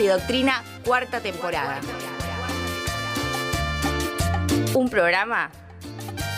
Y 0.00 0.06
Doctrina, 0.08 0.64
cuarta 0.84 1.20
temporada. 1.20 1.80
Un 4.74 4.88
programa 4.88 5.50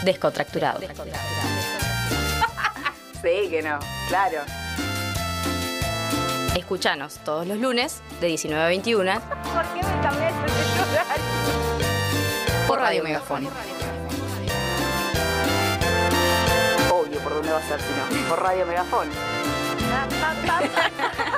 descontracturado. 0.04 0.80
Sí, 3.22 3.48
que 3.50 3.60
no, 3.60 3.78
claro. 4.08 4.42
Escuchanos 6.54 7.18
todos 7.24 7.44
los 7.46 7.58
lunes 7.58 8.00
de 8.20 8.28
19 8.28 8.62
a 8.62 8.68
21 8.68 9.20
¿Por 9.20 9.64
qué 9.74 9.82
me 9.82 10.00
cambiaste 10.00 10.42
de 10.42 10.52
por 12.68 12.78
Radio 12.78 13.02
Megafón. 13.02 13.48
Obvio, 16.92 17.18
¿por 17.20 17.34
dónde 17.34 17.52
va 17.52 17.58
a 17.58 17.62
ser 17.62 17.80
si 17.80 17.88
no? 17.88 18.28
Por 18.28 18.42
Radio 18.42 18.66
Megafón. 18.66 19.08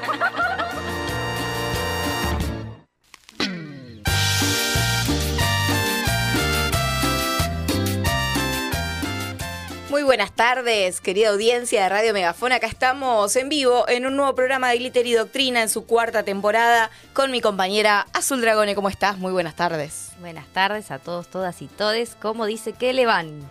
buenas 10.08 10.32
tardes, 10.32 11.02
querida 11.02 11.28
audiencia 11.28 11.82
de 11.82 11.88
Radio 11.90 12.14
Megafón. 12.14 12.52
Acá 12.52 12.66
estamos 12.66 13.36
en 13.36 13.50
vivo 13.50 13.86
en 13.90 14.06
un 14.06 14.16
nuevo 14.16 14.34
programa 14.34 14.70
de 14.70 14.78
Glitter 14.78 15.06
y 15.06 15.12
Doctrina 15.12 15.60
en 15.60 15.68
su 15.68 15.84
cuarta 15.84 16.22
temporada 16.22 16.90
con 17.12 17.30
mi 17.30 17.42
compañera 17.42 18.06
Azul 18.14 18.40
Dragone. 18.40 18.74
¿Cómo 18.74 18.88
estás? 18.88 19.18
Muy 19.18 19.32
buenas 19.32 19.54
tardes. 19.54 20.12
Buenas 20.18 20.46
tardes 20.54 20.90
a 20.90 20.98
todos, 20.98 21.28
todas 21.28 21.60
y 21.60 21.66
todes. 21.66 22.16
¿Cómo 22.22 22.46
dice 22.46 22.72
que 22.72 22.94
le 22.94 23.04
van? 23.04 23.46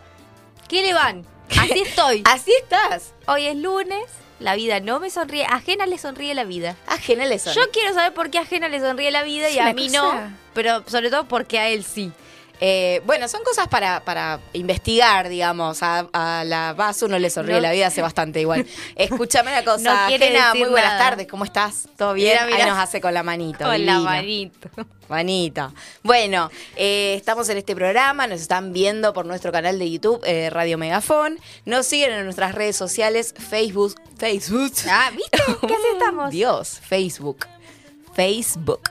¿Qué 0.68 0.82
le 0.82 0.96
van? 0.96 1.28
Así 1.60 1.80
estoy. 1.86 2.24
Así 2.26 2.52
estás. 2.64 3.14
Hoy 3.28 3.46
es 3.46 3.56
lunes, 3.56 4.06
la 4.40 4.56
vida 4.56 4.80
no 4.80 5.00
me 5.00 5.12
sonríe. 5.12 5.46
Ajena 5.46 5.86
le 5.86 6.00
sonríe 6.00 6.34
la 6.34 6.44
vida. 6.44 6.76
Ajena 6.88 7.28
le 7.28 7.38
son. 7.38 7.54
Yo 7.54 7.70
quiero 7.72 7.94
saber 7.94 8.16
por 8.16 8.32
qué 8.32 8.40
a 8.40 8.42
Ajena 8.42 8.68
le 8.68 8.80
sonríe 8.80 9.12
la 9.12 9.22
vida 9.22 9.52
y 9.52 9.60
a 9.60 9.74
mí 9.76 9.90
cosa- 9.90 10.00
no. 10.30 10.34
Pero 10.56 10.84
sobre 10.88 11.12
todo 11.12 11.28
porque 11.28 11.60
a 11.60 11.70
él 11.70 11.84
sí. 11.84 12.12
Eh, 12.60 13.02
bueno, 13.06 13.28
son 13.28 13.44
cosas 13.44 13.68
para, 13.68 14.00
para 14.04 14.40
investigar, 14.54 15.30
digamos. 15.30 15.84
A, 15.84 16.08
a 16.12 16.44
la 16.44 16.74
Basu 16.74 17.08
no 17.08 17.20
le 17.20 17.30
sonríe 17.30 17.56
No. 17.56 17.62
la 17.62 17.72
vida 17.72 17.88
hace 17.88 18.02
bastante 18.02 18.42
igual. 18.42 18.66
Escúchame 18.96 19.52
una 19.52 19.64
cosa, 19.64 20.08
No 20.08 20.18
decir 20.18 20.34
muy 20.56 20.70
buenas 20.70 20.94
nada. 20.94 21.00
tardes, 21.10 21.28
¿cómo 21.28 21.44
estás? 21.46 21.88
¿Todo 21.98 22.14
bien? 22.14 22.34
Mira, 22.34 22.46
mira. 22.48 22.58
Ahí 22.58 22.70
nos 22.70 22.80
hace 22.80 23.00
con 23.00 23.14
la 23.14 23.22
manito. 23.24 23.60
Con 23.64 23.86
la 23.86 24.00
manito. 24.00 24.70
Manito. 25.08 25.72
Bueno, 26.04 26.52
eh, 26.76 27.14
estamos 27.16 27.48
en 27.50 27.58
este 27.58 27.76
programa, 27.76 28.28
nos 28.28 28.42
están 28.42 28.74
viendo 28.74 29.14
por 29.14 29.26
nuestro 29.26 29.52
canal 29.54 29.80
de 29.80 29.90
YouTube, 29.90 30.20
eh, 30.26 30.50
Radio 30.50 30.78
Megafón. 30.78 31.40
Nos 31.64 31.86
siguen 31.86 32.12
en 32.12 32.26
nuestras 32.26 32.54
redes 32.56 32.76
sociales, 32.76 33.34
Facebook. 33.38 33.96
Facebook. 34.18 34.74
Ah, 34.90 35.10
¿viste? 35.16 35.38
¿Qué 35.62 35.74
así 35.74 35.84
estamos? 35.94 36.32
Dios, 36.32 36.80
Facebook. 36.84 37.46
Facebook. 38.14 38.82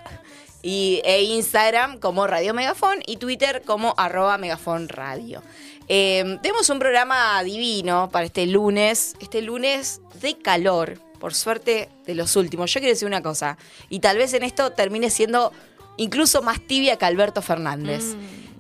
Y, 0.67 1.01
e 1.05 1.23
Instagram 1.23 1.99
como 2.01 2.27
Radio 2.27 2.53
Megafón 2.53 2.99
y 3.07 3.19
Twitter 3.19 3.63
como 3.65 3.95
arroba 3.97 4.37
Megafón 4.37 4.89
Radio. 4.89 5.43
Eh, 5.89 6.39
tenemos 6.43 6.69
un 6.71 6.81
programa 6.81 7.41
divino 7.45 8.09
para 8.11 8.27
este 8.27 8.47
lunes, 8.47 9.15
este 9.21 9.43
lunes 9.43 10.01
de 10.21 10.37
calor, 10.37 10.99
por 11.21 11.35
suerte 11.35 11.89
de 12.05 12.15
los 12.17 12.35
últimos. 12.35 12.73
Yo 12.75 12.81
quiero 12.81 12.93
decir 12.95 13.07
una 13.07 13.23
cosa, 13.23 13.57
y 13.89 14.01
tal 14.01 14.19
vez 14.19 14.35
en 14.35 14.43
esto 14.43 14.73
termine 14.73 15.09
siendo 15.11 15.53
incluso 15.99 16.43
más 16.43 16.61
tibia 16.67 16.97
que 16.97 17.05
Alberto 17.05 17.43
Fernández. 17.43 18.17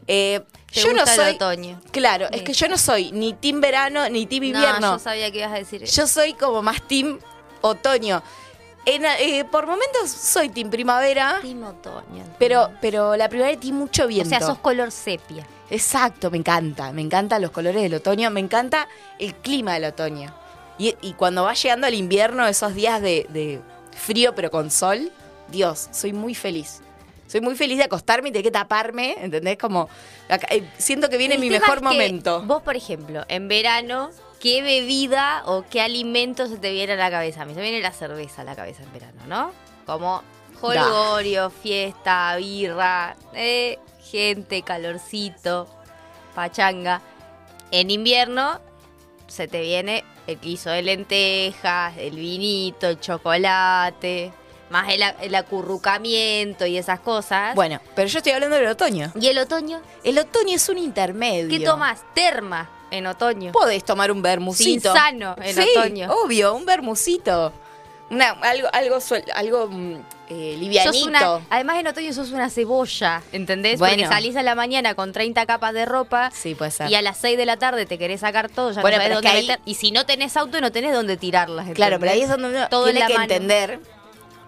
Eh, 0.06 0.40
Mm. 0.42 0.72
¿Te 0.72 0.80
yo 0.82 0.92
no 0.92 1.02
el 1.02 1.08
soy. 1.08 1.34
otoño? 1.34 1.80
Claro, 1.90 2.26
Sí. 2.30 2.38
es 2.38 2.42
que 2.42 2.52
yo 2.52 2.68
no 2.68 2.76
soy 2.78 3.10
ni 3.12 3.32
team 3.32 3.60
verano 3.60 4.08
ni 4.10 4.26
team 4.26 4.44
invierno. 4.44 4.78
No, 4.80 4.92
yo 4.94 4.98
sabía 4.98 5.30
que 5.32 5.38
ibas 5.38 5.52
a 5.52 5.56
decir 5.56 5.82
eso. 5.82 6.02
Yo 6.02 6.06
soy 6.06 6.34
como 6.34 6.60
más 6.62 6.86
team 6.86 7.18
otoño. 7.62 8.22
En, 8.86 9.04
eh, 9.04 9.44
por 9.50 9.66
momentos 9.66 10.08
soy 10.10 10.48
team 10.48 10.70
primavera, 10.70 11.40
Team 11.42 11.64
otoño. 11.64 12.24
pero, 12.38 12.70
pero 12.80 13.16
la 13.16 13.28
primavera 13.28 13.58
tiene 13.58 13.76
mucho 13.76 14.04
O 14.04 14.06
viento. 14.06 14.30
sea, 14.30 14.40
sos 14.40 14.58
color 14.58 14.92
sepia. 14.92 15.46
Exacto, 15.70 16.30
me 16.30 16.38
encanta. 16.38 16.92
Me 16.92 17.02
encantan 17.02 17.42
los 17.42 17.50
colores 17.50 17.82
del 17.82 17.94
otoño, 17.94 18.30
me 18.30 18.38
encanta 18.40 18.86
el 19.18 19.34
clima 19.34 19.74
del 19.74 19.86
otoño. 19.86 20.32
Y, 20.78 20.94
y 21.02 21.14
cuando 21.14 21.42
va 21.42 21.54
llegando 21.54 21.86
el 21.88 21.94
invierno, 21.94 22.46
esos 22.46 22.74
días 22.74 23.02
de, 23.02 23.26
de 23.30 23.60
frío 23.90 24.34
pero 24.36 24.50
con 24.52 24.70
sol, 24.70 25.10
Dios, 25.48 25.88
soy 25.90 26.12
muy 26.12 26.34
feliz. 26.34 26.80
Soy 27.26 27.40
muy 27.40 27.56
feliz 27.56 27.78
de 27.78 27.84
acostarme 27.84 28.28
y 28.28 28.32
de 28.32 28.40
que 28.40 28.52
taparme, 28.52 29.16
¿entendés? 29.18 29.58
Como 29.58 29.88
eh, 30.28 30.70
siento 30.78 31.08
que 31.08 31.16
viene 31.16 31.34
El 31.34 31.40
mi 31.40 31.50
mejor 31.50 31.70
es 31.70 31.74
que 31.78 31.84
momento. 31.84 32.42
Vos, 32.42 32.62
por 32.62 32.76
ejemplo, 32.76 33.24
en 33.26 33.48
verano, 33.48 34.10
¿qué 34.46 34.62
bebida 34.62 35.42
o 35.46 35.64
qué 35.68 35.80
alimento 35.80 36.46
se 36.46 36.56
te 36.56 36.70
viene 36.70 36.92
a 36.92 36.96
la 36.96 37.10
cabeza? 37.10 37.42
A 37.42 37.44
mí 37.46 37.52
se 37.52 37.58
me 37.58 37.68
viene 37.68 37.82
la 37.82 37.90
cerveza 37.90 38.42
a 38.42 38.44
la 38.44 38.54
cabeza 38.54 38.84
en 38.84 38.92
verano, 38.92 39.22
¿no? 39.26 39.52
Como 39.84 40.22
holgorio, 40.60 41.50
fiesta, 41.50 42.36
birra, 42.36 43.16
eh, 43.34 43.80
gente, 44.00 44.62
calorcito, 44.62 45.66
pachanga. 46.36 47.02
En 47.72 47.90
invierno 47.90 48.60
se 49.26 49.48
te 49.48 49.62
viene 49.62 50.04
el 50.28 50.38
guiso 50.38 50.70
de 50.70 50.82
lentejas, 50.82 51.96
el 51.98 52.14
vinito, 52.14 52.86
el 52.86 53.00
chocolate, 53.00 54.32
más 54.70 54.88
el, 54.90 55.02
el 55.22 55.34
acurrucamiento 55.34 56.66
y 56.66 56.78
esas 56.78 57.00
cosas. 57.00 57.56
Bueno, 57.56 57.80
pero 57.96 58.06
yo 58.06 58.18
estoy 58.18 58.30
hablando 58.30 58.54
del 58.54 58.68
otoño. 58.68 59.10
¿Y 59.20 59.26
el 59.26 59.38
otoño? 59.38 59.82
El 60.04 60.20
otoño 60.20 60.54
es 60.54 60.68
un 60.68 60.78
intermedio. 60.78 61.48
¿Qué 61.48 61.64
tomas? 61.64 62.04
Terma 62.14 62.75
en 62.90 63.06
otoño. 63.06 63.52
Podés 63.52 63.84
tomar 63.84 64.10
un 64.12 64.22
bermucito. 64.22 64.92
Sano 64.92 65.34
en 65.42 65.54
Sí, 65.54 65.68
otoño. 65.76 66.12
obvio, 66.12 66.54
un 66.54 66.64
bermucito. 66.66 67.52
Una, 68.08 68.30
algo, 68.42 68.68
algo, 68.72 68.96
suel- 69.00 69.24
algo 69.34 69.66
mm, 69.68 69.94
eh, 70.28 70.56
livianito. 70.60 71.06
una- 71.08 71.40
además 71.50 71.78
en 71.80 71.88
otoño 71.88 72.12
sos 72.12 72.30
una 72.30 72.48
cebolla, 72.50 73.20
¿entendés? 73.32 73.80
Bueno. 73.80 73.96
Porque 73.96 74.08
salís 74.08 74.36
a 74.36 74.44
la 74.44 74.54
mañana 74.54 74.94
con 74.94 75.10
30 75.12 75.44
capas 75.44 75.74
de 75.74 75.84
ropa 75.86 76.30
Sí, 76.32 76.54
puede 76.54 76.70
ser. 76.70 76.88
y 76.88 76.94
a 76.94 77.02
las 77.02 77.16
6 77.18 77.36
de 77.36 77.44
la 77.46 77.56
tarde 77.56 77.84
te 77.84 77.98
querés 77.98 78.20
sacar 78.20 78.48
todo, 78.48 78.70
ya 78.70 78.80
Bueno, 78.80 78.98
no 78.98 79.02
sabés 79.02 79.14
dónde 79.16 79.28
que 79.30 79.36
ahí- 79.36 79.46
meter. 79.48 79.60
Y 79.64 79.74
si 79.74 79.90
no 79.90 80.06
tenés 80.06 80.36
auto, 80.36 80.60
no 80.60 80.70
tenés 80.70 80.92
dónde 80.94 81.16
tirarlas. 81.16 81.68
Claro, 81.74 81.98
pero 81.98 82.12
ahí 82.12 82.22
es 82.22 82.28
donde 82.28 82.48
uno 82.48 82.68
Todo 82.68 82.86
en 82.86 82.92
tiene 82.94 83.00
la 83.00 83.06
que 83.08 83.12
mano. 83.14 83.24
entender, 83.24 83.80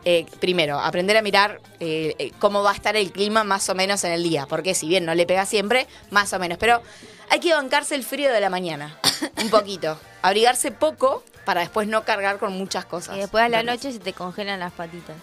eh, 0.04 0.26
primero, 0.40 0.78
aprender 0.78 1.16
a 1.16 1.22
mirar 1.22 1.60
eh, 1.80 2.14
eh, 2.18 2.32
cómo 2.38 2.62
va 2.62 2.70
a 2.70 2.74
estar 2.74 2.96
el 2.96 3.12
clima 3.12 3.44
más 3.44 3.68
o 3.68 3.74
menos 3.74 4.04
en 4.04 4.12
el 4.12 4.22
día. 4.22 4.46
Porque 4.46 4.74
si 4.74 4.88
bien 4.88 5.04
no 5.04 5.14
le 5.14 5.26
pega 5.26 5.46
siempre, 5.46 5.86
más 6.10 6.32
o 6.32 6.38
menos. 6.38 6.58
Pero 6.58 6.82
hay 7.30 7.40
que 7.40 7.52
bancarse 7.52 7.94
el 7.94 8.04
frío 8.04 8.32
de 8.32 8.40
la 8.40 8.50
mañana. 8.50 8.98
un 9.42 9.50
poquito. 9.50 9.98
Abrigarse 10.22 10.70
poco 10.70 11.22
para 11.44 11.60
después 11.60 11.88
no 11.88 12.04
cargar 12.04 12.38
con 12.38 12.52
muchas 12.52 12.84
cosas. 12.84 13.16
Y 13.16 13.20
después 13.20 13.42
a 13.42 13.48
la 13.48 13.62
noche 13.62 13.92
se 13.92 13.98
te 13.98 14.12
congelan 14.12 14.60
las 14.60 14.72
patitas. 14.72 15.16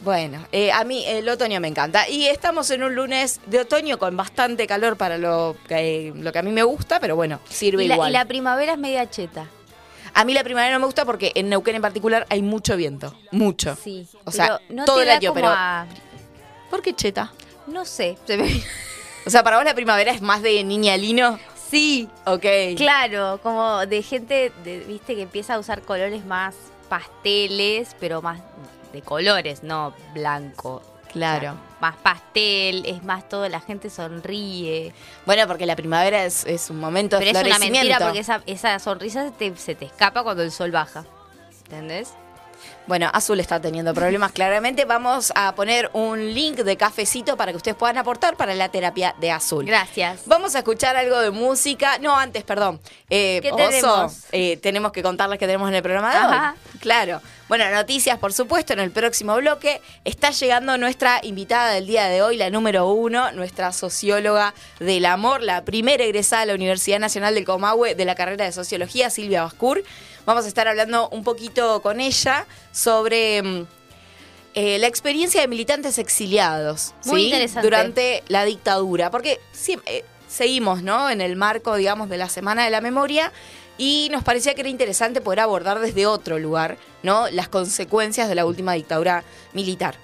Bueno, 0.00 0.44
eh, 0.50 0.72
a 0.72 0.82
mí 0.82 1.04
el 1.06 1.28
otoño 1.28 1.60
me 1.60 1.68
encanta. 1.68 2.08
Y 2.08 2.26
estamos 2.26 2.70
en 2.72 2.82
un 2.82 2.94
lunes 2.94 3.40
de 3.46 3.60
otoño 3.60 3.98
con 3.98 4.16
bastante 4.16 4.66
calor 4.66 4.96
para 4.96 5.16
lo 5.16 5.56
que, 5.68 6.12
lo 6.16 6.32
que 6.32 6.38
a 6.40 6.42
mí 6.42 6.50
me 6.50 6.64
gusta, 6.64 6.98
pero 6.98 7.14
bueno, 7.14 7.38
sirve 7.48 7.84
Y 7.84 7.88
la, 7.88 7.94
igual. 7.94 8.10
y 8.10 8.12
la 8.12 8.24
primavera 8.24 8.72
es 8.72 8.78
media 8.78 9.08
cheta. 9.08 9.46
A 10.14 10.24
mí 10.24 10.34
la 10.34 10.44
primavera 10.44 10.72
no 10.74 10.80
me 10.80 10.86
gusta 10.86 11.04
porque 11.04 11.32
en 11.34 11.48
Neuquén 11.48 11.76
en 11.76 11.82
particular 11.82 12.26
hay 12.30 12.42
mucho 12.42 12.76
viento. 12.76 13.14
Mucho. 13.30 13.76
Sí. 13.76 14.06
O 14.24 14.30
sea, 14.30 14.60
no 14.68 14.84
todo 14.84 15.00
el 15.02 15.10
año, 15.10 15.32
pero- 15.34 15.48
a- 15.48 15.86
¿Por 16.70 16.82
qué 16.82 16.94
cheta? 16.94 17.32
no 17.66 17.84
sé. 17.84 18.16
O 19.26 19.30
sea, 19.30 19.42
para 19.44 19.56
vos 19.56 19.64
la 19.64 19.74
primavera 19.74 20.10
es 20.12 20.20
más 20.20 20.42
de 20.42 20.62
niña 20.64 20.96
lino. 20.96 21.38
sí. 21.70 22.08
Ok. 22.26 22.44
Claro, 22.76 23.40
como 23.42 23.86
de 23.86 24.02
gente, 24.02 24.52
de- 24.64 24.80
viste, 24.80 25.14
que 25.14 25.22
empieza 25.22 25.54
a 25.54 25.58
usar 25.58 25.82
colores 25.82 26.24
más 26.26 26.54
pasteles, 26.88 27.96
pero 28.00 28.20
más 28.22 28.40
de 28.92 29.00
colores, 29.02 29.62
no 29.62 29.94
blanco. 30.12 30.82
Claro. 31.12 31.52
O 31.52 31.52
sea, 31.52 31.56
más 31.82 31.96
pastel, 31.96 32.84
es 32.86 33.02
más 33.02 33.28
todo, 33.28 33.46
la 33.48 33.60
gente 33.60 33.90
sonríe. 33.90 34.94
Bueno, 35.26 35.46
porque 35.48 35.66
la 35.66 35.76
primavera 35.76 36.24
es, 36.24 36.46
es 36.46 36.70
un 36.70 36.78
momento 36.78 37.18
de 37.18 37.26
Pero 37.26 37.38
es 37.40 37.44
una 37.44 37.56
florecimiento. 37.56 37.88
mentira 37.88 38.06
porque 38.06 38.20
esa, 38.20 38.40
esa 38.46 38.78
sonrisa 38.78 39.24
se 39.24 39.30
te, 39.32 39.56
se 39.56 39.74
te 39.74 39.84
escapa 39.86 40.22
cuando 40.22 40.42
el 40.44 40.52
sol 40.52 40.70
baja. 40.70 41.04
¿Entendés? 41.64 42.14
Bueno, 42.86 43.08
Azul 43.12 43.38
está 43.40 43.60
teniendo 43.60 43.94
problemas 43.94 44.32
claramente. 44.32 44.84
Vamos 44.84 45.32
a 45.36 45.54
poner 45.54 45.88
un 45.92 46.34
link 46.34 46.56
de 46.56 46.76
cafecito 46.76 47.36
para 47.36 47.52
que 47.52 47.56
ustedes 47.56 47.76
puedan 47.76 47.96
aportar 47.98 48.36
para 48.36 48.54
la 48.54 48.70
terapia 48.70 49.14
de 49.20 49.30
Azul. 49.30 49.64
Gracias. 49.64 50.22
Vamos 50.26 50.54
a 50.56 50.58
escuchar 50.58 50.96
algo 50.96 51.20
de 51.20 51.30
música. 51.30 51.98
No, 51.98 52.16
antes, 52.16 52.42
perdón. 52.42 52.80
Eh, 53.08 53.38
¿Qué 53.40 53.52
Oso, 53.52 53.56
tenemos? 53.56 54.18
eh, 54.32 54.56
tenemos 54.56 54.92
que 54.92 55.02
contarles 55.02 55.38
que 55.38 55.46
tenemos 55.46 55.68
en 55.68 55.76
el 55.76 55.82
programa 55.82 56.10
de 56.10 56.16
Ajá. 56.16 56.56
hoy. 56.72 56.78
Claro. 56.80 57.20
Bueno, 57.48 57.68
noticias, 57.70 58.18
por 58.18 58.32
supuesto, 58.32 58.72
en 58.72 58.80
el 58.80 58.90
próximo 58.90 59.36
bloque. 59.36 59.80
Está 60.04 60.30
llegando 60.30 60.76
nuestra 60.78 61.20
invitada 61.22 61.70
del 61.72 61.86
día 61.86 62.06
de 62.06 62.22
hoy, 62.22 62.36
la 62.36 62.48
número 62.50 62.88
uno, 62.88 63.30
nuestra 63.32 63.72
socióloga 63.72 64.54
del 64.80 65.04
amor, 65.04 65.42
la 65.42 65.62
primera 65.64 66.02
egresada 66.02 66.42
a 66.42 66.46
la 66.46 66.54
Universidad 66.54 66.98
Nacional 66.98 67.34
del 67.34 67.44
Comahue 67.44 67.94
de 67.94 68.04
la 68.06 68.14
carrera 68.14 68.44
de 68.46 68.52
Sociología, 68.52 69.10
Silvia 69.10 69.42
Bascur. 69.44 69.84
Vamos 70.24 70.44
a 70.44 70.48
estar 70.48 70.68
hablando 70.68 71.08
un 71.08 71.24
poquito 71.24 71.82
con 71.82 72.00
ella 72.00 72.46
sobre 72.70 73.42
mm, 73.42 73.66
eh, 74.54 74.78
la 74.78 74.86
experiencia 74.86 75.40
de 75.40 75.48
militantes 75.48 75.98
exiliados 75.98 76.94
Muy 77.06 77.22
¿sí? 77.22 77.26
interesante. 77.26 77.62
durante 77.62 78.22
la 78.28 78.44
dictadura, 78.44 79.10
porque 79.10 79.40
eh, 79.86 80.04
seguimos 80.28 80.82
¿no? 80.82 81.10
en 81.10 81.20
el 81.20 81.34
marco, 81.34 81.74
digamos, 81.74 82.08
de 82.08 82.18
la 82.18 82.28
Semana 82.28 82.64
de 82.64 82.70
la 82.70 82.80
Memoria 82.80 83.32
y 83.78 84.08
nos 84.12 84.22
parecía 84.22 84.54
que 84.54 84.60
era 84.60 84.70
interesante 84.70 85.20
poder 85.20 85.40
abordar 85.40 85.80
desde 85.80 86.06
otro 86.06 86.38
lugar 86.38 86.76
¿no? 87.02 87.28
las 87.30 87.48
consecuencias 87.48 88.28
de 88.28 88.36
la 88.36 88.46
última 88.46 88.74
dictadura 88.74 89.24
militar. 89.52 89.96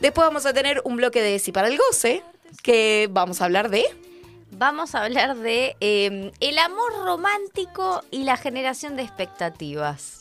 Después 0.00 0.26
vamos 0.26 0.46
a 0.46 0.52
tener 0.52 0.80
un 0.84 0.96
bloque 0.96 1.22
de 1.22 1.38
Si 1.38 1.52
para 1.52 1.68
el 1.68 1.78
goce, 1.78 2.24
que 2.62 3.08
vamos 3.10 3.40
a 3.40 3.44
hablar 3.44 3.70
de... 3.70 3.84
Vamos 4.52 4.94
a 4.94 5.04
hablar 5.04 5.36
de 5.36 5.76
eh, 5.80 6.32
el 6.40 6.58
amor 6.58 6.92
romántico 7.04 8.02
y 8.10 8.24
la 8.24 8.36
generación 8.36 8.96
de 8.96 9.02
expectativas. 9.02 10.20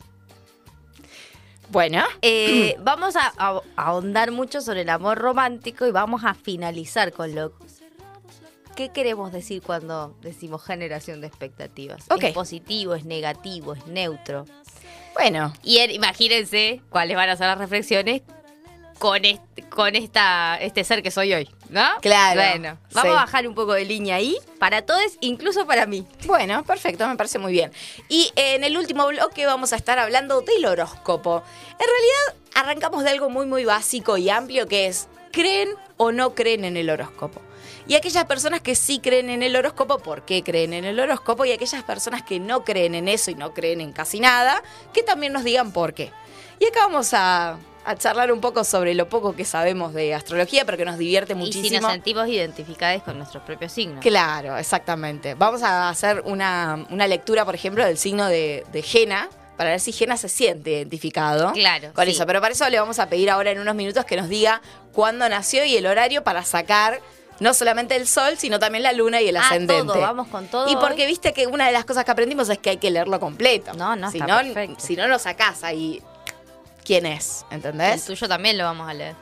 Bueno, 1.69 2.03
Eh, 2.21 2.75
vamos 2.83 3.15
a, 3.15 3.33
a- 3.37 3.61
a 3.75 3.83
ahondar 3.87 4.31
mucho 4.31 4.61
sobre 4.61 4.81
el 4.81 4.89
amor 4.89 5.17
romántico 5.17 5.85
y 5.87 5.91
vamos 5.91 6.23
a 6.23 6.33
finalizar 6.33 7.11
con 7.11 7.33
lo 7.35 7.53
¿Qué 8.75 8.89
queremos 8.89 9.33
decir 9.33 9.61
cuando 9.61 10.15
decimos 10.21 10.63
generación 10.63 11.19
de 11.19 11.27
expectativas? 11.27 12.05
¿Es 12.21 12.33
positivo, 12.33 12.93
es 12.95 13.03
negativo, 13.03 13.73
es 13.73 13.85
neutro? 13.87 14.45
bueno, 15.15 15.53
Y 15.63 15.79
er- 15.79 15.91
imagínense 15.93 16.81
cuáles 16.89 17.17
van 17.17 17.29
a 17.29 17.35
ser 17.35 17.47
las 17.47 17.57
reflexiones 17.57 18.21
con 19.00 19.24
este, 19.25 19.63
con 19.69 19.96
esta, 19.96 20.57
este 20.57 20.84
ser 20.84 21.01
que 21.01 21.10
soy 21.10 21.34
hoy, 21.34 21.50
¿no? 21.69 21.88
Claro, 22.01 22.42
Bueno, 22.42 22.78
vamos 22.94 23.12
sí. 23.12 23.18
a 23.18 23.22
bajar 23.22 23.48
un 23.48 23.56
poco 23.56 23.74
de 23.74 23.86
línea 23.86 24.16
ahí 24.16 24.38
para 24.60 24.81
todos, 24.84 25.18
incluso 25.22 25.66
para 25.66 25.86
mí. 25.86 26.06
Bueno, 26.25 26.63
perfecto, 26.63 27.07
me 27.07 27.16
parece 27.16 27.40
muy 27.40 27.54
bien. 27.54 27.72
Y 28.10 28.31
en 28.36 28.63
el 28.63 28.78
último 28.78 29.07
bloque 29.07 29.46
vamos 29.46 29.74
a 29.74 29.78
estar 29.78 29.98
hablando 30.00 30.42
del 30.42 30.66
horóscopo. 30.66 31.44
En 31.72 31.88
realidad, 31.88 32.44
arrancamos 32.56 33.04
de 33.04 33.10
algo 33.12 33.30
muy, 33.30 33.46
muy 33.46 33.66
básico 33.66 34.18
y 34.18 34.30
amplio 34.30 34.68
que 34.68 34.88
es, 34.88 35.07
¿creen 35.31 35.69
o 35.98 36.12
no 36.12 36.36
creen 36.36 36.66
en 36.66 36.75
el 36.75 36.90
horóscopo? 36.90 37.42
Y 37.88 37.96
aquellas 37.96 38.25
personas 38.25 38.62
que 38.62 38.75
sí 38.75 39.00
creen 39.00 39.30
en 39.30 39.42
el 39.42 39.56
horóscopo, 39.56 39.98
¿por 40.00 40.24
qué 40.24 40.44
creen 40.44 40.74
en 40.74 40.86
el 40.86 41.00
horóscopo? 41.00 41.46
Y 41.46 41.54
aquellas 41.54 41.84
personas 41.84 42.22
que 42.22 42.40
no 42.40 42.63
creen 42.63 42.94
en 42.94 43.07
eso 43.07 43.31
y 43.31 43.36
no 43.36 43.54
creen 43.54 43.81
en 43.81 43.94
casi 43.94 44.19
nada, 44.19 44.62
que 44.94 45.01
también 45.04 45.34
nos 45.34 45.44
digan 45.44 45.72
por 45.72 45.94
qué. 45.94 46.12
Y 46.60 46.66
acá 46.66 46.81
vamos 46.81 47.13
a, 47.13 47.57
a 47.91 47.95
charlar 47.97 48.31
un 48.31 48.39
poco 48.41 48.63
sobre 48.63 48.94
lo 48.94 49.09
poco 49.09 49.36
que 49.36 49.45
sabemos 49.45 49.94
de 49.94 50.13
astrología, 50.13 50.65
pero 50.65 50.77
que 50.77 50.86
nos 50.86 50.97
divierte 50.97 51.33
Y 51.33 51.36
muchísimo. 51.36 51.68
si 51.68 51.80
nos 51.80 51.91
sentimos 51.91 52.27
identificados 52.27 53.03
con 53.03 53.18
nuestros 53.18 53.44
propios 53.44 53.71
signos. 53.71 54.01
Claro, 54.01 54.57
exactamente. 54.57 55.33
Vamos 55.36 55.63
a 55.63 55.89
hacer 55.89 56.21
una, 56.25 56.86
una 56.89 57.07
lectura, 57.07 57.45
por 57.45 57.56
ejemplo, 57.56 57.86
del 57.86 57.97
signo 57.97 58.27
de, 58.27 58.65
de 58.71 58.81
Jena, 58.81 59.30
para 59.57 59.71
ver 59.71 59.80
si 59.80 59.91
Jena 59.91 60.15
se 60.18 60.30
siente 60.30 60.71
identificado 60.71 61.51
Claro, 61.53 61.91
con 61.94 62.06
sí. 62.06 62.12
eso. 62.12 62.25
Pero 62.25 62.39
para 62.41 62.53
eso 62.53 62.69
le 62.69 62.80
vamos 62.80 62.97
a 63.00 63.09
pedir 63.09 63.30
ahora 63.30 63.51
en 63.51 63.59
unos 63.59 63.75
minutos 63.75 64.06
que 64.06 64.15
nos 64.15 64.30
diga 64.30 64.62
cuándo 64.94 65.27
nació 65.27 65.65
y 65.65 65.75
el 65.75 65.86
horario 65.86 66.24
para 66.24 66.44
sacar 66.44 67.01
no 67.41 67.53
solamente 67.53 67.95
el 67.95 68.06
sol, 68.07 68.38
sino 68.38 68.59
también 68.59 68.83
la 68.83 68.91
luna 68.94 69.21
y 69.21 69.30
el 69.30 69.38
Ah, 69.38 69.41
ascendente. 69.41 69.86
todo, 69.94 70.00
vamos 70.01 70.27
con 70.27 70.47
todo 70.47 70.69
Y 70.69 70.75
porque 70.75 71.01
hoy. 71.03 71.07
viste 71.07 71.33
que 71.33 71.47
una 71.47 71.65
de 71.68 71.71
las 71.74 71.86
cosas 71.86 72.03
que 72.06 72.12
aprendimos 72.12 72.50
es 72.50 72.57
que 72.57 72.69
hay 72.71 72.77
que 72.77 72.91
leerlo 72.91 73.19
completo. 73.19 73.74
No, 73.74 73.95
no, 73.95 74.12
si 74.12 74.18
está 74.19 74.27
no, 74.27 74.53
perfecto. 74.53 74.75
si 74.86 74.95
no 74.95 75.07
lo 75.07 75.18
sacás 75.19 75.63
ahí, 75.63 76.01
¿quién 76.89 77.06
es? 77.06 77.45
El 77.51 77.57
¿Entendés? 77.57 78.03
tuyo 78.06 78.27
también 78.27 78.57
lo 78.57 78.63
vamos 78.63 78.89
a 78.89 78.95
leer. 78.95 79.15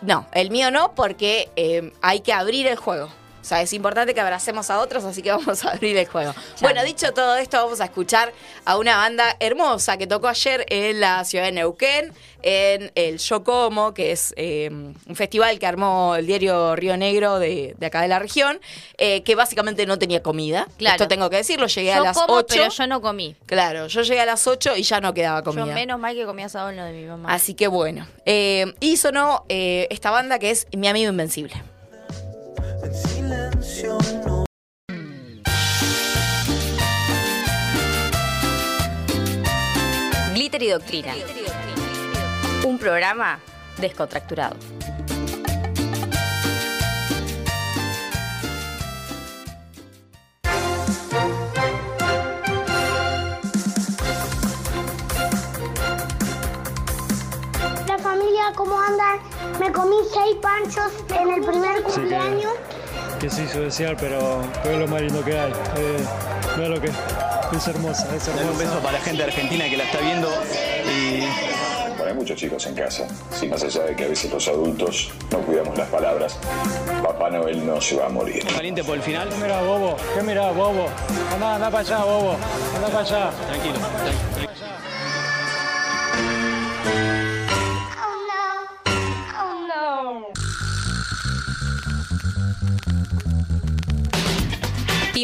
No, 0.00 0.26
el 0.32 0.50
mío 0.50 0.70
no, 0.70 0.94
porque 0.94 1.50
eh, 1.54 1.92
hay 2.00 2.20
que 2.20 2.32
abrir 2.32 2.66
el 2.66 2.76
juego. 2.76 3.10
O 3.44 3.46
sea, 3.46 3.60
es 3.60 3.74
importante 3.74 4.14
que 4.14 4.20
abracemos 4.22 4.70
a 4.70 4.80
otros, 4.80 5.04
así 5.04 5.20
que 5.20 5.30
vamos 5.32 5.66
a 5.66 5.72
abrir 5.72 5.98
el 5.98 6.06
juego. 6.06 6.34
Bueno, 6.62 6.82
dicho 6.82 7.12
todo 7.12 7.36
esto, 7.36 7.58
vamos 7.62 7.82
a 7.82 7.84
escuchar 7.84 8.32
a 8.64 8.78
una 8.78 8.96
banda 8.96 9.36
hermosa 9.38 9.98
que 9.98 10.06
tocó 10.06 10.28
ayer 10.28 10.64
en 10.70 11.00
la 11.00 11.22
ciudad 11.26 11.44
de 11.44 11.52
Neuquén, 11.52 12.10
en 12.40 12.90
el 12.94 13.18
Yo 13.18 13.44
Como, 13.44 13.92
que 13.92 14.12
es 14.12 14.32
eh, 14.38 14.70
un 14.70 15.14
festival 15.14 15.58
que 15.58 15.66
armó 15.66 16.16
el 16.16 16.26
diario 16.26 16.74
Río 16.74 16.96
Negro 16.96 17.38
de, 17.38 17.74
de 17.76 17.86
acá 17.86 18.00
de 18.00 18.08
la 18.08 18.18
región, 18.18 18.60
eh, 18.96 19.22
que 19.24 19.34
básicamente 19.34 19.84
no 19.84 19.98
tenía 19.98 20.22
comida. 20.22 20.66
Claro. 20.78 20.94
Esto 20.94 21.08
tengo 21.08 21.28
que 21.28 21.36
decirlo, 21.36 21.66
llegué 21.66 21.92
a 21.92 22.00
las 22.00 22.16
como, 22.16 22.36
8. 22.36 22.46
pero 22.48 22.68
yo 22.70 22.86
no 22.86 23.02
comí. 23.02 23.36
Claro, 23.44 23.88
yo 23.88 24.00
llegué 24.00 24.20
a 24.20 24.26
las 24.26 24.46
8 24.46 24.76
y 24.76 24.84
ya 24.84 25.02
no 25.02 25.12
quedaba 25.12 25.42
comida. 25.42 25.66
Yo 25.66 25.72
menos 25.74 25.98
mal 25.98 26.14
que 26.14 26.24
comía 26.24 26.46
en 26.46 26.76
lo 26.76 26.84
de 26.84 26.92
mi 26.92 27.04
mamá. 27.04 27.30
Así 27.30 27.52
que 27.52 27.68
bueno. 27.68 28.06
Eh, 28.24 28.72
y 28.80 28.96
sonó 28.96 29.44
eh, 29.50 29.86
esta 29.90 30.10
banda 30.10 30.38
que 30.38 30.50
es 30.50 30.66
Mi 30.72 30.88
Amigo 30.88 31.10
Invencible. 31.10 31.73
En 32.94 33.08
silencio 33.08 33.98
no 34.24 34.44
Glitter 40.32 40.62
y 40.62 40.68
Doctrina. 40.68 41.12
Un 42.64 42.78
programa 42.78 43.40
descontracturado. 43.78 44.56
La 57.88 57.98
familia, 57.98 58.52
¿cómo 58.54 58.78
andan? 58.80 59.18
Me 59.58 59.72
comí 59.72 59.96
seis 60.12 60.36
panchos 60.40 60.92
en 61.18 61.30
el 61.30 61.44
primer 61.44 61.82
Sí, 61.90 62.00
que- 63.24 63.30
se 63.30 63.42
hizo 63.44 63.60
desear, 63.60 63.96
pero, 63.98 64.42
pero 64.62 64.74
es 64.74 64.80
lo 64.80 64.88
más 64.88 65.00
lindo 65.02 65.24
que 65.24 65.38
hay. 65.38 65.50
Eh, 65.76 65.96
mira 66.56 66.68
lo 66.68 66.80
que 66.80 66.88
es 66.88 67.68
hermosa, 67.68 68.06
es 68.14 68.26
Dale 68.26 68.42
un 68.42 68.48
beso 68.58 68.62
hermosa. 68.62 68.80
para 68.80 68.98
la 68.98 69.04
gente 69.04 69.22
de 69.22 69.28
Argentina 69.30 69.64
que 69.68 69.76
la 69.76 69.84
está 69.84 69.98
viendo 70.00 70.28
y 70.90 71.20
Bueno, 71.96 72.04
hay 72.10 72.14
muchos 72.14 72.36
chicos 72.36 72.66
en 72.66 72.74
casa. 72.74 73.06
Si 73.32 73.46
más 73.48 73.62
allá 73.62 73.84
de 73.84 73.94
que 73.96 74.04
a 74.04 74.08
veces 74.08 74.30
los 74.30 74.46
adultos 74.48 75.10
no 75.30 75.38
cuidamos 75.38 75.78
las 75.78 75.88
palabras, 75.88 76.36
Papá 77.02 77.30
Noel 77.30 77.64
no 77.66 77.80
se 77.80 77.96
va 77.96 78.06
a 78.06 78.08
morir. 78.08 78.44
caliente 78.46 78.82
por 78.84 78.96
el 78.96 79.02
final. 79.02 79.28
¿Qué 79.28 79.36
mirá, 79.36 79.62
bobo? 79.62 79.96
¿Qué 80.14 80.22
mirá, 80.22 80.50
bobo? 80.50 80.86
Anda, 81.32 81.54
anda 81.54 81.70
para 81.70 81.80
allá, 81.80 81.98
bobo. 82.04 82.36
Anda 82.76 82.88
para 82.88 83.00
allá. 83.00 83.30
Tranquilo. 83.48 83.78
tranquilo. 83.78 84.54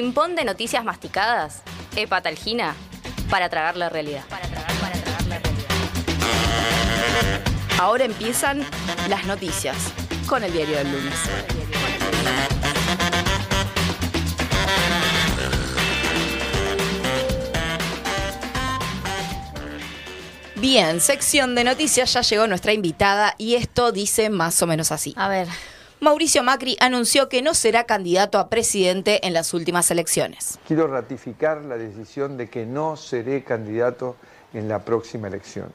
Ping-pong 0.01 0.35
de 0.35 0.47
noticias 0.47 0.83
masticadas. 0.83 1.61
Hepatalgina. 1.95 2.75
Para 3.29 3.51
tragar 3.51 3.77
la 3.77 3.91
realidad. 3.91 4.25
Para 4.31 4.49
tragar, 4.49 4.73
para 4.81 4.95
tragar 4.95 5.27
la 5.27 5.39
realidad. 5.39 5.69
Ahora 7.79 8.05
empiezan 8.05 8.65
las 9.11 9.27
noticias 9.27 9.77
con 10.27 10.43
el 10.43 10.55
diario 10.55 10.79
del 10.79 10.91
lunes. 10.91 11.15
Bien, 20.57 21.03
sección 21.03 21.55
de 21.55 21.65
noticias, 21.65 22.11
ya 22.15 22.23
llegó 22.23 22.47
nuestra 22.47 22.73
invitada 22.73 23.35
y 23.37 23.57
esto 23.57 23.93
dice 23.93 24.31
más 24.31 24.63
o 24.63 24.67
menos 24.67 24.93
así. 24.93 25.13
A 25.19 25.29
ver. 25.29 25.47
Mauricio 26.03 26.43
Macri 26.43 26.79
anunció 26.81 27.29
que 27.29 27.43
no 27.43 27.53
será 27.53 27.85
candidato 27.85 28.39
a 28.39 28.49
presidente 28.49 29.27
en 29.27 29.35
las 29.35 29.53
últimas 29.53 29.91
elecciones. 29.91 30.59
Quiero 30.67 30.87
ratificar 30.87 31.63
la 31.63 31.77
decisión 31.77 32.39
de 32.39 32.49
que 32.49 32.65
no 32.65 32.97
seré 32.97 33.45
candidato 33.45 34.17
en 34.55 34.67
la 34.67 34.83
próxima 34.83 35.29
elección. 35.29 35.71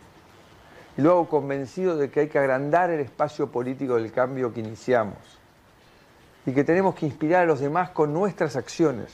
Y 0.98 1.04
lo 1.04 1.12
hago 1.12 1.30
convencido 1.30 1.96
de 1.96 2.10
que 2.10 2.22
hay 2.22 2.28
que 2.28 2.40
agrandar 2.40 2.90
el 2.90 3.02
espacio 3.02 3.52
político 3.52 3.98
del 3.98 4.12
cambio 4.12 4.52
que 4.52 4.62
iniciamos 4.62 5.20
y 6.48 6.54
que 6.54 6.64
tenemos 6.64 6.96
que 6.96 7.06
inspirar 7.06 7.44
a 7.44 7.46
los 7.46 7.60
demás 7.60 7.92
con 7.92 8.12
nuestras 8.12 8.56
acciones. 8.56 9.12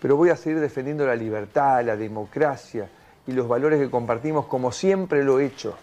Pero 0.00 0.16
voy 0.16 0.28
a 0.28 0.36
seguir 0.36 0.60
defendiendo 0.60 1.06
la 1.06 1.16
libertad, 1.16 1.82
la 1.82 1.96
democracia 1.96 2.90
y 3.26 3.32
los 3.32 3.48
valores 3.48 3.80
que 3.80 3.90
compartimos 3.90 4.44
como 4.48 4.70
siempre 4.70 5.24
lo 5.24 5.40
he 5.40 5.46
hecho. 5.46 5.78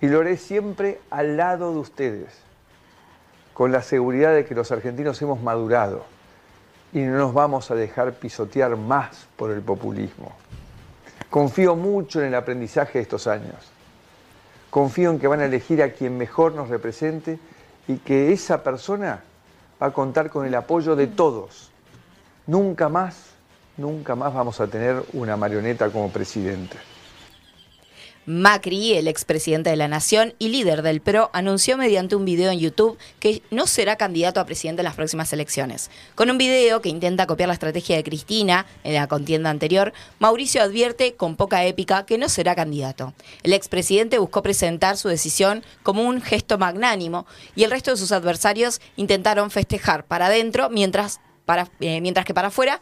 Y 0.00 0.06
lo 0.06 0.20
haré 0.20 0.36
siempre 0.36 1.00
al 1.10 1.36
lado 1.36 1.72
de 1.72 1.78
ustedes, 1.80 2.51
con 3.54 3.72
la 3.72 3.82
seguridad 3.82 4.34
de 4.34 4.44
que 4.44 4.54
los 4.54 4.70
argentinos 4.72 5.20
hemos 5.22 5.40
madurado 5.40 6.04
y 6.92 7.00
no 7.00 7.16
nos 7.16 7.32
vamos 7.32 7.70
a 7.70 7.74
dejar 7.74 8.12
pisotear 8.14 8.76
más 8.76 9.26
por 9.36 9.50
el 9.50 9.62
populismo. 9.62 10.32
Confío 11.30 11.74
mucho 11.76 12.20
en 12.20 12.26
el 12.26 12.34
aprendizaje 12.34 12.98
de 12.98 13.02
estos 13.02 13.26
años. 13.26 13.56
Confío 14.70 15.10
en 15.10 15.18
que 15.18 15.26
van 15.26 15.40
a 15.40 15.46
elegir 15.46 15.82
a 15.82 15.92
quien 15.92 16.18
mejor 16.18 16.52
nos 16.52 16.68
represente 16.68 17.38
y 17.88 17.96
que 17.96 18.32
esa 18.32 18.62
persona 18.62 19.22
va 19.82 19.86
a 19.86 19.92
contar 19.92 20.30
con 20.30 20.46
el 20.46 20.54
apoyo 20.54 20.94
de 20.94 21.06
todos. 21.06 21.70
Nunca 22.46 22.88
más, 22.88 23.30
nunca 23.76 24.14
más 24.14 24.34
vamos 24.34 24.60
a 24.60 24.66
tener 24.66 25.02
una 25.14 25.36
marioneta 25.36 25.88
como 25.90 26.10
presidente. 26.10 26.76
Macri, 28.24 28.92
el 28.92 29.08
expresidente 29.08 29.70
de 29.70 29.76
la 29.76 29.88
Nación 29.88 30.34
y 30.38 30.50
líder 30.50 30.82
del 30.82 31.00
PRO, 31.00 31.30
anunció 31.32 31.76
mediante 31.76 32.14
un 32.14 32.24
video 32.24 32.52
en 32.52 32.60
YouTube 32.60 32.96
que 33.18 33.42
no 33.50 33.66
será 33.66 33.96
candidato 33.96 34.38
a 34.38 34.46
presidente 34.46 34.80
en 34.80 34.84
las 34.84 34.94
próximas 34.94 35.32
elecciones. 35.32 35.90
Con 36.14 36.30
un 36.30 36.38
video 36.38 36.80
que 36.80 36.88
intenta 36.88 37.26
copiar 37.26 37.48
la 37.48 37.54
estrategia 37.54 37.96
de 37.96 38.04
Cristina 38.04 38.64
en 38.84 38.94
la 38.94 39.08
contienda 39.08 39.50
anterior, 39.50 39.92
Mauricio 40.20 40.62
advierte 40.62 41.14
con 41.14 41.34
poca 41.34 41.64
épica 41.64 42.06
que 42.06 42.16
no 42.16 42.28
será 42.28 42.54
candidato. 42.54 43.12
El 43.42 43.54
expresidente 43.54 44.18
buscó 44.18 44.40
presentar 44.40 44.96
su 44.96 45.08
decisión 45.08 45.64
como 45.82 46.02
un 46.02 46.22
gesto 46.22 46.58
magnánimo 46.58 47.26
y 47.56 47.64
el 47.64 47.72
resto 47.72 47.90
de 47.90 47.96
sus 47.96 48.12
adversarios 48.12 48.80
intentaron 48.94 49.50
festejar 49.50 50.04
para 50.06 50.26
adentro 50.26 50.70
mientras, 50.70 51.18
eh, 51.80 52.00
mientras 52.00 52.24
que 52.24 52.34
para 52.34 52.48
afuera 52.48 52.80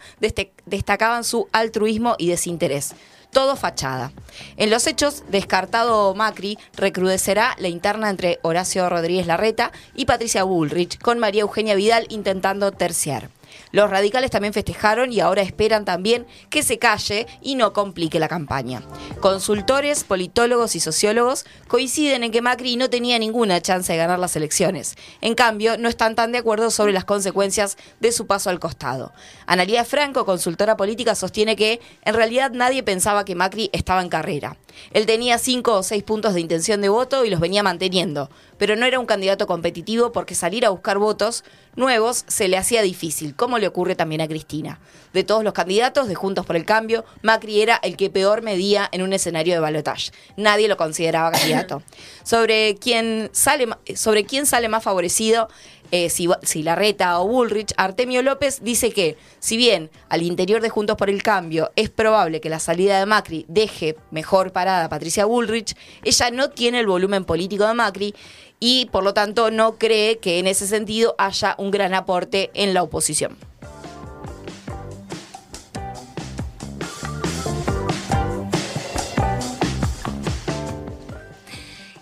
destacaban 0.67 1.25
su 1.25 1.49
altruismo 1.53 2.15
y 2.19 2.29
desinterés. 2.29 2.95
Todo 3.33 3.57
fachada. 3.57 4.13
En 4.57 4.71
los 4.71 4.87
hechos, 4.87 5.23
descartado 5.29 6.15
Macri, 6.15 6.59
recrudecerá 6.77 7.55
la 7.59 7.69
interna 7.69 8.11
entre 8.11 8.39
Horacio 8.43 8.89
Rodríguez 8.89 9.27
Larreta 9.27 9.73
y 9.95 10.07
Patricia 10.07 10.43
Bullrich, 10.43 10.99
con 10.99 11.19
María 11.19 11.43
Eugenia 11.43 11.75
Vidal 11.75 12.07
intentando 12.09 12.73
terciar. 12.73 13.29
Los 13.73 13.91
radicales 13.91 14.31
también 14.31 14.53
festejaron 14.53 15.13
y 15.13 15.21
ahora 15.21 15.43
esperan 15.43 15.85
también 15.85 16.27
que 16.49 16.63
se 16.63 16.79
calle 16.79 17.27
y 17.41 17.55
no 17.55 17.73
complique 17.73 18.19
la 18.19 18.29
campaña. 18.29 18.83
Consultores, 19.21 20.05
politólogos 20.05 20.77
y 20.77 20.81
sociólogos 20.81 21.45
coinciden 21.69 22.25
en 22.25 22.33
que 22.33 22.43
Macri 22.43 22.77
no 22.77 22.91
tenía 22.91 23.19
ninguna 23.19 23.61
chance 23.61 23.93
de 23.93 23.99
ganar 23.99 24.19
las 24.19 24.37
elecciones. 24.37 24.97
En 25.21 25.35
cambio, 25.35 25.79
no 25.79 25.89
están 25.89 26.15
tan 26.15 26.33
de 26.33 26.39
acuerdo 26.39 26.71
sobre 26.71 26.93
las 26.93 27.05
consecuencias 27.05 27.77
de 28.01 28.13
su 28.13 28.27
paso 28.27 28.51
al 28.51 28.61
costado. 28.61 29.13
Analía 29.47 29.85
Franco, 29.85 30.25
consultora 30.25 30.77
política, 30.77 31.15
sostiene 31.15 31.57
que 31.57 31.81
en 32.05 32.15
realidad 32.15 32.51
nadie 32.53 32.83
pensaba 32.83 33.25
que 33.25 33.35
Macri 33.35 33.71
estaba 33.73 34.03
en 34.03 34.09
carrera. 34.09 34.57
Él 34.93 35.07
tenía 35.07 35.39
cinco 35.39 35.75
o 35.75 35.83
seis 35.83 36.03
puntos 36.03 36.35
de 36.35 36.41
intención 36.41 36.81
de 36.81 36.89
voto 36.89 37.25
y 37.25 37.31
los 37.31 37.41
venía 37.41 37.63
manteniendo, 37.63 38.31
pero 38.61 38.77
no 38.77 38.85
era 38.85 39.01
un 39.01 39.07
candidato 39.07 39.47
competitivo 39.47 40.13
porque 40.13 40.35
salir 40.35 40.67
a 40.67 40.69
buscar 40.69 40.99
votos 40.99 41.45
nuevos 41.77 42.25
se 42.29 42.47
le 42.47 42.59
hacía 42.59 42.83
difícil, 42.83 43.35
como 43.35 43.59
le 43.59 43.67
ocurre 43.67 43.95
también 43.95 44.21
a 44.21 44.29
Cristina. 44.29 44.79
De 45.15 45.25
todos 45.25 45.43
los 45.43 45.55
candidatos 45.55 46.09
de 46.09 46.15
Juntos 46.15 46.45
por 46.45 46.57
el 46.57 46.67
Cambio, 46.67 47.07
Macri 47.23 47.63
era 47.63 47.81
el 47.83 47.97
que 47.97 48.11
peor 48.11 48.43
medía 48.43 48.87
en 48.93 49.01
un 49.01 49.15
escenario 49.15 49.55
de 49.55 49.61
balotaje. 49.61 50.13
Nadie 50.37 50.69
lo 50.69 50.77
consideraba 50.77 51.31
candidato. 51.39 51.83
Sobre 52.23 52.77
quién 52.77 53.31
sale, 53.33 53.67
sobre 53.95 54.27
quién 54.27 54.45
sale 54.45 54.69
más 54.69 54.85
favorecido, 54.85 55.49
eh, 55.93 56.09
si, 56.09 56.29
si 56.43 56.63
Larreta 56.63 57.19
o 57.19 57.27
Bullrich, 57.27 57.73
Artemio 57.77 58.23
López 58.23 58.61
dice 58.63 58.93
que, 58.93 59.17
si 59.41 59.57
bien 59.57 59.91
al 60.09 60.23
interior 60.23 60.61
de 60.61 60.69
Juntos 60.69 60.97
por 60.97 61.11
el 61.11 61.23
Cambio 61.23 61.73
es 61.75 61.91
probable 61.91 62.41
que 62.41 62.49
la 62.49 62.61
salida 62.61 63.01
de 63.01 63.07
Macri 63.07 63.45
deje 63.49 63.97
mejor 64.13 64.53
parada 64.53 64.85
a 64.85 64.89
Patricia 64.89 65.25
Bullrich, 65.25 65.75
ella 66.05 66.31
no 66.31 66.51
tiene 66.51 66.81
el 66.81 66.87
volumen 66.87 67.25
político 67.25 67.67
de 67.67 67.75
Macri 67.75 68.15
y 68.61 68.85
por 68.93 69.03
lo 69.03 69.15
tanto 69.15 69.51
no 69.51 69.79
cree 69.79 70.19
que 70.19 70.39
en 70.39 70.47
ese 70.47 70.67
sentido 70.67 71.15
haya 71.19 71.55
un 71.59 71.71
gran 71.71 71.95
aporte 71.95 72.51
en 72.55 72.75
la 72.75 72.83
oposición. 72.83 73.37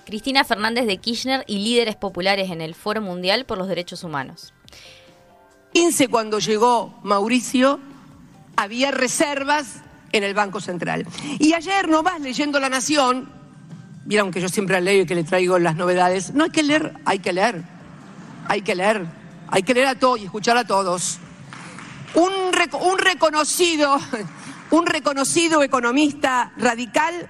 Cristina 0.04 0.42
Fernández 0.42 0.86
de 0.86 0.96
Kirchner 0.96 1.44
y 1.46 1.58
líderes 1.58 1.94
populares 1.94 2.50
en 2.50 2.60
el 2.60 2.74
Foro 2.74 3.00
Mundial 3.00 3.44
por 3.44 3.58
los 3.58 3.68
Derechos 3.68 4.02
Humanos. 4.04 4.52
15 5.74 6.08
cuando 6.08 6.38
llegó 6.38 6.98
Mauricio, 7.02 7.78
había 8.56 8.90
reservas 8.90 9.82
en 10.12 10.24
el 10.24 10.34
Banco 10.34 10.60
Central. 10.60 11.06
Y 11.38 11.52
ayer 11.52 11.88
nomás 11.88 12.20
leyendo 12.22 12.58
La 12.58 12.70
Nación, 12.70 13.30
vieron 14.08 14.30
que 14.30 14.40
yo 14.40 14.48
siempre 14.48 14.80
leo 14.80 15.02
y 15.02 15.06
que 15.06 15.14
le 15.14 15.22
traigo 15.22 15.58
las 15.58 15.76
novedades, 15.76 16.32
no 16.32 16.44
hay 16.44 16.50
que 16.50 16.62
leer, 16.62 16.94
hay 17.04 17.18
que 17.18 17.30
leer, 17.34 17.62
hay 18.46 18.62
que 18.62 18.74
leer, 18.74 19.04
hay 19.48 19.62
que 19.62 19.74
leer 19.74 19.86
a 19.86 19.94
todos 19.98 20.18
y 20.18 20.24
escuchar 20.24 20.56
a 20.56 20.66
todos. 20.66 21.18
Un, 22.14 22.32
reco- 22.52 22.80
un 22.80 22.96
reconocido, 22.98 23.98
un 24.70 24.86
reconocido 24.86 25.62
economista 25.62 26.52
radical, 26.56 27.28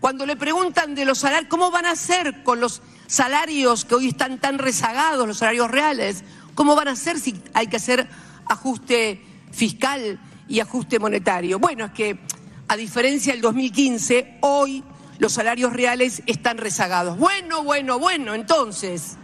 cuando 0.00 0.26
le 0.26 0.34
preguntan 0.34 0.96
de 0.96 1.04
los 1.04 1.18
salarios, 1.18 1.48
¿cómo 1.48 1.70
van 1.70 1.86
a 1.86 1.92
hacer 1.92 2.42
con 2.42 2.58
los 2.58 2.82
salarios 3.06 3.84
que 3.84 3.94
hoy 3.94 4.08
están 4.08 4.38
tan 4.38 4.58
rezagados, 4.58 5.28
los 5.28 5.38
salarios 5.38 5.70
reales? 5.70 6.24
¿Cómo 6.56 6.74
van 6.74 6.88
a 6.88 6.92
hacer 6.92 7.20
si 7.20 7.40
hay 7.54 7.68
que 7.68 7.76
hacer 7.76 8.08
ajuste 8.46 9.22
fiscal 9.52 10.18
y 10.48 10.58
ajuste 10.58 10.98
monetario? 10.98 11.60
Bueno, 11.60 11.84
es 11.84 11.92
que 11.92 12.18
a 12.66 12.76
diferencia 12.76 13.32
del 13.32 13.42
2015, 13.42 14.38
hoy 14.40 14.82
los 15.18 15.32
salarios 15.32 15.72
reales 15.72 16.22
están 16.26 16.58
rezagados. 16.58 17.18
Bueno, 17.18 17.62
bueno, 17.62 17.98
bueno, 17.98 18.34
entonces, 18.34 19.16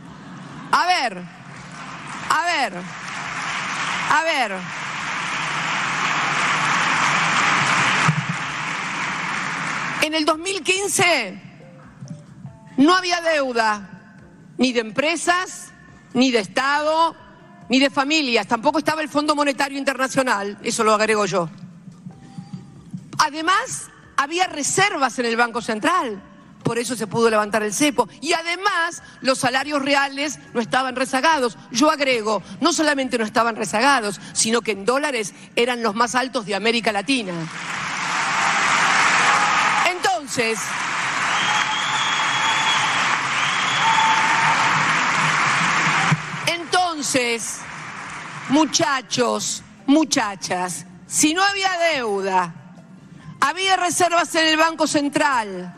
a 0.70 0.86
ver, 0.86 1.22
a 2.28 2.44
ver, 2.44 2.72
a 4.10 4.22
ver. 4.24 4.52
En 10.02 10.14
el 10.14 10.24
2015 10.24 11.40
no 12.78 12.94
había 12.94 13.20
deuda, 13.20 13.88
ni 14.58 14.72
de 14.72 14.80
empresas, 14.80 15.68
ni 16.14 16.30
de 16.30 16.40
Estado, 16.40 17.14
ni 17.68 17.78
de 17.78 17.90
familias. 17.90 18.46
Tampoco 18.46 18.78
estaba 18.78 19.02
el 19.02 19.08
Fondo 19.08 19.34
Monetario 19.34 19.78
Internacional, 19.78 20.58
eso 20.62 20.82
lo 20.82 20.92
agrego 20.94 21.26
yo. 21.26 21.48
Además, 23.18 23.91
había 24.22 24.46
reservas 24.46 25.18
en 25.18 25.26
el 25.26 25.36
Banco 25.36 25.60
Central, 25.60 26.22
por 26.62 26.78
eso 26.78 26.94
se 26.94 27.08
pudo 27.08 27.28
levantar 27.28 27.64
el 27.64 27.74
cepo. 27.74 28.08
Y 28.20 28.32
además, 28.32 29.02
los 29.20 29.38
salarios 29.38 29.82
reales 29.82 30.38
no 30.54 30.60
estaban 30.60 30.94
rezagados. 30.94 31.58
Yo 31.72 31.90
agrego, 31.90 32.40
no 32.60 32.72
solamente 32.72 33.18
no 33.18 33.24
estaban 33.24 33.56
rezagados, 33.56 34.20
sino 34.32 34.60
que 34.62 34.70
en 34.72 34.84
dólares 34.84 35.34
eran 35.56 35.82
los 35.82 35.96
más 35.96 36.14
altos 36.14 36.46
de 36.46 36.54
América 36.54 36.92
Latina. 36.92 37.32
Entonces, 39.90 40.60
entonces, 46.46 47.58
muchachos, 48.50 49.64
muchachas, 49.86 50.86
si 51.08 51.34
no 51.34 51.42
había 51.42 51.70
deuda, 51.92 52.61
había 53.42 53.76
reservas 53.76 54.32
en 54.36 54.46
el 54.46 54.56
Banco 54.56 54.86
Central 54.86 55.74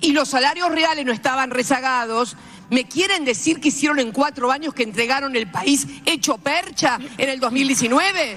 y 0.00 0.12
los 0.12 0.28
salarios 0.28 0.70
reales 0.70 1.06
no 1.06 1.12
estaban 1.12 1.50
rezagados, 1.50 2.36
¿me 2.68 2.86
quieren 2.86 3.24
decir 3.24 3.60
que 3.60 3.68
hicieron 3.68 3.98
en 3.98 4.12
cuatro 4.12 4.52
años 4.52 4.74
que 4.74 4.82
entregaron 4.82 5.34
el 5.34 5.50
país 5.50 5.86
hecho 6.04 6.36
percha 6.36 6.98
en 7.16 7.30
el 7.30 7.40
2019? 7.40 8.36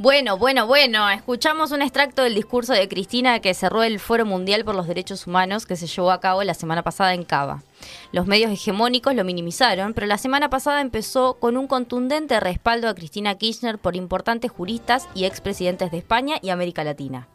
Bueno, 0.00 0.38
bueno, 0.38 0.68
bueno, 0.68 1.10
escuchamos 1.10 1.72
un 1.72 1.82
extracto 1.82 2.22
del 2.22 2.36
discurso 2.36 2.72
de 2.72 2.86
Cristina 2.86 3.40
que 3.40 3.52
cerró 3.52 3.82
el 3.82 3.98
Foro 3.98 4.24
Mundial 4.24 4.64
por 4.64 4.76
los 4.76 4.86
Derechos 4.86 5.26
Humanos 5.26 5.66
que 5.66 5.74
se 5.74 5.88
llevó 5.88 6.12
a 6.12 6.20
cabo 6.20 6.44
la 6.44 6.54
semana 6.54 6.84
pasada 6.84 7.14
en 7.14 7.24
Cava. 7.24 7.64
Los 8.12 8.28
medios 8.28 8.52
hegemónicos 8.52 9.16
lo 9.16 9.24
minimizaron, 9.24 9.94
pero 9.94 10.06
la 10.06 10.16
semana 10.16 10.50
pasada 10.50 10.82
empezó 10.82 11.34
con 11.40 11.56
un 11.56 11.66
contundente 11.66 12.38
respaldo 12.38 12.88
a 12.88 12.94
Cristina 12.94 13.34
Kirchner 13.34 13.78
por 13.78 13.96
importantes 13.96 14.52
juristas 14.52 15.08
y 15.16 15.24
expresidentes 15.24 15.90
de 15.90 15.98
España 15.98 16.36
y 16.42 16.50
América 16.50 16.84
Latina. 16.84 17.26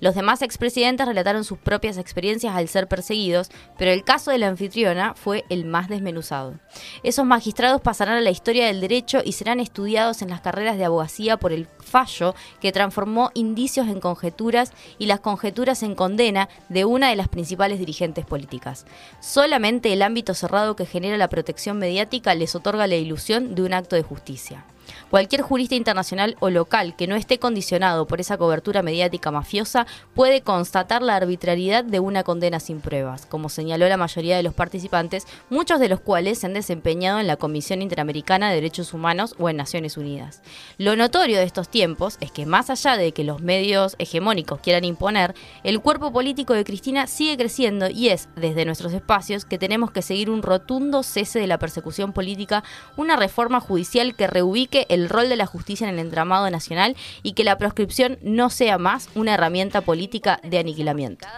Los 0.00 0.14
demás 0.14 0.42
expresidentes 0.42 1.06
relataron 1.06 1.44
sus 1.44 1.58
propias 1.58 1.98
experiencias 1.98 2.54
al 2.54 2.68
ser 2.68 2.88
perseguidos, 2.88 3.50
pero 3.76 3.90
el 3.90 4.04
caso 4.04 4.30
de 4.30 4.38
la 4.38 4.48
anfitriona 4.48 5.14
fue 5.14 5.44
el 5.48 5.64
más 5.64 5.88
desmenuzado. 5.88 6.54
Esos 7.02 7.26
magistrados 7.26 7.80
pasarán 7.80 8.18
a 8.18 8.20
la 8.20 8.30
historia 8.30 8.66
del 8.66 8.80
derecho 8.80 9.20
y 9.24 9.32
serán 9.32 9.60
estudiados 9.60 10.22
en 10.22 10.30
las 10.30 10.40
carreras 10.40 10.78
de 10.78 10.84
abogacía 10.84 11.36
por 11.36 11.52
el 11.52 11.66
fallo 11.80 12.34
que 12.60 12.72
transformó 12.72 13.30
indicios 13.34 13.88
en 13.88 14.00
conjeturas 14.00 14.72
y 14.98 15.06
las 15.06 15.20
conjeturas 15.20 15.82
en 15.82 15.94
condena 15.94 16.48
de 16.68 16.84
una 16.84 17.10
de 17.10 17.16
las 17.16 17.28
principales 17.28 17.78
dirigentes 17.78 18.24
políticas. 18.24 18.86
Solamente 19.20 19.92
el 19.92 20.02
ámbito 20.02 20.34
cerrado 20.34 20.76
que 20.76 20.86
genera 20.86 21.16
la 21.16 21.28
protección 21.28 21.78
mediática 21.78 22.34
les 22.34 22.54
otorga 22.54 22.86
la 22.86 22.96
ilusión 22.96 23.54
de 23.54 23.62
un 23.62 23.74
acto 23.74 23.96
de 23.96 24.02
justicia. 24.02 24.64
Cualquier 25.10 25.40
jurista 25.40 25.74
internacional 25.74 26.36
o 26.38 26.50
local 26.50 26.94
que 26.94 27.06
no 27.06 27.16
esté 27.16 27.38
condicionado 27.38 28.06
por 28.06 28.20
esa 28.20 28.36
cobertura 28.36 28.82
mediática 28.82 29.30
mafiosa 29.30 29.86
puede 30.14 30.42
constatar 30.42 31.00
la 31.00 31.16
arbitrariedad 31.16 31.82
de 31.82 31.98
una 31.98 32.24
condena 32.24 32.60
sin 32.60 32.80
pruebas, 32.80 33.24
como 33.24 33.48
señaló 33.48 33.88
la 33.88 33.96
mayoría 33.96 34.36
de 34.36 34.42
los 34.42 34.52
participantes, 34.52 35.26
muchos 35.48 35.80
de 35.80 35.88
los 35.88 36.00
cuales 36.00 36.40
se 36.40 36.46
han 36.46 36.52
desempeñado 36.52 37.20
en 37.20 37.26
la 37.26 37.36
Comisión 37.36 37.80
Interamericana 37.80 38.50
de 38.50 38.56
Derechos 38.56 38.92
Humanos 38.92 39.34
o 39.38 39.48
en 39.48 39.56
Naciones 39.56 39.96
Unidas. 39.96 40.42
Lo 40.76 40.94
notorio 40.94 41.38
de 41.38 41.44
estos 41.44 41.70
tiempos 41.70 42.18
es 42.20 42.30
que 42.30 42.44
más 42.44 42.68
allá 42.68 42.98
de 42.98 43.12
que 43.12 43.24
los 43.24 43.40
medios 43.40 43.96
hegemónicos 43.98 44.60
quieran 44.60 44.84
imponer, 44.84 45.34
el 45.64 45.80
cuerpo 45.80 46.12
político 46.12 46.52
de 46.52 46.64
Cristina 46.64 47.06
sigue 47.06 47.38
creciendo 47.38 47.88
y 47.88 48.10
es 48.10 48.28
desde 48.36 48.66
nuestros 48.66 48.92
espacios 48.92 49.46
que 49.46 49.56
tenemos 49.56 49.90
que 49.90 50.02
seguir 50.02 50.28
un 50.28 50.42
rotundo 50.42 51.02
cese 51.02 51.38
de 51.38 51.46
la 51.46 51.58
persecución 51.58 52.12
política, 52.12 52.62
una 52.98 53.16
reforma 53.16 53.60
judicial 53.60 54.14
que 54.14 54.26
reubique 54.26 54.84
el 54.90 54.97
rol 55.06 55.28
de 55.28 55.36
la 55.36 55.44
justicia 55.44 55.86
en 55.86 55.94
el 55.94 56.00
entramado 56.00 56.50
nacional 56.50 56.96
y 57.22 57.34
que 57.34 57.44
la 57.44 57.58
proscripción 57.58 58.18
no 58.22 58.48
sea 58.48 58.78
más 58.78 59.10
una 59.14 59.34
herramienta 59.34 59.82
política 59.82 60.40
de 60.42 60.58
aniquilamiento. 60.58 61.28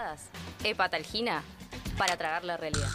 Hepatalgina 0.63 1.43
para 1.99 2.17
tragar 2.17 2.45
la 2.45 2.57
realidad. 2.57 2.89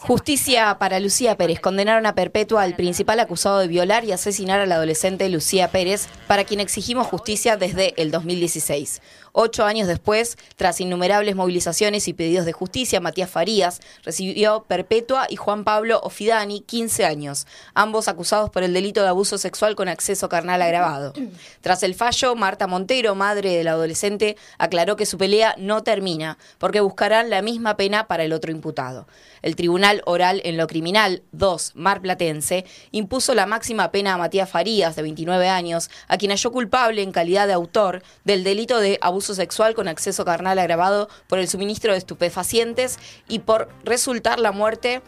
Justicia 0.00 0.76
para 0.78 1.00
Lucía 1.00 1.36
Pérez. 1.36 1.60
Condenaron 1.60 2.06
a 2.06 2.14
perpetua 2.14 2.62
al 2.62 2.74
principal 2.74 3.20
acusado 3.20 3.58
de 3.58 3.68
violar 3.68 4.04
y 4.04 4.12
asesinar 4.12 4.60
a 4.60 4.66
la 4.66 4.76
adolescente 4.76 5.28
Lucía 5.28 5.68
Pérez, 5.68 6.08
para 6.26 6.44
quien 6.44 6.60
exigimos 6.60 7.06
justicia 7.06 7.56
desde 7.56 7.94
el 8.00 8.10
2016. 8.10 9.00
Ocho 9.40 9.64
años 9.64 9.86
después, 9.86 10.36
tras 10.56 10.80
innumerables 10.80 11.36
movilizaciones 11.36 12.08
y 12.08 12.12
pedidos 12.12 12.44
de 12.44 12.50
justicia, 12.52 12.98
Matías 12.98 13.30
Farías 13.30 13.80
recibió 14.02 14.64
perpetua 14.64 15.28
y 15.30 15.36
Juan 15.36 15.62
Pablo 15.62 16.00
Ofidani 16.02 16.62
15 16.62 17.04
años, 17.04 17.46
ambos 17.72 18.08
acusados 18.08 18.50
por 18.50 18.64
el 18.64 18.74
delito 18.74 19.00
de 19.02 19.06
abuso 19.10 19.38
sexual 19.38 19.76
con 19.76 19.86
acceso 19.86 20.28
carnal 20.28 20.60
agravado. 20.60 21.12
Tras 21.60 21.84
el 21.84 21.94
fallo, 21.94 22.34
Marta 22.34 22.66
Montero, 22.66 23.14
madre 23.14 23.56
del 23.56 23.68
adolescente, 23.68 24.36
aclaró 24.58 24.96
que 24.96 25.06
su 25.06 25.18
pelea 25.18 25.54
no 25.56 25.84
termina, 25.84 26.36
porque 26.58 26.80
buscarán 26.80 27.30
la 27.30 27.40
misma 27.40 27.76
pena 27.76 28.08
para 28.08 28.24
el 28.24 28.32
otro 28.32 28.50
imputado. 28.50 29.06
El 29.40 29.54
Tribunal 29.54 30.02
Oral 30.04 30.42
en 30.44 30.56
lo 30.56 30.66
Criminal 30.66 31.22
2, 31.30 31.76
Mar 31.76 32.00
Platense, 32.00 32.64
impuso 32.90 33.36
la 33.36 33.46
máxima 33.46 33.92
pena 33.92 34.14
a 34.14 34.18
Matías 34.18 34.50
Farías, 34.50 34.96
de 34.96 35.02
29 35.02 35.48
años, 35.48 35.90
a 36.08 36.18
quien 36.18 36.32
halló 36.32 36.50
culpable 36.50 37.02
en 37.02 37.12
calidad 37.12 37.46
de 37.46 37.52
autor 37.52 38.02
del 38.24 38.42
delito 38.42 38.80
de 38.80 38.98
abuso 39.00 39.27
sexual 39.34 39.74
con 39.74 39.88
acceso 39.88 40.24
carnal 40.24 40.58
agravado 40.58 41.08
por 41.26 41.38
el 41.38 41.48
suministro 41.48 41.92
de 41.92 41.98
estupefacientes 41.98 42.98
y 43.28 43.40
por 43.40 43.68
resultar 43.84 44.38
la 44.38 44.52
muerte 44.52 45.02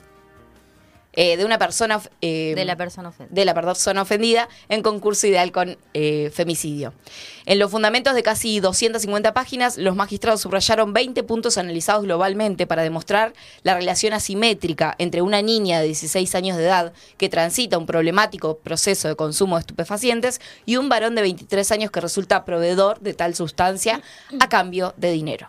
eh, 1.13 1.37
de 1.37 1.45
una 1.45 1.59
persona 1.59 2.01
eh, 2.21 2.53
De 2.55 2.65
la 2.65 2.77
persona 2.77 3.09
ofendida. 3.09 3.35
de 3.35 3.45
la 3.45 3.55
persona 3.55 4.03
ofendida 4.03 4.49
en 4.69 4.83
concurso 4.83 5.27
ideal 5.27 5.51
con 5.51 5.77
eh, 5.93 6.31
femicidio. 6.33 6.95
En 7.47 7.59
los 7.59 7.71
fundamentos 7.71 8.15
de 8.15 8.23
casi 8.23 8.61
250 8.61 9.35
páginas, 9.35 9.77
los 9.77 9.97
magistrados 9.97 10.43
subrayaron 10.43 10.93
20 10.93 11.23
puntos 11.25 11.59
analizados 11.59 12.05
globalmente 12.05 12.67
para 12.67 12.83
demostrar 12.83 13.33
la 13.65 13.75
relación 13.75 14.13
asimétrica 14.13 14.95
entre 14.99 15.23
una 15.23 15.43
niña 15.43 15.81
de 15.81 15.87
16 15.87 16.35
años 16.37 16.57
de 16.57 16.65
edad 16.65 16.93
que 17.17 17.29
transita 17.29 17.77
un 17.77 17.87
problemático 17.87 18.59
proceso 18.59 19.09
de 19.09 19.17
consumo 19.17 19.57
de 19.57 19.61
estupefacientes 19.61 20.41
y 20.65 20.77
un 20.77 20.89
varón 20.89 21.17
de 21.17 21.23
23 21.23 21.73
años 21.73 21.91
que 21.91 22.01
resulta 22.01 22.45
proveedor 22.45 23.01
de 23.01 23.15
tal 23.15 23.35
sustancia 23.35 24.01
a 24.39 24.49
cambio 24.49 24.95
de 24.97 25.11
dinero. 25.11 25.49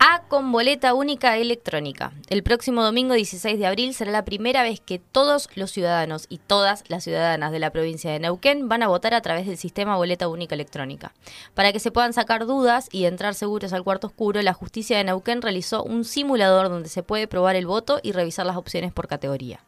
A 0.00 0.24
con 0.28 0.52
boleta 0.52 0.92
única 0.92 1.38
electrónica. 1.38 2.12
El 2.28 2.42
próximo 2.42 2.82
domingo 2.82 3.14
16 3.14 3.58
de 3.58 3.66
abril 3.66 3.94
será 3.94 4.12
la 4.12 4.26
primera 4.26 4.62
vez 4.62 4.80
que 4.80 4.98
todos 4.98 5.48
los 5.54 5.70
ciudadanos 5.70 6.26
y 6.28 6.36
todas 6.36 6.84
las 6.88 7.04
ciudadanas 7.04 7.50
de 7.50 7.58
la 7.58 7.70
provincia 7.70 8.12
de 8.12 8.18
Neuquén 8.18 8.68
van 8.68 8.82
a 8.82 8.88
votar 8.88 9.14
a 9.14 9.22
través 9.22 9.46
del 9.46 9.56
sistema 9.56 9.96
boleta 9.96 10.28
única 10.28 10.54
electrónica. 10.54 11.14
Para 11.54 11.72
que 11.72 11.80
se 11.80 11.90
puedan 11.90 12.12
sacar 12.12 12.44
dudas 12.44 12.90
y 12.92 13.06
entrar 13.06 13.34
seguros 13.34 13.72
al 13.72 13.82
cuarto 13.82 14.08
oscuro, 14.08 14.42
la 14.42 14.52
justicia 14.52 14.98
de 14.98 15.04
Neuquén 15.04 15.40
realizó 15.40 15.82
un 15.82 16.04
simulador 16.04 16.68
donde 16.68 16.90
se 16.90 17.02
puede 17.02 17.26
probar 17.26 17.56
el 17.56 17.66
voto 17.66 18.00
y 18.02 18.12
revisar 18.12 18.44
las 18.44 18.58
opciones 18.58 18.92
por 18.92 19.08
categoría. 19.08 19.60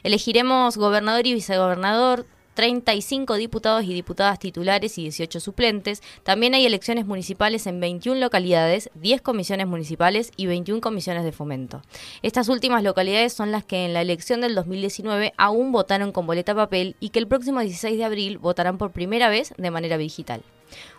Elegiremos 0.02 0.76
gobernador 0.76 1.26
y 1.26 1.34
vicegobernador, 1.34 2.26
35 2.54 3.36
diputados 3.36 3.84
y 3.84 3.94
diputadas 3.94 4.38
titulares 4.38 4.98
y 4.98 5.04
18 5.04 5.40
suplentes. 5.40 6.02
También 6.22 6.52
hay 6.54 6.66
elecciones 6.66 7.06
municipales 7.06 7.66
en 7.66 7.80
21 7.80 8.20
localidades, 8.20 8.90
10 8.94 9.22
comisiones 9.22 9.66
municipales 9.66 10.30
y 10.36 10.44
21 10.46 10.82
comisiones 10.82 11.24
de 11.24 11.32
fomento. 11.32 11.80
Estas 12.20 12.50
últimas 12.50 12.82
localidades 12.82 13.32
son 13.32 13.50
las 13.50 13.64
que 13.64 13.86
en 13.86 13.94
la 13.94 14.02
elección 14.02 14.42
del 14.42 14.54
2019 14.54 15.32
aún 15.38 15.72
votaron 15.72 16.12
con 16.12 16.26
boleta 16.26 16.54
papel 16.54 16.96
y 17.00 17.08
que 17.08 17.18
el 17.18 17.28
próximo 17.28 17.60
16 17.60 17.96
de 17.96 18.04
abril 18.04 18.36
votarán 18.36 18.76
por 18.76 18.90
primera 18.90 19.30
vez 19.30 19.54
de 19.56 19.70
manera 19.70 19.96
digital. 19.96 20.42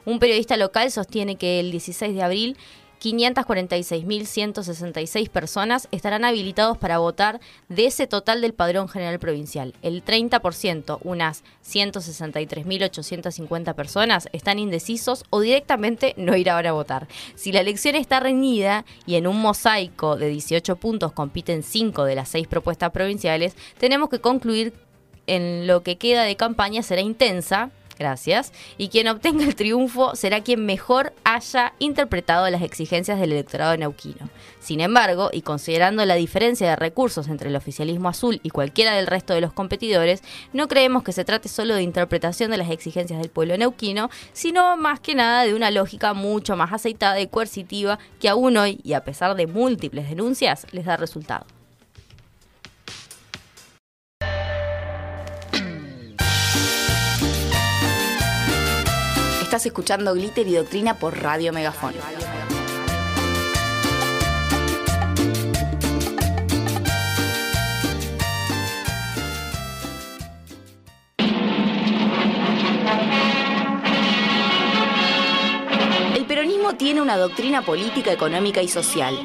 Un 0.05 0.19
periodista 0.19 0.57
local 0.57 0.91
sostiene 0.91 1.35
que 1.35 1.59
el 1.59 1.71
16 1.71 2.15
de 2.15 2.23
abril 2.23 2.57
546.166 3.03 5.29
personas 5.29 5.87
estarán 5.91 6.23
habilitados 6.23 6.77
para 6.77 6.99
votar 6.99 7.41
de 7.67 7.87
ese 7.87 8.07
total 8.07 8.39
del 8.41 8.53
padrón 8.53 8.87
general 8.87 9.19
provincial. 9.19 9.73
El 9.81 10.05
30%, 10.05 10.99
unas 11.03 11.43
163.850 11.65 13.75
personas, 13.75 14.29
están 14.31 14.57
indecisos 14.57 15.25
o 15.29 15.41
directamente 15.41 16.13
no 16.15 16.37
irán 16.37 16.65
a 16.65 16.71
votar. 16.71 17.09
Si 17.35 17.51
la 17.51 17.59
elección 17.59 17.95
está 17.95 18.21
reñida 18.21 18.85
y 19.05 19.15
en 19.15 19.27
un 19.27 19.41
mosaico 19.41 20.15
de 20.15 20.29
18 20.29 20.77
puntos 20.77 21.11
compiten 21.11 21.61
5 21.63 22.05
de 22.05 22.15
las 22.15 22.29
6 22.29 22.47
propuestas 22.47 22.91
provinciales, 22.91 23.57
tenemos 23.79 24.07
que 24.09 24.21
concluir 24.21 24.71
en 25.27 25.67
lo 25.67 25.83
que 25.83 25.97
queda 25.97 26.23
de 26.23 26.35
campaña 26.35 26.81
será 26.83 27.01
intensa, 27.01 27.71
Gracias. 27.97 28.51
Y 28.77 28.89
quien 28.89 29.07
obtenga 29.07 29.43
el 29.43 29.55
triunfo 29.55 30.15
será 30.15 30.41
quien 30.41 30.65
mejor 30.65 31.13
haya 31.23 31.73
interpretado 31.79 32.49
las 32.49 32.61
exigencias 32.61 33.19
del 33.19 33.31
electorado 33.31 33.77
neuquino. 33.77 34.29
Sin 34.59 34.81
embargo, 34.81 35.29
y 35.31 35.41
considerando 35.41 36.05
la 36.05 36.15
diferencia 36.15 36.69
de 36.69 36.75
recursos 36.75 37.27
entre 37.27 37.49
el 37.49 37.55
oficialismo 37.55 38.09
azul 38.09 38.39
y 38.43 38.49
cualquiera 38.49 38.93
del 38.95 39.07
resto 39.07 39.33
de 39.33 39.41
los 39.41 39.53
competidores, 39.53 40.21
no 40.53 40.67
creemos 40.67 41.03
que 41.03 41.11
se 41.11 41.25
trate 41.25 41.49
solo 41.49 41.75
de 41.75 41.83
interpretación 41.83 42.51
de 42.51 42.57
las 42.57 42.71
exigencias 42.71 43.19
del 43.19 43.29
pueblo 43.29 43.57
neuquino, 43.57 44.09
sino 44.33 44.75
más 44.77 44.99
que 44.99 45.15
nada 45.15 45.43
de 45.43 45.53
una 45.53 45.71
lógica 45.71 46.13
mucho 46.13 46.55
más 46.55 46.73
aceitada 46.73 47.19
y 47.19 47.27
coercitiva 47.27 47.99
que 48.19 48.29
aún 48.29 48.57
hoy, 48.57 48.79
y 48.83 48.93
a 48.93 49.03
pesar 49.03 49.35
de 49.35 49.47
múltiples 49.47 50.09
denuncias, 50.09 50.65
les 50.71 50.85
da 50.85 50.97
resultado. 50.97 51.45
Estás 59.53 59.67
escuchando 59.67 60.15
Glitter 60.15 60.47
y 60.47 60.55
Doctrina 60.55 60.97
por 60.97 61.15
Radio 61.15 61.53
Megafón. 61.53 61.93
El 76.15 76.25
peronismo 76.25 76.73
tiene 76.73 77.03
una 77.03 77.15
doctrina 77.15 77.61
política, 77.61 78.11
económica 78.11 78.59
y 78.63 78.67
social. 78.67 79.15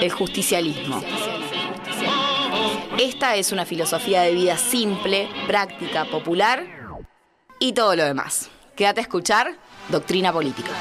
El 0.00 0.10
justicialismo. 0.10 1.02
Esta 2.98 3.36
es 3.36 3.52
una 3.52 3.66
filosofía 3.66 4.22
de 4.22 4.32
vida 4.32 4.56
simple, 4.56 5.28
práctica, 5.46 6.06
popular 6.06 6.64
y 7.58 7.74
todo 7.74 7.94
lo 7.94 8.02
demás. 8.06 8.48
Quédate 8.76 9.00
a 9.00 9.02
escuchar 9.02 9.46
Doctrina 9.88 10.32
Política. 10.32 10.72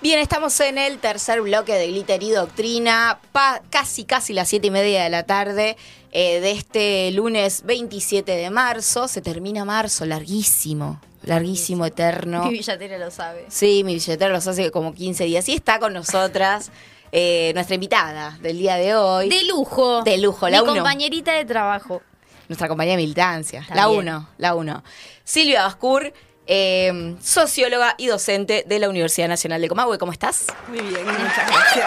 Bien, 0.00 0.18
estamos 0.18 0.58
en 0.60 0.76
el 0.76 0.98
tercer 0.98 1.40
bloque 1.40 1.72
de 1.74 1.86
Glitter 1.88 2.22
y 2.22 2.30
Doctrina, 2.30 3.18
pa- 3.32 3.62
casi 3.70 4.04
casi 4.04 4.34
las 4.34 4.48
siete 4.48 4.66
y 4.66 4.70
media 4.70 5.02
de 5.02 5.08
la 5.08 5.22
tarde 5.22 5.78
eh, 6.12 6.40
de 6.40 6.50
este 6.50 7.10
lunes 7.12 7.62
27 7.64 8.30
de 8.36 8.50
marzo. 8.50 9.08
Se 9.08 9.22
termina 9.22 9.64
marzo, 9.64 10.04
larguísimo, 10.04 11.00
larguísimo, 11.22 11.86
eterno. 11.86 12.44
Mi 12.44 12.50
billetera 12.50 12.98
lo 12.98 13.10
sabe. 13.10 13.46
Sí, 13.48 13.82
mi 13.82 13.94
billetera 13.94 14.30
los 14.30 14.46
hace 14.46 14.70
como 14.70 14.92
15 14.92 15.24
días. 15.24 15.48
Y 15.48 15.54
está 15.54 15.78
con 15.78 15.94
nosotras 15.94 16.70
eh, 17.16 17.52
nuestra 17.54 17.76
invitada 17.76 18.36
del 18.40 18.58
día 18.58 18.74
de 18.74 18.96
hoy. 18.96 19.28
De 19.28 19.44
lujo. 19.44 20.02
De 20.02 20.18
lujo, 20.18 20.48
la 20.48 20.58
Mi 20.58 20.64
uno. 20.64 20.74
compañerita 20.74 21.32
de 21.32 21.44
trabajo. 21.44 22.02
Nuestra 22.48 22.66
compañía 22.66 22.94
de 22.94 23.02
militancia. 23.02 23.64
La 23.68 23.82
También. 23.82 24.00
1, 24.08 24.28
la 24.38 24.54
1. 24.56 24.82
Silvia 25.22 25.62
Bascur, 25.62 26.12
eh, 26.48 27.14
socióloga 27.22 27.94
y 27.98 28.08
docente 28.08 28.64
de 28.66 28.78
la 28.80 28.88
Universidad 28.88 29.28
Nacional 29.28 29.60
de 29.62 29.68
Comahue. 29.68 29.96
¿Cómo 29.96 30.10
estás? 30.10 30.46
Muy 30.66 30.80
bien, 30.80 31.06
muchas 31.06 31.46
gracias. 31.46 31.86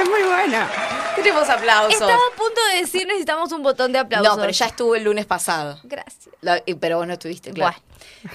Es 0.00 0.08
muy 0.08 0.22
buena. 0.22 0.68
Tenemos 1.14 1.48
aplausos. 1.48 1.92
Estaba 1.92 2.14
a 2.14 2.36
punto 2.36 2.60
de 2.72 2.80
decir 2.80 3.06
necesitamos 3.06 3.52
un 3.52 3.62
botón 3.62 3.92
de 3.92 3.98
aplausos. 4.00 4.34
No, 4.36 4.40
pero 4.40 4.52
ya 4.52 4.66
estuvo 4.66 4.94
el 4.96 5.04
lunes 5.04 5.26
pasado. 5.26 5.78
Gracias. 5.84 6.28
La- 6.40 6.62
pero 6.80 6.98
vos 6.98 7.06
no 7.06 7.12
estuviste, 7.14 7.52
claro. 7.52 7.76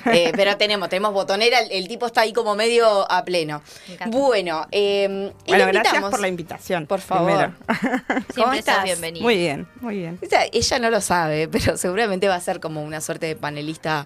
Eh, 0.06 0.32
pero 0.36 0.56
tenemos, 0.56 0.88
tenemos 0.88 1.14
botonera, 1.14 1.62
el, 1.62 1.72
el 1.72 1.88
tipo 1.88 2.06
está 2.06 2.22
ahí 2.22 2.32
como 2.32 2.54
medio 2.54 3.12
a 3.12 3.26
pleno. 3.26 3.64
Bueno, 4.08 4.68
eh, 4.72 5.08
Bueno, 5.48 5.66
le 5.66 5.72
gracias 5.72 5.96
invitamos- 5.96 6.12
por 6.12 6.20
la 6.20 6.28
invitación. 6.28 6.86
Por 6.86 7.02
favor. 7.02 7.26
primero. 7.26 7.54
¿Cómo 8.08 8.24
Siempre 8.34 8.60
estás? 8.60 8.76
estás 8.76 8.84
bienvenida. 8.84 9.24
Muy 9.24 9.36
bien, 9.36 9.68
muy 9.82 9.98
bien. 9.98 10.20
O 10.24 10.30
sea, 10.30 10.46
ella 10.52 10.78
no 10.80 10.92
lo 10.92 11.02
sabe, 11.02 11.48
pero 11.48 11.76
seguramente 11.76 12.28
va 12.28 12.36
a 12.36 12.40
ser 12.40 12.60
como 12.60 12.84
una 12.84 13.02
suerte 13.02 13.26
de 13.26 13.36
panelista 13.36 14.06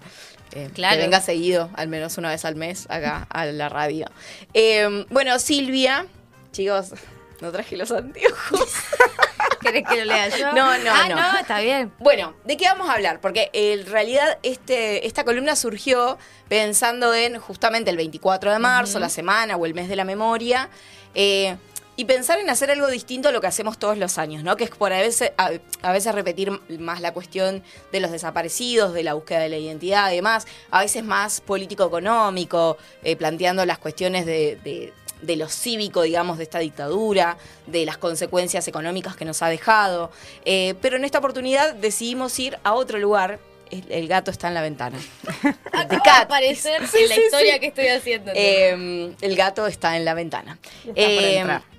eh, 0.52 0.70
Claro. 0.72 0.96
que 0.96 1.02
venga 1.02 1.20
seguido, 1.20 1.68
al 1.74 1.88
menos 1.88 2.16
una 2.16 2.30
vez 2.30 2.46
al 2.46 2.56
mes, 2.56 2.86
acá 2.88 3.26
a 3.28 3.44
la 3.44 3.68
radio. 3.68 4.06
Eh, 4.54 5.04
bueno, 5.10 5.38
Silvia, 5.38 6.06
chicos, 6.52 6.92
no 7.40 7.52
traje 7.52 7.76
los 7.76 7.90
anteojos. 7.92 8.68
¿Querés 9.60 9.84
que 9.88 9.96
lo 9.96 10.04
lea 10.04 10.28
yo? 10.28 10.52
No, 10.52 10.76
no, 10.78 10.90
ah, 10.92 11.08
no. 11.08 11.16
no. 11.32 11.38
está 11.38 11.60
bien. 11.60 11.92
Bueno, 11.98 12.34
¿de 12.44 12.56
qué 12.56 12.66
vamos 12.66 12.88
a 12.88 12.94
hablar? 12.94 13.20
Porque 13.20 13.50
en 13.52 13.86
realidad 13.86 14.38
este, 14.42 15.06
esta 15.06 15.24
columna 15.24 15.56
surgió 15.56 16.18
pensando 16.48 17.14
en 17.14 17.38
justamente 17.38 17.90
el 17.90 17.96
24 17.96 18.52
de 18.52 18.58
marzo, 18.58 18.98
la 18.98 19.08
semana 19.08 19.56
o 19.56 19.64
el 19.66 19.74
mes 19.74 19.88
de 19.88 19.96
la 19.96 20.04
memoria. 20.04 20.68
Eh, 21.14 21.56
y 21.96 22.06
pensar 22.06 22.40
en 22.40 22.50
hacer 22.50 22.72
algo 22.72 22.88
distinto 22.88 23.28
a 23.28 23.32
lo 23.32 23.40
que 23.40 23.46
hacemos 23.46 23.78
todos 23.78 23.96
los 23.96 24.18
años, 24.18 24.42
¿no? 24.42 24.56
Que 24.56 24.64
es 24.64 24.70
por 24.70 24.92
a 24.92 24.98
veces, 24.98 25.30
a, 25.38 25.50
a 25.82 25.92
veces 25.92 26.12
repetir 26.12 26.50
más 26.80 27.00
la 27.00 27.12
cuestión 27.12 27.62
de 27.92 28.00
los 28.00 28.10
desaparecidos, 28.10 28.92
de 28.94 29.04
la 29.04 29.14
búsqueda 29.14 29.38
de 29.38 29.48
la 29.48 29.58
identidad, 29.58 30.06
además, 30.06 30.44
a 30.72 30.80
veces 30.80 31.04
más 31.04 31.40
político-económico, 31.40 32.78
eh, 33.04 33.14
planteando 33.16 33.64
las 33.64 33.78
cuestiones 33.78 34.26
de, 34.26 34.58
de- 34.64 34.92
de 35.22 35.36
lo 35.36 35.48
cívico, 35.48 36.02
digamos, 36.02 36.38
de 36.38 36.44
esta 36.44 36.58
dictadura, 36.58 37.36
de 37.66 37.84
las 37.86 37.96
consecuencias 37.96 38.68
económicas 38.68 39.16
que 39.16 39.24
nos 39.24 39.42
ha 39.42 39.48
dejado. 39.48 40.10
Eh, 40.44 40.74
pero 40.80 40.96
en 40.96 41.04
esta 41.04 41.18
oportunidad 41.18 41.74
decidimos 41.74 42.38
ir 42.38 42.58
a 42.62 42.74
otro 42.74 42.98
lugar. 42.98 43.38
El, 43.70 43.90
el 43.90 44.08
gato 44.08 44.30
está 44.30 44.48
en 44.48 44.54
la 44.54 44.62
ventana. 44.62 44.98
Acaba 45.72 46.18
de 46.18 46.24
aparecer 46.24 46.82
en 46.82 47.08
la 47.08 47.16
historia 47.16 47.58
que 47.58 47.66
estoy 47.68 47.88
haciendo. 47.88 48.32
Eh, 48.34 49.14
el 49.20 49.36
gato 49.36 49.66
está 49.66 49.96
en 49.96 50.04
la 50.04 50.14
ventana. 50.14 50.58
Y 50.84 50.90
está 50.90 51.02
por 51.02 51.24
entrar. 51.24 51.73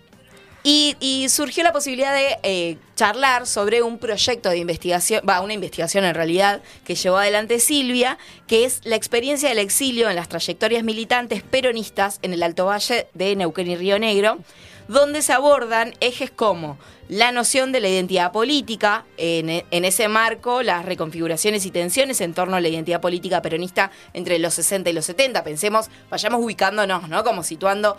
Y, 0.68 1.28
surgió 1.30 1.64
la 1.64 1.72
posibilidad 1.72 2.12
de 2.12 2.40
eh, 2.42 2.78
charlar 2.96 3.46
sobre 3.46 3.84
un 3.84 4.00
proyecto 4.00 4.50
de 4.50 4.58
investigación, 4.58 5.22
va, 5.28 5.42
una 5.42 5.54
investigación 5.54 6.06
en 6.06 6.16
realidad 6.16 6.64
que 6.86 6.96
llevó 6.96 7.18
adelante 7.18 7.60
Silvia, 7.60 8.18
que 8.48 8.66
es 8.66 8.82
la 8.84 8.96
experiencia 8.96 9.50
del 9.50 9.60
exilio 9.60 10.10
en 10.10 10.16
las 10.16 10.28
trayectorias 10.28 10.84
militantes 10.84 11.44
peronistas 11.44 12.18
en 12.24 12.34
el 12.34 12.42
Alto 12.42 12.66
Valle 12.66 13.08
de 13.14 13.36
Neuquén 13.36 13.70
y 13.70 13.76
Río 13.76 14.00
Negro, 14.00 14.40
donde 14.88 15.22
se 15.22 15.34
abordan 15.34 15.94
ejes 16.00 16.32
como 16.32 16.80
la 17.10 17.32
noción 17.32 17.72
de 17.72 17.82
la 17.82 17.90
identidad 17.90 18.32
política, 18.32 19.06
en, 19.18 19.50
en 19.50 19.86
ese 19.86 20.08
marco 20.08 20.64
las 20.64 20.84
reconfiguraciones 20.84 21.64
y 21.68 21.72
tensiones 21.72 22.22
en 22.22 22.34
torno 22.34 22.56
a 22.56 22.62
la 22.62 22.70
identidad 22.70 23.02
política 23.02 23.44
peronista 23.44 23.92
entre 24.14 24.40
los 24.40 24.56
60 24.56 24.90
y 24.90 24.94
los 24.94 25.06
70. 25.06 25.44
Pensemos, 25.44 25.90
vayamos 26.10 26.44
ubicándonos, 26.44 27.08
¿no? 27.08 27.24
Como 27.24 27.44
situando 27.44 27.98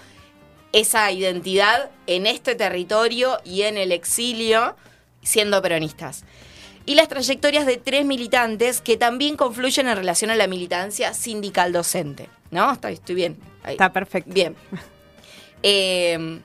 esa 0.77 1.11
identidad 1.11 1.91
en 2.07 2.27
este 2.27 2.55
territorio 2.55 3.39
y 3.45 3.63
en 3.63 3.79
el 3.79 3.93
exilio 3.93 4.77
siendo 5.23 5.63
peronistas. 5.63 6.25
Y 6.85 6.95
las 6.97 7.09
trayectorias 7.09 7.65
de 7.65 7.79
tres 7.79 8.05
militantes 8.05 8.83
que 8.83 8.99
también 8.99 9.37
confluyen 9.37 9.89
en 9.89 9.97
relación 9.97 10.31
a 10.31 10.37
la 10.37 10.47
militancia 10.47 11.15
sindical 11.15 11.73
docente. 11.73 12.29
¿No? 12.51 12.71
Estoy, 12.73 12.93
estoy 12.93 13.15
bien. 13.15 13.39
Ahí. 13.63 13.73
Está 13.73 13.93
perfecto. 13.93 14.33
Bien. 14.33 14.55
Eh, 15.63 16.41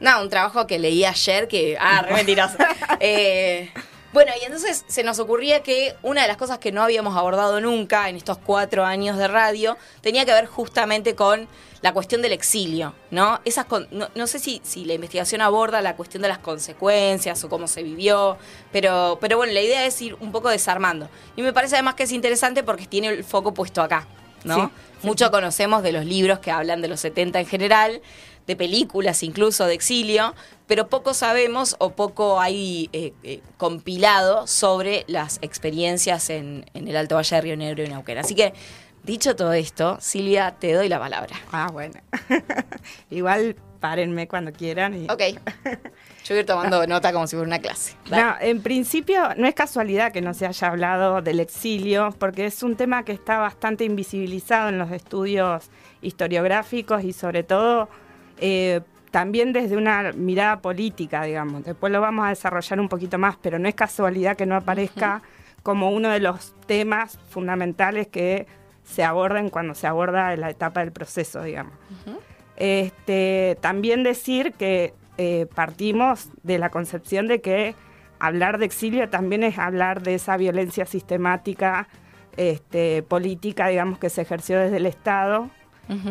no, 0.00 0.20
un 0.20 0.28
trabajo 0.28 0.66
que 0.66 0.78
leí 0.78 1.04
ayer 1.04 1.48
que. 1.48 1.78
Ah, 1.80 2.02
re 2.02 2.14
mentiroso. 2.14 2.58
Eh, 2.98 3.70
bueno, 4.16 4.32
y 4.40 4.44
entonces 4.46 4.84
se 4.88 5.02
nos 5.04 5.18
ocurría 5.18 5.62
que 5.62 5.94
una 6.02 6.22
de 6.22 6.28
las 6.28 6.38
cosas 6.38 6.58
que 6.58 6.72
no 6.72 6.82
habíamos 6.82 7.14
abordado 7.18 7.60
nunca 7.60 8.08
en 8.08 8.16
estos 8.16 8.38
cuatro 8.38 8.82
años 8.82 9.18
de 9.18 9.28
radio 9.28 9.76
tenía 10.00 10.24
que 10.24 10.32
ver 10.32 10.46
justamente 10.46 11.14
con 11.14 11.46
la 11.82 11.92
cuestión 11.92 12.22
del 12.22 12.32
exilio, 12.32 12.94
¿no? 13.10 13.40
Esas 13.44 13.66
con- 13.66 13.86
no, 13.90 14.08
no 14.14 14.26
sé 14.26 14.38
si, 14.38 14.62
si 14.64 14.86
la 14.86 14.94
investigación 14.94 15.42
aborda 15.42 15.82
la 15.82 15.96
cuestión 15.96 16.22
de 16.22 16.28
las 16.28 16.38
consecuencias 16.38 17.44
o 17.44 17.50
cómo 17.50 17.68
se 17.68 17.82
vivió, 17.82 18.38
pero, 18.72 19.18
pero 19.20 19.36
bueno, 19.36 19.52
la 19.52 19.60
idea 19.60 19.84
es 19.84 20.00
ir 20.00 20.16
un 20.18 20.32
poco 20.32 20.48
desarmando. 20.48 21.10
Y 21.36 21.42
me 21.42 21.52
parece 21.52 21.74
además 21.76 21.94
que 21.94 22.04
es 22.04 22.12
interesante 22.12 22.62
porque 22.62 22.86
tiene 22.86 23.08
el 23.08 23.22
foco 23.22 23.52
puesto 23.52 23.82
acá, 23.82 24.06
¿no? 24.44 24.56
Sí, 24.56 25.06
Mucho 25.06 25.30
conocemos 25.30 25.82
de 25.82 25.92
los 25.92 26.06
libros 26.06 26.38
que 26.38 26.50
hablan 26.50 26.80
de 26.80 26.88
los 26.88 27.00
70 27.00 27.38
en 27.40 27.46
general, 27.46 28.00
de 28.46 28.56
películas 28.56 29.22
incluso 29.22 29.66
de 29.66 29.74
exilio, 29.74 30.34
pero 30.66 30.88
poco 30.88 31.14
sabemos 31.14 31.76
o 31.78 31.90
poco 31.90 32.40
hay 32.40 32.88
eh, 32.92 33.12
eh, 33.22 33.40
compilado 33.56 34.46
sobre 34.46 35.04
las 35.08 35.38
experiencias 35.42 36.30
en, 36.30 36.64
en 36.74 36.88
el 36.88 36.96
Alto 36.96 37.16
Valle 37.16 37.36
de 37.36 37.42
Río 37.42 37.56
Negro 37.56 37.84
y 37.84 37.88
Neuquén. 37.88 38.18
Así 38.18 38.34
que, 38.34 38.52
dicho 39.02 39.34
todo 39.36 39.52
esto, 39.52 39.98
Silvia, 40.00 40.56
te 40.58 40.72
doy 40.72 40.88
la 40.88 40.98
palabra. 40.98 41.36
Ah, 41.52 41.68
bueno. 41.72 41.94
Igual 43.10 43.56
párenme 43.80 44.26
cuando 44.26 44.52
quieran. 44.52 44.94
y- 44.94 45.04
Ok. 45.10 45.20
Yo 46.24 46.30
voy 46.30 46.38
a 46.38 46.40
ir 46.40 46.46
tomando 46.46 46.86
nota 46.88 47.12
como 47.12 47.26
si 47.26 47.36
fuera 47.36 47.46
una 47.46 47.58
clase. 47.60 47.94
Dale. 48.08 48.22
No, 48.24 48.34
en 48.40 48.62
principio 48.62 49.34
no 49.36 49.46
es 49.46 49.54
casualidad 49.54 50.12
que 50.12 50.22
no 50.22 50.34
se 50.34 50.46
haya 50.46 50.68
hablado 50.68 51.22
del 51.22 51.40
exilio, 51.40 52.14
porque 52.18 52.46
es 52.46 52.62
un 52.62 52.74
tema 52.76 53.04
que 53.04 53.12
está 53.12 53.38
bastante 53.38 53.84
invisibilizado 53.84 54.68
en 54.70 54.78
los 54.78 54.90
estudios 54.90 55.70
historiográficos 56.02 57.04
y 57.04 57.12
sobre 57.12 57.42
todo 57.42 57.88
eh, 58.38 58.80
también 59.10 59.52
desde 59.52 59.76
una 59.76 60.12
mirada 60.12 60.60
política, 60.60 61.24
digamos. 61.24 61.64
Después 61.64 61.92
lo 61.92 62.00
vamos 62.00 62.26
a 62.26 62.30
desarrollar 62.30 62.80
un 62.80 62.88
poquito 62.88 63.18
más, 63.18 63.36
pero 63.40 63.58
no 63.58 63.68
es 63.68 63.74
casualidad 63.74 64.36
que 64.36 64.46
no 64.46 64.56
aparezca 64.56 65.22
como 65.62 65.90
uno 65.90 66.10
de 66.10 66.20
los 66.20 66.54
temas 66.66 67.18
fundamentales 67.28 68.08
que 68.08 68.46
se 68.84 69.02
aborden 69.02 69.50
cuando 69.50 69.74
se 69.74 69.86
aborda 69.86 70.36
la 70.36 70.50
etapa 70.50 70.80
del 70.80 70.92
proceso, 70.92 71.42
digamos. 71.42 71.72
Este, 72.56 73.58
también 73.60 74.02
decir 74.02 74.52
que 74.52 74.94
eh, 75.18 75.46
partimos 75.54 76.28
de 76.42 76.58
la 76.58 76.70
concepción 76.70 77.26
de 77.26 77.40
que 77.40 77.74
hablar 78.18 78.58
de 78.58 78.66
exilio 78.66 79.08
también 79.08 79.42
es 79.42 79.58
hablar 79.58 80.02
de 80.02 80.14
esa 80.14 80.36
violencia 80.36 80.86
sistemática, 80.86 81.88
este, 82.36 83.02
política, 83.02 83.68
digamos, 83.68 83.98
que 83.98 84.10
se 84.10 84.22
ejerció 84.22 84.58
desde 84.58 84.76
el 84.76 84.86
Estado, 84.86 85.50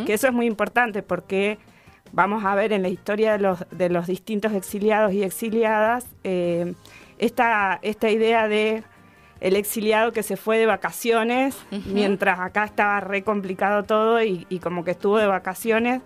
que 0.05 0.13
eso 0.13 0.27
es 0.27 0.33
muy 0.33 0.45
importante 0.45 1.03
porque 1.03 1.59
vamos 2.11 2.45
a 2.45 2.55
ver 2.55 2.73
en 2.73 2.81
la 2.81 2.89
historia 2.89 3.33
de 3.33 3.39
los, 3.39 3.65
de 3.71 3.89
los 3.89 4.07
distintos 4.07 4.53
exiliados 4.53 5.13
y 5.13 5.23
exiliadas 5.23 6.07
eh, 6.23 6.73
esta, 7.17 7.79
esta 7.81 8.09
idea 8.09 8.47
de 8.47 8.83
el 9.41 9.55
exiliado 9.57 10.11
que 10.11 10.23
se 10.23 10.37
fue 10.37 10.57
de 10.57 10.65
vacaciones, 10.65 11.57
mientras 11.85 12.39
acá 12.39 12.63
estaba 12.63 12.99
re 13.01 13.23
complicado 13.23 13.83
todo 13.83 14.23
y, 14.23 14.47
y 14.49 14.59
como 14.59 14.83
que 14.83 14.91
estuvo 14.91 15.17
de 15.17 15.27
vacaciones, 15.27 16.01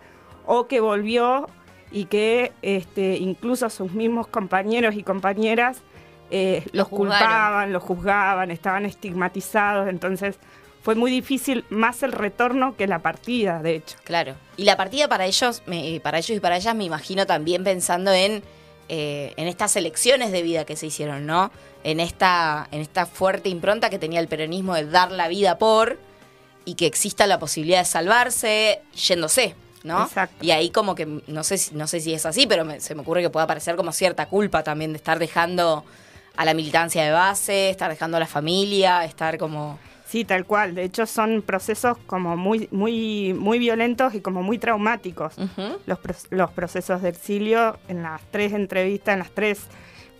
o 0.45 0.67
que 0.67 0.79
volvió 0.79 1.47
y 1.91 2.05
que 2.05 2.51
este, 2.61 3.17
incluso 3.17 3.69
sus 3.69 3.93
mismos 3.93 4.27
compañeros 4.27 4.95
y 4.95 5.03
compañeras 5.03 5.81
eh, 6.31 6.63
Lo 6.71 6.79
los 6.79 6.87
juzgaron. 6.87 7.17
culpaban, 7.19 7.73
los 7.73 7.83
juzgaban, 7.83 8.51
estaban 8.51 8.85
estigmatizados, 8.85 9.89
entonces 9.89 10.39
fue 10.81 10.95
muy 10.95 11.11
difícil 11.11 11.65
más 11.69 12.03
el 12.03 12.11
retorno 12.11 12.75
que 12.77 12.87
la 12.87 12.99
partida, 12.99 13.61
de 13.61 13.75
hecho. 13.75 13.97
Claro. 14.03 14.35
Y 14.57 14.63
la 14.63 14.77
partida 14.77 15.07
para 15.07 15.25
ellos, 15.25 15.61
me- 15.65 15.99
para 16.01 16.17
ellos 16.19 16.37
y 16.37 16.39
para 16.39 16.57
ellas, 16.57 16.75
me 16.75 16.85
imagino 16.85 17.25
también 17.25 17.63
pensando 17.63 18.11
en, 18.13 18.43
eh, 18.87 19.33
en 19.37 19.47
estas 19.47 19.75
elecciones 19.75 20.31
de 20.31 20.41
vida 20.41 20.65
que 20.65 20.75
se 20.75 20.87
hicieron, 20.87 21.25
¿no? 21.25 21.51
En 21.83 21.99
esta, 21.99 22.67
en 22.71 22.81
esta 22.81 23.05
fuerte 23.05 23.49
impronta 23.49 23.89
que 23.89 23.99
tenía 23.99 24.19
el 24.19 24.27
peronismo 24.27 24.73
de 24.75 24.85
dar 24.85 25.11
la 25.11 25.27
vida 25.27 25.57
por 25.57 25.97
y 26.65 26.75
que 26.75 26.85
exista 26.87 27.25
la 27.27 27.39
posibilidad 27.39 27.79
de 27.79 27.85
salvarse 27.85 28.81
yéndose, 28.95 29.55
¿no? 29.83 30.03
Exacto. 30.05 30.43
Y 30.43 30.51
ahí 30.51 30.69
como 30.71 30.95
que, 30.95 31.05
no 31.27 31.43
sé 31.43 31.57
si, 31.57 31.75
no 31.75 31.87
sé 31.87 31.99
si 31.99 32.13
es 32.13 32.25
así, 32.25 32.47
pero 32.47 32.65
me- 32.65 32.79
se 32.81 32.95
me 32.95 33.01
ocurre 33.01 33.21
que 33.21 33.29
pueda 33.29 33.47
parecer 33.47 33.75
como 33.75 33.91
cierta 33.91 34.27
culpa 34.27 34.63
también 34.63 34.91
de 34.91 34.97
estar 34.97 35.19
dejando 35.19 35.85
a 36.35 36.45
la 36.45 36.53
militancia 36.53 37.03
de 37.03 37.11
base, 37.11 37.69
estar 37.69 37.89
dejando 37.89 38.17
a 38.17 38.19
la 38.21 38.27
familia, 38.27 39.03
estar 39.05 39.37
como... 39.37 39.77
Sí, 40.09 40.25
tal 40.25 40.45
cual. 40.45 40.73
De 40.73 40.83
hecho, 40.83 41.05
son 41.05 41.43
procesos 41.43 41.95
como 42.07 42.35
muy, 42.35 42.67
muy, 42.71 43.33
muy 43.33 43.59
violentos 43.59 44.15
y 44.15 44.21
como 44.21 44.41
muy 44.41 44.57
traumáticos. 44.57 45.35
Los, 45.85 45.99
pro- 45.99 46.15
los 46.31 46.49
procesos 46.51 47.03
de 47.03 47.09
exilio 47.09 47.77
en 47.87 48.01
las 48.01 48.19
tres 48.31 48.53
entrevistas, 48.53 49.13
en 49.13 49.19
las 49.19 49.29
tres 49.29 49.67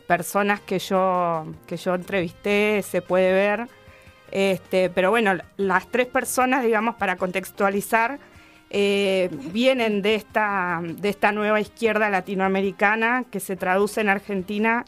personas 0.06 0.60
que 0.62 0.78
yo, 0.78 1.46
que 1.66 1.76
yo 1.78 1.96
entrevisté, 1.96 2.84
se 2.84 3.02
puede 3.02 3.34
ver. 3.34 3.68
Este, 4.32 4.92
pero 4.92 5.10
bueno, 5.10 5.34
las 5.58 5.88
tres 5.88 6.06
personas, 6.06 6.64
digamos, 6.64 6.94
para 6.96 7.16
contextualizar, 7.16 8.20
eh, 8.70 9.30
vienen 9.52 10.04
de 10.04 10.14
esta, 10.14 10.82
de 10.84 11.10
esta 11.10 11.32
nueva 11.32 11.60
izquierda 11.60 12.12
latinoamericana 12.12 13.24
que 13.32 13.40
se 13.40 13.56
traduce 13.56 14.02
en 14.02 14.10
Argentina 14.10 14.86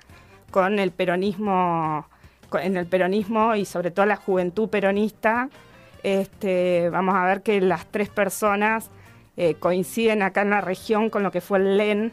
con 0.51 0.77
el 0.77 0.91
peronismo, 0.91 2.05
en 2.59 2.77
el 2.77 2.85
peronismo 2.85 3.55
y 3.55 3.65
sobre 3.65 3.91
todo 3.91 4.05
la 4.05 4.15
juventud 4.15 4.69
peronista. 4.69 5.49
Este, 6.03 6.89
vamos 6.89 7.15
a 7.15 7.25
ver 7.25 7.41
que 7.43 7.61
las 7.61 7.85
tres 7.85 8.09
personas 8.09 8.89
eh, 9.37 9.55
coinciden 9.55 10.23
acá 10.23 10.41
en 10.41 10.49
la 10.49 10.61
región 10.61 11.09
con 11.09 11.23
lo 11.23 11.31
que 11.31 11.41
fue 11.41 11.59
el 11.59 11.77
LEN, 11.77 12.11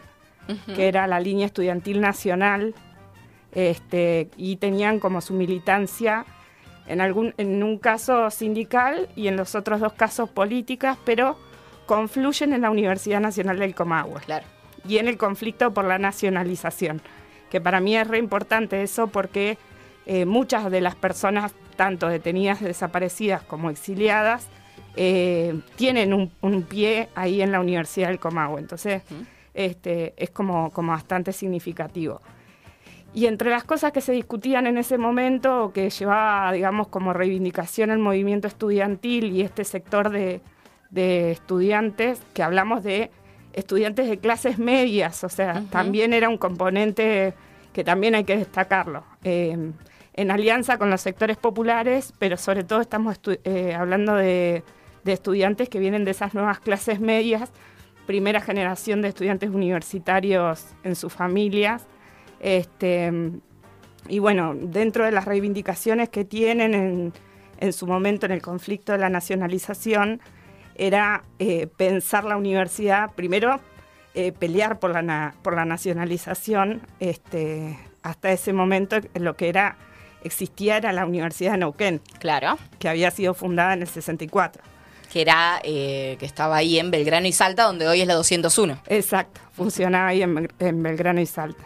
que 0.74 0.88
era 0.88 1.06
la 1.06 1.20
línea 1.20 1.44
estudiantil 1.46 2.00
nacional, 2.00 2.74
este, 3.52 4.30
y 4.36 4.56
tenían 4.56 4.98
como 4.98 5.20
su 5.20 5.34
militancia 5.34 6.24
en, 6.86 7.00
algún, 7.02 7.34
en 7.36 7.62
un 7.62 7.78
caso 7.78 8.30
sindical 8.30 9.08
y 9.14 9.28
en 9.28 9.36
los 9.36 9.54
otros 9.54 9.80
dos 9.80 9.92
casos 9.92 10.30
políticas, 10.30 10.96
pero 11.04 11.36
confluyen 11.86 12.52
en 12.54 12.62
la 12.62 12.70
Universidad 12.70 13.20
Nacional 13.20 13.58
del 13.58 13.74
Comahue 13.74 14.20
Claro. 14.24 14.46
y 14.86 14.98
en 14.98 15.08
el 15.08 15.18
conflicto 15.18 15.72
por 15.74 15.84
la 15.84 15.98
nacionalización, 15.98 17.02
que 17.50 17.60
para 17.60 17.80
mí 17.80 17.96
es 17.96 18.06
re 18.06 18.18
importante 18.18 18.82
eso 18.82 19.08
porque 19.08 19.58
eh, 20.08 20.24
muchas 20.24 20.70
de 20.70 20.80
las 20.80 20.96
personas, 20.96 21.52
tanto 21.76 22.08
detenidas, 22.08 22.62
desaparecidas 22.62 23.42
como 23.42 23.68
exiliadas, 23.68 24.48
eh, 24.96 25.60
tienen 25.76 26.14
un, 26.14 26.32
un 26.40 26.62
pie 26.62 27.10
ahí 27.14 27.42
en 27.42 27.52
la 27.52 27.60
Universidad 27.60 28.08
del 28.08 28.18
Comahue. 28.18 28.58
Entonces, 28.58 29.02
este, 29.52 30.14
es 30.16 30.30
como, 30.30 30.70
como 30.70 30.92
bastante 30.92 31.34
significativo. 31.34 32.22
Y 33.12 33.26
entre 33.26 33.50
las 33.50 33.64
cosas 33.64 33.92
que 33.92 34.00
se 34.00 34.12
discutían 34.12 34.66
en 34.66 34.78
ese 34.78 34.96
momento, 34.96 35.64
o 35.64 35.72
que 35.74 35.90
llevaba, 35.90 36.52
digamos, 36.52 36.88
como 36.88 37.12
reivindicación 37.12 37.90
el 37.90 37.98
movimiento 37.98 38.48
estudiantil 38.48 39.30
y 39.36 39.42
este 39.42 39.64
sector 39.64 40.08
de, 40.08 40.40
de 40.88 41.32
estudiantes, 41.32 42.22
que 42.32 42.42
hablamos 42.42 42.82
de 42.82 43.10
estudiantes 43.52 44.08
de 44.08 44.16
clases 44.18 44.58
medias, 44.58 45.22
o 45.22 45.28
sea, 45.28 45.64
también 45.70 46.14
era 46.14 46.30
un 46.30 46.38
componente 46.38 47.34
que 47.74 47.84
también 47.84 48.14
hay 48.14 48.24
que 48.24 48.38
destacarlo. 48.38 49.04
Eh, 49.22 49.72
en 50.18 50.32
alianza 50.32 50.78
con 50.78 50.90
los 50.90 51.00
sectores 51.00 51.36
populares, 51.36 52.12
pero 52.18 52.36
sobre 52.36 52.64
todo 52.64 52.80
estamos 52.80 53.20
eh, 53.44 53.72
hablando 53.72 54.16
de, 54.16 54.64
estudiantes 55.04 55.70
que 55.70 55.78
vienen 55.78 56.04
de 56.04 56.10
esas 56.10 56.34
nuevas 56.34 56.58
clases 56.58 57.00
medias, 57.00 57.50
primera 58.04 58.40
generación 58.42 59.00
de 59.00 59.08
estudiantes 59.08 59.48
universitarios 59.48 60.66
en 60.82 60.96
sus 60.96 61.12
familias. 61.12 61.86
Este, 62.40 63.10
y 64.08 64.18
bueno, 64.18 64.54
dentro 64.54 65.06
de 65.06 65.12
las 65.12 65.24
reivindicaciones 65.24 66.10
que 66.10 66.26
tienen 66.26 67.12
en, 67.58 67.72
su 67.72 67.86
momento 67.86 68.26
en 68.26 68.32
el 68.32 68.42
conflicto 68.42 68.92
de 68.92 68.98
la 68.98 69.08
nacionalización, 69.08 70.20
era 70.74 71.22
eh, 71.38 71.68
pensar 71.68 72.24
la 72.24 72.36
universidad, 72.36 73.14
primero 73.14 73.60
eh, 74.14 74.32
pelear 74.32 74.78
por 74.78 74.90
la, 74.90 75.34
por 75.42 75.54
la 75.54 75.64
nacionalización, 75.64 76.82
este, 77.00 77.78
hasta 78.02 78.30
ese 78.32 78.52
momento 78.52 78.96
lo 79.14 79.34
que 79.36 79.48
era 79.48 79.78
existía 80.24 80.76
era 80.76 80.92
la 80.92 81.06
Universidad 81.06 81.52
de 81.52 81.58
Neuquén, 81.58 82.00
Claro. 82.18 82.58
que 82.78 82.88
había 82.88 83.10
sido 83.10 83.34
fundada 83.34 83.74
en 83.74 83.82
el 83.82 83.88
64. 83.88 84.62
Que 85.12 85.22
era, 85.22 85.58
eh, 85.64 86.16
que 86.18 86.26
estaba 86.26 86.56
ahí 86.56 86.78
en 86.78 86.90
Belgrano 86.90 87.26
y 87.26 87.32
Salta, 87.32 87.64
donde 87.64 87.88
hoy 87.88 88.02
es 88.02 88.06
la 88.06 88.14
201. 88.14 88.78
Exacto, 88.88 89.40
funcionaba 89.52 90.08
ahí 90.08 90.22
en, 90.22 90.34
Bel- 90.36 90.50
en 90.58 90.82
Belgrano 90.82 91.20
y 91.20 91.26
Salta. 91.26 91.64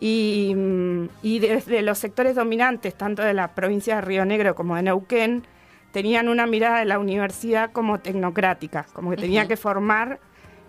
Y, 0.00 0.52
mm, 0.54 1.08
y 1.22 1.38
desde 1.38 1.80
los 1.80 1.98
sectores 1.98 2.34
dominantes, 2.34 2.94
tanto 2.94 3.22
de 3.22 3.32
la 3.32 3.54
provincia 3.54 3.94
de 3.96 4.00
Río 4.02 4.24
Negro 4.26 4.54
como 4.54 4.76
de 4.76 4.82
Neuquén, 4.82 5.46
tenían 5.92 6.28
una 6.28 6.46
mirada 6.46 6.80
de 6.80 6.84
la 6.84 6.98
universidad 6.98 7.70
como 7.72 8.00
tecnocrática, 8.00 8.84
como 8.92 9.10
que 9.12 9.16
tenía 9.16 9.46
que 9.48 9.56
formar 9.56 10.18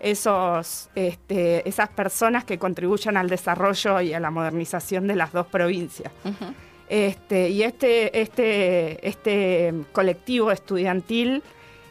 esos, 0.00 0.88
este, 0.94 1.68
esas 1.68 1.88
personas 1.88 2.44
que 2.44 2.58
contribuyan 2.58 3.16
al 3.16 3.28
desarrollo 3.28 4.00
y 4.00 4.14
a 4.14 4.20
la 4.20 4.30
modernización 4.30 5.06
de 5.06 5.16
las 5.16 5.32
dos 5.32 5.46
provincias. 5.48 6.12
Este, 6.88 7.48
y 7.50 7.62
este, 7.62 8.20
este, 8.20 9.08
este 9.08 9.74
colectivo 9.92 10.52
estudiantil 10.52 11.42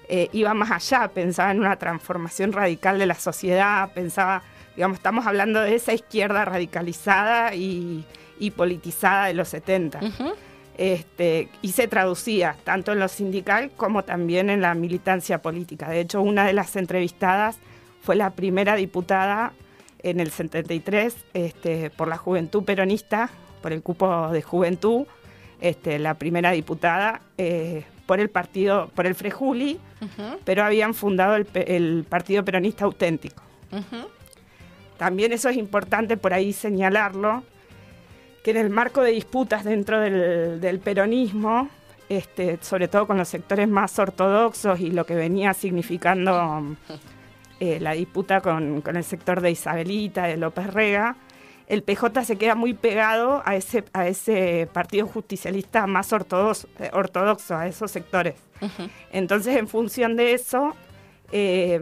eh, 0.07 0.29
iba 0.31 0.53
más 0.53 0.71
allá, 0.71 1.09
pensaba 1.09 1.51
en 1.51 1.59
una 1.59 1.77
transformación 1.77 2.53
radical 2.53 2.99
de 2.99 3.05
la 3.05 3.15
sociedad, 3.15 3.91
pensaba, 3.93 4.43
digamos, 4.75 4.97
estamos 4.97 5.25
hablando 5.25 5.61
de 5.61 5.75
esa 5.75 5.93
izquierda 5.93 6.45
radicalizada 6.45 7.55
y, 7.55 8.05
y 8.39 8.51
politizada 8.51 9.25
de 9.27 9.33
los 9.33 9.49
70. 9.49 9.99
Este, 10.77 11.49
y 11.61 11.71
se 11.71 11.87
traducía 11.87 12.57
tanto 12.63 12.91
en 12.91 12.99
lo 12.99 13.07
sindical 13.07 13.71
como 13.77 14.03
también 14.03 14.49
en 14.49 14.61
la 14.61 14.75
militancia 14.75 15.41
política. 15.41 15.89
De 15.89 16.01
hecho, 16.01 16.21
una 16.21 16.45
de 16.45 16.53
las 16.53 16.75
entrevistadas 16.75 17.57
fue 18.01 18.15
la 18.15 18.31
primera 18.31 18.75
diputada 18.75 19.53
en 20.03 20.19
el 20.19 20.31
73 20.31 21.15
este, 21.33 21.89
por 21.89 22.07
la 22.07 22.17
juventud 22.17 22.63
peronista, 22.63 23.29
por 23.65 23.73
el 23.73 23.81
cupo 23.81 24.29
de 24.29 24.43
juventud, 24.43 25.07
este, 25.59 25.97
la 25.97 26.13
primera 26.13 26.51
diputada 26.51 27.21
eh, 27.35 27.83
por 28.05 28.19
el 28.19 28.29
partido, 28.29 28.91
por 28.93 29.07
el 29.07 29.15
Frejuli, 29.15 29.79
pero 30.43 30.63
habían 30.63 30.93
fundado 30.93 31.35
el, 31.35 32.05
Partido 32.07 32.45
Peronista 32.45 32.85
Auténtico. 32.85 33.41
También 34.97 35.33
eso 35.33 35.49
es 35.49 35.57
importante 35.57 36.15
por 36.15 36.31
ahí 36.31 36.53
señalarlo, 36.53 37.41
que 38.43 38.51
en 38.51 38.57
el 38.57 38.69
marco 38.69 39.01
de 39.01 39.09
disputas 39.09 39.63
dentro 39.63 39.99
del, 39.99 40.61
del 40.61 40.77
peronismo, 40.77 41.67
este, 42.07 42.59
sobre 42.61 42.87
todo 42.87 43.07
con 43.07 43.17
los 43.17 43.27
sectores 43.27 43.67
más 43.67 43.97
ortodoxos 43.97 44.79
y 44.79 44.91
lo 44.91 45.07
que 45.07 45.15
venía 45.15 45.55
significando 45.55 46.77
eh, 47.59 47.79
la 47.79 47.93
disputa 47.93 48.41
con, 48.41 48.81
con 48.81 48.95
el 48.95 49.03
sector 49.03 49.41
de 49.41 49.49
Isabelita, 49.49 50.27
de 50.27 50.37
López 50.37 50.71
Rega, 50.71 51.15
el 51.67 51.83
PJ 51.83 52.25
se 52.25 52.37
queda 52.37 52.55
muy 52.55 52.73
pegado 52.73 53.41
a 53.45 53.55
ese, 53.55 53.83
a 53.93 54.07
ese 54.07 54.67
partido 54.71 55.07
justicialista 55.07 55.87
más 55.87 56.13
ortodoxo, 56.13 56.67
eh, 56.79 56.89
ortodoxo, 56.93 57.55
a 57.55 57.67
esos 57.67 57.91
sectores. 57.91 58.35
Entonces, 59.11 59.57
en 59.57 59.67
función 59.67 60.15
de 60.15 60.33
eso, 60.33 60.75
eh, 61.31 61.81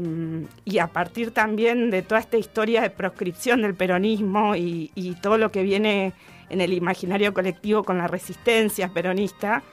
y 0.66 0.80
a 0.80 0.88
partir 0.88 1.32
también 1.32 1.92
de 1.92 2.02
toda 2.02 2.20
esta 2.20 2.38
historia 2.38 2.82
de 2.82 2.90
proscripción 2.90 3.62
del 3.62 3.76
peronismo 3.76 4.56
y, 4.56 4.92
y 4.96 5.16
todo 5.16 5.38
lo 5.38 5.52
que 5.52 5.64
viene 5.64 6.14
en 6.50 6.62
el 6.62 6.74
imaginario 6.74 7.34
colectivo 7.34 7.84
con 7.84 7.98
la 7.98 8.08
resistencia 8.08 8.90
peronista, 8.90 9.64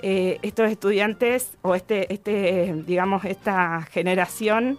eh, 0.00 0.38
estos 0.42 0.70
estudiantes 0.70 1.56
o 1.62 1.74
este, 1.74 2.12
este, 2.12 2.72
digamos, 2.86 3.24
esta 3.24 3.82
generación 3.90 4.78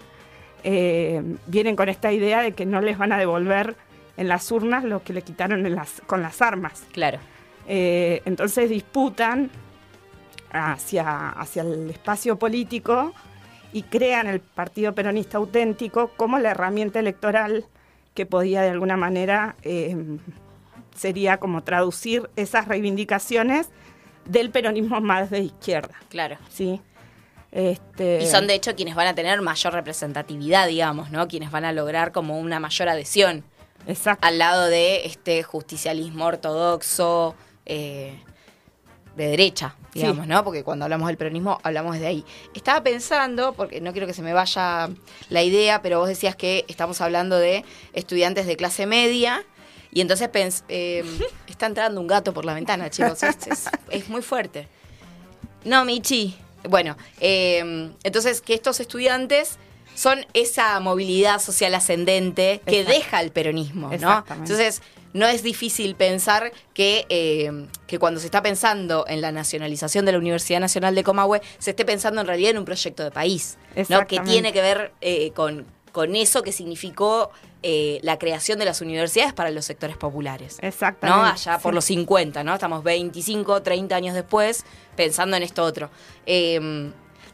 eh, 0.64 1.22
vienen 1.48 1.76
con 1.76 1.90
esta 1.90 2.12
idea 2.14 2.42
de 2.42 2.54
que 2.54 2.66
no 2.66 2.80
les 2.80 2.98
van 2.98 3.12
a 3.12 3.18
devolver 3.18 3.76
en 4.20 4.28
las 4.28 4.52
urnas 4.52 4.84
lo 4.84 5.02
que 5.02 5.14
le 5.14 5.22
quitaron 5.22 5.66
en 5.66 5.76
las, 5.76 6.02
con 6.06 6.22
las 6.22 6.42
armas. 6.42 6.84
Claro. 6.92 7.20
Eh, 7.68 8.22
entonces 8.26 8.70
disputan 8.70 9.50
hacia, 10.52 11.30
hacia 11.30 11.62
el 11.62 11.90
espacio 11.90 12.38
político 12.38 13.14
y 13.72 13.84
crean 13.84 14.28
el 14.28 14.42
Partido 14.42 14.94
Peronista 14.94 15.38
Auténtico 15.38 16.12
como 16.18 16.38
la 16.38 16.52
herramienta 16.52 17.00
electoral 17.00 17.66
que 18.14 18.26
podía 18.26 18.62
de 18.62 18.72
alguna 18.72 18.98
manera 18.98 19.56
eh, 19.62 19.96
sería 20.96 21.38
como 21.38 21.64
traducir 21.64 22.30
esas 22.36 22.68
reivindicaciones 22.68 23.70
del 24.26 24.50
peronismo 24.50 25.00
más 25.00 25.30
de 25.30 25.40
izquierda. 25.40 25.96
Claro. 26.10 26.38
Sí. 26.50 26.82
Este, 27.54 28.22
Y 28.22 28.26
son 28.26 28.48
de 28.48 28.56
hecho 28.56 28.76
quienes 28.76 28.96
van 28.96 29.08
a 29.08 29.16
tener 29.16 29.42
mayor 29.42 29.74
representatividad, 29.74 30.68
digamos, 30.68 31.10
¿no? 31.10 31.30
Quienes 31.30 31.52
van 31.52 31.64
a 31.64 31.72
lograr 31.72 32.12
como 32.12 32.38
una 32.38 32.60
mayor 32.60 32.90
adhesión. 32.90 33.46
Exacto. 33.88 34.26
Al 34.28 34.38
lado 34.38 34.66
de 34.68 35.06
este 35.06 35.42
justicialismo 35.44 36.26
ortodoxo 36.26 37.36
eh, 37.66 38.20
de 39.16 39.28
derecha, 39.28 39.76
Sí. 39.94 40.00
digamos, 40.02 40.28
¿no? 40.28 40.44
Porque 40.44 40.64
cuando 40.64 40.86
hablamos 40.86 41.08
del 41.08 41.18
peronismo 41.18 41.60
hablamos 41.64 41.98
de 42.00 42.06
ahí. 42.08 42.26
Estaba 42.54 42.84
pensando, 42.84 43.54
porque 43.54 43.82
no 43.82 43.92
quiero 43.92 44.06
que 44.06 44.14
se 44.14 44.22
me 44.22 44.34
vaya 44.34 44.90
la 45.30 45.42
idea, 45.44 45.82
pero 45.82 46.00
vos 46.00 46.08
decías 46.08 46.36
que 46.36 46.64
estamos 46.68 47.02
hablando 47.02 47.38
de 47.38 47.66
estudiantes 47.94 48.46
de 48.46 48.56
clase 48.56 48.86
media. 48.86 49.44
Y 49.92 50.02
entonces 50.02 50.30
pens- 50.32 50.64
eh, 50.70 51.04
está 51.48 51.66
entrando 51.66 52.00
un 52.00 52.06
gato 52.08 52.34
por 52.34 52.46
la 52.46 52.54
ventana, 52.54 52.90
chicos. 52.92 53.24
Es, 53.24 53.48
es- 53.48 53.66
es 53.90 54.10
muy 54.10 54.22
fuerte. 54.22 54.68
No, 55.66 55.84
Michi. 55.86 56.38
Bueno, 56.70 56.96
eh, 57.20 57.92
entonces 58.04 58.42
que 58.42 58.54
estos 58.54 58.80
estudiantes 58.80 59.58
son 60.00 60.26
esa 60.34 60.80
movilidad 60.80 61.42
social 61.42 61.76
ascendente 61.76 62.62
que 62.66 62.80
Exacto. 62.80 63.00
deja 63.00 63.22
el 63.22 63.32
peronismo, 63.32 63.92
¿no? 64.00 64.24
Entonces 64.30 64.82
no 65.12 65.28
es 65.28 65.44
difícil 65.44 65.94
pensar 65.96 66.54
que, 66.74 67.06
eh, 67.10 67.68
que 67.86 68.00
cuando 68.00 68.22
se 68.22 68.28
está 68.28 68.42
pensando 68.42 69.04
en 69.10 69.20
la 69.20 69.34
nacionalización 69.34 70.06
de 70.06 70.14
la 70.14 70.18
Universidad 70.18 70.62
Nacional 70.62 70.96
de 70.96 71.04
Comahue, 71.04 71.42
se 71.58 71.72
esté 71.72 71.84
pensando 71.84 72.22
en 72.22 72.28
realidad 72.28 72.52
en 72.52 72.60
un 72.60 72.64
proyecto 72.64 73.04
de 73.04 73.12
país, 73.12 73.58
¿no? 73.90 74.08
Que 74.08 74.22
tiene 74.22 74.54
que 74.54 74.62
ver 74.62 74.94
eh, 75.02 75.32
con, 75.32 75.66
con 75.92 76.16
eso 76.16 76.44
que 76.44 76.54
significó 76.54 77.32
eh, 77.62 78.00
la 78.02 78.18
creación 78.18 78.58
de 78.58 78.64
las 78.64 78.80
universidades 78.80 79.34
para 79.34 79.52
los 79.52 79.66
sectores 79.66 79.98
populares. 79.98 80.60
Exactamente. 80.62 81.24
¿no? 81.24 81.30
Allá 81.30 81.60
por 81.60 81.74
los 81.74 81.84
50, 81.84 82.42
¿no? 82.46 82.54
Estamos 82.54 82.86
25, 82.86 83.64
30 83.64 83.98
años 83.98 84.16
después 84.16 84.64
pensando 84.96 85.36
en 85.36 85.44
esto 85.44 85.62
otro. 85.62 85.90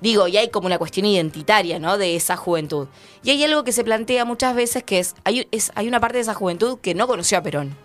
Eh, 0.06 0.10
digo, 0.10 0.28
y 0.28 0.38
hay 0.38 0.50
como 0.50 0.68
una 0.68 0.78
cuestión 0.78 1.06
identitaria, 1.08 1.80
¿no? 1.80 1.98
De 1.98 2.16
esa 2.16 2.36
juventud. 2.38 2.88
Y 3.24 3.32
hay 3.32 3.44
algo 3.44 3.64
que 3.64 3.72
se 3.72 3.84
plantea 3.84 4.24
muchas 4.26 4.56
veces 4.56 4.84
que 4.84 5.00
es, 5.00 5.16
hay, 5.24 5.48
es, 5.52 5.72
hay 5.76 5.88
una 5.88 6.00
parte 6.00 6.18
de 6.18 6.22
esa 6.22 6.34
juventud 6.36 6.80
que 6.80 6.94
no 6.94 7.08
conoció 7.08 7.38
a 7.38 7.42
Perón. 7.42 7.76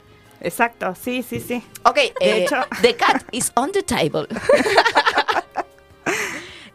Exacto, 0.42 0.94
sí, 1.00 1.22
sí, 1.22 1.40
sí. 1.40 1.62
Ok, 1.84 1.96
De 1.96 2.12
eh, 2.20 2.44
hecho- 2.44 2.56
the 2.82 2.94
cat 2.96 3.22
is 3.32 3.50
on 3.56 3.72
the 3.72 3.82
table. 3.82 4.26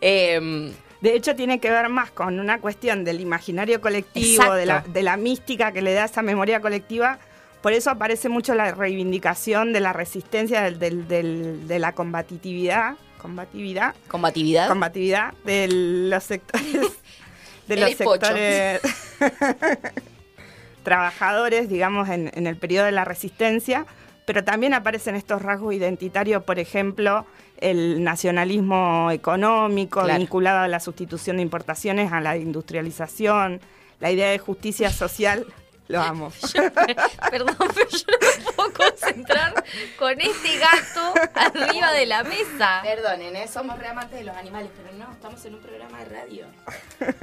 Em, 0.01 0.73
De 1.01 1.15
hecho, 1.15 1.35
tiene 1.35 1.59
que 1.59 1.69
ver 1.69 1.89
más 1.89 2.09
con 2.11 2.39
una 2.39 2.59
cuestión 2.59 3.03
del 3.03 3.19
imaginario 3.21 3.79
colectivo, 3.81 4.53
de 4.53 4.65
la, 4.65 4.81
de 4.81 5.03
la 5.03 5.17
mística 5.17 5.71
que 5.71 5.81
le 5.81 5.93
da 5.93 6.05
esa 6.05 6.21
memoria 6.21 6.61
colectiva. 6.61 7.19
Por 7.61 7.73
eso 7.73 7.89
aparece 7.91 8.29
mucho 8.29 8.53
la 8.55 8.71
reivindicación 8.71 9.73
de 9.73 9.79
la 9.81 9.93
resistencia, 9.93 10.61
del, 10.61 10.79
del- 10.79 11.07
del- 11.07 11.67
de 11.67 11.79
la 11.79 11.93
combatividad, 11.93 12.95
combatividad, 13.25 13.95
combatividad. 14.07 14.67
combatividad 14.67 15.33
de 15.43 15.67
los 16.09 16.23
sectores, 16.23 16.91
de 17.67 17.75
los 17.77 17.91
sectores 17.95 18.81
trabajadores, 20.83 21.69
digamos, 21.69 22.09
en, 22.09 22.31
en 22.35 22.47
el 22.47 22.57
periodo 22.57 22.85
de 22.85 22.91
la 22.91 23.05
resistencia, 23.05 23.85
pero 24.25 24.43
también 24.43 24.73
aparecen 24.73 25.15
estos 25.15 25.41
rasgos 25.41 25.73
identitarios, 25.73 26.43
por 26.43 26.59
ejemplo, 26.59 27.25
el 27.59 28.03
nacionalismo 28.03 29.09
económico 29.11 30.03
Claro. 30.03 30.19
vinculado 30.19 30.59
a 30.59 30.67
la 30.67 30.79
sustitución 30.79 31.37
de 31.37 31.43
importaciones, 31.43 32.11
a 32.11 32.21
la 32.21 32.37
industrialización, 32.37 33.61
la 33.99 34.11
idea 34.11 34.29
de 34.29 34.39
justicia 34.39 34.91
social, 34.91 35.45
lo 35.87 36.01
amo. 36.01 36.31
Perdón, 37.31 37.55
pero 37.73 37.89
yo 37.89 38.05
no 38.09 38.17
me 38.45 38.51
puedo 38.53 38.73
concentrar 38.73 39.53
con 39.99 40.19
este 40.19 40.57
gato 40.57 41.13
arriba 41.35 41.91
de 41.93 42.05
la 42.05 42.23
mesa. 42.23 42.81
Perdonen, 42.83 43.35
¿eh? 43.35 43.47
somos 43.47 43.77
re 43.79 43.87
amantes 43.89 44.17
de 44.19 44.25
los 44.25 44.35
animales, 44.35 44.69
pero 44.75 44.95
no, 44.97 45.11
estamos 45.11 45.43
en 45.45 45.55
un 45.55 45.61
programa 45.61 45.99
de 45.99 46.05
radio. 46.05 46.45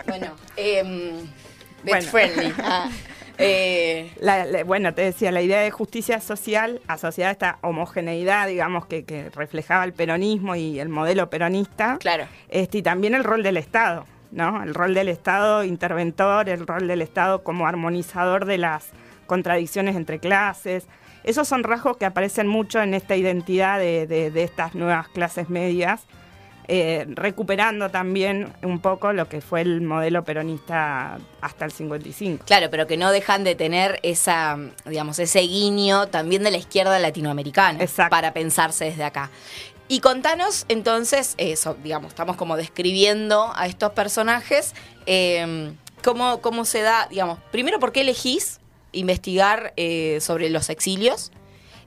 Bueno, 0.06 0.36
Pet 0.56 1.26
Bueno. 1.84 2.10
friendly. 2.10 2.54
Ah, 2.62 2.88
eh, 3.38 4.12
La- 4.20 4.44
la- 4.44 4.62
bueno, 4.62 4.94
te 4.94 5.02
decía, 5.02 5.32
la 5.32 5.40
idea 5.42 5.60
de 5.60 5.70
justicia 5.70 6.20
social 6.20 6.80
asociada 6.86 7.30
a 7.30 7.32
esta 7.32 7.58
homogeneidad, 7.62 8.46
digamos, 8.46 8.86
que, 8.86 9.04
que 9.04 9.30
reflejaba 9.30 9.84
el 9.84 9.92
peronismo 9.94 10.54
y 10.54 10.78
el 10.78 10.88
modelo 10.90 11.28
peronista. 11.30 11.96
Claro. 11.98 12.26
Este, 12.48 12.78
y 12.78 12.82
también 12.82 13.14
el 13.14 13.24
rol 13.24 13.42
del 13.42 13.56
Estado, 13.56 14.06
¿no? 14.32 14.62
El 14.62 14.74
rol 14.74 14.94
del 14.94 15.08
Estado 15.08 15.62
interventor, 15.62 16.48
el 16.48 16.66
rol 16.66 16.88
del 16.88 17.02
Estado 17.02 17.42
como 17.44 17.66
armonizador 17.66 18.44
de 18.46 18.58
las 18.58 18.88
contradicciones 19.26 19.94
entre 19.94 20.18
clases. 20.18 20.86
Esos 21.24 21.46
son 21.46 21.62
rasgos 21.62 21.96
que 21.96 22.04
aparecen 22.06 22.48
mucho 22.48 22.82
en 22.82 22.94
esta 22.94 23.14
identidad 23.14 23.78
de, 23.78 24.06
de- 24.08 24.30
de 24.32 24.42
estas 24.42 24.74
nuevas 24.74 25.06
clases 25.08 25.48
medias, 25.48 26.04
eh, 26.68 27.06
recuperando 27.08 27.90
también 27.90 28.52
un 28.62 28.78
poco 28.80 29.12
lo 29.12 29.28
que 29.28 29.40
fue 29.40 29.60
el 29.62 29.80
modelo 29.82 30.22
peronista 30.24 31.18
hasta 31.40 31.64
el 31.64 31.72
55. 31.72 32.44
Claro, 32.44 32.68
pero 32.70 32.86
que 32.86 32.96
no 32.96 33.10
dejan 33.10 33.42
de 33.44 33.54
tener 33.56 33.98
esa, 34.04 34.56
digamos, 34.86 35.18
ese 35.18 35.40
guiño 35.40 36.06
también 36.06 36.42
de 36.44 36.50
la 36.52 36.56
izquierda 36.58 36.98
latinoamericana 37.00 37.82
para 38.10 38.32
pensarse 38.32 38.84
desde 38.86 39.04
acá. 39.04 39.30
Y 39.92 40.00
contanos 40.00 40.64
entonces, 40.70 41.34
eso, 41.36 41.76
digamos, 41.82 42.12
estamos 42.12 42.36
como 42.36 42.56
describiendo 42.56 43.52
a 43.54 43.66
estos 43.66 43.92
personajes, 43.92 44.74
eh, 45.04 45.74
cómo, 46.02 46.40
cómo 46.40 46.64
se 46.64 46.80
da, 46.80 47.08
digamos, 47.10 47.38
primero, 47.50 47.78
¿por 47.78 47.92
qué 47.92 48.00
elegís 48.00 48.58
investigar 48.92 49.74
eh, 49.76 50.16
sobre 50.22 50.48
los 50.48 50.70
exilios? 50.70 51.30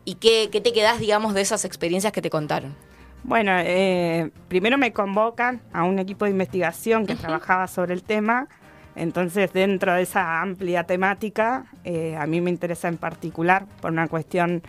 ¿Y 0.04 0.16
qué, 0.16 0.50
qué 0.52 0.62
te 0.62 0.72
quedás, 0.72 1.00
digamos, 1.00 1.34
de 1.34 1.42
esas 1.42 1.66
experiencias 1.66 2.14
que 2.14 2.22
te 2.22 2.30
contaron? 2.30 2.76
Bueno, 3.24 3.54
eh, 3.58 4.30
primero 4.50 4.78
me 4.78 4.94
convocan 4.94 5.64
a 5.74 5.84
un 5.84 5.98
equipo 5.98 6.26
de 6.26 6.32
investigación 6.32 7.08
que 7.08 7.16
trabajaba 7.16 7.68
sobre 7.68 7.96
el 7.96 8.04
tema. 8.04 8.50
Entonces, 8.96 9.52
dentro 9.52 9.96
de 9.96 10.04
esa 10.04 10.44
amplia 10.44 10.84
temática, 10.84 11.66
eh, 11.84 12.16
a 12.16 12.28
mí 12.28 12.40
me 12.40 12.52
interesa 12.52 12.88
en 12.88 12.98
particular 12.98 13.66
por 13.82 13.92
una 13.92 14.08
cuestión, 14.08 14.62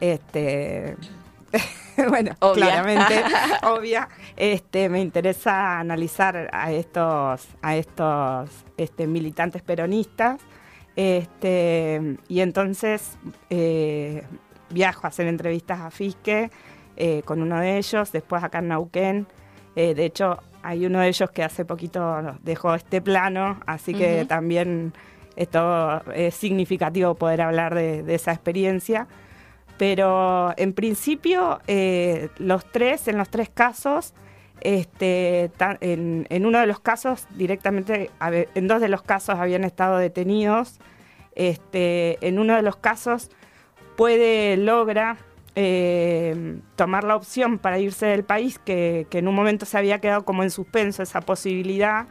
este, 0.00 0.96
bueno, 2.08 2.32
Obvia. 2.40 2.66
claramente 2.66 3.22
obvia, 3.62 4.08
este, 4.36 4.88
me 4.88 5.00
interesa 5.00 5.78
analizar 5.78 6.48
a 6.52 6.72
estos, 6.72 7.48
a 7.62 7.76
estos 7.76 8.50
este, 8.76 9.06
militantes 9.06 9.62
peronistas. 9.62 10.40
Este, 10.96 12.16
y 12.26 12.40
entonces 12.40 13.18
eh, 13.50 14.24
viajo 14.70 15.06
a 15.06 15.08
hacer 15.08 15.28
entrevistas 15.28 15.80
a 15.80 15.90
Fisque 15.92 16.50
eh, 16.96 17.22
con 17.24 17.40
uno 17.40 17.60
de 17.60 17.78
ellos, 17.78 18.10
después 18.10 18.42
acá 18.42 18.58
en 18.58 18.68
Nauquén. 18.68 19.26
Eh, 19.76 19.94
de 19.94 20.04
hecho, 20.04 20.42
hay 20.62 20.86
uno 20.86 20.98
de 20.98 21.08
ellos 21.08 21.30
que 21.30 21.44
hace 21.44 21.64
poquito 21.64 22.36
dejó 22.42 22.74
este 22.74 23.00
plano, 23.00 23.60
así 23.64 23.94
que 23.94 24.24
también 24.24 24.92
esto 25.36 26.02
es 26.12 26.34
significativo 26.34 27.14
poder 27.14 27.42
hablar 27.42 27.76
de, 27.76 28.02
de 28.02 28.14
esa 28.16 28.32
experiencia. 28.32 29.06
Pero 29.78 30.52
en 30.56 30.72
principio, 30.72 31.60
eh, 31.66 32.28
los 32.38 32.70
tres, 32.70 33.08
en 33.08 33.16
los 33.16 33.28
tres 33.30 33.48
casos, 33.48 34.12
este, 34.60 35.50
en, 35.80 36.26
en 36.28 36.46
uno 36.46 36.58
de 36.58 36.66
los 36.66 36.80
casos 36.80 37.26
directamente, 37.36 38.10
en 38.20 38.68
dos 38.68 38.80
de 38.80 38.88
los 38.88 39.02
casos 39.02 39.36
habían 39.38 39.64
estado 39.64 39.98
detenidos. 39.98 40.80
Este, 41.34 42.18
en 42.26 42.40
uno 42.40 42.56
de 42.56 42.62
los 42.62 42.76
casos 42.76 43.30
puede, 43.96 44.56
logra 44.56 45.18
eh, 45.54 46.60
tomar 46.76 47.04
la 47.04 47.16
opción 47.16 47.58
para 47.58 47.78
irse 47.78 48.06
del 48.06 48.24
país, 48.24 48.58
que, 48.58 49.06
que 49.10 49.18
en 49.18 49.28
un 49.28 49.34
momento 49.34 49.66
se 49.66 49.78
había 49.78 50.00
quedado 50.00 50.24
como 50.24 50.42
en 50.42 50.50
suspenso 50.50 51.02
esa 51.02 51.20
posibilidad, 51.20 52.06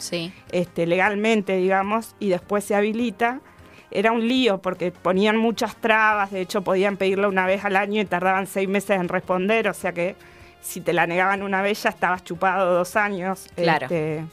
este, 0.52 0.86
legalmente, 0.86 1.58
digamos, 1.58 2.16
y 2.20 2.30
después 2.30 2.64
se 2.64 2.76
habilita. 2.76 3.42
Era 3.90 4.12
un 4.12 4.28
lío 4.28 4.58
porque 4.60 4.92
ponían 4.92 5.38
muchas 5.38 5.76
trabas, 5.76 6.32
de 6.32 6.42
hecho 6.42 6.62
podían 6.62 6.98
pedirlo 6.98 7.30
una 7.30 7.46
vez 7.46 7.64
al 7.64 7.76
año 7.76 8.02
y 8.02 8.06
tardaban 8.06 8.48
seis 8.48 8.68
meses 8.68 9.00
en 9.00 9.08
responder, 9.08 9.68
o 9.70 9.74
sea 9.74 9.94
que 9.94 10.16
si 10.62 10.82
te 10.82 10.92
la 10.94 11.08
negaban 11.08 11.44
una 11.44 11.62
vez 11.62 11.84
ya 11.84 11.90
estabas 11.90 12.24
chupado 12.24 12.74
dos 12.74 12.96
años. 12.96 13.48
Claro. 13.56 13.86
Este, 13.86 14.26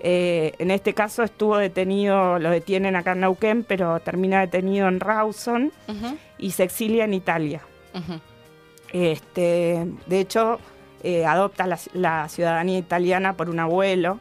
eh, 0.00 0.52
en 0.58 0.70
este 0.70 0.92
caso 0.92 1.22
estuvo 1.22 1.56
detenido, 1.56 2.38
lo 2.38 2.50
detienen 2.50 2.96
acá 2.96 3.12
en 3.12 3.20
Neuquén, 3.20 3.64
pero 3.64 4.00
termina 4.00 4.40
detenido 4.40 4.88
en 4.88 5.00
Rawson 5.00 5.72
y 6.38 6.50
se 6.50 6.64
exilia 6.64 7.04
en 7.04 7.14
Italia. 7.14 7.62
Este, 8.92 9.86
de 10.06 10.20
hecho, 10.20 10.58
eh, 11.02 11.24
adopta 11.24 11.66
la, 11.66 11.78
la 11.94 12.28
ciudadanía 12.28 12.78
italiana 12.78 13.34
por 13.34 13.48
un 13.48 13.60
abuelo. 13.60 14.18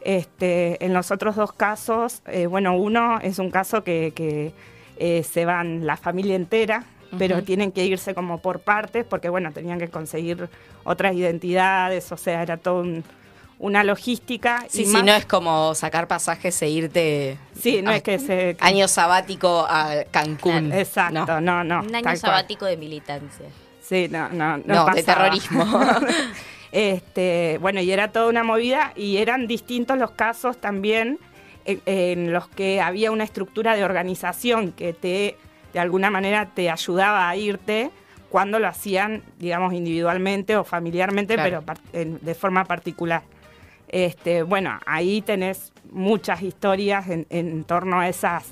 Este, 0.00 0.84
en 0.84 0.94
los 0.94 1.10
otros 1.10 1.36
dos 1.36 1.52
casos, 1.52 2.22
eh, 2.26 2.46
bueno, 2.46 2.76
uno 2.76 3.18
es 3.20 3.38
un 3.38 3.50
caso 3.50 3.82
que, 3.84 4.12
que, 4.14 4.52
eh, 4.96 5.22
se 5.24 5.44
van 5.44 5.86
la 5.86 5.96
familia 5.96 6.34
entera, 6.36 6.84
pero 7.18 7.42
tienen 7.42 7.72
que 7.72 7.84
irse 7.86 8.14
como 8.14 8.38
por 8.38 8.60
partes, 8.60 9.04
porque 9.04 9.28
bueno, 9.28 9.50
tenían 9.52 9.78
que 9.78 9.88
conseguir 9.88 10.48
otras 10.84 11.14
identidades, 11.14 12.12
o 12.12 12.16
sea, 12.16 12.42
era 12.42 12.56
todo 12.58 12.80
un- 12.80 13.02
una 13.60 13.82
logística. 13.82 14.64
Sí, 14.68 14.82
y 14.82 14.86
sí, 14.86 14.92
más- 14.92 15.04
no 15.04 15.12
es 15.14 15.24
como 15.26 15.74
sacar 15.74 16.06
pasajes 16.06 16.60
e 16.62 16.68
irte. 16.68 17.38
Sí, 17.60 17.80
no 17.82 17.90
a- 17.90 17.96
es 17.96 18.02
que 18.02 18.18
se... 18.18 18.56
Año 18.60 18.86
sabático 18.88 19.66
a 19.68 20.04
Cancún. 20.10 20.72
Exacto, 20.72 21.40
no, 21.40 21.64
no. 21.64 21.80
Un 21.80 21.94
año 21.94 22.02
cual. 22.04 22.16
sabático 22.18 22.66
de 22.66 22.76
militancia. 22.76 23.46
Sí, 23.82 24.06
no, 24.10 24.28
no, 24.28 24.58
no. 24.58 24.86
No, 24.86 24.94
de 24.94 25.02
terrorismo. 25.02 25.64
este, 26.72 27.58
bueno, 27.60 27.80
y 27.80 27.90
era 27.90 28.12
toda 28.12 28.28
una 28.28 28.44
movida 28.44 28.92
y 28.96 29.16
eran 29.18 29.46
distintos 29.46 29.98
los 29.98 30.10
casos 30.12 30.58
también 30.60 31.18
en, 31.64 31.80
en 31.86 32.32
los 32.32 32.48
que 32.48 32.80
había 32.80 33.10
una 33.10 33.24
estructura 33.24 33.74
de 33.76 33.84
organización 33.84 34.72
que 34.72 34.92
te, 34.92 35.36
de 35.72 35.80
alguna 35.80 36.10
manera, 36.10 36.46
te 36.54 36.70
ayudaba 36.70 37.28
a 37.28 37.36
irte 37.36 37.90
cuando 38.30 38.58
lo 38.58 38.68
hacían, 38.68 39.22
digamos, 39.38 39.72
individualmente 39.72 40.56
o 40.56 40.64
familiarmente, 40.64 41.34
Claro. 41.34 41.62
pero 41.66 41.78
en- 41.94 42.18
de 42.20 42.34
forma 42.34 42.64
particular. 42.64 43.22
Este, 43.88 44.42
bueno, 44.42 44.78
ahí 44.84 45.22
tenés 45.22 45.72
muchas 45.90 46.42
historias 46.42 47.08
en, 47.08 47.26
en 47.30 47.64
torno 47.64 48.00
a 48.00 48.08
esas, 48.08 48.44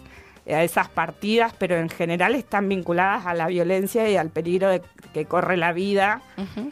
a 0.48 0.62
esas 0.62 0.88
partidas, 0.88 1.52
pero 1.58 1.76
en 1.76 1.88
general 1.88 2.34
están 2.36 2.68
vinculadas 2.68 3.26
a 3.26 3.34
la 3.34 3.48
violencia 3.48 4.08
y 4.08 4.16
al 4.16 4.30
peligro 4.30 4.68
de 4.68 4.80
que 5.12 5.24
corre 5.24 5.56
la 5.56 5.72
vida 5.72 6.22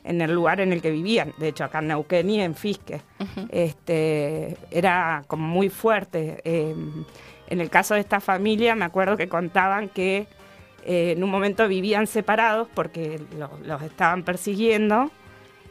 en 0.04 0.20
el 0.20 0.32
lugar 0.32 0.60
en 0.60 0.72
el 0.72 0.80
que 0.80 0.90
vivían. 0.90 1.32
De 1.38 1.48
hecho, 1.48 1.64
acá 1.64 1.80
en 1.80 1.88
Neuquén 1.88 2.30
y 2.30 2.40
en 2.40 2.54
Fisque. 2.54 3.00
este, 3.50 4.56
era 4.70 5.24
como 5.26 5.46
muy 5.46 5.68
fuerte. 5.70 6.40
Eh, 6.44 6.74
en 7.48 7.60
el 7.60 7.70
caso 7.70 7.94
de 7.94 8.00
esta 8.00 8.20
familia, 8.20 8.74
me 8.74 8.84
acuerdo 8.84 9.16
que 9.16 9.28
contaban 9.28 9.88
que 9.88 10.26
eh, 10.86 11.12
en 11.16 11.24
un 11.24 11.30
momento 11.30 11.66
vivían 11.66 12.06
separados 12.06 12.68
porque 12.74 13.20
lo- 13.38 13.58
los 13.64 13.82
estaban 13.82 14.22
persiguiendo. 14.22 15.10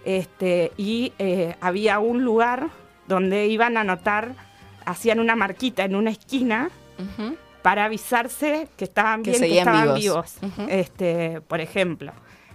Este, 0.06 0.72
y 0.76 1.14
eh, 1.20 1.56
había 1.62 2.00
un 2.00 2.24
lugar 2.26 2.68
donde 3.08 3.48
iban 3.48 3.78
a 3.78 3.82
anotar, 3.82 4.34
hacían 4.86 5.20
una 5.20 5.36
marquita 5.36 5.86
en 5.86 5.96
una 5.96 6.10
esquina 6.10 6.70
para 7.64 7.86
avisarse 7.86 8.68
que 8.78 8.84
estaban 8.84 9.24
Que 9.24 9.32
bien, 9.32 9.42
que, 9.42 9.58
estaban 9.58 9.96
vivos. 9.96 10.38
vivos. 10.42 10.70
este, 10.70 11.42
por 11.42 11.60
ejemplo. 11.62 12.12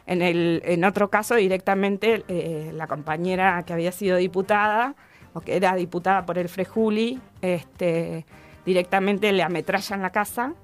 En, 0.06 0.22
el, 0.22 0.62
en 0.64 0.84
otro 0.84 1.10
caso, 1.10 1.34
directamente, 1.34 2.24
eh, 2.28 2.70
la 2.74 2.86
compañera 2.86 3.62
que 3.64 3.72
había 3.72 3.90
sido 3.92 4.16
diputada, 4.16 4.94
o 5.34 5.40
que 5.40 5.56
era 5.56 5.74
diputada 5.74 6.24
por 6.24 6.38
el 6.38 6.48
Frejuli, 6.48 7.20
este, 7.42 8.24
directamente 8.64 9.32
le 9.32 9.42
ametrallan 9.42 10.00
la 10.00 10.10
casa. 10.10 10.54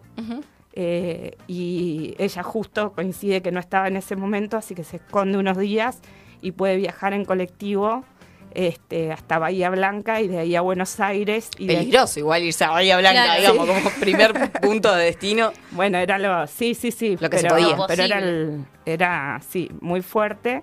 eh, 0.77 1.37
y 1.47 2.15
ella 2.19 2.43
justo 2.43 2.93
coincide 2.93 3.43
que 3.43 3.51
no 3.53 3.61
estaba 3.61 3.89
en 3.89 3.97
ese 3.97 4.17
momento, 4.17 4.57
así 4.57 4.75
que 4.75 4.85
se 4.85 4.97
esconde 4.97 5.39
unos 5.39 5.57
días 5.59 6.01
y 6.41 6.53
puede 6.53 6.77
viajar 6.77 7.13
en 7.13 7.25
colectivo 7.25 8.05
este, 8.55 9.13
hasta 9.13 9.39
Bahía 9.39 9.69
Blanca 9.71 10.21
y 10.21 10.29
de 10.29 10.39
ahí 10.39 10.57
a 10.57 10.61
Buenos 10.61 10.99
Aires. 11.01 11.51
Y 11.59 11.67
de- 11.67 11.91
igual 12.17 12.43
irse 12.43 12.65
a 12.65 12.71
Bahía 12.71 12.97
Blanca, 12.99 13.25
Claro. 13.25 13.41
digamos, 13.41 13.69
Sí. 13.69 13.75
como 13.83 13.91
primer 14.01 14.33
punto 14.63 14.95
de 14.95 15.05
destino. 15.07 15.53
Bueno, 15.73 15.99
era 15.99 16.19
lo, 16.19 16.47
sí, 16.47 16.75
sí, 16.75 16.91
sí, 16.93 17.17
Lo 17.21 17.29
que 17.29 17.39
se 17.39 17.49
pero, 17.49 17.55
podía. 17.57 17.87
pero 17.87 18.03
era, 18.03 18.19
el- 18.19 18.65
era, 18.87 19.41
sí, 19.49 19.71
muy 19.81 20.01
fuerte. 20.03 20.63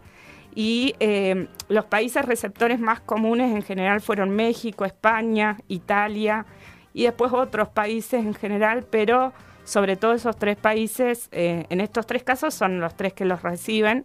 Y 0.55 0.95
eh, 0.99 1.47
los 1.69 1.85
países 1.85 2.25
receptores 2.25 2.79
más 2.79 2.99
comunes 2.99 3.55
en 3.55 3.61
general 3.63 4.01
fueron 4.01 4.31
México, 4.31 4.83
España, 4.83 5.57
Italia 5.69 6.45
y 6.93 7.03
después 7.03 7.31
otros 7.31 7.69
países 7.69 8.15
en 8.25 8.33
general, 8.33 8.85
pero 8.89 9.31
sobre 9.71 9.95
todo 9.95 10.11
esos 10.13 10.35
tres 10.37 10.57
países, 10.57 11.29
eh, 11.31 11.65
en 11.69 11.79
estos 11.79 12.05
tres 12.05 12.23
casos 12.23 12.53
son 12.53 12.81
los 12.81 12.93
tres 12.97 13.13
que 13.13 13.23
los 13.23 13.41
reciben. 13.41 14.03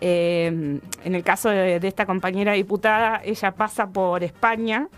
Eh, 0.00 0.46
en 1.04 1.14
el 1.14 1.22
caso 1.22 1.50
de, 1.50 1.80
de 1.80 1.88
esta 1.88 2.06
compañera 2.06 2.52
diputada, 2.54 3.20
ella 3.22 3.50
pasa 3.52 3.86
por 3.90 4.24
España 4.24 4.88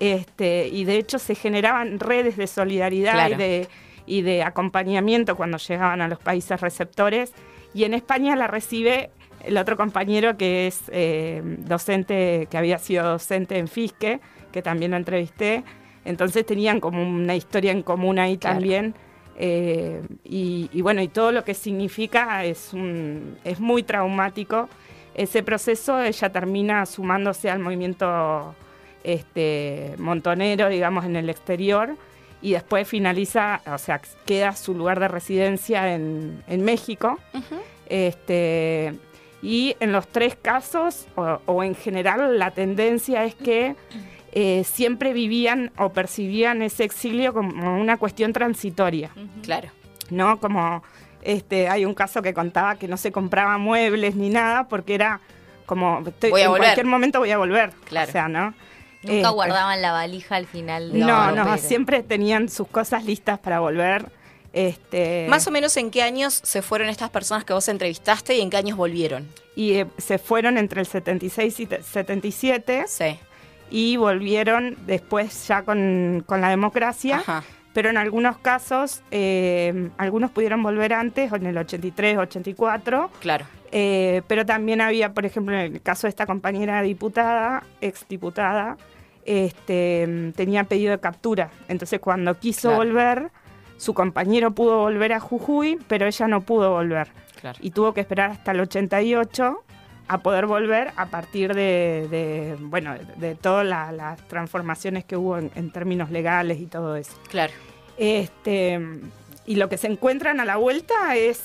este, 0.00 0.68
y 0.68 0.84
de 0.84 0.96
hecho 0.96 1.18
se 1.18 1.34
generaban 1.34 2.00
redes 2.00 2.36
de 2.38 2.46
solidaridad 2.46 3.12
Claro. 3.12 3.34
y 3.34 3.38
de 3.38 3.68
y 4.06 4.22
de 4.22 4.42
acompañamiento 4.42 5.36
cuando 5.36 5.58
llegaban 5.58 6.00
a 6.00 6.08
los 6.08 6.18
países 6.18 6.58
receptores. 6.62 7.34
Y 7.74 7.84
en 7.84 7.92
España 7.92 8.34
la 8.36 8.46
recibe 8.46 9.10
el 9.44 9.58
otro 9.58 9.76
compañero 9.76 10.38
que 10.38 10.66
es 10.66 10.84
eh, 10.90 11.42
docente, 11.44 12.48
que 12.50 12.56
había 12.56 12.78
sido 12.78 13.04
docente 13.04 13.58
en 13.58 13.68
Fisque, 13.68 14.20
que 14.50 14.62
también 14.62 14.92
lo 14.92 14.96
entrevisté. 14.96 15.62
Entonces 16.06 16.46
tenían 16.46 16.80
como 16.80 17.02
una 17.02 17.34
historia 17.34 17.70
en 17.72 17.82
común 17.82 18.18
ahí 18.18 18.38
Claro. 18.38 18.54
también. 18.56 18.94
Eh, 19.38 20.02
y, 20.24 20.68
y 20.72 20.82
bueno, 20.82 21.00
y 21.00 21.08
todo 21.08 21.32
lo 21.32 21.44
que 21.44 21.54
significa 21.54 22.44
es, 22.44 22.72
un, 22.74 23.38
es 23.44 23.60
muy 23.60 23.82
traumático. 23.82 24.68
Ese 25.14 25.42
proceso 25.42 26.02
ella 26.02 26.30
termina 26.30 26.84
sumándose 26.86 27.48
al 27.48 27.58
movimiento 27.58 28.54
este, 29.02 29.94
montonero, 29.98 30.68
digamos, 30.68 31.04
en 31.04 31.16
el 31.16 31.30
exterior, 31.30 31.96
y 32.40 32.52
después 32.52 32.86
finaliza, 32.86 33.60
o 33.66 33.78
sea, 33.78 34.00
queda 34.24 34.54
su 34.54 34.74
lugar 34.74 35.00
de 35.00 35.08
residencia 35.08 35.92
en, 35.94 36.42
en 36.46 36.64
México. 36.64 37.18
Este, 37.88 38.94
y 39.42 39.74
en 39.80 39.90
los 39.92 40.06
tres 40.06 40.36
casos, 40.36 41.06
o, 41.16 41.40
o 41.46 41.64
en 41.64 41.74
general, 41.74 42.38
la 42.38 42.50
tendencia 42.52 43.24
es 43.24 43.34
que 43.34 43.74
eh, 44.32 44.64
siempre 44.64 45.12
vivían 45.12 45.72
o 45.78 45.90
percibían 45.90 46.62
ese 46.62 46.84
exilio 46.84 47.32
como 47.32 47.80
una 47.80 47.96
cuestión 47.96 48.32
transitoria, 48.32 49.10
Claro. 49.42 49.68
¿no? 50.10 50.38
Como 50.40 50.82
este, 51.22 51.68
hay 51.68 51.84
un 51.84 51.94
caso 51.94 52.22
que 52.22 52.32
contaba 52.34 52.76
que 52.76 52.88
no 52.88 52.96
se 52.96 53.10
compraba 53.12 53.58
muebles 53.58 54.14
ni 54.14 54.28
nada 54.30 54.68
porque 54.68 54.94
era 54.94 55.20
como, 55.66 56.02
estoy- 56.06 56.30
Voy 56.30 56.40
a 56.40 56.44
en 56.44 56.50
volver. 56.50 56.64
cualquier 56.66 56.86
momento 56.86 57.18
voy 57.18 57.30
a 57.30 57.38
volver. 57.38 57.72
Claro. 57.84 58.08
O 58.08 58.12
sea, 58.12 58.28
¿no? 58.28 58.54
Nunca 59.02 59.16
Este, 59.18 59.28
guardaban 59.28 59.80
la 59.82 59.92
valija 59.92 60.36
al 60.36 60.46
final 60.46 60.92
de 60.92 60.98
No, 60.98 61.30
no, 61.32 61.44
pero- 61.44 61.58
siempre 61.58 62.02
tenían 62.02 62.48
sus 62.48 62.66
cosas 62.68 63.04
listas 63.04 63.38
para 63.38 63.60
volver. 63.60 64.10
Este, 64.52 65.26
Más 65.28 65.46
o 65.46 65.50
menos 65.50 65.76
en 65.76 65.90
qué 65.90 66.02
años 66.02 66.40
se 66.42 66.62
fueron 66.62 66.88
estas 66.88 67.10
personas 67.10 67.44
que 67.44 67.52
vos 67.52 67.68
entrevistaste 67.68 68.36
y 68.36 68.40
en 68.40 68.50
qué 68.50 68.56
años 68.56 68.76
volvieron. 68.76 69.28
y 69.54 69.72
eh, 69.74 69.86
se 69.98 70.18
fueron 70.18 70.56
entre 70.56 70.80
el 70.80 70.86
76 70.86 71.60
y 71.60 71.66
te- 71.66 71.82
77 71.82 72.84
Sí. 72.86 73.18
Y 73.70 73.96
volvieron 73.96 74.76
después 74.86 75.46
ya 75.48 75.62
con, 75.62 76.22
con 76.26 76.40
la 76.40 76.48
democracia. 76.50 77.18
Ajá. 77.18 77.42
Pero 77.74 77.90
en 77.90 77.96
algunos 77.96 78.38
casos, 78.38 79.02
eh, 79.10 79.90
algunos 79.98 80.30
pudieron 80.32 80.62
volver 80.62 80.92
antes, 80.94 81.32
en 81.32 81.46
el 81.46 81.56
83, 81.58 82.18
84. 82.18 83.10
Claro. 83.20 83.44
eh, 83.70 84.22
pero 84.26 84.44
también 84.46 84.80
había, 84.80 85.12
por 85.12 85.26
ejemplo, 85.26 85.54
en 85.54 85.74
el 85.74 85.82
caso 85.82 86.06
de 86.06 86.10
esta 86.10 86.26
compañera 86.26 86.82
diputada, 86.82 87.62
exdiputada, 87.80 88.76
este, 89.24 90.32
tenía 90.34 90.64
pedido 90.64 90.90
de 90.92 90.98
captura. 91.00 91.50
Entonces, 91.68 92.00
cuando 92.00 92.34
quiso 92.38 92.70
Claro. 92.70 92.76
volver, 92.78 93.30
su 93.76 93.94
compañero 93.94 94.50
pudo 94.52 94.78
volver 94.78 95.12
a 95.12 95.20
Jujuy, 95.20 95.78
pero 95.86 96.06
ella 96.06 96.26
no 96.26 96.40
pudo 96.40 96.70
volver. 96.72 97.08
Claro. 97.40 97.58
Y 97.62 97.70
tuvo 97.70 97.92
que 97.94 98.00
esperar 98.00 98.30
hasta 98.32 98.50
el 98.52 98.60
88 98.60 99.62
a 100.08 100.18
poder 100.18 100.46
volver 100.46 100.92
a 100.96 101.06
partir 101.06 101.54
de, 101.54 102.08
de, 102.10 102.56
bueno, 102.60 102.94
de, 103.16 103.34
todas 103.34 103.66
la- 103.66 103.92
las 103.92 104.26
transformaciones 104.28 105.04
que 105.04 105.16
hubo 105.16 105.36
en, 105.38 105.50
en 105.54 105.70
términos 105.70 106.10
legales 106.10 106.58
y 106.60 106.66
todo 106.66 106.96
eso. 106.96 107.12
Claro. 107.28 107.52
Este, 107.98 108.80
y 109.46 109.56
lo 109.56 109.68
que 109.68 109.76
se 109.76 109.86
encuentran 109.86 110.40
a 110.40 110.44
la 110.44 110.56
vuelta 110.56 111.14
es 111.16 111.42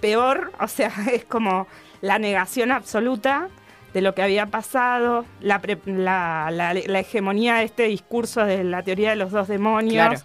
peor, 0.00 0.52
o 0.60 0.66
sea, 0.68 0.90
es 1.12 1.24
como 1.24 1.66
la 2.00 2.18
negación 2.18 2.72
absoluta 2.72 3.48
de 3.94 4.00
lo 4.02 4.14
que 4.14 4.22
había 4.22 4.46
pasado, 4.46 5.24
la, 5.40 5.60
pre- 5.60 5.78
la, 5.86 6.48
la- 6.52 6.74
la 6.74 6.98
hegemonía 7.00 7.56
de 7.56 7.64
este 7.64 7.84
discurso 7.84 8.44
de 8.44 8.64
la 8.64 8.82
teoría 8.82 9.10
de 9.10 9.16
los 9.16 9.30
dos 9.30 9.46
demonios. 9.48 10.08
Claro. 10.08 10.20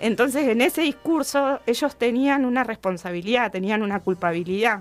Entonces, 0.00 0.48
en 0.48 0.60
ese 0.60 0.82
discurso, 0.82 1.60
ellos 1.66 1.96
tenían 1.96 2.44
una 2.44 2.64
responsabilidad, 2.64 3.52
tenían 3.52 3.82
una 3.82 4.00
culpabilidad. 4.00 4.80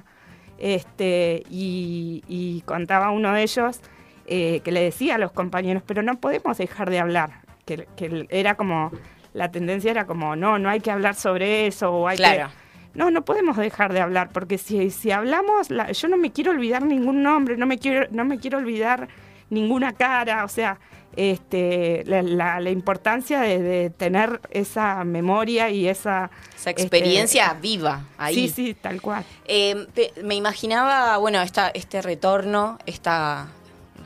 Este, 0.65 1.43
y, 1.49 2.23
y 2.27 2.61
contaba 2.61 3.09
uno 3.09 3.33
de 3.33 3.41
ellos 3.41 3.81
eh, 4.27 4.61
que 4.63 4.71
le 4.71 4.81
decía 4.83 5.15
a 5.15 5.17
los 5.17 5.31
compañeros, 5.31 5.81
pero 5.85 6.03
no 6.03 6.15
podemos 6.19 6.57
dejar 6.59 6.89
de 6.91 6.99
hablar. 6.99 7.41
Que, 7.65 7.87
que 7.95 8.27
era 8.29 8.55
como, 8.55 8.91
la 9.33 9.49
tendencia 9.51 9.89
era 9.89 10.05
como, 10.05 10.35
no, 10.35 10.59
no 10.59 10.69
hay 10.69 10.79
que 10.79 10.91
hablar 10.91 11.15
sobre 11.15 11.65
eso, 11.67 11.91
o 11.91 12.07
hay 12.07 12.17
Claro. 12.17 12.49
que... 12.49 12.61
No, 12.93 13.09
no 13.09 13.23
podemos 13.23 13.55
dejar 13.57 13.91
de 13.93 14.01
hablar, 14.01 14.29
porque 14.33 14.57
si, 14.57 14.89
si 14.91 15.11
hablamos, 15.11 15.69
la- 15.71 15.91
yo 15.93 16.07
no 16.09 16.17
me 16.17 16.31
quiero 16.31 16.51
olvidar 16.51 16.83
ningún 16.83 17.23
nombre, 17.23 17.55
no 17.57 17.65
me 17.65 17.77
quiero, 17.79 18.07
no 18.11 18.23
me 18.25 18.37
quiero 18.37 18.57
olvidar 18.57 19.07
ninguna 19.49 19.93
cara, 19.93 20.43
o 20.43 20.47
sea, 20.49 20.77
este, 21.15 22.03
la, 22.05 22.21
la- 22.21 22.59
la 22.59 22.69
importancia 22.69 23.41
de, 23.41 23.59
de 23.59 23.89
tener 23.89 24.41
esa 24.51 25.03
memoria 25.03 25.69
y 25.69 25.87
esa... 25.87 26.31
Esa 26.55 26.69
este, 26.71 26.81
experiencia 26.83 27.53
viva 27.61 28.05
ahí. 28.17 28.35
Sí, 28.35 28.49
sí, 28.49 28.73
tal 28.73 29.01
cual. 29.01 29.25
Eh, 29.45 29.87
me 30.23 30.35
imaginaba, 30.35 31.17
bueno, 31.17 31.41
esta, 31.41 31.69
este 31.69 32.01
retorno, 32.01 32.77
esta, 32.85 33.47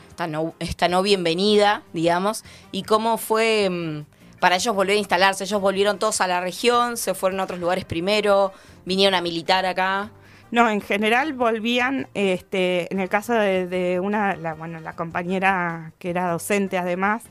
esta, 0.10 0.28
no, 0.28 0.54
esta 0.60 0.88
no 0.88 1.02
bienvenida, 1.02 1.84
digamos, 1.94 2.44
y 2.72 2.84
cómo 2.84 3.18
fue 3.18 3.70
mm, 3.70 4.06
para 4.40 4.56
ellos 4.56 4.74
volver 4.74 4.96
a 4.96 5.00
instalarse. 5.00 5.44
Ellos 5.44 5.60
volvieron 5.62 6.00
todos 6.00 6.22
a 6.22 6.28
la 6.28 6.40
región, 6.40 6.98
se 6.98 7.14
fueron 7.14 7.40
a 7.40 7.44
otros 7.44 7.60
lugares 7.60 7.84
primero, 7.86 8.54
vinieron 8.86 9.16
a 9.16 9.22
militar 9.22 9.66
acá. 9.66 10.10
No, 10.56 10.70
en 10.70 10.80
general 10.80 11.34
volvían, 11.34 12.08
este, 12.14 12.88
en 12.94 13.02
el 13.02 13.10
caso 13.10 13.34
de, 13.34 13.68
de 13.68 14.00
una, 14.00 14.38
la, 14.38 14.54
bueno, 14.54 14.80
la 14.80 14.94
compañera 14.94 15.92
que 16.00 16.10
era 16.10 16.32
docente 16.32 16.78
además, 16.78 17.24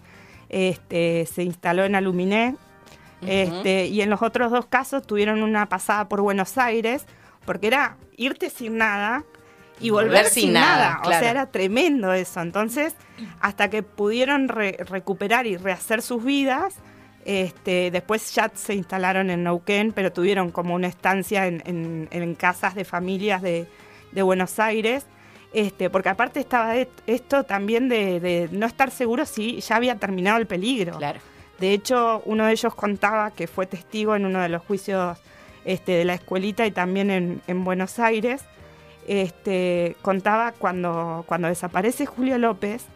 este, 0.50 1.26
se 1.26 1.42
instaló 1.42 1.84
en 1.84 1.94
Aluminé, 1.94 2.56
este, 3.26 3.86
y 3.86 4.02
en 4.02 4.10
los 4.10 4.20
otros 4.20 4.50
dos 4.50 4.66
casos 4.66 5.06
tuvieron 5.06 5.42
una 5.42 5.66
pasada 5.70 6.06
por 6.06 6.20
Buenos 6.20 6.58
Aires, 6.58 7.06
porque 7.46 7.68
era 7.68 7.96
irte 8.18 8.50
sin 8.50 8.76
nada 8.76 9.24
y 9.80 9.88
volver, 9.88 10.26
sin, 10.26 10.52
nada, 10.52 10.98
o 11.00 11.06
claro. 11.06 11.20
sea, 11.22 11.30
era 11.30 11.46
tremendo 11.46 12.12
eso. 12.12 12.42
Entonces, 12.42 12.94
hasta 13.40 13.70
que 13.70 13.82
pudieron 13.82 14.48
re- 14.48 14.76
recuperar 14.86 15.46
y 15.46 15.56
rehacer 15.56 16.02
sus 16.02 16.22
vidas, 16.22 16.76
este, 17.24 17.90
después 17.90 18.34
ya 18.34 18.50
se 18.54 18.74
instalaron 18.74 19.30
en 19.30 19.44
Neuquén, 19.44 19.92
pero 19.92 20.12
tuvieron 20.12 20.50
como 20.50 20.74
una 20.74 20.88
estancia 20.88 21.46
en, 21.46 21.62
en- 21.64 22.08
en 22.10 22.34
casas 22.34 22.74
de 22.74 22.84
familias 22.84 23.42
de, 23.42 23.66
de 24.12 24.22
Buenos 24.22 24.58
Aires. 24.58 25.06
Este, 25.52 25.88
porque 25.88 26.08
aparte 26.08 26.40
estaba 26.40 26.74
esto 27.06 27.44
también 27.44 27.88
de, 27.88 28.18
de 28.18 28.48
no 28.50 28.66
estar 28.66 28.90
seguro 28.90 29.24
si 29.24 29.60
ya 29.60 29.76
había 29.76 29.96
terminado 29.96 30.38
el 30.38 30.46
peligro. 30.46 30.98
Claro. 30.98 31.20
De 31.60 31.72
hecho, 31.72 32.20
uno 32.26 32.46
de 32.46 32.52
ellos 32.52 32.74
contaba 32.74 33.30
que 33.30 33.46
fue 33.46 33.66
testigo 33.66 34.16
en 34.16 34.26
uno 34.26 34.40
de 34.40 34.48
los 34.48 34.62
juicios 34.62 35.16
este, 35.64 35.92
de 35.92 36.04
la 36.04 36.14
escuelita 36.14 36.66
y 36.66 36.72
también 36.72 37.10
en, 37.10 37.40
en 37.46 37.62
Buenos 37.64 38.00
Aires. 38.00 38.42
Este, 39.06 39.96
contaba 40.02 40.52
cuando, 40.52 41.24
cuando 41.28 41.46
desaparece 41.48 42.04
Julio 42.06 42.36
López, 42.38 42.86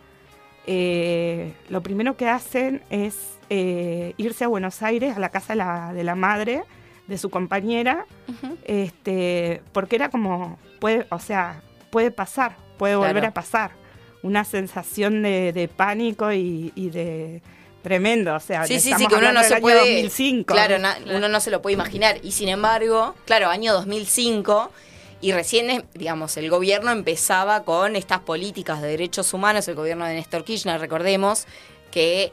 eh, 0.66 1.53
lo 1.68 1.83
primero 1.83 2.16
que 2.16 2.29
hacen 2.29 2.83
es 2.91 3.38
eh, 3.51 4.14
irse 4.16 4.44
a 4.44 4.49
Buenos 4.49 4.82
Aires, 4.82 5.16
a 5.16 5.20
la 5.20 5.28
casa 5.30 5.53
de 5.55 5.57
la, 5.57 5.92
de 5.92 6.05
la 6.05 6.14
madre 6.14 6.62
de 7.07 7.16
su 7.18 7.30
compañera, 7.30 8.05
este, 8.64 9.62
porque 9.72 9.96
era 9.96 10.11
como, 10.11 10.59
puede, 10.80 11.07
o 11.11 11.18
sea, 11.18 11.62
puede 11.90 12.11
pasar, 12.11 12.57
puede 12.76 12.94
Claro. 12.96 13.09
volver 13.14 13.24
a 13.26 13.32
pasar. 13.34 13.70
Una 14.22 14.44
sensación 14.44 15.22
de, 15.22 15.53
de 15.53 15.68
pánico 15.68 16.32
y, 16.32 16.72
y 16.74 16.90
de 16.90 17.40
tremendo, 17.82 18.34
o 18.34 18.40
sea, 18.40 18.66
Sí, 18.66 18.80
sí, 18.80 18.92
sí, 18.99 19.07
que 19.07 19.14
uno 19.14 19.32
no 19.32 19.42
se 19.44 19.61
puede. 19.61 19.78
2005. 19.78 20.53
Claro, 20.53 20.78
na- 20.78 20.99
uno 21.14 21.28
no 21.28 21.40
se 21.40 21.51
lo 21.51 21.62
puede 21.62 21.74
imaginar. 21.74 22.18
Y 22.22 22.32
sin 22.32 22.49
embargo, 22.49 23.14
claro, 23.24 23.49
año 23.49 23.72
2005, 23.72 24.70
y 25.20 25.32
recién, 25.32 25.84
digamos, 25.94 26.36
el 26.36 26.51
gobierno 26.51 26.90
empezaba 26.90 27.62
con 27.64 27.96
estas 27.96 28.18
políticas 28.20 28.82
de 28.82 28.88
derechos 28.88 29.32
humanos, 29.32 29.66
el 29.68 29.76
gobierno 29.76 30.05
de 30.05 30.14
Néstor 30.14 30.44
Kirchner, 30.44 30.80
recordemos, 30.80 31.46
que 31.92 32.32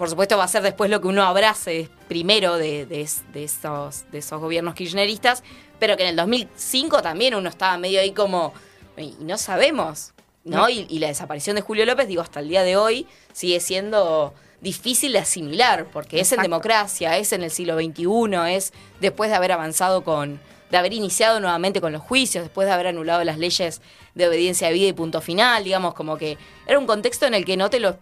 por 0.00 0.08
supuesto 0.08 0.38
va 0.38 0.44
a 0.44 0.48
ser 0.48 0.62
después 0.62 0.90
lo 0.90 1.00
que 1.02 1.08
uno 1.08 1.22
abrace 1.24 1.90
primero 2.08 2.56
de, 2.56 2.86
de 2.86 3.02
es- 3.02 3.22
de 3.34 3.44
esos, 3.44 4.10
de 4.10 4.18
esos 4.18 4.40
gobiernos 4.40 4.74
kirchneristas, 4.74 5.42
pero 5.78 5.94
que 5.98 6.04
en 6.04 6.08
el 6.08 6.16
2005 6.16 7.02
también 7.02 7.34
uno 7.34 7.50
estaba 7.50 7.76
medio 7.76 8.00
ahí 8.00 8.12
como, 8.12 8.54
y 8.96 9.14
no 9.20 9.36
sabemos, 9.36 10.12
¿no? 10.44 10.70
Y, 10.70 10.86
y 10.88 11.00
la 11.00 11.08
desaparición 11.08 11.54
de 11.56 11.60
Julio 11.60 11.84
López, 11.84 12.08
digo, 12.08 12.22
hasta 12.22 12.40
el 12.40 12.48
día 12.48 12.62
de 12.62 12.78
hoy 12.78 13.06
sigue 13.34 13.60
siendo 13.60 14.32
difícil 14.62 15.12
de 15.12 15.18
asimilar, 15.18 15.84
porque 15.92 16.18
es 16.20 16.32
en 16.32 16.38
democracia, 16.44 17.18
es 17.18 17.32
en 17.34 17.42
el 17.42 17.50
siglo 17.50 17.76
XXI, 17.78 18.54
es 18.56 18.72
después 19.00 19.28
de 19.28 19.36
haber 19.36 19.52
avanzado 19.52 20.02
con, 20.02 20.40
de 20.70 20.76
haber 20.78 20.94
iniciado 20.94 21.40
nuevamente 21.40 21.82
con 21.82 21.92
los 21.92 22.00
juicios, 22.02 22.42
después 22.44 22.66
de 22.66 22.72
haber 22.72 22.86
anulado 22.86 23.22
las 23.24 23.36
leyes 23.36 23.82
de 24.14 24.26
obediencia 24.28 24.68
de 24.68 24.72
vida 24.72 24.88
y 24.88 24.92
punto 24.94 25.20
final, 25.20 25.62
digamos, 25.64 25.92
como 25.92 26.16
que 26.16 26.38
era 26.66 26.78
un 26.78 26.86
contexto 26.86 27.26
en 27.26 27.34
el 27.34 27.44
que 27.44 27.56
no 27.58 27.68
te 27.68 27.80
lo, 27.80 27.98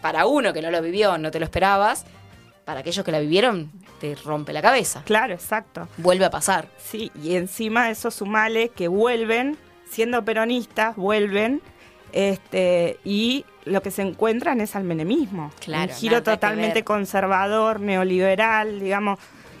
para 0.00 0.26
uno 0.26 0.52
que 0.52 0.62
no 0.62 0.70
lo 0.70 0.80
vivió, 0.82 1.18
no 1.18 1.30
te 1.30 1.38
lo 1.38 1.44
esperabas, 1.44 2.04
para 2.64 2.80
aquellos 2.80 3.04
que 3.04 3.12
la 3.12 3.20
vivieron, 3.20 3.70
te 4.00 4.14
rompe 4.14 4.52
la 4.52 4.62
cabeza. 4.62 5.02
Claro, 5.04 5.32
exacto. 5.34 5.88
Vuelve 5.96 6.24
a 6.24 6.30
pasar. 6.30 6.68
Sí, 6.78 7.10
y 7.22 7.34
encima 7.36 7.86
de 7.86 7.92
eso 7.92 8.10
sumale 8.10 8.68
que 8.70 8.88
vuelven, 8.88 9.56
siendo 9.90 10.24
peronistas, 10.24 10.96
vuelven, 10.96 11.60
este, 12.12 12.98
y 13.04 13.44
lo 13.64 13.82
que 13.82 13.90
se 13.90 14.02
encuentran 14.02 14.60
es 14.60 14.74
al 14.76 14.84
menemismo. 14.84 15.50
Claro, 15.60 15.92
Un 15.92 15.98
giro 15.98 16.12
nada 16.20 16.34
totalmente 16.34 16.84
conservador, 16.84 17.80
neoliberal, 17.80 18.80
digamos. 18.80 19.18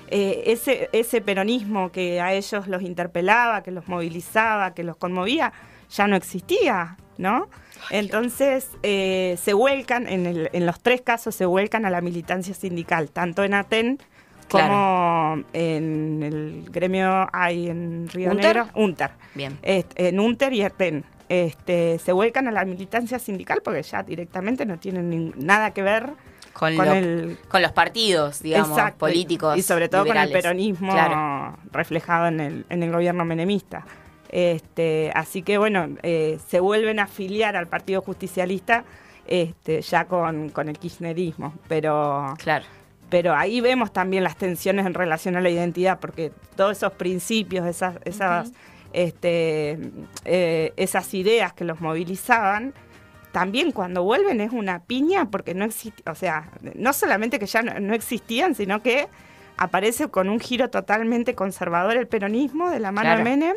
eh, 0.08 0.44
ese, 0.46 0.88
ese 0.92 1.20
peronismo 1.20 1.92
que 1.92 2.20
a 2.20 2.32
ellos 2.32 2.66
los 2.66 2.82
interpelaba, 2.82 3.62
que 3.62 3.70
los 3.70 3.86
movilizaba, 3.88 4.74
que 4.74 4.82
los 4.84 4.96
conmovía, 4.96 5.52
ya 5.90 6.06
no 6.06 6.16
existía. 6.16 6.96
¿no? 7.18 7.50
Entonces 7.90 8.68
eh, 8.82 9.38
se 9.42 9.52
vuelcan, 9.54 10.06
en, 10.08 10.26
el- 10.26 10.50
en 10.52 10.66
los 10.66 10.80
tres 10.80 11.00
casos 11.00 11.34
se 11.34 11.46
vuelcan 11.46 11.84
a 11.86 11.90
la 11.90 12.00
militancia 12.00 12.54
sindical, 12.54 13.10
tanto 13.10 13.42
en 13.44 13.54
Aten 13.54 13.98
como 14.48 14.64
Claro. 14.64 15.44
en 15.52 16.22
el 16.24 16.68
gremio 16.70 17.28
hay 17.32 17.68
en 17.68 18.08
Río 18.08 18.30
¿Unter? 18.32 18.56
Negro, 18.56 18.68
UNTER. 18.74 19.10
Bien. 19.34 19.58
Este, 19.62 20.08
en 20.08 20.18
UNTER 20.20 20.52
y 20.52 20.62
Aten. 20.62 21.04
Este, 21.28 22.00
se 22.00 22.10
vuelcan 22.10 22.48
a 22.48 22.50
la 22.50 22.64
militancia 22.64 23.20
sindical 23.20 23.60
porque 23.64 23.82
ya 23.84 24.02
directamente 24.02 24.66
no 24.66 24.78
tienen 24.80 25.32
nada 25.36 25.70
que 25.70 25.82
ver 25.82 26.10
Con, 26.52 26.74
con 26.74 26.84
lo- 26.86 26.92
el 26.94 27.38
con 27.48 27.62
los 27.62 27.70
partidos, 27.70 28.42
digamos, 28.42 28.70
Exacto, 28.70 28.98
políticos. 28.98 29.56
Y 29.56 29.62
sobre 29.62 29.88
todo 29.88 30.04
con 30.04 30.16
el 30.16 30.32
peronismo 30.32 30.90
Claro. 30.92 31.56
reflejado 31.70 32.26
en 32.26 32.40
el, 32.40 32.66
en 32.68 32.82
el 32.82 32.90
gobierno 32.90 33.24
menemista. 33.24 33.86
Este, 34.32 35.10
así 35.14 35.42
que 35.42 35.58
bueno, 35.58 35.88
eh, 36.02 36.38
se 36.48 36.60
vuelven 36.60 36.98
a 37.00 37.04
afiliar 37.04 37.56
al 37.56 37.66
Partido 37.66 38.00
Justicialista 38.00 38.84
este, 39.26 39.82
ya 39.82 40.04
con, 40.06 40.50
con 40.50 40.68
el 40.68 40.78
kirchnerismo. 40.78 41.52
Pero, 41.68 42.34
Claro. 42.38 42.64
pero 43.08 43.34
ahí 43.34 43.60
vemos 43.60 43.92
también 43.92 44.22
las 44.24 44.36
tensiones 44.36 44.86
en 44.86 44.94
relación 44.94 45.36
a 45.36 45.40
la 45.40 45.50
identidad, 45.50 45.98
porque 46.00 46.32
todos 46.56 46.76
esos 46.76 46.92
principios, 46.92 47.66
esas, 47.66 47.96
esas, 48.04 48.52
este, 48.92 49.78
eh, 50.24 50.72
esas 50.76 51.12
ideas 51.14 51.52
que 51.52 51.64
los 51.64 51.80
movilizaban, 51.80 52.72
también 53.32 53.70
cuando 53.70 54.02
vuelven 54.02 54.40
es 54.40 54.50
una 54.52 54.80
piña 54.80 55.30
porque 55.30 55.54
no 55.54 55.64
existe, 55.64 56.08
o 56.10 56.14
sea, 56.16 56.50
no 56.74 56.92
solamente 56.92 57.38
que 57.38 57.46
ya 57.46 57.62
no, 57.62 57.78
no 57.78 57.94
existían, 57.94 58.54
sino 58.56 58.82
que 58.82 59.06
aparece 59.56 60.08
con 60.08 60.28
un 60.28 60.40
giro 60.40 60.70
totalmente 60.70 61.34
conservador 61.36 61.96
el 61.96 62.08
peronismo 62.08 62.70
de 62.70 62.80
la 62.80 62.90
mano 62.90 63.10
Claro. 63.10 63.18
de 63.18 63.24
Menem, 63.30 63.56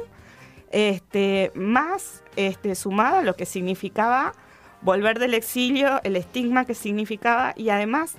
este, 0.73 1.51
más 1.55 2.23
este, 2.35 2.75
sumado 2.75 3.17
a 3.19 3.21
lo 3.21 3.35
que 3.35 3.45
significaba 3.45 4.33
volver 4.81 5.17
del 5.19 5.33
exilio, 5.35 6.01
el 6.03 6.15
estigma 6.17 6.65
que 6.65 6.73
significaba 6.75 7.53
y 7.55 7.69
además 7.69 8.15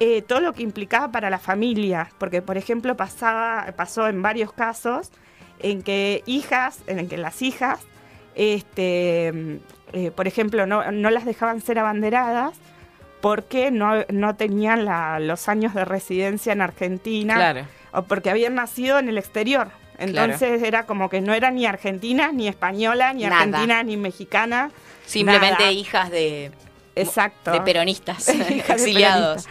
eh, 0.00 0.20
todo 0.22 0.40
lo 0.40 0.52
que 0.52 0.62
implicaba 0.64 1.10
para 1.12 1.30
la 1.30 1.38
familia, 1.38 2.10
porque 2.18 2.42
por 2.42 2.58
ejemplo 2.58 2.96
pasaba, 2.96 3.72
pasó 3.76 4.08
en 4.08 4.20
varios 4.20 4.52
casos 4.52 5.10
en 5.60 5.82
que 5.82 6.22
hijas, 6.26 6.80
en 6.88 7.08
que 7.08 7.16
las 7.16 7.40
hijas, 7.42 7.80
este, 8.34 9.60
eh, 9.92 10.10
por 10.14 10.26
ejemplo, 10.26 10.66
no, 10.66 10.90
no 10.92 11.10
las 11.10 11.24
dejaban 11.24 11.60
ser 11.60 11.78
abanderadas 11.78 12.54
porque 13.20 13.70
no, 13.70 14.04
no 14.10 14.34
tenían 14.36 14.84
la- 14.84 15.18
los 15.20 15.48
años 15.48 15.72
de 15.74 15.84
residencia 15.84 16.52
en 16.52 16.60
Argentina 16.60 17.34
Claro. 17.36 17.66
o 17.92 18.02
porque 18.02 18.30
habían 18.30 18.56
nacido 18.56 18.98
en 18.98 19.08
el 19.08 19.16
exterior. 19.16 19.68
Entonces 19.98 20.62
era 20.62 20.86
como 20.86 21.08
que 21.08 21.20
no 21.20 21.34
era 21.34 21.50
ni 21.50 21.66
argentina, 21.66 22.32
ni 22.32 22.48
española, 22.48 23.12
ni 23.12 23.24
Nada. 23.24 23.38
argentina, 23.42 23.82
ni 23.82 23.96
mexicana. 23.96 24.70
Simplemente 25.06 25.62
nada. 25.64 25.72
hijas 25.72 26.10
de, 26.10 26.50
Exacto. 26.96 27.52
de 27.52 27.60
peronistas, 27.60 28.26
de 28.26 28.58
exiliados. 28.58 29.44
peronistas. 29.44 29.46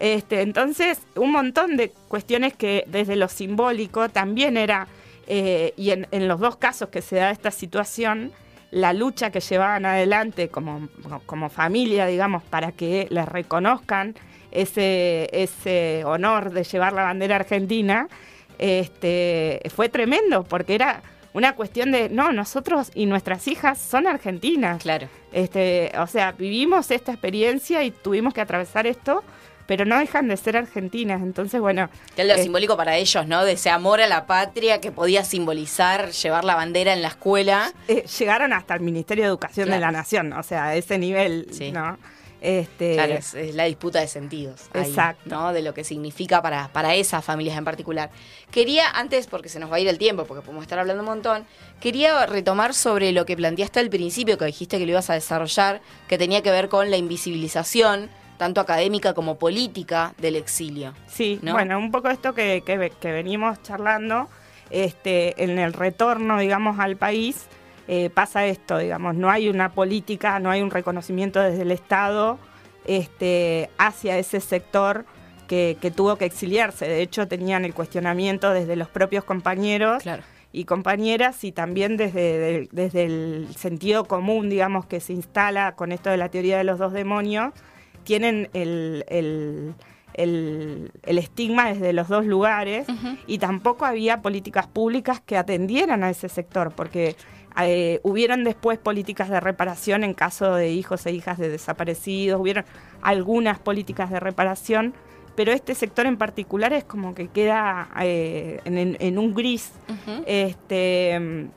Este, 0.00 0.42
entonces, 0.42 1.00
un 1.16 1.32
montón 1.32 1.76
de 1.76 1.90
cuestiones 2.08 2.54
que 2.54 2.84
desde 2.86 3.16
lo 3.16 3.28
simbólico 3.28 4.08
también 4.08 4.56
era, 4.56 4.86
eh, 5.26 5.72
y 5.76 5.90
en, 5.90 6.06
en 6.12 6.28
los 6.28 6.38
dos 6.38 6.56
casos 6.56 6.90
que 6.90 7.02
se 7.02 7.16
da 7.16 7.30
esta 7.30 7.50
situación, 7.50 8.32
la 8.70 8.92
lucha 8.92 9.30
que 9.30 9.40
llevaban 9.40 9.86
adelante 9.86 10.48
como, 10.50 10.88
como 11.26 11.48
familia, 11.48 12.06
digamos, 12.06 12.42
para 12.44 12.72
que 12.72 13.06
les 13.10 13.26
reconozcan 13.26 14.14
ese, 14.50 15.28
ese 15.32 16.02
honor 16.04 16.52
de 16.52 16.64
llevar 16.64 16.92
la 16.92 17.02
bandera 17.02 17.36
argentina, 17.36 18.08
este, 18.58 19.60
fue 19.74 19.88
tremendo, 19.88 20.44
porque 20.44 20.74
era 20.74 21.02
una 21.32 21.54
cuestión 21.54 21.92
de, 21.92 22.08
no, 22.08 22.32
nosotros 22.32 22.90
y 22.94 23.06
nuestras 23.06 23.46
hijas 23.48 23.78
son 23.78 24.06
argentinas. 24.06 24.82
Claro. 24.82 25.08
Este, 25.32 25.92
o 25.98 26.06
sea, 26.06 26.32
vivimos 26.32 26.90
esta 26.90 27.12
experiencia 27.12 27.82
y 27.84 27.90
tuvimos 27.90 28.34
que 28.34 28.40
atravesar 28.40 28.86
esto, 28.86 29.22
pero 29.66 29.84
no 29.84 29.98
dejan 29.98 30.28
de 30.28 30.36
ser 30.38 30.56
argentinas. 30.56 31.20
Entonces, 31.22 31.60
bueno. 31.60 31.90
Que 32.16 32.22
es 32.22 32.28
lo 32.28 32.34
eh, 32.34 32.42
simbólico 32.42 32.76
para 32.76 32.96
ellos, 32.96 33.26
¿no? 33.26 33.44
De 33.44 33.52
ese 33.52 33.68
amor 33.68 34.00
a 34.00 34.08
la 34.08 34.26
patria 34.26 34.80
que 34.80 34.90
podía 34.90 35.22
simbolizar 35.24 36.10
llevar 36.10 36.44
la 36.44 36.54
bandera 36.54 36.94
en 36.94 37.02
la 37.02 37.08
escuela. 37.08 37.72
eh, 37.86 38.04
llegaron 38.18 38.52
hasta 38.54 38.74
el 38.74 38.80
Ministerio 38.80 39.24
de 39.24 39.28
Educación 39.28 39.68
de 39.70 39.78
la 39.78 39.92
Nación, 39.92 40.32
o 40.32 40.42
sea, 40.42 40.68
a 40.68 40.74
ese 40.74 40.98
nivel, 40.98 41.48
Sí. 41.52 41.70
¿no? 41.70 41.98
Este, 42.40 42.94
Claro, 42.94 43.14
es, 43.14 43.34
es 43.34 43.54
la 43.54 43.64
disputa 43.64 44.00
de 44.00 44.06
sentidos. 44.06 44.68
ahí, 44.72 44.82
Exacto. 44.82 45.28
¿no? 45.28 45.52
De 45.52 45.62
lo 45.62 45.74
que 45.74 45.84
significa 45.84 46.40
para, 46.40 46.68
para 46.68 46.94
esas 46.94 47.24
familias 47.24 47.58
en 47.58 47.64
particular. 47.64 48.10
Quería, 48.50 48.90
antes, 48.90 49.26
porque 49.26 49.48
se 49.48 49.58
nos 49.58 49.70
va 49.72 49.76
a 49.76 49.80
ir 49.80 49.88
el 49.88 49.98
tiempo, 49.98 50.24
porque 50.24 50.42
podemos 50.42 50.62
estar 50.62 50.78
hablando 50.78 51.02
un 51.02 51.08
montón, 51.08 51.46
quería 51.80 52.26
retomar 52.26 52.74
sobre 52.74 53.12
lo 53.12 53.26
que 53.26 53.36
planteaste 53.36 53.80
al 53.80 53.90
principio, 53.90 54.38
que 54.38 54.44
dijiste 54.44 54.78
que 54.78 54.86
lo 54.86 54.92
ibas 54.92 55.10
a 55.10 55.14
desarrollar, 55.14 55.80
que 56.08 56.18
tenía 56.18 56.42
que 56.42 56.50
ver 56.50 56.68
con 56.68 56.90
la 56.90 56.96
invisibilización, 56.96 58.08
tanto 58.36 58.60
académica 58.60 59.14
como 59.14 59.36
política, 59.38 60.14
del 60.18 60.36
exilio. 60.36 60.94
Sí, 61.08 61.40
¿no? 61.42 61.52
bueno, 61.52 61.76
un 61.78 61.90
poco 61.90 62.08
esto 62.08 62.34
que, 62.34 62.62
que 62.64 62.92
que 63.00 63.12
venimos 63.12 63.60
charlando, 63.62 64.28
este, 64.70 65.42
en 65.42 65.58
el 65.58 65.72
retorno, 65.72 66.38
digamos, 66.38 66.78
al 66.78 66.96
país, 66.96 67.46
eh, 67.88 68.10
pasa 68.10 68.46
esto, 68.46 68.78
digamos, 68.78 69.14
no 69.14 69.30
hay 69.30 69.48
una 69.48 69.70
política, 69.72 70.38
no 70.38 70.50
hay 70.50 70.62
un 70.62 70.70
reconocimiento 70.70 71.40
desde 71.40 71.62
el 71.62 71.70
Estado 71.72 72.38
este, 72.84 73.70
hacia 73.78 74.18
ese 74.18 74.40
sector 74.40 75.04
que, 75.46 75.76
que 75.80 75.90
tuvo 75.90 76.16
que 76.16 76.24
exiliarse. 76.26 76.86
De 76.86 77.02
hecho, 77.02 77.26
tenían 77.28 77.64
el 77.64 77.74
cuestionamiento 77.74 78.50
desde 78.52 78.76
los 78.76 78.88
propios 78.88 79.24
compañeros 79.24 80.02
Claro. 80.02 80.22
y 80.52 80.64
compañeras 80.64 81.42
y 81.44 81.52
también 81.52 81.96
desde, 81.96 82.68
desde 82.72 83.04
el 83.04 83.48
sentido 83.56 84.04
común, 84.04 84.48
digamos, 84.50 84.86
que 84.86 85.00
se 85.00 85.12
instala 85.12 85.72
con 85.74 85.92
esto 85.92 86.10
de 86.10 86.16
la 86.18 86.28
teoría 86.30 86.58
de 86.58 86.64
los 86.64 86.78
dos 86.78 86.92
demonios, 86.92 87.52
tienen 88.04 88.48
el, 88.54 89.04
el- 89.08 89.74
el- 90.14 90.90
el 91.04 91.18
estigma 91.18 91.68
desde 91.72 91.92
los 91.92 92.08
dos 92.08 92.24
lugares 92.24 92.86
y 93.26 93.38
tampoco 93.38 93.84
había 93.84 94.20
políticas 94.22 94.66
públicas 94.66 95.20
que 95.20 95.36
atendieran 95.36 96.02
a 96.02 96.10
ese 96.10 96.28
sector, 96.28 96.72
porque 96.74 97.14
eh, 97.60 98.00
hubieron 98.02 98.44
después 98.44 98.78
políticas 98.78 99.28
de 99.28 99.40
reparación 99.40 100.04
en 100.04 100.14
caso 100.14 100.54
de 100.54 100.70
hijos 100.70 101.06
e 101.06 101.12
hijas 101.12 101.38
de 101.38 101.48
desaparecidos, 101.48 102.40
hubieron 102.40 102.64
algunas 103.02 103.58
políticas 103.58 104.10
de 104.10 104.20
reparación, 104.20 104.94
pero 105.34 105.52
este 105.52 105.74
sector 105.74 106.06
en 106.06 106.16
particular 106.16 106.72
es 106.72 106.84
como 106.84 107.14
que 107.14 107.28
queda 107.28 107.88
eh, 108.00 108.60
en, 108.64 109.18
un 109.18 109.34
gris. 109.34 109.72
Este 110.26 111.48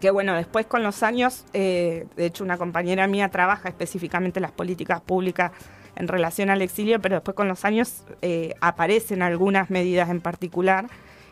que 0.00 0.10
bueno, 0.10 0.34
después 0.34 0.66
con 0.66 0.82
los 0.82 1.02
años, 1.02 1.44
eh, 1.52 2.06
de 2.16 2.26
hecho 2.26 2.42
una 2.42 2.56
compañera 2.56 3.06
mía 3.06 3.28
trabaja 3.28 3.68
específicamente 3.68 4.40
las 4.40 4.50
políticas 4.50 5.00
públicas 5.00 5.52
en 5.94 6.08
relación 6.08 6.48
al 6.48 6.62
exilio, 6.62 7.00
pero 7.00 7.16
después 7.16 7.34
con 7.34 7.48
los 7.48 7.64
años 7.64 8.04
eh, 8.22 8.54
aparecen 8.60 9.22
algunas 9.22 9.68
medidas 9.68 10.08
en 10.08 10.20
particular, 10.20 10.86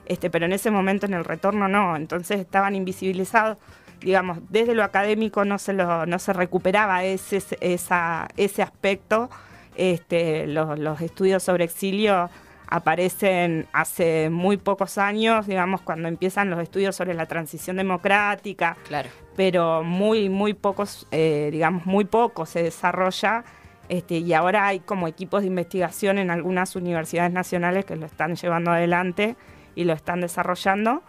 este, 0.09 0.31
pero 0.31 0.47
en 0.47 0.53
ese 0.53 0.71
momento 0.71 1.07
en 1.07 1.15
el 1.15 1.25
retorno 1.25 1.69
no, 1.69 1.95
entonces 1.97 2.41
estaban 2.41 2.75
invisibilizados, 2.75 3.59
digamos, 4.01 4.39
desde 4.49 4.75
lo 4.75 4.83
académico 4.85 5.45
no 5.45 5.59
se, 5.59 5.73
lo, 5.73 6.07
no 6.07 6.19
se 6.19 6.33
recuperaba 6.33 7.05
ese, 7.05 7.43
esa, 7.61 8.29
ese 8.37 8.63
aspecto, 8.63 9.29
este, 9.77 10.47
los, 10.47 10.79
los 10.79 11.01
estudios 11.01 11.43
sobre 11.43 11.65
exilio 11.65 12.29
aparecen 12.71 13.67
hace 13.73 14.29
muy 14.31 14.57
pocos 14.57 14.99
años, 14.99 15.47
digamos, 15.47 15.81
cuando 15.81 16.09
empiezan 16.09 16.51
los 16.51 16.61
estudios 16.61 16.95
sobre 16.97 17.15
la 17.15 17.27
transición 17.27 17.77
democrática, 17.77 18.77
Claro. 18.87 19.09
pero 19.37 19.83
muy, 19.83 20.29
muy 20.29 20.53
pocos, 20.55 21.07
eh, 21.11 21.49
digamos, 21.51 21.87
muy 21.87 22.05
poco 22.05 22.45
se 22.47 22.63
desarrolla. 22.63 23.45
Este, 23.89 24.19
y 24.19 24.35
ahora 24.35 24.67
hay 24.67 24.81
como 24.81 25.09
equipos 25.09 25.41
de 25.41 25.47
investigación 25.47 26.19
en 26.19 26.31
algunas 26.31 26.77
universidades 26.77 27.33
nacionales 27.33 27.87
que 27.87 27.97
lo 27.97 28.05
están 28.05 28.37
llevando 28.37 28.71
adelante 28.71 29.35
y 29.79 29.85
lo 29.85 29.93
están 29.93 30.21
desarrollando, 30.21 31.03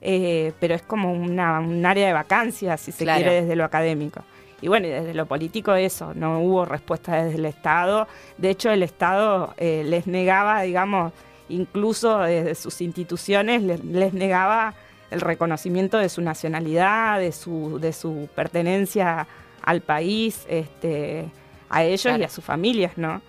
eh, 0.00 0.52
pero 0.58 0.74
es 0.74 0.82
como 0.82 1.12
una, 1.12 1.60
un 1.60 1.86
área 1.86 2.06
de 2.08 2.12
vacancia, 2.12 2.76
si 2.76 2.90
se 2.90 3.04
Claro. 3.04 3.22
quiere, 3.22 3.42
desde 3.42 3.54
lo 3.56 3.64
académico. 3.64 4.22
Y 4.60 4.68
bueno, 4.68 4.86
y 4.88 4.90
desde 4.90 5.14
lo 5.14 5.26
político 5.26 5.74
eso, 5.74 6.12
no 6.14 6.40
hubo 6.40 6.64
respuesta 6.64 7.22
desde 7.22 7.38
el 7.38 7.44
Estado. 7.44 8.08
De 8.36 8.50
hecho, 8.50 8.70
el 8.70 8.82
Estado 8.82 9.54
eh, 9.58 9.82
les 9.86 10.06
negaba, 10.08 10.62
digamos, 10.62 11.12
incluso 11.48 12.18
desde 12.18 12.54
sus 12.56 12.80
instituciones, 12.80 13.62
les, 13.62 13.84
les 13.84 14.12
negaba 14.12 14.74
el 15.12 15.20
reconocimiento 15.20 15.98
de 15.98 16.08
su 16.08 16.20
nacionalidad, 16.20 17.20
de 17.20 17.30
su, 17.30 17.78
de 17.80 17.92
su 17.92 18.28
pertenencia 18.34 19.28
al 19.62 19.82
país, 19.82 20.44
este, 20.48 21.26
a 21.68 21.84
ellos 21.84 22.02
Claro. 22.02 22.22
y 22.22 22.24
a 22.24 22.28
sus 22.28 22.44
familias, 22.44 22.92
¿no? 22.96 23.22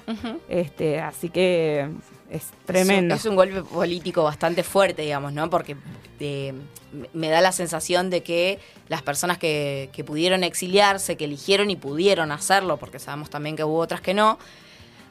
Este, 0.49 0.99
así 0.99 1.29
que 1.29 1.89
es 2.29 2.49
tremendo. 2.65 3.15
Es 3.15 3.21
un, 3.25 3.27
es 3.27 3.31
un 3.31 3.35
golpe 3.35 3.63
político 3.63 4.23
bastante 4.23 4.63
fuerte, 4.63 5.01
digamos, 5.03 5.33
¿no? 5.33 5.49
Porque 5.49 5.75
eh, 6.19 6.53
me 7.13 7.29
da 7.29 7.41
la 7.41 7.51
sensación 7.51 8.09
de 8.09 8.21
que 8.23 8.59
las 8.89 9.01
personas 9.01 9.38
que, 9.38 9.89
que 9.93 10.03
pudieron 10.03 10.43
exiliarse, 10.43 11.15
que 11.17 11.25
eligieron 11.25 11.69
y 11.69 11.75
pudieron 11.75 12.31
hacerlo, 12.31 12.77
porque 12.77 12.99
sabemos 12.99 13.29
también 13.29 13.55
que 13.55 13.63
hubo 13.63 13.77
otras 13.79 14.01
que 14.01 14.13
no, 14.13 14.38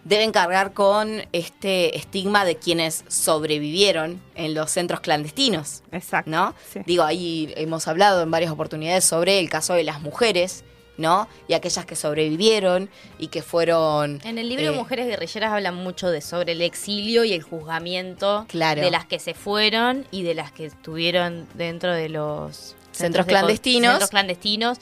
deben 0.04 0.30
cargar 0.30 0.72
con 0.72 1.22
este 1.32 1.96
estigma 1.96 2.44
de 2.44 2.56
quienes 2.56 3.04
sobrevivieron 3.08 4.20
en 4.36 4.54
los 4.54 4.70
centros 4.70 5.00
clandestinos. 5.00 5.82
Exacto. 5.90 6.30
¿no? 6.30 6.54
sí. 6.72 6.80
Digo, 6.86 7.02
ahí 7.02 7.52
hemos 7.56 7.88
hablado 7.88 8.22
en 8.22 8.30
varias 8.30 8.52
oportunidades 8.52 9.04
sobre 9.04 9.40
el 9.40 9.50
caso 9.50 9.74
de 9.74 9.82
las 9.84 10.00
mujeres 10.02 10.64
¿no? 10.98 11.28
Y 11.48 11.54
aquellas 11.54 11.84
que 11.86 11.96
sobrevivieron 11.96 12.88
y 13.18 13.28
que 13.28 13.42
fueron... 13.42 14.20
En 14.24 14.38
el 14.38 14.48
libro 14.48 14.66
eh, 14.66 14.70
Mujeres 14.72 15.06
Guerrilleras 15.06 15.52
hablan 15.52 15.74
mucho 15.74 16.08
de 16.10 16.20
sobre 16.20 16.52
el 16.52 16.62
exilio 16.62 17.24
y 17.24 17.32
el 17.32 17.42
juzgamiento 17.42 18.46
Claro. 18.48 18.80
de 18.82 18.90
las 18.90 19.04
que 19.06 19.18
se 19.18 19.34
fueron 19.34 20.06
y 20.10 20.22
de 20.22 20.34
las 20.34 20.52
que 20.52 20.66
estuvieron 20.66 21.46
dentro 21.54 21.92
de 21.92 22.08
los 22.08 22.74
Centros 22.92 23.26
clandestinos. 23.26 23.90
centros 23.92 24.10
clandestinos 24.10 24.78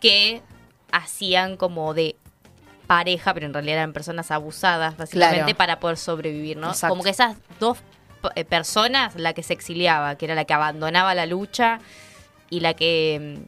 que 0.00 0.42
hacían 0.92 1.56
como 1.56 1.94
de 1.94 2.14
pareja, 2.86 3.34
pero 3.34 3.46
en 3.46 3.52
realidad 3.54 3.76
eran 3.78 3.92
personas 3.92 4.30
abusadas 4.30 4.96
básicamente 4.96 5.38
Claro. 5.44 5.56
para 5.56 5.80
poder 5.80 5.96
sobrevivir, 5.96 6.56
¿no? 6.56 6.68
Exacto. 6.68 6.92
Como 6.92 7.02
que 7.04 7.10
esas 7.10 7.36
dos 7.60 7.78
eh, 8.34 8.44
personas, 8.44 9.14
la 9.16 9.32
que 9.34 9.42
se 9.42 9.52
exiliaba, 9.52 10.16
que 10.16 10.24
era 10.26 10.34
la 10.34 10.44
que 10.44 10.54
abandonaba 10.54 11.14
la 11.14 11.26
lucha 11.26 11.80
y 12.50 12.60
la 12.60 12.74
que 12.74 13.38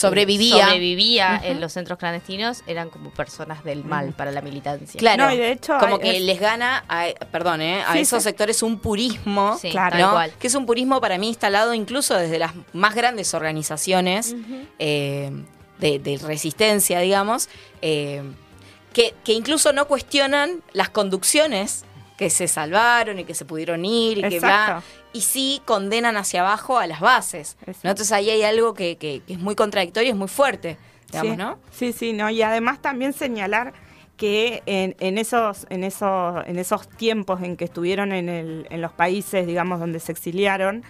Sobrevivía. 0.00 0.66
sobrevivía 0.66 1.40
en 1.44 1.60
los 1.60 1.72
centros 1.72 1.98
clandestinos 1.98 2.62
eran 2.66 2.88
como 2.90 3.10
personas 3.10 3.64
del 3.64 3.84
mal 3.84 4.12
para 4.12 4.30
la 4.32 4.40
militancia. 4.40 4.98
Claro, 4.98 5.26
No, 5.26 5.32
y 5.34 5.38
de 5.38 5.52
hecho 5.52 5.76
como 5.78 5.96
hay- 5.96 6.00
que 6.02 6.16
es- 6.18 6.22
les 6.22 6.38
gana, 6.40 6.84
a, 6.88 7.06
perdón, 7.32 7.60
¿eh? 7.62 7.82
a 7.86 7.92
Sí, 7.94 8.00
esos 8.00 8.22
sí. 8.22 8.28
sectores 8.28 8.62
un 8.62 8.78
purismo, 8.78 9.58
Sí, 9.60 9.70
Claro. 9.70 10.20
que 10.38 10.46
es 10.46 10.54
un 10.54 10.66
purismo 10.66 11.00
para 11.00 11.18
mí 11.18 11.28
instalado 11.28 11.74
incluso 11.74 12.14
desde 12.16 12.38
las 12.38 12.52
más 12.72 12.94
grandes 12.94 13.34
organizaciones 13.34 14.34
eh, 14.78 15.30
de, 15.78 15.98
de 15.98 16.18
resistencia, 16.18 17.00
digamos, 17.00 17.48
eh, 17.82 18.22
que, 18.92 19.14
que 19.24 19.32
incluso 19.32 19.72
no 19.72 19.86
cuestionan 19.86 20.62
las 20.72 20.88
conducciones 20.88 21.84
que 22.16 22.30
se 22.30 22.48
salvaron 22.48 23.18
y 23.20 23.24
que 23.24 23.34
se 23.34 23.44
pudieron 23.44 23.84
ir 23.84 24.18
y 24.18 24.22
que 24.22 24.40
bla, 24.40 24.82
Exacto. 24.82 24.84
Y 25.12 25.22
sí 25.22 25.62
condenan 25.64 26.16
hacia 26.16 26.40
abajo 26.40 26.78
a 26.78 26.86
las 26.86 27.00
bases. 27.00 27.56
¿no? 27.66 27.72
Entonces 27.90 28.12
ahí 28.12 28.30
hay 28.30 28.42
algo 28.42 28.74
que, 28.74 28.96
que- 28.96 29.22
que 29.26 29.32
es 29.34 29.38
muy 29.38 29.54
contradictorio, 29.54 30.10
es 30.10 30.16
muy 30.16 30.28
fuerte, 30.28 30.76
digamos, 31.10 31.32
sí, 31.32 31.36
¿no? 31.36 31.58
Sí, 31.70 31.92
sí, 31.92 32.12
no. 32.12 32.28
Y 32.30 32.42
además 32.42 32.80
también 32.82 33.12
señalar 33.12 33.72
que 34.16 34.62
en, 34.66 34.96
en 35.00 35.16
esos, 35.16 35.66
en 35.70 35.84
esos, 35.84 36.44
en 36.46 36.58
esos 36.58 36.88
tiempos 36.88 37.40
en 37.42 37.56
que 37.56 37.64
estuvieron 37.64 38.12
en, 38.12 38.28
el- 38.28 38.66
en 38.70 38.80
los 38.82 38.92
países, 38.92 39.46
digamos, 39.46 39.78
donde 39.80 40.00
se 40.00 40.12
exiliaron, 40.12 40.82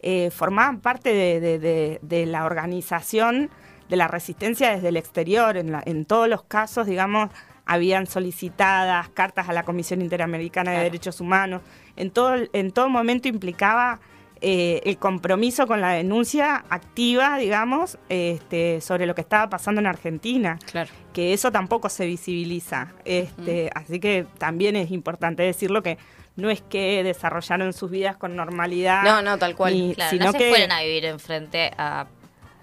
eh, 0.00 0.30
formaban 0.30 0.80
parte 0.80 1.12
de, 1.12 1.40
de- 1.40 1.58
de- 1.58 1.98
de 2.02 2.26
la 2.26 2.44
organización 2.44 3.50
de 3.88 3.96
la 3.96 4.08
resistencia 4.08 4.70
desde 4.74 4.88
el 4.88 4.96
exterior. 4.96 5.56
En, 5.56 5.72
la- 5.72 5.82
en 5.84 6.04
todos 6.04 6.28
los 6.28 6.42
casos, 6.44 6.86
digamos, 6.86 7.30
habían 7.66 8.06
solicitadas 8.06 9.08
cartas 9.10 9.48
a 9.48 9.52
la 9.52 9.64
Comisión 9.64 10.00
Interamericana 10.00 10.70
de 10.70 10.76
Claro. 10.76 10.84
Derechos 10.90 11.20
Humanos. 11.20 11.62
En 11.96 12.10
todo, 12.10 12.34
en 12.52 12.70
todo 12.70 12.88
momento 12.88 13.28
implicaba 13.28 13.98
eh, 14.40 14.82
el 14.84 14.98
compromiso 14.98 15.66
con 15.66 15.80
la 15.80 15.90
denuncia 15.92 16.64
activa, 16.68 17.38
digamos, 17.38 17.98
este, 18.10 18.80
sobre 18.82 19.06
lo 19.06 19.14
que 19.14 19.22
estaba 19.22 19.48
pasando 19.48 19.80
en 19.80 19.86
Argentina, 19.86 20.58
Claro. 20.70 20.90
que 21.14 21.32
eso 21.32 21.50
tampoco 21.50 21.88
se 21.88 22.04
visibiliza. 22.06 22.92
Este, 23.06 23.70
Así 23.74 23.98
que 23.98 24.26
también 24.38 24.76
es 24.76 24.90
importante 24.90 25.42
decirlo 25.42 25.82
que 25.82 25.96
no 26.36 26.50
es 26.50 26.60
que 26.60 27.02
desarrollaron 27.02 27.72
sus 27.72 27.90
vidas 27.90 28.18
con 28.18 28.36
normalidad. 28.36 29.02
No, 29.04 29.22
no, 29.22 29.38
tal 29.38 29.56
cual. 29.56 29.72
ni- 29.72 29.94
Claro, 29.94 30.10
sino 30.10 30.26
no 30.26 30.32
se 30.32 30.38
que 30.38 30.48
fueron 30.50 30.70
a 30.70 30.82
vivir 30.82 31.06
enfrente 31.06 31.70
a 31.78 32.06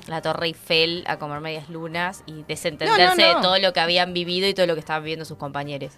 la 0.07 0.21
Torre 0.21 0.47
Eiffel 0.47 1.03
a 1.07 1.17
comer 1.17 1.39
medias 1.39 1.69
lunas 1.69 2.23
y 2.25 2.43
desentenderse 2.43 3.03
No, 3.03 3.15
no, 3.15 3.33
no. 3.33 3.35
de 3.37 3.41
todo 3.41 3.57
lo 3.59 3.71
que 3.73 3.79
habían 3.79 4.13
vivido 4.13 4.47
y 4.47 4.53
todo 4.53 4.65
lo 4.67 4.73
que 4.73 4.81
estaban 4.81 5.03
viviendo 5.03 5.23
sus 5.25 5.37
compañeros. 5.37 5.93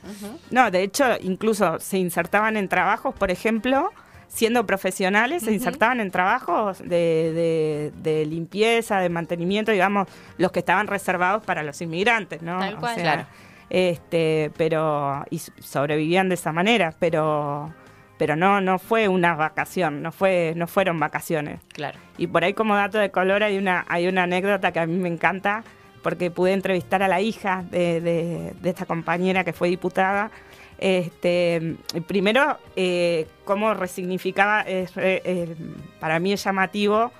No, 0.52 0.70
de 0.70 0.84
hecho, 0.84 1.06
incluso 1.22 1.80
se 1.80 1.98
insertaban 1.98 2.56
en 2.58 2.70
trabajos, 2.70 3.16
por 3.16 3.32
ejemplo, 3.32 3.92
siendo 4.28 4.66
profesionales, 4.66 5.44
se 5.44 5.54
insertaban 5.54 6.00
en 6.02 6.12
trabajos 6.12 6.80
de, 6.80 6.86
de- 6.88 7.94
de 7.98 8.26
limpieza, 8.26 9.00
de 9.00 9.10
mantenimiento, 9.10 9.72
digamos, 9.72 10.08
los 10.38 10.52
que 10.52 10.60
estaban 10.60 10.88
reservados 10.88 11.44
para 11.44 11.64
los 11.64 11.82
inmigrantes, 11.82 12.42
¿no? 12.42 12.60
Tal 12.60 12.76
O 12.76 12.80
cual. 12.80 12.96
sea, 12.96 13.04
Claro. 13.04 13.28
Este, 13.70 14.52
pero 14.58 15.26
y 15.32 15.40
sobrevivían 15.40 16.30
de 16.30 16.36
esa 16.36 16.52
manera, 16.52 16.94
pero 17.00 17.74
pero 18.18 18.36
no 18.36 18.62
no 18.62 18.80
fue 18.80 19.08
una 19.08 19.36
vacación, 19.36 20.02
no 20.02 20.12
fue 20.12 20.54
no 20.56 20.68
fueron 20.68 21.00
vacaciones. 21.00 21.60
Claro. 21.74 22.00
Y 22.18 22.28
por 22.28 22.44
ahí 22.44 22.54
como 22.54 22.76
dato 22.76 22.98
de 22.98 23.12
color 23.12 23.44
hay 23.44 23.58
una, 23.58 23.86
hay 23.88 24.08
una 24.08 24.24
anécdota 24.24 24.72
que 24.72 24.80
a 24.80 24.86
mí 24.88 24.96
me 24.98 25.10
encanta, 25.10 25.64
porque 26.02 26.32
pude 26.32 26.54
entrevistar 26.54 27.02
a 27.04 27.08
la 27.08 27.20
hija 27.22 27.64
de, 27.72 28.00
de- 28.02 28.54
de 28.62 28.70
esta 28.70 28.86
compañera 28.86 29.44
que 29.44 29.54
fue 29.54 29.70
diputada. 29.70 30.32
Este, 30.78 31.78
primero, 32.08 32.58
eh, 32.76 33.28
cómo 33.44 33.74
resignificaba, 33.74 34.62
es, 34.62 34.94
re- 34.96 35.22
eh, 35.26 35.56
para 36.00 36.20
mí 36.20 36.34
es 36.34 36.44
llamativo, 36.44 37.12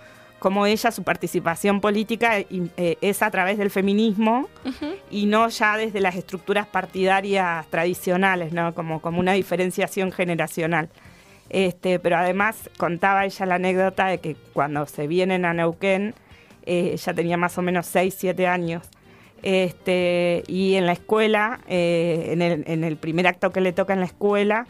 cómo 0.46 0.68
ella, 0.68 0.92
su 0.92 1.02
participación 1.02 1.82
política 1.82 2.38
eh, 2.38 2.98
es 3.02 3.24
a 3.24 3.32
través 3.32 3.58
del 3.58 3.72
feminismo 3.72 4.48
y 5.10 5.26
no 5.26 5.50
ya 5.50 5.76
desde 5.76 6.00
las 6.00 6.16
estructuras 6.16 6.68
partidarias 6.68 7.66
tradicionales, 7.72 8.54
¿no? 8.54 8.76
como, 8.76 9.02
como 9.02 9.20
una 9.20 9.34
diferenciación 9.34 10.12
generacional. 10.12 10.90
Este, 11.50 11.98
pero 11.98 12.18
además 12.18 12.70
contaba 12.78 13.26
ella 13.26 13.46
la 13.48 13.56
anécdota 13.56 14.06
de 14.06 14.20
que 14.20 14.36
cuando 14.54 14.86
se 14.86 15.08
vienen 15.08 15.46
a 15.46 15.56
Neuquén, 15.56 16.14
eh, 16.68 16.92
ella 16.94 17.14
tenía 17.16 17.38
más 17.38 17.58
o 17.58 17.64
menos 17.64 17.88
6, 17.88 18.16
7 18.16 18.46
años. 18.46 18.88
Este, 19.42 20.44
y 20.46 20.76
en 20.76 20.86
la 20.86 20.92
escuela, 20.92 21.62
eh, 21.68 22.28
en, 22.34 22.44
el, 22.44 22.64
en 22.68 22.84
el 22.84 22.98
primer 22.98 23.26
acto 23.26 23.52
que 23.52 23.62
le 23.62 23.74
toca 23.74 23.94
en 23.94 24.00
la 24.00 24.06
escuela, 24.06 24.68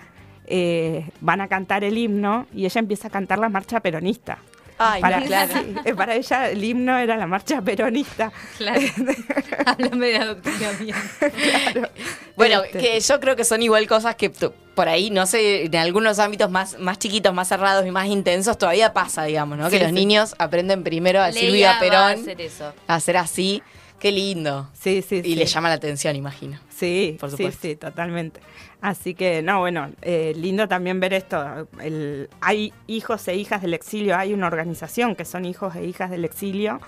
eh, 0.47 1.09
van 1.19 1.41
a 1.41 1.49
cantar 1.49 1.83
el 1.83 1.97
himno 1.97 2.47
y 2.53 2.63
ella 2.63 2.79
empieza 2.79 3.09
a 3.09 3.11
cantar 3.11 3.39
la 3.39 3.49
marcha 3.49 3.81
peronista. 3.81 4.37
Ay, 4.77 5.01
para, 5.01 5.21
claro. 5.21 5.53
sí, 5.85 5.93
para 5.93 6.15
ella 6.15 6.49
el 6.49 6.63
himno 6.63 6.97
era 6.97 7.15
la 7.15 7.27
marcha 7.27 7.61
peronista. 7.61 8.31
Claro. 8.57 8.81
Háblame 9.65 10.07
de 10.07 10.17
adoctrinamiento. 10.17 10.99
Bueno, 12.35 12.63
Este. 12.63 12.79
que 12.79 12.99
yo 12.99 13.19
creo 13.19 13.35
que 13.35 13.45
son 13.45 13.61
igual 13.63 13.87
cosas 13.87 14.15
que 14.15 14.29
tú- 14.29 14.53
por 14.75 14.89
ahí, 14.89 15.09
no 15.09 15.25
sé, 15.25 15.65
en 15.65 15.75
algunos 15.77 16.19
ámbitos 16.19 16.51
más, 16.51 16.77
más 16.79 16.99
chiquitos, 16.99 17.33
más 17.33 17.47
cerrados 17.47 17.85
y 17.85 17.91
más 17.91 18.07
intensos, 18.07 18.57
todavía 18.57 18.91
pasa, 18.91 19.23
digamos, 19.23 19.57
¿no? 19.57 19.69
Sí, 19.69 19.77
que 19.77 19.79
los 19.83 19.89
sí. 19.89 19.95
niños 19.95 20.35
aprenden 20.37 20.83
primero 20.83 21.21
a 21.21 21.29
Leia 21.31 21.39
Silvia 21.41 21.69
va 21.71 21.77
a 21.77 21.79
Perón 21.79 22.21
hacer 22.21 22.41
eso. 22.41 22.73
a 22.87 22.95
hacer 22.95 23.15
así. 23.17 23.63
Qué 23.99 24.11
lindo. 24.11 24.69
Sí, 24.77 25.01
sí, 25.01 25.17
Y 25.23 25.23
sí. 25.23 25.35
le 25.35 25.45
llama 25.45 25.69
la 25.69 25.75
atención, 25.75 26.15
imagino. 26.17 26.59
Sí, 26.75 27.15
Por 27.19 27.31
sí, 27.31 27.49
sí, 27.51 27.75
totalmente. 27.77 28.41
Así 28.81 29.13
que, 29.13 29.41
no, 29.41 29.59
bueno, 29.59 29.91
eh, 30.01 30.33
lindo 30.35 30.67
también 30.67 30.99
ver 30.99 31.13
esto. 31.13 31.67
El- 31.81 32.29
hay 32.41 32.73
hijos 32.87 33.25
e 33.29 33.35
hijas 33.35 33.61
del 33.61 33.73
exilio, 33.73 34.17
hay 34.17 34.33
una 34.33 34.47
organización 34.47 35.15
que 35.15 35.23
son 35.23 35.45
hijos 35.45 35.75
e 35.75 35.85
hijas 35.85 36.09
del 36.11 36.25
exilio, 36.25 36.81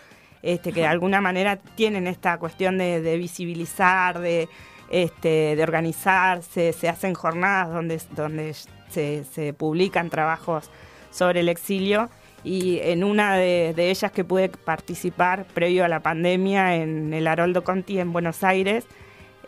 este, 0.43 0.73
que 0.73 0.81
de 0.81 0.87
alguna 0.87 1.21
manera 1.21 1.55
tienen 1.57 2.05
esta 2.07 2.37
cuestión 2.37 2.77
de, 2.77 3.01
de 3.01 3.17
visibilizar, 3.17 4.19
de, 4.19 4.49
este, 4.89 5.55
de 5.55 5.63
organizarse, 5.63 6.73
se 6.73 6.89
hacen 6.89 7.13
jornadas 7.13 7.69
donde, 7.73 8.01
donde 8.15 8.53
se, 8.89 9.23
se 9.23 9.53
publican 9.53 10.09
trabajos 10.09 10.69
sobre 11.11 11.39
el 11.39 11.49
exilio. 11.49 12.09
Y 12.43 12.79
en 12.83 13.03
una 13.03 13.35
de, 13.35 13.73
de 13.75 13.89
ellas 13.89 14.11
que 14.11 14.23
pude 14.23 14.49
participar 14.49 15.45
previo 15.53 15.83
a 15.83 15.87
la 15.87 16.01
pandemia 16.01 16.75
en 16.75 17.13
el 17.13 17.25
Haroldo 17.27 17.63
Conti 17.63 17.99
en 17.99 18.13
Buenos 18.13 18.43
Aires, 18.43 18.85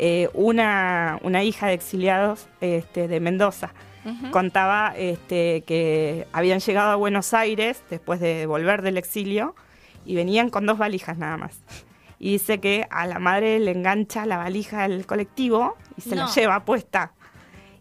eh, 0.02 0.30
una, 0.34 1.20
una 1.24 1.44
hija 1.44 1.68
de 1.68 1.74
exiliados 1.74 2.48
este, 2.62 3.08
de 3.10 3.20
Mendoza. 3.20 3.74
Contaba 4.32 4.94
este, 4.98 5.62
que 5.68 6.26
habían 6.32 6.62
llegado 6.62 6.90
a 6.90 6.96
Buenos 6.96 7.34
Aires 7.36 7.84
después 7.92 8.20
de 8.20 8.48
volver 8.48 8.82
del 8.82 8.98
exilio 8.98 9.56
y 10.06 10.16
venían 10.16 10.50
con 10.50 10.66
dos 10.66 10.78
valijas 10.80 11.18
nada 11.18 11.38
más. 11.38 11.60
Y 12.18 12.32
dice 12.32 12.60
que 12.60 12.88
a 12.90 13.06
la 13.06 13.20
madre 13.20 13.60
le 13.60 13.72
engancha 13.72 14.26
la 14.26 14.38
valija 14.38 14.88
del 14.88 15.06
colectivo 15.06 15.76
y 15.96 16.02
se 16.02 16.16
la 16.16 16.28
lleva 16.28 16.66
puesta. 16.66 17.12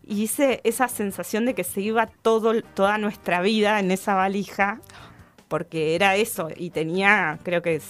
Y 0.05 0.17
dice 0.17 0.61
esa 0.65 0.89
sensación 0.89 1.47
de 1.47 1.55
que 1.55 1.65
se 1.65 1.81
iba 1.81 2.07
todo, 2.07 2.61
toda 2.75 2.99
nuestra 2.99 3.41
vida 3.41 3.79
en 3.79 3.91
esa 3.91 4.15
valija, 4.15 4.81
porque 5.47 5.95
era 5.95 6.17
eso, 6.17 6.49
y 6.55 6.71
tenía 6.71 7.39
creo 7.43 7.63
que 7.63 7.81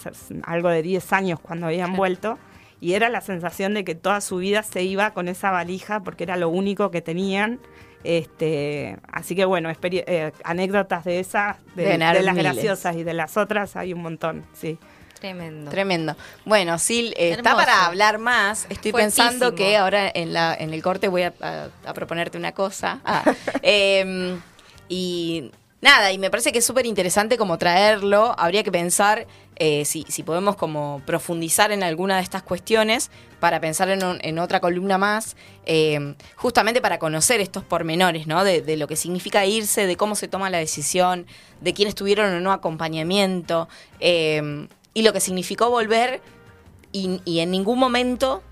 algo 0.44 0.68
de 0.68 0.82
10 0.82 1.12
años 1.12 1.40
cuando 1.40 1.66
habían 1.66 1.96
vuelto, 1.96 2.38
y 2.80 2.94
era 2.94 3.08
la 3.08 3.20
sensación 3.20 3.74
de 3.74 3.84
que 3.84 3.94
toda 3.94 4.20
su 4.20 4.36
vida 4.38 4.62
se 4.62 4.82
iba 4.82 5.12
con 5.12 5.28
esa 5.28 5.50
valija 5.50 6.00
porque 6.00 6.24
era 6.24 6.36
lo 6.36 6.48
único 6.48 6.90
que 6.90 7.00
tenían. 7.02 7.60
Este, 8.04 8.96
así 9.12 9.34
que 9.34 9.44
bueno, 9.44 9.70
eh, 9.70 10.32
anécdotas 10.44 11.04
de 11.04 11.18
esas, 11.20 11.56
de, 11.74 11.98
las 11.98 12.14
miles. 12.14 12.34
graciosas 12.36 12.96
y 12.96 13.04
de 13.04 13.12
las 13.14 13.36
otras 13.36 13.76
hay 13.76 13.92
un 13.92 14.02
montón, 14.02 14.44
sí. 14.54 14.78
Tremendo. 15.18 15.68
Tremendo. 15.70 16.16
Bueno, 16.44 16.78
Sil, 16.78 17.10
eh, 17.18 17.30
está 17.32 17.56
para 17.56 17.86
hablar 17.86 18.18
más. 18.18 18.66
Estoy 18.70 18.92
pensando 18.92 19.56
que 19.56 19.76
ahora 19.76 20.08
en, 20.14 20.32
la, 20.32 20.54
en 20.54 20.72
el 20.72 20.80
corte 20.80 21.08
voy 21.08 21.22
a, 21.22 21.34
a- 21.40 21.68
a 21.84 21.92
proponerte 21.92 22.38
una 22.38 22.52
cosa. 22.52 23.00
Ah, 23.04 23.24
em, 23.62 24.40
y 24.88 25.50
nada, 25.80 26.12
y 26.12 26.18
me 26.18 26.30
parece 26.30 26.52
que 26.52 26.60
es 26.60 26.64
súper 26.64 26.86
interesante 26.86 27.36
como 27.36 27.58
traerlo. 27.58 28.32
Habría 28.38 28.62
que 28.62 28.70
pensar 28.70 29.26
eh, 29.60 29.84
si, 29.84 30.04
si 30.08 30.22
podemos 30.22 30.56
como 30.56 31.02
profundizar 31.04 31.72
en 31.72 31.82
alguna 31.82 32.16
de 32.16 32.22
estas 32.22 32.42
cuestiones 32.42 33.10
para 33.40 33.60
pensar 33.60 33.88
en, 33.88 34.00
en 34.20 34.38
otra 34.38 34.60
columna 34.60 34.98
más, 34.98 35.36
em, 35.66 36.14
justamente 36.36 36.80
para 36.80 36.98
conocer 36.98 37.40
estos 37.40 37.64
pormenores, 37.64 38.26
¿no? 38.26 38.44
De, 38.44 38.76
lo 38.76 38.86
que 38.86 38.96
significa 38.96 39.46
irse, 39.46 39.86
de 39.86 39.96
cómo 39.96 40.14
se 40.14 40.28
toma 40.28 40.50
la 40.50 40.58
decisión, 40.58 41.26
de 41.60 41.74
quiénes 41.74 41.94
tuvieron 41.94 42.32
o 42.34 42.40
no 42.40 42.52
acompañamiento. 42.52 43.68
em, 44.00 44.68
y 44.94 45.02
lo 45.02 45.12
que 45.12 45.20
significó 45.20 45.70
volver 45.70 46.20
y, 46.90 47.38
en 47.38 47.50
ningún 47.50 47.78
momento, 47.78 48.42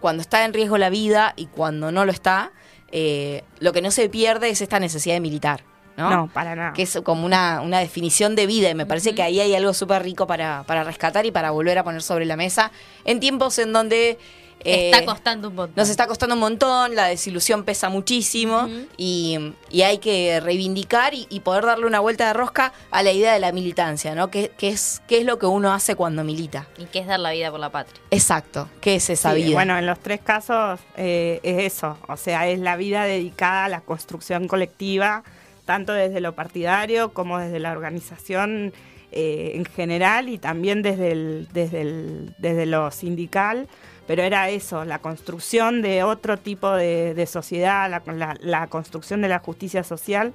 cuando 0.00 0.20
está 0.20 0.44
en 0.44 0.52
riesgo 0.52 0.76
la 0.76 0.90
vida 0.90 1.32
y 1.36 1.46
cuando 1.46 1.92
no 1.92 2.04
lo 2.04 2.12
está, 2.12 2.52
eh, 2.92 3.44
lo 3.60 3.72
que 3.72 3.80
no 3.80 3.90
se 3.90 4.08
pierde 4.08 4.50
es 4.50 4.60
esta 4.60 4.80
necesidad 4.80 5.14
de 5.14 5.20
militar. 5.20 5.69
¿No? 6.00 6.10
No, 6.10 6.26
para 6.28 6.56
nada. 6.56 6.72
Que 6.72 6.82
es 6.82 6.98
como 7.04 7.24
una, 7.26 7.60
una 7.60 7.78
definición 7.78 8.34
de 8.34 8.46
vida 8.46 8.70
y 8.70 8.74
me 8.74 8.86
parece 8.86 9.14
que 9.14 9.22
ahí 9.22 9.38
hay 9.40 9.54
algo 9.54 9.72
súper 9.74 10.02
rico 10.02 10.26
para, 10.26 10.64
para 10.66 10.82
rescatar 10.84 11.26
y 11.26 11.30
para 11.30 11.50
volver 11.52 11.78
a 11.78 11.84
poner 11.84 12.02
sobre 12.02 12.24
la 12.24 12.36
mesa 12.36 12.72
en 13.04 13.20
tiempos 13.20 13.58
en 13.58 13.72
donde... 13.72 14.18
eh, 14.62 14.90
Está 14.90 15.06
costando 15.06 15.48
un 15.48 15.54
montón. 15.54 15.74
nos 15.76 15.88
está 15.88 16.06
costando 16.06 16.34
un 16.34 16.40
montón, 16.40 16.94
la 16.94 17.06
desilusión 17.06 17.64
pesa 17.64 17.88
muchísimo 17.88 18.68
y, 18.98 19.54
y 19.70 19.82
hay 19.82 19.96
que 19.98 20.38
reivindicar 20.40 21.14
y, 21.14 21.26
y 21.30 21.40
poder 21.40 21.64
darle 21.64 21.86
una 21.86 22.00
vuelta 22.00 22.26
de 22.26 22.34
rosca 22.34 22.72
a 22.90 23.02
la 23.02 23.10
idea 23.10 23.32
de 23.32 23.40
la 23.40 23.52
militancia, 23.52 24.14
¿no? 24.14 24.30
¿Qué, 24.30 24.52
qué 24.58 24.68
es, 24.68 25.00
qué 25.08 25.18
es 25.20 25.24
lo 25.24 25.38
que 25.38 25.46
uno 25.46 25.72
hace 25.72 25.94
cuando 25.94 26.24
milita? 26.24 26.66
Y 26.76 26.84
que 26.84 26.98
es 26.98 27.06
dar 27.06 27.20
la 27.20 27.30
vida 27.32 27.50
por 27.50 27.58
la 27.60 27.70
patria. 27.70 27.98
Exacto, 28.10 28.68
¿qué 28.82 28.96
es 28.96 29.08
esa 29.08 29.32
Sí, 29.34 29.42
vida? 29.44 29.54
Bueno, 29.54 29.78
en 29.78 29.86
los 29.86 29.98
tres 29.98 30.20
casos 30.22 30.78
eh, 30.96 31.40
es 31.42 31.72
eso, 31.74 31.96
o 32.06 32.18
sea, 32.18 32.46
es 32.46 32.58
la 32.60 32.76
vida 32.76 33.04
dedicada 33.04 33.64
a 33.64 33.68
la 33.70 33.80
construcción 33.80 34.46
colectiva, 34.46 35.24
tanto 35.70 35.92
desde 35.92 36.20
lo 36.20 36.32
partidario 36.34 37.10
como 37.12 37.38
desde 37.38 37.60
la 37.60 37.70
organización 37.70 38.72
eh, 39.12 39.52
en 39.54 39.64
general 39.64 40.28
y 40.28 40.36
también 40.38 40.82
desde, 40.82 41.12
el, 41.12 41.46
desde, 41.52 41.82
el, 41.82 42.34
desde 42.38 42.66
lo 42.66 42.90
sindical, 42.90 43.68
pero 44.08 44.22
era 44.24 44.48
eso, 44.48 44.84
la 44.84 44.98
construcción 44.98 45.80
de 45.80 46.02
otro 46.02 46.36
tipo 46.38 46.72
de, 46.72 47.14
de 47.14 47.26
sociedad, 47.26 47.88
la, 47.88 48.02
la- 48.12 48.36
la 48.40 48.66
construcción 48.66 49.20
de 49.20 49.28
la 49.28 49.38
justicia 49.38 49.84
social 49.84 50.32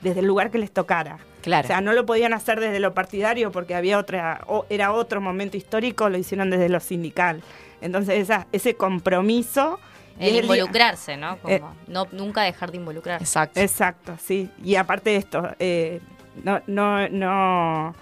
desde 0.00 0.20
el 0.20 0.26
lugar 0.26 0.50
que 0.50 0.56
les 0.58 0.70
tocara. 0.70 1.18
Claro. 1.42 1.66
O 1.66 1.68
sea, 1.68 1.80
no 1.82 1.92
lo 1.92 2.06
podían 2.06 2.32
hacer 2.32 2.60
desde 2.60 2.80
lo 2.80 2.94
partidario 2.94 3.52
porque 3.52 3.74
había 3.74 3.98
otra, 3.98 4.40
o- 4.46 4.64
era 4.70 4.92
otro 4.92 5.20
momento 5.20 5.58
histórico, 5.58 6.08
lo 6.08 6.16
hicieron 6.16 6.48
desde 6.48 6.70
lo 6.70 6.80
sindical. 6.80 7.42
Entonces 7.82 8.14
esa, 8.20 8.46
ese 8.52 8.72
compromiso 8.74 9.78
El 10.18 10.32
día- 10.32 10.42
involucrarse, 10.42 11.16
¿no? 11.16 11.38
Como 11.38 11.54
Eh, 11.54 11.62
no 11.86 12.06
nunca 12.12 12.42
dejar 12.42 12.70
de 12.70 12.76
involucrarse. 12.78 13.24
Exacto. 13.24 13.60
Exacto, 13.60 14.16
sí. 14.24 14.50
Y 14.62 14.76
aparte 14.76 15.10
de 15.10 15.16
esto, 15.16 15.48
eh, 15.58 16.00
no, 16.42 16.60
no, 16.66 17.08
no, 17.08 17.94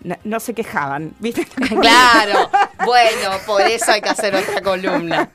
no, 0.00 0.16
no 0.24 0.40
se 0.40 0.54
quejaban, 0.54 1.14
¿viste? 1.18 1.46
Claro, 1.80 2.50
bueno, 2.84 3.30
por 3.46 3.62
eso 3.62 3.90
hay 3.92 4.00
que 4.00 4.08
hacer 4.10 4.34
otra 4.34 4.60
columna. 4.60 5.28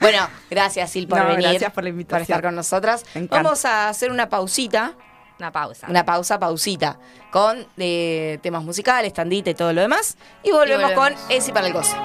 Bueno, 0.00 0.28
gracias 0.50 0.90
Sil 0.94 1.08
por 1.08 1.18
No, 1.18 1.26
venir. 1.28 1.48
gracias 1.48 1.72
por 1.72 1.82
la 1.84 1.90
invitación. 1.90 2.22
estar 2.22 2.42
con 2.42 2.54
nosotras. 2.54 3.04
Vamos 3.30 3.64
a 3.64 3.88
hacer 3.88 4.10
una 4.10 4.28
pausita, 4.28 4.92
Una 5.38 5.50
pausa. 5.50 5.86
una 5.88 6.04
pausa, 6.04 6.38
pausita, 6.38 6.98
con 7.32 7.66
eh, 7.78 8.38
temas 8.42 8.62
musicales, 8.62 9.12
tandita 9.12 9.50
y 9.50 9.54
todo 9.54 9.72
lo 9.72 9.80
demás. 9.80 10.16
Y 10.44 10.50
volvemos, 10.52 10.92
Y 10.92 10.94
volvemos. 10.94 11.16
con 11.18 11.30
Esi 11.30 11.50
para 11.52 11.66
el 11.66 11.72
goce. 11.72 11.96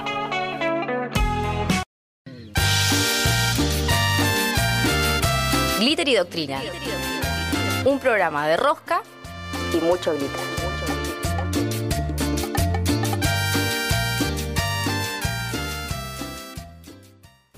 Glitter 5.78 6.08
y 6.08 6.14
Doctrina. 6.16 6.60
Un 7.84 8.00
programa 8.00 8.48
de 8.48 8.56
rosca 8.56 9.00
y 9.72 9.76
mucho 9.76 10.12
glitter. 10.12 10.40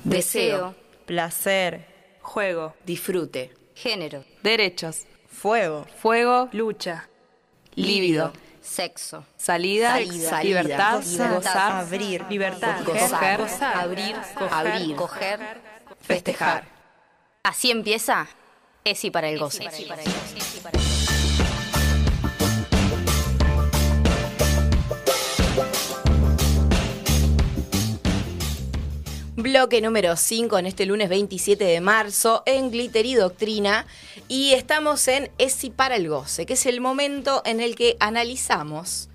Deseo, 0.04 0.74
placer, 1.06 1.86
juego, 2.20 2.74
disfrute, 2.84 3.54
género, 3.74 4.24
derechos, 4.42 5.06
Fuego. 5.26 5.86
fuego, 5.96 6.50
lucha, 6.52 7.08
líbido, 7.74 8.32
sexo, 8.60 9.24
salida, 9.38 9.92
Salida, 9.92 10.42
libertad, 10.42 11.02
libertad, 11.02 11.34
gozar, 11.34 11.72
abrir, 11.72 12.26
libertad, 12.28 12.84
gozar, 12.84 13.38
coger, 13.38 13.64
abrir, 13.64 14.16
abrir, 14.50 14.96
coger, 14.96 15.40
festejar. 16.02 16.79
Así 17.42 17.70
empieza 17.70 18.28
Esi 18.84 19.10
para 19.10 19.30
el 19.30 19.38
goce. 19.38 19.66
Bloque 29.36 29.80
número 29.80 30.16
5 30.16 30.58
en 30.58 30.66
este 30.66 30.84
lunes 30.84 31.08
27 31.08 31.64
de 31.64 31.80
marzo 31.80 32.42
en 32.44 32.70
Glitter 32.70 33.06
y 33.06 33.14
Doctrina 33.14 33.86
y 34.28 34.52
estamos 34.52 35.08
en 35.08 35.30
ESI 35.38 35.70
para 35.70 35.96
el 35.96 36.10
goce, 36.10 36.44
que 36.44 36.52
es 36.52 36.66
el 36.66 36.82
momento 36.82 37.40
en 37.46 37.60
el 37.60 37.74
que 37.74 37.96
analizamos 38.00 39.09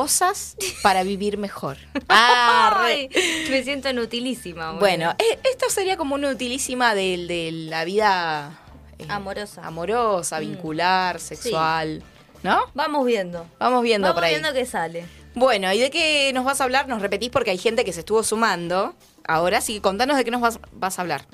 cosas 0.00 0.56
para 0.82 1.02
vivir 1.04 1.38
mejor. 1.38 1.78
Ah, 2.10 2.82
re- 2.84 3.08
me 3.50 3.62
siento 3.64 3.88
inutilísima. 3.88 4.72
Bueno, 4.72 5.14
eh, 5.18 5.38
esto 5.50 5.70
sería 5.70 5.96
como 5.96 6.14
una 6.16 6.28
utilísima 6.28 6.94
de, 6.94 7.24
de 7.26 7.50
la 7.52 7.84
vida 7.86 8.60
eh, 8.98 9.06
Amorosa. 9.08 9.66
amorosa, 9.66 10.38
vincular, 10.38 11.18
sexual, 11.18 12.02
¿no? 12.42 12.60
Vamos 12.74 13.06
viendo. 13.06 13.46
Vamos 13.58 13.82
viendo 13.82 14.08
Vamos 14.08 14.16
por 14.16 14.24
ahí. 14.24 14.32
viendo 14.34 14.52
qué 14.52 14.66
sale. 14.66 15.06
Bueno, 15.34 15.72
¿y 15.72 15.78
de 15.78 15.90
qué 15.90 16.30
nos 16.34 16.44
vas 16.44 16.60
a 16.60 16.64
hablar? 16.64 16.88
Nos 16.88 17.00
repetís 17.00 17.30
porque 17.30 17.50
hay 17.52 17.58
gente 17.58 17.82
que 17.84 17.92
se 17.94 18.00
estuvo 18.00 18.22
sumando 18.22 18.94
ahora, 19.26 19.58
así 19.58 19.74
que 19.76 19.80
contanos 19.80 20.18
de 20.18 20.24
qué 20.24 20.30
nos 20.30 20.42
vas, 20.42 20.58
vas 20.72 20.98
a 20.98 21.02
hablar. 21.02 21.24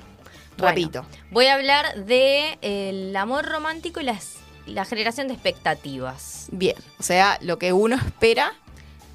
Bueno, 0.57 0.69
Rapidito. 0.69 1.05
Voy 1.31 1.47
a 1.47 1.55
hablar 1.55 2.05
de 2.05 2.57
el 2.61 3.13
amor 3.17 3.43
romántico 3.45 3.99
y 3.99 4.03
las, 4.05 4.35
la 4.65 4.85
generación 4.85 5.27
de 5.27 5.33
expectativas 5.33 6.47
Bien, 6.51 6.75
o 6.99 7.03
sea, 7.03 7.37
lo 7.41 7.57
que 7.57 7.73
uno 7.73 7.95
espera 7.95 8.53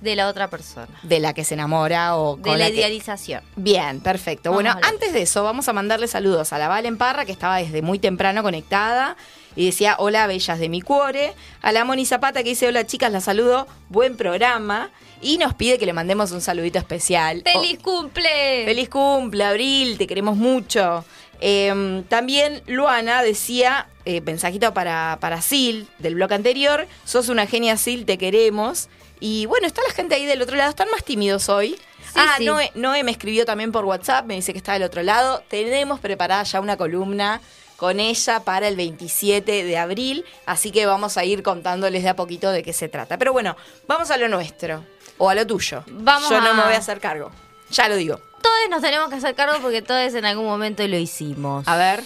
de 0.01 0.15
la 0.15 0.29
otra 0.29 0.49
persona. 0.49 0.89
de 1.03 1.19
la 1.19 1.33
que 1.35 1.43
se 1.45 1.55
enamora 1.55 2.17
o 2.17 2.37
De 2.37 2.43
con 2.43 2.53
la 2.53 2.59
la 2.67 2.67
que- 2.71 2.77
idealización. 2.77 3.43
Bien, 3.57 4.01
perfecto. 4.01 4.51
Vamos 4.51 4.63
bueno, 4.75 4.79
antes 4.87 5.13
de 5.13 5.23
eso, 5.23 5.43
vamos 5.43 5.69
a 5.69 5.73
mandarle 5.73 6.07
saludos 6.07 6.53
a 6.53 6.59
la 6.59 6.69
Valen 6.69 6.97
Parra, 6.99 7.25
que 7.25 7.33
estaba 7.33 7.57
desde 7.59 7.83
muy 7.83 7.99
temprano 7.99 8.43
conectada 8.45 9.17
y 9.57 9.67
decía, 9.67 9.97
hola, 9.99 10.29
bellas 10.29 10.61
de 10.61 10.69
mi 10.69 10.83
cuore. 10.83 11.33
A 11.63 11.73
la 11.73 11.85
Moni 11.85 12.07
Zapata, 12.07 12.45
que 12.45 12.51
dice, 12.51 12.69
hola, 12.69 12.87
chicas, 12.87 13.11
la 13.11 13.21
saludo, 13.21 13.67
buen 13.89 14.17
programa. 14.17 14.91
Y 15.21 15.37
nos 15.39 15.53
pide 15.55 15.79
que 15.79 15.87
le 15.87 15.93
mandemos 15.93 16.31
un 16.31 16.41
saludito 16.41 16.79
especial. 16.79 17.43
¡Feliz 17.45 17.81
cumple! 17.83 18.65
Feliz 18.67 18.89
cumple, 18.89 19.43
Abril, 19.43 19.99
te 19.99 20.07
queremos 20.07 20.37
mucho. 20.37 21.05
Eh, 21.41 22.05
también 22.09 22.63
Luana 22.67 23.23
decía, 23.23 23.89
eh, 24.05 24.21
mensajito 24.21 24.73
para, 24.75 25.19
para 25.21 25.43
Sil, 25.43 25.87
del 25.99 26.15
blog 26.15 26.33
anterior, 26.33 26.87
sos 27.05 27.29
una 27.29 27.47
genia 27.47 27.77
Sil, 27.77 28.07
te 28.07 28.19
queremos. 28.19 28.89
Y 29.21 29.47
bueno, 29.47 29.67
está 29.67 29.83
la 29.87 29.93
gente 29.93 30.15
ahí 30.15 30.27
del 30.27 30.43
otro 30.43 30.57
lado, 30.57 30.71
están 30.71 30.91
más 30.91 31.05
tímidos 31.05 31.49
hoy. 31.49 31.79
ah, 32.15 32.35
sí. 32.39 32.45
Noé, 32.45 32.71
Noé 32.75 33.05
me 33.05 33.11
escribió 33.11 33.45
también 33.45 33.73
por 33.73 33.85
WhatsApp, 33.85 34.27
me 34.27 34.35
dice 34.35 34.53
que 34.53 34.59
está 34.59 34.73
del 34.75 34.85
otro 34.85 35.03
lado. 35.03 35.43
Tenemos 35.49 36.01
preparada 36.01 36.43
ya 36.45 36.61
una 36.61 36.77
columna 36.77 37.41
con 37.77 38.01
ella 38.01 38.41
para 38.41 38.67
el 38.67 38.75
27 38.75 39.63
de 39.65 39.79
abril, 39.79 40.25
así 40.47 40.73
que 40.73 40.85
vamos 40.85 41.17
a 41.17 41.25
ir 41.25 41.45
contándoles 41.45 42.03
de 42.03 42.09
a 42.09 42.17
poquito 42.17 42.51
de 42.51 42.65
qué 42.65 42.73
se 42.73 42.89
trata. 42.89 43.19
Pero 43.19 43.33
bueno, 43.33 43.57
vamos 43.87 44.11
a 44.11 44.17
lo 44.17 44.27
nuestro, 44.29 44.85
o 45.17 45.31
a 45.31 45.35
lo 45.37 45.47
tuyo. 45.47 45.85
Vamos 45.87 46.29
Yo 46.29 46.41
no 46.41 46.55
me 46.55 46.65
voy 46.65 46.75
a 46.75 46.79
hacer 46.79 46.99
cargo, 46.99 47.31
ya 47.71 47.89
lo 47.89 47.95
digo. 47.95 48.21
Todos 48.43 48.71
nos 48.71 48.83
tenemos 48.83 49.09
que 49.09 49.17
hacer 49.17 49.35
cargo 49.35 49.59
porque 49.63 49.83
todos 49.83 50.15
en 50.15 50.25
algún 50.25 50.47
momento 50.47 50.87
lo 50.87 50.97
hicimos. 50.97 51.67
A 51.67 51.77
ver. 51.77 52.03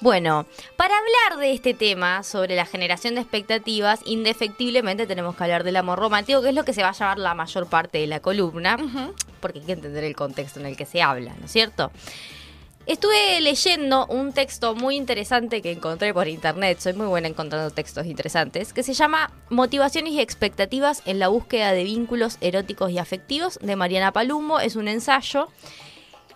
Bueno, 0.00 0.46
para 0.76 0.94
hablar 0.96 1.40
de 1.40 1.52
este 1.52 1.74
tema 1.74 2.22
sobre 2.22 2.54
la 2.54 2.66
generación 2.66 3.16
de 3.16 3.20
expectativas, 3.20 3.98
indefectiblemente 4.04 5.08
tenemos 5.08 5.34
que 5.34 5.42
hablar 5.42 5.64
del 5.64 5.74
amor 5.74 5.98
romántico, 5.98 6.40
que 6.40 6.50
es 6.50 6.54
lo 6.54 6.64
que 6.64 6.72
se 6.72 6.82
va 6.82 6.90
a 6.90 6.92
llevar 6.92 7.18
la 7.18 7.34
mayor 7.34 7.66
parte 7.66 7.98
de 7.98 8.06
la 8.06 8.20
columna, 8.20 8.76
porque 9.40 9.58
hay 9.58 9.64
que 9.64 9.72
entender 9.72 10.04
el 10.04 10.14
contexto 10.14 10.60
en 10.60 10.66
el 10.66 10.76
que 10.76 10.86
se 10.86 11.02
habla, 11.02 11.34
¿no 11.40 11.46
es 11.46 11.52
cierto? 11.52 11.90
Estuve 12.88 13.38
leyendo 13.42 14.06
un 14.06 14.32
texto 14.32 14.74
muy 14.74 14.96
interesante 14.96 15.60
que 15.60 15.72
encontré 15.72 16.14
por 16.14 16.26
internet, 16.26 16.78
soy 16.80 16.94
muy 16.94 17.06
buena 17.06 17.28
encontrando 17.28 17.70
textos 17.70 18.06
interesantes, 18.06 18.72
que 18.72 18.82
se 18.82 18.94
llama 18.94 19.30
Motivaciones 19.50 20.14
y 20.14 20.20
expectativas 20.20 21.02
en 21.04 21.18
la 21.18 21.28
búsqueda 21.28 21.72
de 21.72 21.84
vínculos 21.84 22.38
eróticos 22.40 22.90
y 22.90 22.96
afectivos 22.96 23.58
de 23.60 23.76
Mariana 23.76 24.12
Palumbo. 24.12 24.58
Es 24.58 24.74
un 24.74 24.88
ensayo 24.88 25.48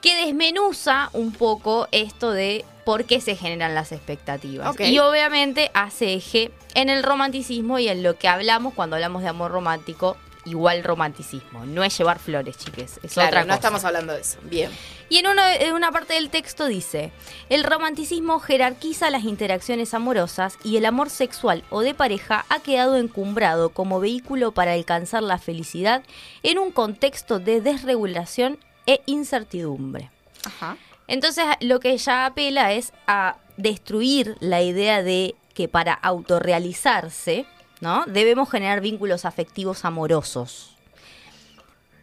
que 0.02 0.14
desmenuza 0.26 1.08
un 1.14 1.32
poco 1.32 1.88
esto 1.90 2.32
de 2.32 2.66
por 2.84 3.06
qué 3.06 3.22
se 3.22 3.34
generan 3.34 3.74
las 3.74 3.90
expectativas. 3.90 4.78
Y 4.78 4.98
obviamente 4.98 5.70
hace 5.72 6.12
eje 6.12 6.50
en 6.74 6.90
el 6.90 7.02
romanticismo 7.02 7.78
y 7.78 7.88
en 7.88 8.02
lo 8.02 8.18
que 8.18 8.28
hablamos 8.28 8.74
cuando 8.74 8.96
hablamos 8.96 9.22
de 9.22 9.28
amor 9.28 9.52
romántico, 9.52 10.18
igual 10.44 10.82
romanticismo. 10.84 11.64
No 11.66 11.84
es 11.84 11.96
llevar 11.96 12.18
flores, 12.18 12.58
chiques, 12.58 12.98
es 13.02 13.12
Claro, 13.12 13.28
otra 13.28 13.40
no 13.42 13.46
cosa. 13.46 13.54
estamos 13.54 13.84
hablando 13.84 14.12
de 14.12 14.20
eso. 14.20 14.38
Bien. 14.44 14.70
Y 15.08 15.18
en 15.18 15.26
una, 15.28 15.54
en 15.54 15.74
una 15.74 15.92
parte 15.92 16.14
del 16.14 16.30
texto 16.30 16.66
dice, 16.66 17.12
el 17.48 17.64
romanticismo 17.64 18.40
jerarquiza 18.40 19.10
las 19.10 19.24
interacciones 19.24 19.94
amorosas 19.94 20.58
y 20.64 20.76
el 20.78 20.86
amor 20.86 21.10
sexual 21.10 21.64
o 21.70 21.80
de 21.82 21.94
pareja 21.94 22.44
ha 22.48 22.60
quedado 22.60 22.96
encumbrado 22.96 23.70
como 23.70 24.00
vehículo 24.00 24.52
para 24.52 24.72
alcanzar 24.72 25.22
la 25.22 25.38
felicidad 25.38 26.02
en 26.42 26.58
un 26.58 26.70
contexto 26.72 27.38
de 27.38 27.60
desregulación 27.60 28.58
e 28.86 29.02
incertidumbre. 29.06 30.10
Ajá. 30.44 30.76
Entonces 31.08 31.44
lo 31.60 31.78
que 31.78 31.90
ella 31.90 32.26
apela 32.26 32.72
es 32.72 32.92
a 33.06 33.36
destruir 33.58 34.36
la 34.40 34.62
idea 34.62 35.02
de 35.02 35.34
que 35.54 35.68
para 35.68 35.92
autorrealizarse, 35.92 37.46
¿no? 37.82 38.04
Debemos 38.06 38.48
generar 38.50 38.80
vínculos 38.80 39.26
afectivos 39.26 39.84
amorosos. 39.84 40.70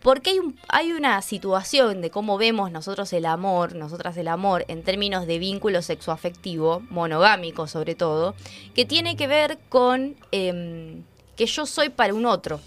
Porque 0.02 0.30
hay, 0.30 0.40
un- 0.40 0.58
hay 0.70 0.94
una 0.94 1.22
situación 1.22 2.00
de 2.02 2.10
cómo 2.10 2.38
vemos 2.38 2.72
nosotros 2.72 3.12
el 3.12 3.26
amor, 3.26 3.76
nosotras 3.76 4.16
el 4.18 4.28
amor, 4.30 4.64
en 4.70 4.82
términos 4.84 5.26
de 5.28 5.40
vínculo 5.40 5.82
sexoafectivo, 5.82 6.82
monogámico 6.90 7.68
sobre 7.68 7.96
todo, 7.96 8.34
que 8.76 8.86
tiene 8.86 9.18
que 9.18 9.28
ver 9.28 9.58
con 9.68 10.16
em, 10.32 11.04
que 11.36 11.46
yo 11.48 11.66
soy 11.66 11.90
para 11.90 12.14
un 12.14 12.26
otro. 12.26 12.60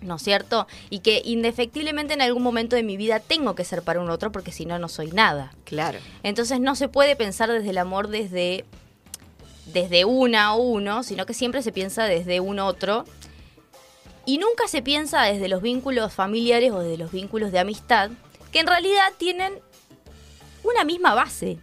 ¿No 0.00 0.14
es 0.16 0.22
cierto? 0.22 0.68
Y 0.90 1.00
que 1.00 1.22
indefectiblemente 1.24 2.14
en 2.14 2.22
algún 2.22 2.42
momento 2.42 2.76
de 2.76 2.82
mi 2.84 2.96
vida 2.96 3.18
tengo 3.20 3.54
que 3.56 3.64
ser 3.64 3.82
para 3.82 4.00
un 4.00 4.10
otro 4.10 4.30
porque 4.30 4.52
si 4.52 4.64
no, 4.64 4.78
no 4.78 4.88
soy 4.88 5.08
nada. 5.10 5.52
Claro. 5.64 5.98
Entonces 6.22 6.60
no 6.60 6.76
se 6.76 6.88
puede 6.88 7.16
pensar 7.16 7.50
desde 7.50 7.70
el 7.70 7.78
amor 7.78 8.06
desde, 8.08 8.64
desde 9.72 10.04
una 10.04 10.46
a 10.46 10.54
uno, 10.54 11.02
sino 11.02 11.26
que 11.26 11.34
siempre 11.34 11.62
se 11.62 11.72
piensa 11.72 12.04
desde 12.04 12.40
un 12.40 12.58
otro. 12.58 13.04
Y 14.26 14.38
nunca 14.38 14.68
se 14.68 14.82
piensa 14.82 15.22
desde 15.22 15.48
los 15.48 15.62
vínculos 15.62 16.12
familiares 16.12 16.72
o 16.72 16.80
desde 16.80 16.98
los 16.98 17.10
vínculos 17.10 17.52
de 17.52 17.60
amistad, 17.60 18.10
que 18.52 18.60
en 18.60 18.66
realidad 18.66 19.12
tienen 19.16 19.54
una 20.64 20.84
misma 20.84 21.14
base, 21.14 21.58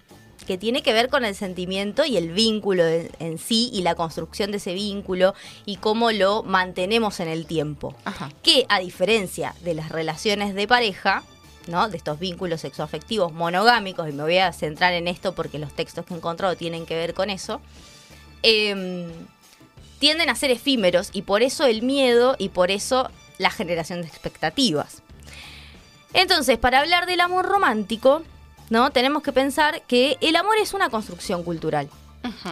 que 0.47 0.57
tiene 0.57 0.81
que 0.83 0.93
ver 0.93 1.09
con 1.09 1.25
el 1.25 1.35
sentimiento 1.35 2.05
y 2.05 2.17
el 2.17 2.31
vínculo 2.31 2.85
en, 2.85 3.11
en 3.19 3.37
sí 3.37 3.69
y 3.73 3.81
la 3.81 3.95
construcción 3.95 4.51
de 4.51 4.57
ese 4.57 4.73
vínculo 4.73 5.33
y 5.65 5.77
cómo 5.77 6.11
lo 6.11 6.43
mantenemos 6.43 7.19
en 7.19 7.27
el 7.27 7.45
tiempo. 7.45 7.95
Que 8.41 8.65
a 8.69 8.79
diferencia 8.79 9.55
de 9.61 9.73
las 9.73 9.89
relaciones 9.89 10.55
de 10.55 10.67
pareja, 10.67 11.23
¿no? 11.67 11.89
De 11.89 11.97
estos 11.97 12.19
vínculos 12.19 12.61
sexoafectivos 12.61 13.33
monogámicos, 13.33 14.09
y 14.09 14.11
me 14.11 14.23
voy 14.23 14.37
a 14.37 14.53
centrar 14.53 14.93
en 14.93 15.07
esto 15.07 15.33
porque 15.33 15.59
los 15.59 15.73
textos 15.73 16.05
que 16.05 16.13
he 16.13 16.17
encontrado 16.17 16.55
tienen 16.55 16.85
que 16.85 16.95
ver 16.95 17.13
con 17.13 17.29
eso, 17.29 17.61
em, 18.45 19.09
tienden 19.97 20.29
a 20.29 20.35
ser 20.35 20.51
efímeros 20.51 21.09
y 21.13 21.23
por 21.23 21.41
eso 21.41 21.65
el 21.65 21.81
miedo 21.81 22.35
y 22.37 22.49
por 22.49 22.69
eso 22.69 23.09
la 23.39 23.49
generación 23.49 24.01
de 24.01 24.07
expectativas. 24.07 25.01
Entonces, 26.13 26.57
para 26.59 26.79
hablar 26.79 27.07
del 27.07 27.21
amor 27.21 27.45
romántico, 27.45 28.21
¿no? 28.69 28.91
Tenemos 28.91 29.23
que 29.23 29.33
pensar 29.33 29.81
que 29.83 30.17
el 30.21 30.35
amor 30.35 30.57
es 30.61 30.73
una 30.73 30.89
construcción 30.89 31.43
cultural. 31.43 31.89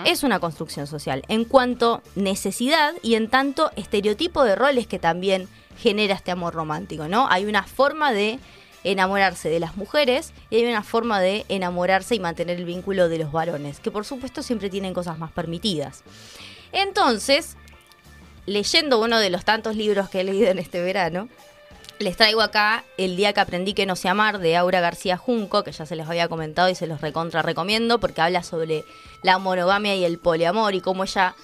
Es 0.06 0.22
una 0.22 0.40
construcción 0.40 0.86
social 0.86 1.24
en 1.30 1.46
cuanto 1.46 2.04
necesidad 2.14 2.94
y 3.02 3.16
en 3.16 3.28
tanto 3.28 3.72
estereotipo 3.76 4.44
de 4.44 4.56
roles 4.56 4.86
que 4.86 5.00
también 5.00 5.48
genera 5.80 6.14
este 6.14 6.30
amor 6.30 6.54
romántico, 6.54 7.08
¿no? 7.08 7.28
Hay 7.28 7.46
una 7.46 7.64
forma 7.64 8.12
de 8.12 8.40
enamorarse 8.84 9.50
de 9.50 9.60
las 9.60 9.78
mujeres 9.78 10.34
y 10.50 10.58
hay 10.58 10.66
una 10.66 10.84
forma 10.84 11.20
de 11.20 11.46
enamorarse 11.50 12.16
y 12.16 12.20
mantener 12.20 12.58
el 12.58 12.66
vínculo 12.66 13.10
de 13.10 13.20
los 13.20 13.32
varones, 13.32 13.80
que 13.80 13.92
por 13.92 14.06
supuesto 14.06 14.44
siempre 14.44 14.70
tienen 14.70 14.94
cosas 14.94 15.18
más 15.18 15.32
permitidas. 15.32 16.04
Entonces, 16.72 17.56
leyendo 18.46 19.00
uno 19.00 19.20
de 19.20 19.30
los 19.30 19.46
tantos 19.46 19.76
libros 19.76 20.10
que 20.10 20.22
he 20.22 20.24
leído 20.24 20.50
en 20.50 20.60
este 20.60 20.82
verano, 20.82 21.30
les 22.00 22.18
traigo 22.18 22.42
acá 22.42 22.84
El 22.98 23.16
día 23.16 23.34
que 23.34 23.40
aprendí 23.40 23.74
que 23.74 23.86
no 23.86 23.96
sé 23.96 24.10
amar 24.10 24.40
de 24.40 24.58
Aura 24.58 24.82
García 24.82 25.16
Junco, 25.16 25.64
que 25.64 25.72
ya 25.72 25.86
se 25.86 25.96
les 25.96 26.08
había 26.08 26.28
comentado 26.28 26.70
y 26.70 26.76
se 26.76 26.88
los 26.88 27.02
recontra 27.02 27.42
recomiendo 27.42 28.00
porque 28.00 28.22
habla 28.22 28.44
sobre 28.44 28.84
la 29.22 29.38
monogamia 29.38 29.96
y 29.96 30.04
el 30.04 30.18
poliamor 30.18 30.74
y 30.74 30.82
cómo 30.82 31.04
ella, 31.04 31.36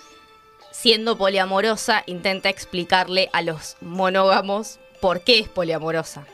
siendo 0.71 1.17
poliamorosa, 1.17 2.03
intenta 2.07 2.49
explicarle 2.49 3.29
a 3.31 3.41
los 3.41 3.77
monógamos 3.79 4.79
por 4.99 5.21
qué 5.21 5.39
es 5.39 5.47
poliamorosa. 5.47 6.25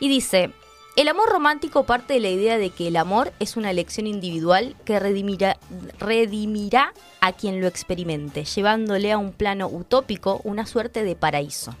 Y 0.00 0.08
dice, 0.08 0.50
el 0.96 1.08
amor 1.08 1.28
romántico 1.28 1.84
parte 1.84 2.14
de 2.14 2.20
la 2.20 2.30
idea 2.30 2.58
de 2.58 2.70
que 2.70 2.88
el 2.88 2.96
amor 2.96 3.32
es 3.38 3.56
una 3.56 3.70
elección 3.70 4.06
individual 4.06 4.74
que 4.84 4.98
redimirá, 4.98 5.58
redimirá 5.98 6.92
a 7.20 7.32
quien 7.32 7.60
lo 7.60 7.66
experimente, 7.66 8.44
llevándole 8.44 9.12
a 9.12 9.18
un 9.18 9.32
plano 9.32 9.68
utópico 9.68 10.40
una 10.42 10.66
suerte 10.66 11.04
de 11.04 11.16
paraíso. 11.16 11.76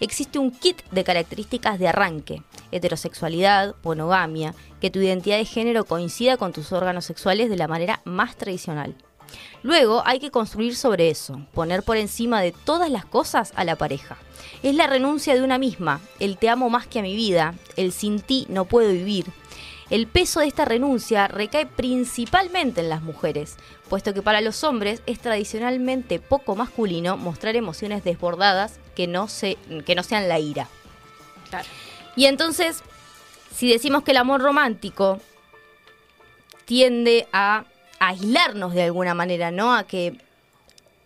Existe 0.00 0.38
un 0.38 0.52
kit 0.52 0.82
de 0.92 1.04
características 1.04 1.78
de 1.78 1.88
arranque, 1.88 2.42
heterosexualidad, 2.70 3.74
monogamia, 3.82 4.54
que 4.80 4.90
tu 4.90 5.00
identidad 5.00 5.36
de 5.36 5.44
género 5.44 5.84
coincida 5.84 6.36
con 6.36 6.52
tus 6.52 6.72
órganos 6.72 7.04
sexuales 7.04 7.50
de 7.50 7.56
la 7.56 7.68
manera 7.68 8.00
más 8.04 8.36
tradicional. 8.36 8.94
Luego 9.62 10.02
hay 10.06 10.20
que 10.20 10.30
construir 10.30 10.76
sobre 10.76 11.10
eso, 11.10 11.40
poner 11.52 11.82
por 11.82 11.96
encima 11.96 12.40
de 12.40 12.52
todas 12.52 12.90
las 12.90 13.04
cosas 13.04 13.52
a 13.56 13.64
la 13.64 13.76
pareja. 13.76 14.16
Es 14.62 14.74
la 14.74 14.86
renuncia 14.86 15.34
de 15.34 15.42
una 15.42 15.58
misma, 15.58 16.00
el 16.20 16.38
te 16.38 16.48
amo 16.48 16.70
más 16.70 16.86
que 16.86 17.00
a 17.00 17.02
mi 17.02 17.16
vida, 17.16 17.54
el 17.76 17.92
sin 17.92 18.20
ti 18.20 18.46
no 18.48 18.64
puedo 18.64 18.92
vivir. 18.92 19.26
El 19.90 20.06
peso 20.06 20.40
de 20.40 20.46
esta 20.46 20.66
renuncia 20.66 21.28
recae 21.28 21.64
principalmente 21.64 22.82
en 22.82 22.90
las 22.90 23.02
mujeres, 23.02 23.56
puesto 23.88 24.12
que 24.12 24.20
para 24.20 24.42
los 24.42 24.62
hombres 24.62 25.02
es 25.06 25.18
tradicionalmente 25.18 26.18
poco 26.18 26.54
masculino 26.56 27.16
mostrar 27.16 27.56
emociones 27.56 28.04
desbordadas 28.04 28.78
que 28.94 29.06
no, 29.06 29.28
se, 29.28 29.56
que 29.86 29.94
no 29.94 30.02
sean 30.02 30.28
la 30.28 30.38
ira. 30.38 30.68
Y 32.16 32.26
entonces, 32.26 32.82
si 33.54 33.70
decimos 33.70 34.02
que 34.02 34.10
el 34.10 34.18
amor 34.18 34.42
romántico 34.42 35.20
tiende 36.66 37.26
a 37.32 37.64
aislarnos 37.98 38.74
de 38.74 38.82
alguna 38.84 39.14
manera, 39.14 39.50
¿no? 39.50 39.74
A 39.74 39.84
que 39.84 40.18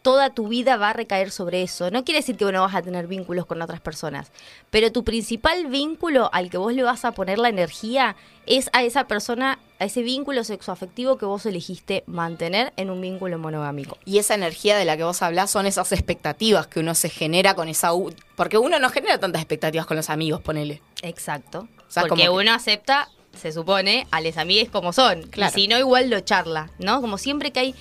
toda 0.02 0.30
tu 0.30 0.48
vida 0.48 0.76
va 0.76 0.90
a 0.90 0.92
recaer 0.92 1.30
sobre 1.30 1.62
eso. 1.62 1.90
No 1.92 2.04
quiere 2.04 2.18
decir 2.18 2.36
que 2.36 2.44
no 2.50 2.62
vas 2.62 2.74
a 2.74 2.82
tener 2.82 3.06
vínculos 3.06 3.46
con 3.46 3.62
otras 3.62 3.80
personas, 3.80 4.32
pero 4.70 4.90
tu 4.90 5.04
principal 5.04 5.66
vínculo 5.68 6.28
al 6.32 6.50
que 6.50 6.58
vos 6.58 6.72
le 6.74 6.82
vas 6.82 7.04
a 7.04 7.12
poner 7.12 7.38
la 7.38 7.48
energía 7.48 8.16
es 8.46 8.68
a 8.72 8.82
esa 8.82 9.06
persona, 9.06 9.60
a 9.78 9.84
ese 9.84 10.02
vínculo 10.02 10.42
sexoafectivo 10.42 11.18
que 11.18 11.24
vos 11.24 11.46
elegiste 11.46 12.02
mantener 12.08 12.72
en 12.76 12.90
un 12.90 13.00
vínculo 13.00 13.38
monogámico. 13.38 13.96
Y 14.04 14.18
esa 14.18 14.34
energía 14.34 14.76
de 14.76 14.84
la 14.84 14.96
que 14.96 15.04
vos 15.04 15.22
hablás 15.22 15.52
son 15.52 15.66
esas 15.66 15.92
expectativas 15.92 16.66
que 16.66 16.80
uno 16.80 16.96
se 16.96 17.08
genera 17.08 17.54
con 17.54 17.68
esa... 17.68 17.90
Porque 18.34 18.58
uno 18.58 18.80
no 18.80 18.90
genera 18.90 19.18
tantas 19.18 19.40
expectativas 19.40 19.86
con 19.86 19.96
los 19.96 20.10
amigos, 20.10 20.40
ponele. 20.40 20.82
Exacto. 21.02 21.68
sea, 21.86 22.02
Porque 22.02 22.24
como 22.24 22.38
que- 22.38 22.42
uno 22.44 22.52
acepta, 22.54 23.08
se 23.36 23.52
supone, 23.52 24.06
a 24.10 24.20
les 24.20 24.36
amigues 24.36 24.68
como 24.68 24.92
son. 24.92 25.22
Claro. 25.24 25.52
Y 25.56 25.62
si 25.62 25.68
no, 25.68 25.78
igual 25.78 26.10
lo 26.10 26.20
charla, 26.20 26.70
¿no? 26.78 27.00
Como 27.00 27.18
siempre 27.18 27.50
que 27.50 27.60
hay, 27.60 27.74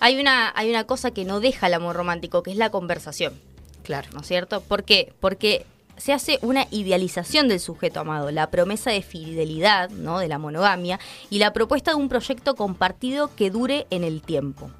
hay, 0.00 0.20
una, 0.20 0.52
hay 0.54 0.70
una 0.70 0.84
cosa 0.84 1.10
que 1.10 1.24
no 1.24 1.40
deja 1.40 1.66
el 1.66 1.74
amor 1.74 1.96
romántico, 1.96 2.42
que 2.42 2.50
es 2.50 2.56
la 2.56 2.70
conversación. 2.70 3.40
Claro. 3.82 4.08
¿No 4.12 4.20
es 4.20 4.26
cierto? 4.26 4.60
¿Por 4.60 4.84
qué? 4.84 5.12
Porque 5.20 5.64
se 5.98 6.12
hace 6.12 6.38
una 6.42 6.66
idealización 6.70 7.48
del 7.48 7.60
sujeto 7.60 8.00
amado, 8.00 8.30
la 8.30 8.50
promesa 8.50 8.90
de 8.90 9.02
fidelidad, 9.02 9.90
¿no? 9.90 10.18
De 10.18 10.28
la 10.28 10.38
monogamia 10.38 10.98
y 11.30 11.38
la 11.38 11.52
propuesta 11.52 11.90
de 11.90 11.96
un 11.96 12.08
proyecto 12.08 12.54
compartido 12.54 13.34
que 13.34 13.50
dure 13.50 13.86
en 13.90 14.04
el 14.04 14.22
tiempo. 14.22 14.70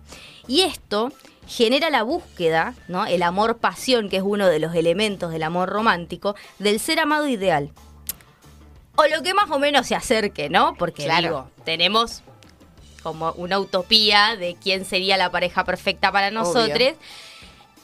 Y 0.46 0.62
esto 0.62 1.12
genera 1.46 1.90
la 1.90 2.02
búsqueda, 2.02 2.74
¿no? 2.88 3.06
El 3.06 3.22
amor-pasión, 3.22 4.08
que 4.08 4.18
es 4.18 4.22
uno 4.24 4.46
de 4.46 4.58
los 4.58 4.74
elementos 4.74 5.32
del 5.32 5.42
amor 5.42 5.68
romántico, 5.68 6.36
del 6.58 6.78
ser 6.78 7.00
amado 7.00 7.26
ideal. 7.26 7.70
O 9.00 9.06
lo 9.06 9.22
que 9.22 9.32
más 9.32 9.48
o 9.50 9.60
menos 9.60 9.86
se 9.86 9.94
acerque, 9.94 10.48
¿no? 10.50 10.74
Porque 10.76 11.04
Claro. 11.04 11.22
digo, 11.22 11.50
tenemos 11.64 12.22
como 13.04 13.30
una 13.32 13.60
utopía 13.60 14.34
de 14.36 14.56
quién 14.60 14.84
sería 14.84 15.16
la 15.16 15.30
pareja 15.30 15.64
perfecta 15.64 16.10
para 16.10 16.32
nosotros. 16.32 16.94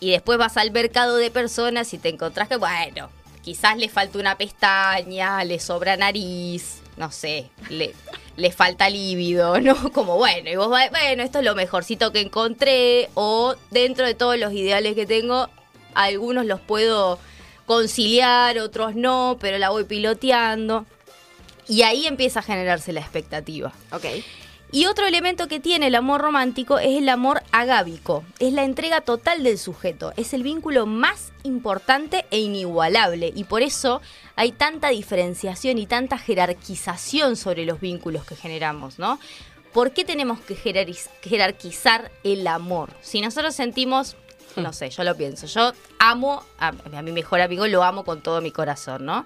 Y 0.00 0.10
después 0.10 0.38
vas 0.38 0.56
al 0.56 0.72
mercado 0.72 1.16
de 1.16 1.30
personas 1.30 1.94
y 1.94 1.98
te 1.98 2.08
encontrás 2.08 2.48
que, 2.48 2.56
bueno, 2.56 3.10
quizás 3.42 3.76
le 3.76 3.88
falta 3.88 4.18
una 4.18 4.36
pestaña, 4.36 5.44
le 5.44 5.60
sobra 5.60 5.96
nariz, 5.96 6.82
no 6.96 7.12
sé, 7.12 7.48
le, 7.70 7.94
le 8.36 8.50
falta 8.50 8.90
líbido, 8.90 9.60
¿no? 9.60 9.76
Como 9.92 10.16
bueno, 10.16 10.50
y 10.50 10.56
vos 10.56 10.68
vas, 10.68 10.90
bueno, 10.90 11.22
esto 11.22 11.38
es 11.38 11.44
lo 11.44 11.54
mejorcito 11.54 12.10
que 12.10 12.20
encontré, 12.22 13.08
o 13.14 13.54
dentro 13.70 14.04
de 14.04 14.14
todos 14.14 14.36
los 14.36 14.52
ideales 14.52 14.96
que 14.96 15.06
tengo, 15.06 15.48
algunos 15.94 16.44
los 16.44 16.60
puedo 16.60 17.20
conciliar, 17.66 18.58
otros 18.58 18.96
no, 18.96 19.36
pero 19.40 19.58
la 19.58 19.70
voy 19.70 19.84
piloteando. 19.84 20.86
Y 21.68 21.82
ahí 21.82 22.06
empieza 22.06 22.40
a 22.40 22.42
generarse 22.42 22.92
la 22.92 23.00
expectativa. 23.00 23.72
Ok. 23.92 24.04
Y 24.74 24.86
otro 24.86 25.06
elemento 25.06 25.46
que 25.46 25.60
tiene 25.60 25.86
el 25.86 25.94
amor 25.94 26.20
romántico 26.20 26.80
es 26.80 26.98
el 26.98 27.08
amor 27.08 27.44
agábico. 27.52 28.24
Es 28.40 28.52
la 28.52 28.64
entrega 28.64 29.02
total 29.02 29.44
del 29.44 29.56
sujeto. 29.56 30.12
Es 30.16 30.34
el 30.34 30.42
vínculo 30.42 30.84
más 30.84 31.32
importante 31.44 32.24
e 32.32 32.40
inigualable. 32.40 33.32
Y 33.36 33.44
por 33.44 33.62
eso 33.62 34.02
hay 34.34 34.50
tanta 34.50 34.88
diferenciación 34.88 35.78
y 35.78 35.86
tanta 35.86 36.18
jerarquización 36.18 37.36
sobre 37.36 37.66
los 37.66 37.80
vínculos 37.80 38.24
que 38.24 38.34
generamos, 38.34 38.98
¿no? 38.98 39.20
¿Por 39.72 39.92
qué 39.92 40.04
tenemos 40.04 40.40
que 40.40 40.56
jerarquizar 41.22 42.10
el 42.24 42.44
amor? 42.46 42.90
Si 43.00 43.20
nosotros 43.20 43.54
sentimos, 43.54 44.16
no 44.56 44.72
sé, 44.72 44.90
yo 44.90 45.04
lo 45.04 45.16
pienso, 45.16 45.46
yo 45.46 45.72
amo 46.00 46.42
a, 46.58 46.72
a 46.96 47.02
mi 47.02 47.12
mejor 47.12 47.40
amigo, 47.40 47.66
lo 47.68 47.84
amo 47.84 48.04
con 48.04 48.22
todo 48.22 48.40
mi 48.40 48.50
corazón, 48.50 49.04
¿no? 49.04 49.24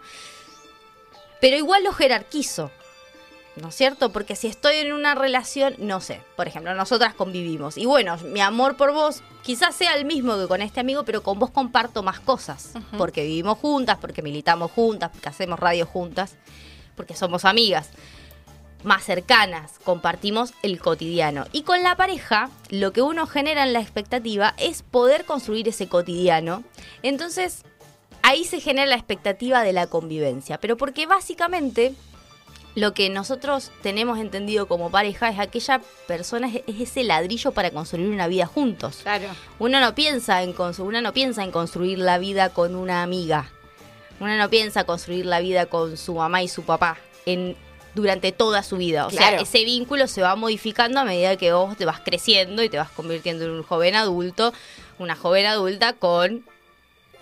Pero 1.40 1.56
igual 1.56 1.84
lo 1.84 1.92
jerarquizo. 1.92 2.70
¿no 3.60 3.68
es 3.68 3.74
cierto? 3.74 4.10
Porque 4.10 4.36
si 4.36 4.46
estoy 4.46 4.76
en 4.76 4.92
una 4.92 5.14
relación, 5.14 5.74
no 5.78 6.00
sé, 6.00 6.20
por 6.36 6.48
ejemplo, 6.48 6.74
nosotras 6.74 7.14
convivimos 7.14 7.76
y 7.76 7.86
bueno, 7.86 8.16
mi 8.18 8.40
amor 8.40 8.76
por 8.76 8.92
vos 8.92 9.22
quizás 9.42 9.74
sea 9.74 9.94
el 9.94 10.04
mismo 10.04 10.38
que 10.38 10.46
con 10.46 10.62
este 10.62 10.80
amigo, 10.80 11.04
pero 11.04 11.22
con 11.22 11.38
vos 11.38 11.50
comparto 11.50 12.02
más 12.02 12.20
cosas, 12.20 12.74
porque 12.96 13.22
vivimos 13.24 13.58
juntas, 13.58 13.98
porque 14.00 14.22
militamos 14.22 14.70
juntas, 14.70 15.10
porque 15.12 15.28
hacemos 15.28 15.58
radio 15.58 15.86
juntas, 15.86 16.36
porque 16.96 17.14
somos 17.14 17.44
amigas 17.44 17.90
más 18.84 19.04
cercanas, 19.04 19.72
compartimos 19.82 20.54
el 20.62 20.80
cotidiano. 20.80 21.46
Y 21.52 21.62
con 21.62 21.82
la 21.82 21.96
pareja, 21.96 22.48
lo 22.68 22.92
que 22.92 23.02
uno 23.02 23.26
genera 23.26 23.64
en 23.64 23.72
la 23.72 23.80
expectativa 23.80 24.54
es 24.56 24.82
poder 24.82 25.24
construir 25.24 25.68
ese 25.68 25.88
cotidiano. 25.88 26.62
Entonces, 27.02 27.64
ahí 28.22 28.44
se 28.44 28.60
genera 28.60 28.86
la 28.86 28.96
expectativa 28.96 29.62
de 29.62 29.72
la 29.72 29.86
convivencia. 29.86 30.58
Pero 30.58 30.76
porque 30.76 31.06
básicamente 31.06 31.94
lo 32.74 32.94
que 32.94 33.10
nosotros 33.10 33.72
tenemos 33.82 34.18
entendido 34.18 34.68
como 34.68 34.90
pareja 34.90 35.28
es 35.30 35.38
aquella 35.38 35.80
persona, 36.06 36.48
es 36.48 36.62
es 36.66 36.80
ese 36.80 37.04
ladrillo 37.04 37.52
para 37.52 37.70
construir 37.70 38.08
una 38.08 38.28
vida 38.28 38.46
juntos. 38.46 39.00
Claro. 39.02 39.28
Uno 39.58 39.80
no 39.80 39.94
piensa 39.94 40.42
en 40.42 40.54
una 40.78 41.00
no 41.00 41.12
piensa 41.12 41.42
en 41.42 41.50
construir 41.50 41.98
la 41.98 42.18
vida 42.18 42.50
con 42.50 42.76
una 42.76 43.02
amiga. 43.02 43.50
Una 44.20 44.36
no 44.36 44.50
piensa 44.50 44.84
construir 44.84 45.26
la 45.26 45.40
vida 45.40 45.66
con 45.66 45.96
su 45.96 46.14
mamá 46.14 46.42
y 46.42 46.48
su 46.48 46.62
papá 46.62 46.98
en 47.26 47.56
durante 47.94 48.32
toda 48.32 48.62
su 48.62 48.76
vida. 48.76 49.06
O 49.06 49.10
sea, 49.10 49.28
Claro. 49.30 49.42
ese 49.42 49.64
vínculo 49.64 50.06
se 50.06 50.22
va 50.22 50.36
modificando 50.36 51.00
a 51.00 51.04
medida 51.04 51.36
que 51.36 51.52
vos 51.52 51.76
te 51.76 51.84
vas 51.84 52.00
creciendo 52.00 52.62
y 52.62 52.68
te 52.68 52.78
vas 52.78 52.90
convirtiendo 52.90 53.44
en 53.44 53.50
un 53.50 53.62
joven 53.62 53.96
adulto, 53.96 54.52
una 54.98 55.16
joven 55.16 55.46
adulta 55.46 55.94
con 55.94 56.44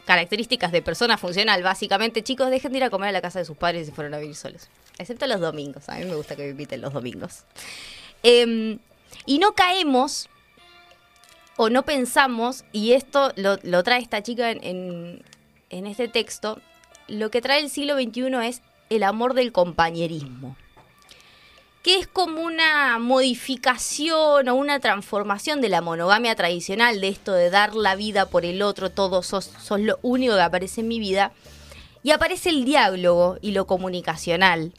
características 0.06 0.72
de 0.72 0.80
persona 0.80 1.18
funcional. 1.18 1.62
Básicamente, 1.62 2.22
chicos, 2.22 2.48
dejen 2.48 2.72
de 2.72 2.78
ir 2.78 2.84
a 2.84 2.90
comer 2.90 3.10
a 3.10 3.12
la 3.12 3.20
casa 3.20 3.38
de 3.40 3.44
sus 3.44 3.56
padres 3.58 3.86
si 3.86 3.92
fueron 3.92 4.14
a 4.14 4.18
vivir 4.18 4.34
solos. 4.36 4.68
Excepto 4.98 5.26
los 5.26 5.40
domingos. 5.40 5.88
A 5.90 5.96
mí 5.96 6.06
me 6.06 6.14
gusta 6.14 6.34
que 6.36 6.44
me 6.44 6.48
inviten 6.50 6.80
los 6.80 6.92
domingos. 6.94 7.42
Em, 8.22 8.78
y 9.26 9.38
no 9.38 9.52
caemos 9.52 10.28
o 11.58 11.68
no 11.70 11.84
pensamos, 11.84 12.64
y 12.72 12.92
esto 12.92 13.32
lo, 13.36 13.58
lo 13.62 13.82
trae 13.82 14.00
esta 14.00 14.22
chica 14.22 14.50
en, 14.50 14.62
en- 14.64 15.22
en 15.70 15.86
este 15.86 16.06
texto, 16.08 16.60
lo 17.08 17.30
que 17.30 17.40
trae 17.40 17.60
el 17.60 17.70
siglo 17.70 17.94
XXI 17.94 18.46
es 18.46 18.62
el 18.90 19.02
amor 19.02 19.34
del 19.34 19.52
compañerismo 19.52 20.56
que 21.86 22.00
es 22.00 22.08
como 22.08 22.40
una 22.40 22.98
modificación 22.98 24.48
o 24.48 24.54
una 24.56 24.80
transformación 24.80 25.60
de 25.60 25.68
la 25.68 25.82
monogamia 25.82 26.34
tradicional, 26.34 27.00
de 27.00 27.06
esto 27.06 27.32
de 27.32 27.48
dar 27.48 27.76
la 27.76 27.94
vida 27.94 28.26
por 28.26 28.44
el 28.44 28.60
otro, 28.62 28.90
todo 28.90 29.22
sos, 29.22 29.52
sos 29.62 29.78
lo 29.78 30.00
único 30.02 30.34
que 30.34 30.40
aparece 30.40 30.80
en 30.80 30.88
mi 30.88 30.98
vida, 30.98 31.30
y 32.02 32.10
aparece 32.10 32.48
el 32.50 32.64
diálogo 32.64 33.38
y 33.40 33.52
lo 33.52 33.68
comunicacional, 33.68 34.72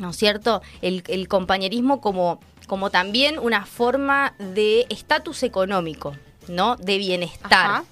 ¿no 0.00 0.08
es 0.08 0.16
cierto? 0.16 0.62
El, 0.80 1.04
el 1.08 1.28
compañerismo 1.28 2.00
como, 2.00 2.40
como 2.66 2.88
también 2.88 3.38
una 3.38 3.66
forma 3.66 4.34
de 4.38 4.86
estatus 4.88 5.42
económico, 5.42 6.16
¿no? 6.48 6.76
De 6.76 6.96
bienestar. 6.96 7.52
Ajá. 7.52 7.84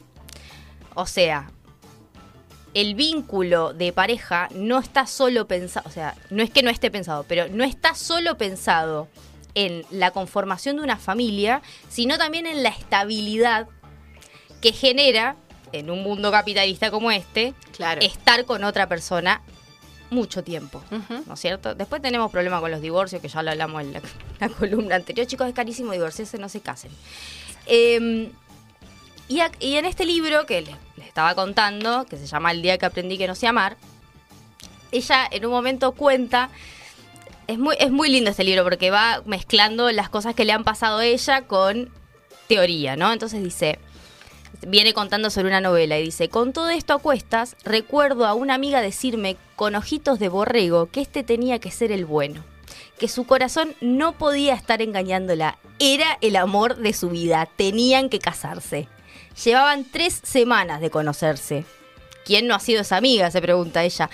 O 0.95 1.05
sea, 1.05 1.51
el 2.75 2.95
vínculo 2.95 3.72
de 3.72 3.93
pareja 3.93 4.49
no 4.55 4.79
está 4.79 5.07
solo 5.07 5.47
pensado, 5.47 5.89
o 5.89 5.93
sea, 5.93 6.14
no 6.31 6.43
es 6.43 6.51
que 6.51 6.62
no 6.62 6.70
esté 6.70 6.91
pensado, 6.91 7.25
pero 7.29 7.49
no 7.49 7.64
está 7.64 7.95
solo 7.95 8.37
pensado 8.37 9.09
en 9.55 9.85
la 9.91 10.11
conformación 10.11 10.77
de 10.77 10.83
una 10.83 10.97
familia, 10.97 11.62
sino 11.89 12.18
también 12.18 12.47
en 12.47 12.62
la 12.64 12.70
estabilidad 12.70 13.68
que 14.61 14.72
genera, 14.72 15.37
en 15.72 15.91
un 15.91 16.03
mundo 16.03 16.31
capitalista 16.33 16.91
como 16.91 17.11
este, 17.11 17.55
Claro. 17.77 18.01
estar 18.01 18.45
con 18.45 18.64
otra 18.64 18.89
persona 18.89 19.43
mucho 20.11 20.43
tiempo. 20.45 20.83
¿no 21.27 21.35
es 21.35 21.41
cierto? 21.41 21.75
Después 21.75 22.03
tenemos 22.03 22.31
problemas 22.31 22.61
con 22.61 22.70
los 22.70 22.81
divorcios, 22.81 23.20
que 23.22 23.29
ya 23.29 23.43
lo 23.43 23.51
hablamos 23.51 23.83
en 23.83 23.93
la, 23.93 24.03
la 24.41 24.49
columna 24.49 24.97
anterior. 24.97 25.27
Chicos, 25.27 25.49
es 25.49 25.55
carísimo 25.55 25.93
divorciarse, 25.93 26.39
no 26.39 26.49
se 26.49 26.61
casen. 26.61 26.91
Eh, 27.66 28.31
y, 29.29 29.41
en 29.41 29.85
este 29.85 30.05
libro 30.05 30.47
que 30.47 30.62
les, 30.62 30.77
les 30.97 31.07
estaba 31.07 31.35
contando, 31.35 32.05
que 32.07 32.16
se 32.16 32.27
llama 32.27 32.53
El 32.53 32.62
día 32.62 32.79
que 32.79 32.87
aprendí 32.87 33.18
que 33.18 33.27
no 33.27 33.35
sé 33.35 33.47
amar, 33.47 33.77
ella 34.93 35.27
en 35.31 35.45
un 35.47 35.53
momento 35.53 35.93
cuenta, 35.93 36.51
es 37.47 37.59
muy, 37.59 37.77
es 37.79 37.91
muy 37.91 38.09
lindo 38.09 38.31
este 38.31 38.45
libro 38.45 38.64
porque 38.64 38.91
va 38.91 39.22
mezclando 39.27 39.91
las 39.91 40.09
cosas 40.09 40.35
que 40.35 40.45
le 40.45 40.53
han 40.53 40.64
pasado 40.64 40.99
a 40.99 41.05
ella 41.05 41.43
con 41.43 41.91
teoría, 42.49 42.97
¿no? 42.97 43.12
Entonces 43.12 43.43
dice, 43.43 43.79
viene 44.66 44.95
contando 44.95 45.31
sobre 45.31 45.49
una 45.49 45.61
novela 45.61 45.99
y 45.99 46.05
dice, 46.05 46.29
con 46.29 46.53
todo 46.53 46.70
esto 46.70 46.95
a 46.95 46.99
cuestas, 46.99 47.57
recuerdo 47.64 48.27
a 48.27 48.35
una 48.35 48.55
amiga 48.55 48.81
decirme 48.81 49.37
con 49.57 49.75
ojitos 49.75 50.18
de 50.18 50.29
borrego 50.29 50.87
que 50.87 51.01
este 51.01 51.22
tenía 51.22 51.59
que 51.59 51.70
ser 51.70 51.93
el 51.93 52.05
bueno, 52.05 52.45
que 52.99 53.09
su 53.09 53.25
corazón 53.25 53.75
no 53.81 54.12
podía 54.12 54.55
estar 54.55 54.83
engañándola, 54.83 55.59
era 55.79 56.18
el 56.20 56.37
amor 56.37 56.77
de 56.77 56.93
su 56.93 57.11
vida, 57.11 57.49
tenían 57.57 58.09
que 58.09 58.18
casarse. 58.18 58.89
Llevaban 59.43 59.85
tres 59.85 60.20
semanas 60.22 60.80
de 60.80 60.91
conocerse. 60.91 61.64
¿Quién 62.24 62.47
no 62.47 62.55
ha 62.55 62.61
sido 62.61 62.82
esa 62.82 62.97
amiga? 62.97 63.30
se 63.30 63.43
pregunta 63.43 63.85
ella. 63.85 64.11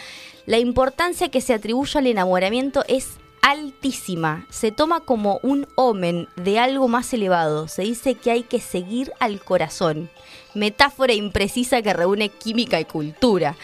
La 0.47 0.59
importancia 0.59 1.31
que 1.31 1.41
se 1.41 1.55
atribuye 1.55 1.99
al 1.99 2.07
enamoramiento 2.07 2.85
es 2.89 3.18
altísima. 3.43 4.47
Se 4.51 4.73
toma 4.73 5.01
como 5.01 5.39
un 5.43 5.66
omen 5.75 6.29
de 6.37 6.59
algo 6.59 6.89
más 6.89 7.12
elevado. 7.12 7.68
Se 7.68 7.83
dice 7.83 8.14
que 8.14 8.31
hay 8.31 8.43
que 8.43 8.61
seguir 8.61 9.12
al 9.21 9.41
corazón. 9.41 10.11
Metáfora 10.55 11.12
imprecisa 11.12 11.83
que 11.83 11.93
reúne 11.93 12.31
química 12.31 12.81
y 12.81 12.85
cultura. 12.85 13.57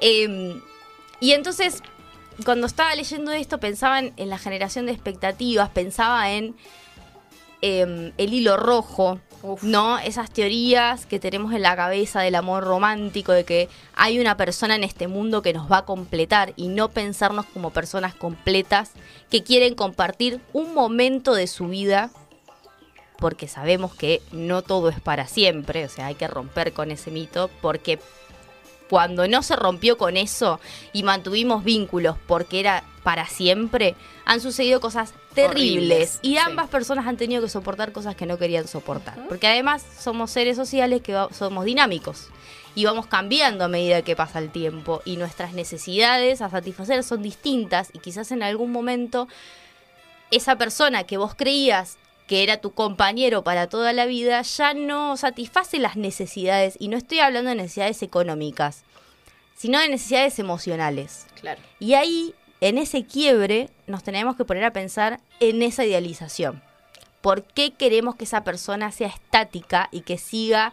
Eh, 0.00 0.60
y 1.20 1.32
entonces, 1.32 1.82
cuando 2.44 2.66
estaba 2.66 2.94
leyendo 2.94 3.32
esto, 3.32 3.58
pensaba 3.58 4.00
en, 4.00 4.28
la 4.28 4.38
generación 4.38 4.86
de 4.86 4.92
expectativas, 4.92 5.68
pensaba 5.70 6.32
en 6.32 6.56
eh, 7.60 8.12
el 8.16 8.34
hilo 8.34 8.56
rojo, 8.56 9.20
¿no? 9.62 9.98
Esas 9.98 10.30
teorías 10.30 11.06
que 11.06 11.18
tenemos 11.18 11.52
en 11.52 11.62
la 11.62 11.76
cabeza 11.76 12.20
del 12.20 12.34
amor 12.34 12.64
romántico, 12.64 13.32
de 13.32 13.44
que 13.44 13.68
hay 13.94 14.20
una 14.20 14.36
persona 14.36 14.76
en 14.76 14.84
este 14.84 15.08
mundo 15.08 15.42
que 15.42 15.52
nos 15.52 15.70
va 15.70 15.78
a 15.78 15.84
completar 15.84 16.52
y 16.56 16.68
no 16.68 16.88
pensarnos 16.88 17.46
como 17.46 17.70
personas 17.70 18.14
completas 18.14 18.92
que 19.30 19.42
quieren 19.42 19.74
compartir 19.74 20.40
un 20.52 20.74
momento 20.74 21.34
de 21.34 21.46
su 21.46 21.68
vida 21.68 22.10
porque 23.22 23.46
sabemos 23.46 23.94
que 23.94 24.20
no 24.32 24.62
todo 24.62 24.88
es 24.88 25.00
para 25.00 25.28
siempre, 25.28 25.84
o 25.84 25.88
sea, 25.88 26.06
hay 26.06 26.16
que 26.16 26.26
romper 26.26 26.72
con 26.72 26.90
ese 26.90 27.12
mito, 27.12 27.50
porque 27.60 28.00
cuando 28.88 29.26
no 29.28 29.42
se 29.42 29.56
rompió 29.56 29.96
con 29.98 30.16
eso 30.16 30.60
y 30.92 31.02
mantuvimos 31.02 31.64
vínculos 31.64 32.16
porque 32.26 32.60
era 32.60 32.84
para 33.02 33.26
siempre, 33.26 33.96
han 34.24 34.40
sucedido 34.40 34.80
cosas 34.80 35.14
terribles. 35.34 35.50
Horribles, 35.50 36.18
y 36.22 36.34
sí. 36.34 36.38
ambas 36.38 36.68
personas 36.68 37.06
han 37.06 37.16
tenido 37.16 37.42
que 37.42 37.48
soportar 37.48 37.92
cosas 37.92 38.14
que 38.14 38.26
no 38.26 38.38
querían 38.38 38.68
soportar, 38.68 39.26
porque 39.28 39.48
además 39.48 39.84
somos 39.98 40.30
seres 40.30 40.56
sociales 40.56 41.02
que 41.02 41.18
somos 41.32 41.64
dinámicos. 41.64 42.28
Y 42.74 42.86
vamos 42.86 43.06
cambiando 43.06 43.64
a 43.64 43.68
medida 43.68 44.00
que 44.00 44.16
pasa 44.16 44.38
el 44.38 44.50
tiempo. 44.50 45.02
Y 45.04 45.16
nuestras 45.18 45.52
necesidades 45.52 46.40
a 46.40 46.48
satisfacer 46.48 47.04
son 47.04 47.22
distintas. 47.22 47.90
Y 47.92 47.98
quizás 47.98 48.32
en 48.32 48.42
algún 48.42 48.72
momento 48.72 49.28
esa 50.30 50.56
persona 50.56 51.04
que 51.04 51.18
vos 51.18 51.34
creías 51.34 51.98
que 52.26 52.42
era 52.42 52.60
tu 52.60 52.72
compañero 52.72 53.44
para 53.44 53.68
toda 53.68 53.92
la 53.92 54.06
vida, 54.06 54.42
ya 54.42 54.74
no 54.74 55.16
satisface 55.16 55.78
las 55.78 55.96
necesidades, 55.96 56.76
y 56.78 56.88
no 56.88 56.96
estoy 56.96 57.20
hablando 57.20 57.50
de 57.50 57.56
necesidades 57.56 58.02
económicas, 58.02 58.84
sino 59.54 59.78
de 59.80 59.88
necesidades 59.88 60.38
emocionales. 60.38 61.26
Claro. 61.40 61.60
Y 61.78 61.94
ahí, 61.94 62.34
en 62.60 62.78
ese 62.78 63.04
quiebre, 63.04 63.70
nos 63.86 64.02
tenemos 64.02 64.36
que 64.36 64.44
poner 64.44 64.64
a 64.64 64.72
pensar 64.72 65.20
en 65.40 65.62
esa 65.62 65.84
idealización. 65.84 66.62
¿Por 67.20 67.44
qué 67.44 67.72
queremos 67.72 68.16
que 68.16 68.24
esa 68.24 68.44
persona 68.44 68.90
sea 68.90 69.08
estática 69.08 69.88
y 69.92 70.00
que 70.00 70.18
siga 70.18 70.72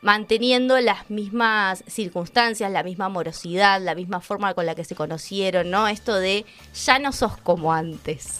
manteniendo 0.00 0.78
las 0.80 1.08
mismas 1.08 1.84
circunstancias, 1.86 2.70
la 2.70 2.82
misma 2.82 3.06
amorosidad, 3.06 3.80
la 3.80 3.94
misma 3.94 4.20
forma 4.20 4.52
con 4.52 4.66
la 4.66 4.74
que 4.74 4.84
se 4.84 4.96
conocieron, 4.96 5.70
¿no? 5.70 5.86
Esto 5.86 6.16
de 6.16 6.44
ya 6.74 6.98
no 6.98 7.12
sos 7.12 7.36
como 7.36 7.72
antes. 7.72 8.38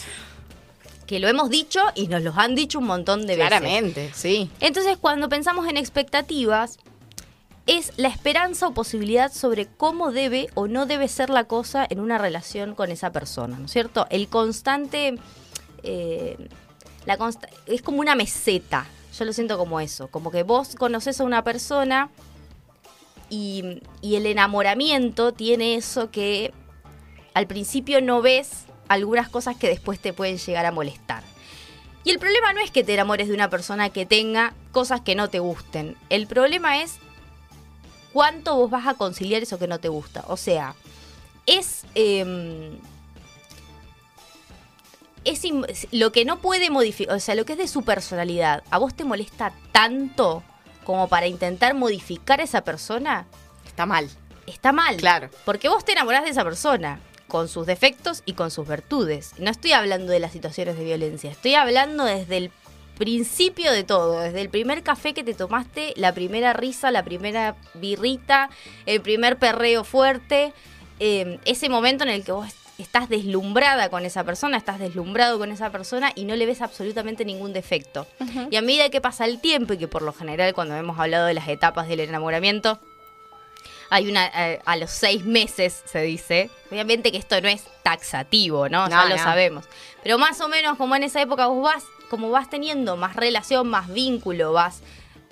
Que 1.07 1.18
lo 1.18 1.28
hemos 1.28 1.50
dicho 1.50 1.80
y 1.94 2.07
nos 2.09 2.22
lo 2.22 2.32
han 2.36 2.55
dicho 2.55 2.78
un 2.78 2.86
montón 2.86 3.22
de 3.26 3.36
veces. 3.36 3.48
Claramente, 3.48 4.11
sí. 4.14 4.50
Entonces, 4.61 4.96
cuando 4.98 5.28
pensamos 5.28 5.68
en 5.68 5.76
expectativas, 5.76 6.78
es 7.66 7.92
la 7.96 8.09
esperanza 8.09 8.66
o 8.68 8.72
posibilidad 8.74 9.32
sobre 9.32 9.66
cómo 9.66 10.11
debe 10.11 10.48
o 10.55 10.66
no 10.68 10.86
debe 10.86 11.09
ser 11.09 11.30
la 11.30 11.44
cosa 11.44 11.86
en 11.88 12.00
una 12.00 12.18
relación 12.18 12.74
con 12.74 12.90
esa 12.90 13.12
persona, 13.12 13.59
¿no 13.59 13.66
es 13.66 13.72
cierto? 13.72 14.07
El 14.11 14.28
constante... 14.28 15.16
eh, 15.82 16.36
la 17.07 17.16
consta- 17.18 17.48
es 17.66 17.82
como 17.82 17.98
una 18.00 18.14
meseta, 18.14 18.86
yo 19.18 19.24
lo 19.24 19.32
siento 19.32 19.59
como 19.59 19.80
eso, 19.80 20.07
como 20.09 20.30
que 20.30 20.44
vos 20.44 20.76
conoces 20.76 21.20
a 21.20 21.24
una 21.24 21.42
persona 21.44 22.11
y, 23.28 23.80
y 24.00 24.14
el 24.16 24.26
enamoramiento 24.26 25.32
tiene 25.32 25.74
eso 25.74 26.11
que 26.11 26.53
al 27.34 27.46
principio 27.46 28.00
no 28.00 28.22
ves 28.22 28.66
algunas 28.89 29.28
cosas 29.28 29.57
que 29.57 29.68
después 29.68 30.01
te 30.01 30.12
pueden 30.12 30.39
llegar 30.39 30.66
a 30.66 30.72
molestar. 30.72 31.22
Y 32.05 32.11
el 32.11 32.18
problema 32.18 32.53
no 32.53 32.61
es 32.61 32.70
que 32.70 32.83
te 32.83 32.95
enamores 32.95 33.28
de 33.28 33.35
una 33.35 33.49
persona 33.49 33.91
que 33.91 34.07
tenga 34.07 34.55
cosas 34.72 35.01
que 35.01 35.14
no 35.14 35.30
te 35.30 35.39
gusten. 35.39 35.97
El 36.09 36.26
problema 36.26 36.83
es 36.83 36.97
cuánto 38.12 38.57
vos 38.57 38.70
vas 38.70 38.87
a 38.87 38.95
conciliar 38.95 39.43
eso 39.43 39.59
que 39.59 39.68
no 39.68 39.78
te 39.78 39.89
gusta. 39.89 40.24
O 40.28 40.37
sea, 40.37 40.74
es... 41.47 41.85
em, 41.95 42.78
es 45.24 45.43
lo 45.93 46.11
que 46.11 46.24
no 46.24 46.41
puede 46.41 46.70
modificar, 46.70 47.14
o 47.14 47.20
sea, 47.20 47.37
lo 47.37 47.45
que 47.45 47.53
es 47.53 47.59
de 47.59 47.68
su 47.68 47.85
personalidad, 47.85 48.64
¿a 48.70 48.78
vos 48.78 48.93
te 48.93 49.05
molesta 49.05 49.53
tanto 49.70 50.43
como 50.83 51.07
para 51.09 51.28
intentar 51.28 51.74
modificar 51.74 52.41
a 52.41 52.43
esa 52.43 52.62
persona? 52.64 53.26
Está 53.64 53.87
mal. 53.87 54.11
Está 54.47 54.72
mal. 54.72 54.97
Claro. 54.97 55.30
Porque 55.45 55.68
vos 55.68 55.85
te 55.85 55.93
enamorás 55.93 56.24
de 56.24 56.30
esa 56.30 56.43
persona, 56.43 56.99
con 57.33 57.49
sus 57.49 57.66
defectos 57.66 58.22
y 58.26 58.35
con 58.35 58.51
sus 58.51 58.68
virtudes. 58.68 59.33
No 59.39 59.51
estoy 59.51 59.72
hablando 59.72 60.12
de 60.12 60.20
las 60.20 60.33
situaciones 60.33 60.76
de 60.76 60.85
violencia, 60.85 61.30
estoy 61.30 61.55
hablando 61.55 62.05
desde 62.05 62.37
el 62.37 62.51
principio 62.99 63.72
de 63.72 63.85
todo, 63.85 64.20
desde 64.20 64.43
el 64.43 64.51
primer 64.51 64.83
café 64.83 65.14
que 65.14 65.24
te 65.24 65.33
tomaste, 65.33 65.95
la 65.97 66.12
primera 66.12 66.53
risa, 66.53 66.91
la 66.91 67.03
primera 67.03 67.57
birrita, 67.72 68.51
el 68.85 69.01
primer 69.01 69.39
perreo 69.39 69.83
fuerte, 69.83 70.53
eh, 71.01 71.39
ese 71.47 71.70
momento 71.70 72.05
en 72.05 72.11
el 72.11 72.22
que 72.22 72.33
vos 72.33 72.49
estás 72.76 73.09
deslumbrada 73.09 73.89
con 73.89 74.05
esa 74.05 74.24
persona, 74.24 74.59
estás 74.59 74.78
deslumbrado 74.78 75.39
con 75.39 75.51
esa 75.53 75.70
persona 75.70 76.12
y 76.14 76.24
no 76.24 76.37
le 76.37 76.45
ves 76.45 76.61
absolutamente 76.61 77.24
ningún 77.24 77.55
defecto. 77.55 78.07
Y 78.51 78.57
a 78.57 78.61
medida 78.61 78.91
que 78.91 79.01
pasa 79.01 79.24
el 79.24 79.41
tiempo 79.41 79.72
y 79.72 79.78
que 79.78 79.89
por 79.89 80.03
lo 80.03 80.12
general 80.12 80.53
cuando 80.53 80.76
hemos 80.76 80.99
hablado 80.99 81.24
de 81.24 81.35
las 81.35 81.49
etapas 81.49 81.89
del 81.89 82.01
enamoramiento, 82.01 82.78
hay 83.93 84.09
una 84.09 84.26
eh, 84.34 84.61
a 84.64 84.76
los 84.76 84.90
seis 84.90 85.24
meses 85.24 85.82
se 85.84 86.01
dice 86.03 86.51
obviamente 86.70 87.12
que 87.12 87.18
esto 87.18 87.38
no 87.40 87.49
es 87.49 87.62
taxativo 87.82 88.68
no, 88.68 88.88
ya 88.88 89.03
No, 89.03 89.09
lo 89.11 89.16
no. 89.16 89.22
sabemos 89.22 89.64
pero 90.03 90.18
más 90.18 90.40
o 90.40 90.49
menos 90.49 90.78
como 90.78 90.97
en 90.97 91.03
esa 91.03 91.20
época 91.20 91.47
vos 91.47 91.62
vas 91.62 91.84
como 92.09 92.30
vas 92.30 92.49
teniendo 92.49 92.97
más 92.97 93.14
relación 93.16 93.68
más 93.68 93.93
vínculo 93.93 94.53
vas 94.53 94.80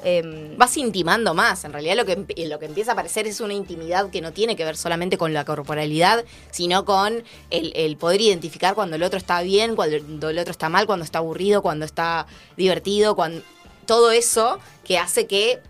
em, 0.03 0.57
Vas 0.57 0.77
intimando 0.79 1.35
más. 1.35 1.65
En 1.65 1.73
realidad 1.75 1.95
lo 1.97 2.07
que, 2.07 2.17
lo 2.49 2.59
que 2.59 2.65
empieza 2.67 2.93
a 2.93 2.95
aparecer 2.95 3.27
es 3.27 3.41
una 3.41 3.53
intimidad 3.53 4.09
que 4.11 4.23
no 4.23 4.33
tiene 4.33 4.57
que 4.57 4.65
ver 4.65 4.77
solamente 4.77 5.19
con 5.19 5.35
la 5.35 5.45
corporalidad, 5.45 6.25
sino 6.51 6.87
con 6.87 7.23
el, 7.51 7.73
el 7.77 7.97
poder 7.99 8.21
identificar 8.23 8.75
cuando 8.75 8.97
el 8.97 9.03
otro 9.03 9.19
está 9.19 9.43
bien, 9.43 9.77
cuando 9.77 10.31
el 10.31 10.39
otro 10.39 10.51
está 10.53 10.71
mal, 10.71 10.87
cuando 10.87 11.05
está 11.05 11.19
aburrido, 11.19 11.61
cuando 11.61 11.85
está 11.85 12.27
divertido, 12.57 13.15
cuando 13.15 13.43
todo 13.85 14.11
eso 14.11 14.59
que 14.85 14.97
hace 14.99 15.27
que, 15.27 15.61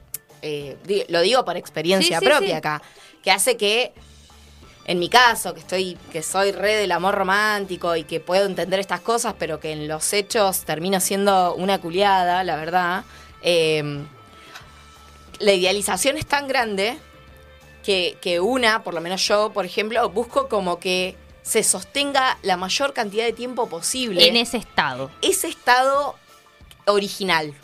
eh, 0.43 0.77
lo 1.09 1.21
digo 1.21 1.45
por 1.45 1.57
experiencia 1.57 2.19
Sí, 2.19 2.25
sí, 2.25 2.31
propia 2.31 2.49
sí. 2.49 2.55
acá, 2.55 2.83
que 3.23 3.31
hace 3.31 3.57
que 3.57 3.93
en 4.87 4.99
mi 4.99 5.09
caso, 5.09 5.55
que 5.55 5.61
estoy, 5.61 5.97
que 6.11 6.23
soy 6.23 6.51
re 6.53 6.75
del 6.75 6.91
amor 6.93 7.15
romántico 7.15 7.95
y 7.95 8.03
que 8.05 8.19
puedo 8.19 8.47
entender 8.47 8.81
estas 8.81 9.01
cosas, 9.01 9.35
pero 9.39 9.61
que 9.61 9.71
en 9.73 9.87
los 9.87 10.13
hechos 10.13 10.63
termino 10.65 10.99
siendo 11.01 11.55
una 11.55 11.79
culiada, 11.79 12.43
la 12.43 12.57
verdad. 12.57 13.05
eh, 13.43 14.03
la 15.39 15.53
idealización 15.55 16.17
es 16.19 16.27
tan 16.27 16.49
grande 16.49 16.99
que, 17.85 18.19
que 18.21 18.41
una, 18.41 18.83
por 18.83 18.93
lo 18.95 19.01
menos 19.01 19.27
yo, 19.27 19.53
por 19.53 19.65
ejemplo, 19.65 20.09
busco 20.11 20.49
como 20.49 20.79
que 20.79 21.17
se 21.43 21.63
sostenga 21.63 22.37
la 22.43 22.57
mayor 22.59 22.93
cantidad 22.93 23.25
de 23.25 23.33
tiempo 23.33 23.67
posible 23.69 24.29
en 24.29 24.37
ese 24.37 24.59
estado 24.59 25.11
ese 25.23 25.49
estado 25.49 26.15
original, 26.87 27.55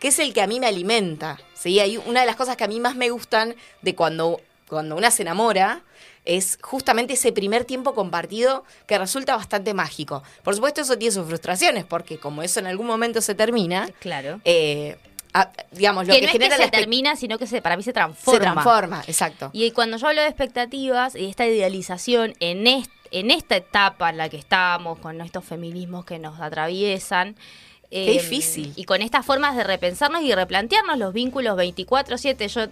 que 0.00 0.08
es 0.08 0.18
el 0.18 0.32
que 0.32 0.42
a 0.42 0.46
mí 0.46 0.60
me 0.60 0.66
alimenta. 0.66 1.38
¿sí? 1.54 1.78
Hay 1.80 1.96
una 1.96 2.20
de 2.20 2.26
las 2.26 2.36
cosas 2.36 2.56
que 2.56 2.64
a 2.64 2.68
mí 2.68 2.80
más 2.80 2.96
me 2.96 3.10
gustan 3.10 3.54
de 3.82 3.94
cuando, 3.94 4.40
cuando 4.68 4.96
una 4.96 5.10
se 5.10 5.22
enamora 5.22 5.82
es 6.24 6.58
justamente 6.60 7.14
ese 7.14 7.30
primer 7.32 7.64
tiempo 7.64 7.94
compartido 7.94 8.64
que 8.86 8.98
resulta 8.98 9.36
bastante 9.36 9.74
mágico. 9.74 10.22
Por 10.42 10.54
supuesto, 10.56 10.80
eso 10.80 10.98
tiene 10.98 11.12
sus 11.12 11.26
frustraciones, 11.26 11.84
porque 11.84 12.18
como 12.18 12.42
eso 12.42 12.58
en 12.60 12.66
algún 12.66 12.86
momento 12.86 13.20
se 13.20 13.34
termina, 13.36 13.88
claro 14.00 14.40
eh, 14.44 14.96
a- 15.32 15.52
digamos, 15.70 16.06
lo 16.08 16.14
que 16.14 16.20
que, 16.20 16.26
no 16.26 16.32
es 16.32 16.50
que 16.50 16.56
se 16.64 16.70
termina 16.70 17.14
sino 17.14 17.38
que 17.38 17.46
se, 17.46 17.62
para 17.62 17.76
mí 17.76 17.82
se 17.84 17.92
transforma 17.92 18.38
se 18.38 18.40
transforma, 18.40 19.04
exacto. 19.06 19.50
Y 19.52 19.70
cuando 19.70 19.98
yo 19.98 20.08
hablo 20.08 20.20
de 20.22 20.26
expectativas 20.28 21.14
y 21.14 21.26
esta 21.26 21.46
idealización 21.46 22.34
en, 22.40 22.66
est- 22.66 22.90
en 23.12 23.30
esta 23.30 23.54
etapa 23.56 24.10
en 24.10 24.16
la 24.16 24.28
que 24.28 24.36
estamos, 24.36 24.98
con 24.98 25.20
estos 25.20 25.44
feminismos 25.44 26.04
que 26.06 26.18
nos 26.18 26.40
atraviesan. 26.40 27.36
Qué 27.90 28.10
difícil. 28.12 28.72
Y 28.76 28.84
con 28.84 29.02
estas 29.02 29.24
formas 29.24 29.56
de 29.56 29.64
repensarnos 29.64 30.22
y 30.22 30.34
replantearnos 30.34 30.98
los 30.98 31.12
vínculos 31.12 31.56
24-7. 31.56 32.46
Yo, 32.48 32.62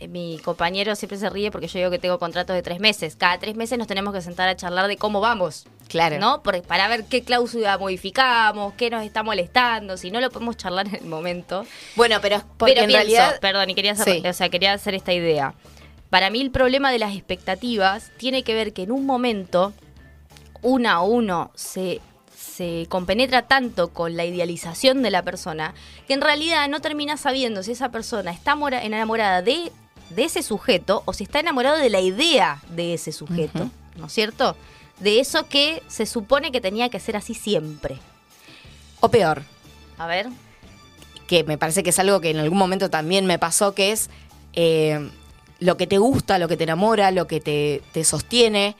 eh, 0.00 0.08
mi 0.08 0.38
compañero 0.38 0.94
siempre 0.96 1.18
se 1.18 1.28
ríe 1.30 1.50
porque 1.50 1.68
yo 1.68 1.78
digo 1.78 1.90
que 1.90 1.98
tengo 1.98 2.18
contratos 2.18 2.54
de 2.54 2.62
tres 2.62 2.80
meses. 2.80 3.16
Cada 3.16 3.38
tres 3.38 3.56
meses 3.56 3.78
nos 3.78 3.86
tenemos 3.86 4.12
que 4.14 4.20
sentar 4.20 4.48
a 4.48 4.56
charlar 4.56 4.88
de 4.88 4.96
cómo 4.96 5.20
vamos. 5.20 5.66
Claro. 5.88 6.18
¿No? 6.18 6.42
Por- 6.42 6.60
para 6.62 6.86
ver 6.88 7.04
qué 7.06 7.22
cláusula 7.22 7.78
modificamos, 7.78 8.74
qué 8.74 8.90
nos 8.90 9.04
está 9.04 9.22
molestando. 9.22 9.96
Si 9.96 10.10
no 10.10 10.20
lo 10.20 10.30
podemos 10.30 10.56
charlar 10.56 10.86
en 10.88 10.96
el 10.96 11.04
momento. 11.06 11.64
Bueno, 11.96 12.18
pero 12.20 12.42
porque 12.58 12.74
Pero 12.74 12.84
en 12.84 12.88
pienso, 12.88 12.96
realidad 13.06 13.40
perdón, 13.40 13.70
y 13.70 13.74
quería 13.74 13.92
hacer, 13.92 14.20
Sí. 14.20 14.26
o 14.28 14.32
sea, 14.34 14.48
quería 14.50 14.72
hacer 14.74 14.94
esta 14.94 15.12
idea. 15.14 15.54
Para 16.10 16.30
mí 16.30 16.40
el 16.40 16.50
problema 16.50 16.90
de 16.92 16.98
las 16.98 17.14
expectativas 17.14 18.10
tiene 18.18 18.42
que 18.42 18.54
ver 18.54 18.72
que 18.72 18.82
en 18.82 18.92
un 18.92 19.04
momento 19.06 19.72
una 20.62 20.92
a 20.94 21.00
uno 21.02 21.50
se, 21.54 22.00
se 22.58 22.86
compenetra 22.88 23.42
tanto 23.46 23.90
con 23.92 24.16
la 24.16 24.24
idealización 24.24 25.00
de 25.04 25.12
la 25.12 25.22
persona 25.22 25.74
que 26.08 26.14
en 26.14 26.20
realidad 26.20 26.68
no 26.68 26.80
termina 26.80 27.16
sabiendo 27.16 27.62
si 27.62 27.70
esa 27.70 27.90
persona 27.90 28.32
está 28.32 28.56
mora- 28.56 28.82
enamorada 28.82 29.42
de, 29.42 29.70
de 30.10 30.24
ese 30.24 30.42
sujeto 30.42 31.04
o 31.04 31.12
si 31.12 31.22
está 31.22 31.38
enamorado 31.38 31.76
de 31.78 31.88
la 31.88 32.00
idea 32.00 32.60
de 32.70 32.94
ese 32.94 33.12
sujeto. 33.12 33.70
¿no 33.96 34.06
es 34.06 34.12
cierto? 34.12 34.56
De 34.98 35.20
eso 35.20 35.48
que 35.48 35.84
se 35.86 36.04
supone 36.04 36.50
que 36.50 36.60
tenía 36.60 36.88
que 36.88 36.98
ser 36.98 37.16
así 37.16 37.32
siempre. 37.32 37.98
o 38.98 39.08
peor, 39.08 39.44
A 39.96 40.08
ver. 40.08 40.26
que 41.28 41.44
me 41.44 41.58
parece 41.58 41.84
que 41.84 41.90
es 41.90 41.98
algo 42.00 42.20
que 42.20 42.30
en 42.30 42.38
algún 42.38 42.58
momento 42.58 42.90
también 42.90 43.24
me 43.26 43.38
pasó, 43.38 43.72
que 43.72 43.92
es 43.92 44.10
eh, 44.54 45.08
lo 45.60 45.76
que 45.76 45.86
te 45.86 45.98
gusta, 45.98 46.38
lo 46.38 46.48
que 46.48 46.56
te 46.56 46.64
enamora, 46.64 47.12
lo 47.12 47.28
que 47.28 47.38
te, 47.40 47.82
te 47.92 48.02
sostiene, 48.02 48.74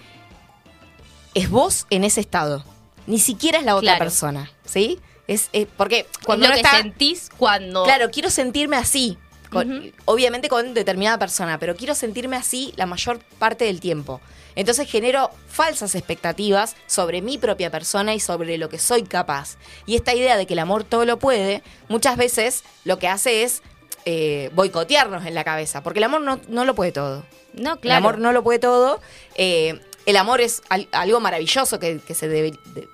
es 1.35 1.49
vos 1.49 1.87
en 1.91 2.03
ese 2.03 2.21
estado. 2.21 2.65
Ni 3.09 3.19
siquiera 3.19 3.59
es 3.59 3.65
la 3.65 3.75
otra 3.75 3.93
Claro. 3.93 4.05
persona, 4.05 4.51
¿sí? 4.65 5.01
Es, 5.27 5.49
eh, 5.53 5.67
porque 5.77 6.07
cuando 6.25 6.45
es 6.45 6.51
lo 6.51 6.55
que 6.55 6.61
está... 6.61 6.77
sentís 6.77 7.31
cuando... 7.37 7.85
Claro, 7.85 8.11
quiero 8.11 8.31
sentirme 8.31 8.77
así. 8.77 9.19
con-. 9.51 9.93
Obviamente 10.05 10.49
con 10.49 10.75
determinada 10.75 11.19
persona, 11.19 11.59
pero 11.59 11.75
quiero 11.75 11.95
sentirme 11.95 12.37
así 12.37 12.73
la 12.77 12.85
mayor 12.87 13.19
parte 13.39 13.65
del 13.65 13.81
tiempo. 13.81 14.21
Entonces 14.57 14.91
genero 14.91 15.31
falsas 15.49 15.95
expectativas 15.95 16.77
sobre 16.87 17.23
mi 17.23 17.39
propia 17.39 17.71
persona 17.71 18.15
y 18.15 18.21
sobre 18.21 18.59
lo 18.59 18.69
que 18.69 18.79
soy 18.79 19.05
capaz. 19.05 19.57
Y 19.87 19.97
esta 19.97 20.15
idea 20.15 20.37
de 20.37 20.47
que 20.47 20.53
el 20.55 20.59
amor 20.59 20.85
todo 20.85 21.05
lo 21.05 21.19
puede, 21.19 21.63
muchas 21.89 22.17
veces 22.17 22.63
lo 22.85 22.99
que 22.99 23.09
hace 23.09 23.43
es 23.45 23.63
eh, 24.05 24.51
boicotearnos 24.55 25.25
en 25.27 25.35
la 25.35 25.45
cabeza, 25.45 25.83
porque 25.83 25.99
el 26.01 26.05
amor 26.05 26.21
no, 26.23 26.41
no 26.49 26.65
lo 26.65 26.75
puede 26.75 26.93
todo. 26.93 27.25
No, 27.55 27.79
claro. 27.79 27.99
El 27.99 28.05
amor 28.05 28.19
no 28.19 28.33
lo 28.33 28.43
puede 28.43 28.59
todo. 28.59 29.01
Eh, 29.35 29.81
el 30.09 30.17
amor 30.17 30.41
es 30.41 30.63
al- 30.69 30.89
algo 30.93 31.21
maravilloso 31.21 31.79
que, 31.79 32.01
que 32.01 32.15
se 32.15 32.29
debe, 32.29 32.59
de- 32.75 32.89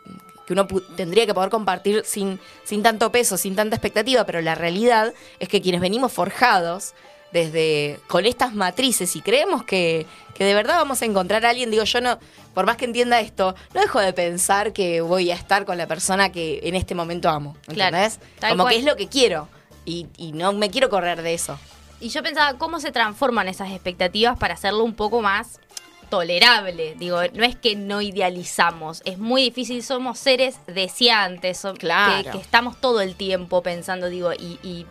que 0.47 0.53
uno 0.53 0.67
tendría 0.97 1.25
que 1.27 1.33
poder 1.33 1.49
compartir 1.49 2.03
sin, 2.05 2.39
sin 2.65 2.83
tanto 2.83 3.11
peso, 3.11 3.37
sin 3.39 3.57
tanta 3.57 3.77
expectativa, 3.77 4.25
pero 4.27 4.41
la 4.43 4.55
realidad 4.55 5.15
es 5.39 5.49
que 5.49 5.63
quienes 5.63 5.81
venimos 5.81 6.13
forjados 6.13 6.93
desde 7.33 7.99
con 8.07 8.27
estas 8.27 8.55
matrices 8.55 9.17
y 9.17 9.21
creemos 9.21 9.65
que, 9.65 10.07
que 10.35 10.45
de 10.45 10.55
verdad 10.55 10.77
vamos 10.77 11.03
a 11.03 11.05
encontrar 11.05 11.45
a 11.47 11.51
alguien, 11.51 11.71
digo 11.71 11.85
yo 11.85 12.01
no, 12.01 12.19
por 12.53 12.67
más 12.67 12.77
que 12.77 12.85
entienda 12.85 13.21
esto, 13.21 13.55
no 13.75 13.81
dejo 13.81 14.01
de 14.01 14.13
pensar 14.13 14.73
que 14.73 15.01
voy 15.01 15.31
a 15.31 15.35
estar 15.35 15.65
con 15.65 15.77
la 15.79 15.87
persona 15.87 16.31
que 16.31 16.61
en 16.63 16.75
este 16.77 16.95
momento 16.95 17.29
amo, 17.29 17.57
¿entendés? 17.91 18.19
Como 18.51 18.65
cual. 18.65 18.75
que 18.75 18.79
es 18.81 18.85
lo 18.87 18.97
que 18.97 19.09
quiero 19.09 19.49
y, 19.85 20.07
y 20.17 20.33
no 20.33 20.53
me 20.53 20.71
quiero 20.71 20.89
correr 20.91 21.23
de 21.23 21.35
eso. 21.35 21.59
Y 22.01 22.11
yo 22.11 22.23
pensaba 22.23 22.59
cómo 22.59 22.81
se 22.81 22.93
transforman 22.93 23.49
esas 23.49 23.71
expectativas 23.71 24.39
para 24.39 24.55
hacerlo 24.55 24.85
un 24.85 24.95
poco 24.95 25.21
más 25.23 25.59
tolerable. 26.05 26.95
Digo, 26.99 27.19
no 27.35 27.45
es 27.45 27.57
que 27.57 27.77
no 27.77 28.01
idealizamos, 28.01 29.03
es 29.05 29.19
muy 29.19 29.43
difícil, 29.43 29.83
somos 29.83 30.19
seres 30.19 30.57
deseantes, 30.67 31.67
Claro. 31.79 32.25
que, 32.25 32.31
que 32.31 32.39
estamos 32.39 32.81
todo 32.81 33.01
el 33.01 33.15
tiempo 33.17 33.63
pensando, 33.63 34.09
digo, 34.09 34.33
y, 34.33 34.59
y, 34.63 34.87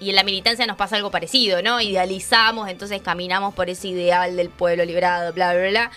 y 0.00 0.10
en 0.10 0.16
la 0.16 0.24
militancia 0.24 0.66
nos 0.66 0.76
pasa 0.76 0.96
algo 0.96 1.10
parecido, 1.10 1.62
¿no? 1.62 1.80
Idealizamos, 1.80 2.68
entonces 2.68 3.00
caminamos 3.02 3.54
por 3.54 3.70
ese 3.70 3.88
ideal 3.88 4.36
del 4.36 4.50
pueblo 4.50 4.84
liberado, 4.84 5.32
bla, 5.32 5.52
bla, 5.54 5.68
bla. 5.68 5.90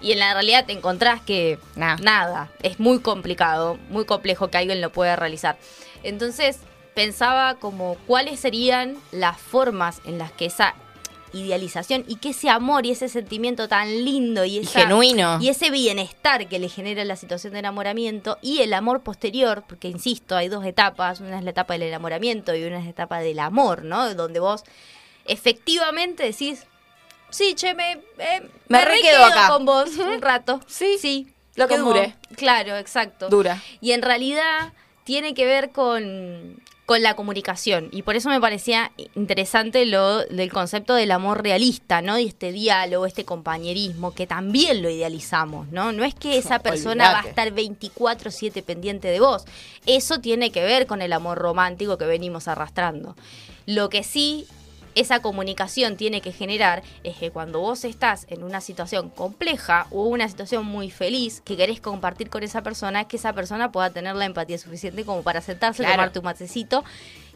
Y 0.00 0.12
en 0.12 0.18
la 0.18 0.34
realidad 0.34 0.66
te 0.66 0.72
encontrás 0.72 1.20
que 1.22 1.58
Nah. 1.74 1.96
nada, 1.96 2.50
es 2.62 2.78
muy 2.80 3.00
complicado, 3.00 3.78
muy 3.88 4.04
complejo 4.04 4.48
que 4.48 4.58
alguien 4.58 4.80
lo 4.80 4.90
pueda 4.90 5.16
realizar. 5.16 5.56
Entonces 6.02 6.58
pensaba 6.94 7.54
como 7.56 7.96
cuáles 8.06 8.40
serían 8.40 8.96
las 9.12 9.38
formas 9.38 10.00
en 10.04 10.18
las 10.18 10.32
que 10.32 10.46
esa 10.46 10.74
idealización 11.40 12.04
y 12.08 12.16
que 12.16 12.30
ese 12.30 12.48
amor 12.50 12.86
y 12.86 12.90
ese 12.92 13.08
sentimiento 13.08 13.68
tan 13.68 14.04
lindo 14.04 14.44
y, 14.44 14.58
esa- 14.58 14.80
genuino. 14.80 15.38
y 15.40 15.48
ese 15.48 15.70
bienestar 15.70 16.48
que 16.48 16.58
le 16.58 16.68
genera 16.68 17.04
la 17.04 17.16
situación 17.16 17.52
de 17.52 17.58
enamoramiento 17.60 18.38
y 18.42 18.60
el 18.62 18.72
amor 18.74 19.02
posterior, 19.02 19.64
porque 19.68 19.88
insisto, 19.88 20.36
hay 20.36 20.48
dos 20.48 20.64
etapas, 20.64 21.20
una 21.20 21.38
es 21.38 21.44
la 21.44 21.50
etapa 21.50 21.74
del 21.74 21.82
enamoramiento 21.84 22.54
y 22.54 22.64
una 22.64 22.78
es 22.78 22.84
la 22.84 22.90
etapa 22.90 23.18
del 23.20 23.38
amor, 23.38 23.84
¿no? 23.84 24.14
Donde 24.14 24.40
vos 24.40 24.64
efectivamente 25.24 26.22
decís, 26.22 26.64
sí, 27.30 27.54
che, 27.54 27.74
me, 27.74 27.92
eh, 28.18 28.48
Me 28.68 28.84
re 28.84 29.00
quedo 29.00 29.24
acá". 29.24 29.48
con 29.48 29.64
vos 29.64 29.90
un 29.98 30.20
rato. 30.22 30.60
Sí, 30.66 30.96
sí. 31.00 31.32
lo 31.56 31.68
que 31.68 31.78
dure. 31.78 32.14
Claro, 32.36 32.76
exacto. 32.76 33.28
Dura. 33.28 33.62
Y 33.80 33.92
en 33.92 34.02
realidad 34.02 34.72
tiene 35.04 35.34
que 35.34 35.46
ver 35.46 35.70
con, 35.70 36.60
con 36.86 37.02
la 37.02 37.14
comunicación. 37.14 37.88
Y 37.90 38.02
por 38.02 38.14
eso 38.14 38.28
me 38.28 38.40
parecía 38.40 38.92
interesante 39.16 39.84
lo 39.86 40.24
del 40.24 40.52
concepto 40.52 40.94
del 40.94 41.10
amor 41.10 41.42
realista, 41.42 42.00
¿no? 42.00 42.16
Y 42.16 42.28
este 42.28 42.52
diálogo, 42.52 43.06
este 43.06 43.24
compañerismo, 43.24 44.14
que 44.14 44.28
también 44.28 44.82
lo 44.82 44.88
idealizamos, 44.88 45.68
¿no? 45.72 45.90
No 45.90 46.04
es 46.04 46.14
que 46.14 46.38
esa 46.38 46.58
persona 46.62 47.10
va 47.10 47.20
a 47.22 47.28
estar 47.28 47.52
24-7 47.52 48.62
pendiente 48.62 49.08
de 49.08 49.18
vos. 49.18 49.44
Eso 49.84 50.20
tiene 50.20 50.52
que 50.52 50.62
ver 50.62 50.86
con 50.86 51.02
el 51.02 51.12
amor 51.12 51.38
romántico 51.38 51.98
que 51.98 52.06
venimos 52.06 52.46
arrastrando. 52.46 53.16
Lo 53.66 53.88
que 53.88 54.04
sí 54.04 54.46
esa 54.96 55.20
comunicación 55.20 55.96
tiene 55.96 56.20
que 56.22 56.32
generar 56.32 56.82
es 57.04 57.16
que 57.16 57.30
cuando 57.30 57.60
vos 57.60 57.84
estás 57.84 58.26
en 58.28 58.42
una 58.42 58.60
situación 58.60 59.10
compleja 59.10 59.86
o 59.90 60.04
una 60.04 60.26
situación 60.28 60.64
muy 60.64 60.90
feliz 60.90 61.42
que 61.42 61.56
querés 61.56 61.80
compartir 61.80 62.30
con 62.30 62.42
esa 62.42 62.62
persona, 62.62 63.06
que 63.06 63.18
esa 63.18 63.34
persona 63.34 63.70
pueda 63.70 63.90
tener 63.90 64.16
la 64.16 64.24
empatía 64.24 64.58
suficiente 64.58 65.04
como 65.04 65.22
para 65.22 65.42
sentarse, 65.42 65.82
Claro. 65.82 65.96
tomarte 65.96 66.18
un 66.18 66.24
matecito 66.24 66.82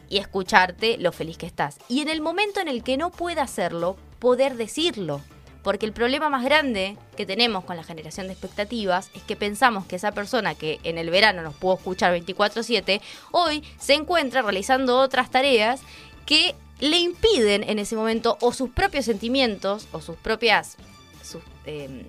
y 0.09 0.17
escucharte 0.17 0.97
lo 0.99 1.13
feliz 1.13 1.37
que 1.37 1.47
estás. 1.47 1.77
Y 1.89 2.01
en 2.01 2.09
el 2.09 2.23
momento 2.23 2.61
en 2.61 2.69
el 2.69 2.83
que 2.83 2.97
no 2.97 3.11
pueda 3.11 3.43
hacerlo, 3.43 3.97
poder 4.19 4.57
decirlo. 4.57 5.21
Porque 5.63 5.85
el 5.85 5.93
problema 5.93 6.31
más 6.31 6.43
grande 6.43 6.97
que 7.19 7.27
tenemos 7.27 7.65
con 7.65 7.77
la 7.77 7.85
generación 7.85 8.27
de 8.27 8.33
expectativas 8.33 9.11
es 9.15 9.23
que 9.23 9.37
pensamos 9.37 9.85
que 9.85 9.97
esa 9.97 10.13
persona 10.13 10.55
que 10.55 10.81
en 10.85 10.97
el 10.97 11.11
verano 11.11 11.43
nos 11.43 11.55
pudo 11.55 11.75
escuchar 11.75 12.13
24/7, 12.13 13.03
hoy 13.31 13.63
se 13.79 13.93
encuentra 13.93 14.41
realizando 14.41 14.99
otras 14.99 15.31
tareas 15.31 15.83
que 16.25 16.55
le 16.81 16.99
impiden 16.99 17.63
en 17.69 17.79
ese 17.79 17.95
momento 17.97 18.37
o 18.41 18.53
sus 18.53 18.71
propios 18.71 19.05
sentimientos 19.05 19.87
o 19.93 20.01
sus 20.01 20.17
propias... 20.17 20.77
sus, 21.23 21.43
em, 21.67 22.05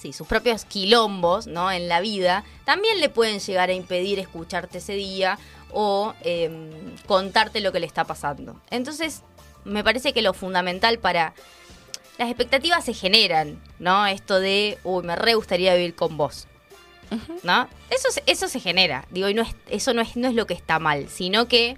sí, 0.00 0.12
sus 0.12 0.26
propios 0.26 0.64
quilombos 0.64 1.46
¿no? 1.46 1.70
en 1.70 1.88
la 1.88 2.00
vida, 2.00 2.44
también 2.64 3.00
le 3.00 3.08
pueden 3.10 3.38
llegar 3.40 3.68
a 3.68 3.74
impedir 3.74 4.18
escucharte 4.18 4.78
ese 4.78 4.94
día 4.94 5.38
o 5.72 6.14
em, 6.22 6.70
contarte 7.06 7.60
lo 7.60 7.70
que 7.72 7.80
le 7.80 7.86
está 7.86 8.04
pasando. 8.04 8.60
Entonces, 8.70 9.22
me 9.64 9.84
parece 9.84 10.12
que 10.12 10.22
lo 10.22 10.32
fundamental 10.32 10.98
para... 10.98 11.34
Las 12.18 12.28
expectativas 12.28 12.84
se 12.84 12.92
generan, 12.92 13.62
¿no? 13.78 14.06
Esto 14.06 14.40
de, 14.40 14.78
uy, 14.84 15.02
me 15.04 15.16
re 15.16 15.34
gustaría 15.34 15.74
vivir 15.74 15.94
con 15.94 16.16
vos. 16.16 16.46
¿No? 17.42 17.66
Eso, 17.88 18.10
se- 18.12 18.22
eso 18.26 18.46
se 18.46 18.60
genera. 18.60 19.06
Digo, 19.10 19.28
y 19.28 19.34
no 19.34 19.42
es, 19.42 19.56
eso 19.68 19.94
no 19.94 20.02
es, 20.02 20.16
no 20.16 20.28
es 20.28 20.34
lo 20.34 20.46
que 20.46 20.54
está 20.54 20.78
mal, 20.78 21.08
sino 21.08 21.48
que 21.48 21.76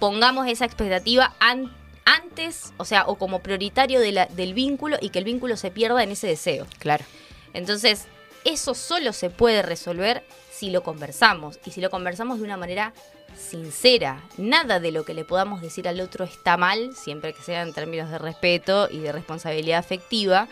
pongamos 0.00 0.48
esa 0.48 0.64
expectativa 0.64 1.34
an- 1.38 1.72
antes, 2.04 2.72
o 2.78 2.84
sea, 2.84 3.04
o 3.06 3.14
como 3.16 3.38
prioritario 3.40 4.00
de 4.00 4.10
la- 4.10 4.26
del 4.26 4.54
vínculo 4.54 4.96
y 5.00 5.10
que 5.10 5.20
el 5.20 5.24
vínculo 5.24 5.56
se 5.56 5.70
pierda 5.70 6.02
en 6.02 6.10
ese 6.10 6.26
deseo. 6.26 6.66
Claro. 6.80 7.04
Entonces, 7.52 8.06
eso 8.44 8.74
solo 8.74 9.12
se 9.12 9.30
puede 9.30 9.62
resolver 9.62 10.24
si 10.50 10.70
lo 10.70 10.82
conversamos 10.82 11.60
y 11.64 11.70
si 11.70 11.80
lo 11.80 11.90
conversamos 11.90 12.38
de 12.38 12.44
una 12.44 12.56
manera 12.56 12.92
sincera. 13.36 14.22
Nada 14.36 14.80
de 14.80 14.92
lo 14.92 15.04
que 15.04 15.14
le 15.14 15.24
podamos 15.24 15.60
decir 15.62 15.86
al 15.88 16.00
otro 16.00 16.24
está 16.24 16.56
mal, 16.56 16.94
siempre 16.96 17.32
que 17.32 17.42
sea 17.42 17.62
en 17.62 17.72
términos 17.72 18.10
de 18.10 18.18
respeto 18.18 18.88
y 18.90 18.98
de 18.98 19.12
responsabilidad 19.12 19.78
afectiva, 19.78 20.48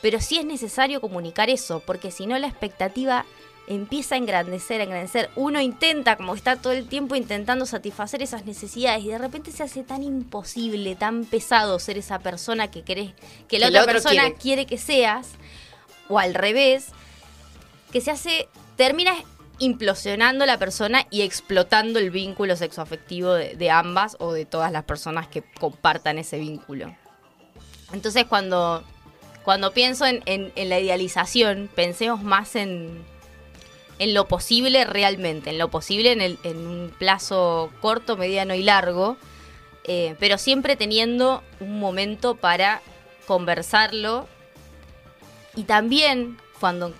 pero 0.00 0.20
sí 0.20 0.38
es 0.38 0.44
necesario 0.44 1.00
comunicar 1.00 1.50
eso, 1.50 1.80
porque 1.84 2.10
si 2.10 2.26
no 2.26 2.38
la 2.38 2.48
expectativa 2.48 3.24
empieza 3.68 4.14
a 4.16 4.18
engrandecer, 4.18 4.80
a 4.80 4.84
engrandecer. 4.84 5.30
Uno 5.36 5.60
intenta, 5.60 6.16
como 6.16 6.34
está 6.34 6.56
todo 6.56 6.72
el 6.72 6.88
tiempo 6.88 7.14
intentando 7.14 7.64
satisfacer 7.66 8.22
esas 8.22 8.44
necesidades 8.44 9.04
y 9.04 9.08
de 9.08 9.18
repente 9.18 9.52
se 9.52 9.62
hace 9.62 9.82
tan 9.84 10.02
imposible, 10.02 10.96
tan 10.96 11.24
pesado 11.24 11.78
ser 11.78 11.96
esa 11.98 12.18
persona 12.18 12.70
que 12.70 12.82
querés, 12.82 13.12
que 13.48 13.58
la 13.58 13.70
Que 13.70 13.78
otra 13.78 13.92
persona 13.92 14.22
quiere. 14.22 14.34
quiere 14.36 14.66
que 14.66 14.78
seas, 14.78 15.28
o 16.08 16.18
al 16.18 16.34
revés, 16.34 16.88
que 17.92 18.00
se 18.00 18.10
hace, 18.10 18.48
termina 18.76 19.12
implosionando 19.58 20.44
la 20.44 20.58
persona 20.58 21.06
y 21.10 21.22
explotando 21.22 21.98
el 22.00 22.10
vínculo 22.10 22.56
sexoafectivo 22.56 23.32
de, 23.34 23.54
de 23.54 23.70
ambas 23.70 24.16
o 24.18 24.32
de 24.32 24.44
todas 24.44 24.72
las 24.72 24.82
personas 24.84 25.28
que 25.28 25.42
compartan 25.60 26.18
ese 26.18 26.38
vínculo. 26.38 26.92
Entonces 27.92 28.24
cuando, 28.24 28.82
cuando 29.44 29.70
pienso 29.72 30.04
en, 30.06 30.20
en- 30.26 30.52
en 30.56 30.68
la 30.68 30.80
idealización, 30.80 31.70
pensemos 31.74 32.22
más 32.22 32.56
en, 32.56 33.04
en 34.02 34.14
lo 34.14 34.26
posible 34.28 34.84
realmente, 34.84 35.50
en 35.50 35.58
lo 35.58 35.68
posible 35.70 36.12
en, 36.12 36.20
el- 36.20 36.38
en 36.42 36.66
un 36.66 36.92
plazo 36.98 37.70
corto, 37.80 38.16
mediano 38.16 38.54
y 38.54 38.62
largo, 38.62 39.16
eh, 39.84 40.14
pero 40.18 40.38
siempre 40.38 40.76
teniendo 40.76 41.42
un 41.60 41.78
momento 41.78 42.34
para 42.36 42.80
conversarlo 43.26 44.26
y 45.54 45.64
también 45.64 46.38
cuando, 46.60 46.92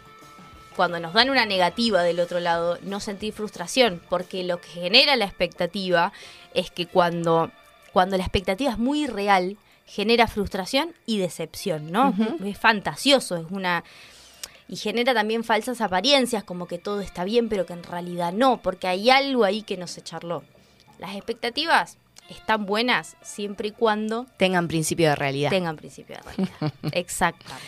cuando 0.77 1.01
nos 1.01 1.12
dan 1.15 1.31
una 1.31 1.47
negativa 1.47 2.03
del 2.03 2.20
otro 2.20 2.41
lado, 2.41 2.79
no 2.83 3.01
sentir 3.01 3.33
frustración, 3.33 4.01
porque 4.09 4.45
lo 4.45 4.61
que 4.61 4.69
genera 4.69 5.16
la 5.16 5.24
expectativa 5.24 6.12
es 6.55 6.70
que 6.70 6.87
cuando, 6.87 7.51
cuando 7.93 8.16
la 8.16 8.24
expectativa 8.24 8.70
es 8.73 8.79
muy 8.79 9.07
real, 9.07 9.57
genera 9.87 10.27
frustración 10.27 10.95
y 11.07 11.19
decepción, 11.19 11.91
¿no? 11.93 12.15
Es 12.45 12.59
fantasioso, 12.59 13.37
es 13.37 13.47
una... 13.51 13.85
Y 14.73 14.77
genera 14.77 15.12
también 15.12 15.44
falsas 15.44 15.82
apariencias, 15.82 16.44
como 16.44 16.66
que 16.66 16.78
todo 16.78 17.03
está 17.03 17.24
bien, 17.24 17.51
pero 17.51 17.66
que 17.66 17.74
en 17.74 17.82
realidad 17.82 18.32
no, 18.32 18.62
porque 18.62 18.86
hay 18.89 19.11
algo 19.11 19.44
ahí 19.44 19.61
que 19.61 19.77
no 19.77 19.86
se 19.86 20.01
charló. 20.01 20.44
Las 20.99 21.15
expectativas 21.15 21.99
están 22.31 22.65
buenas 22.65 23.19
siempre 23.20 23.69
y 23.69 23.73
cuando 23.73 24.24
Tengan 24.39 24.69
principio 24.69 25.11
de 25.11 25.15
realidad. 25.15 25.51
tengan 25.51 25.77
principio 25.77 26.16
de 26.16 26.23
realidad. 26.23 26.73
Exactamente. 26.93 27.66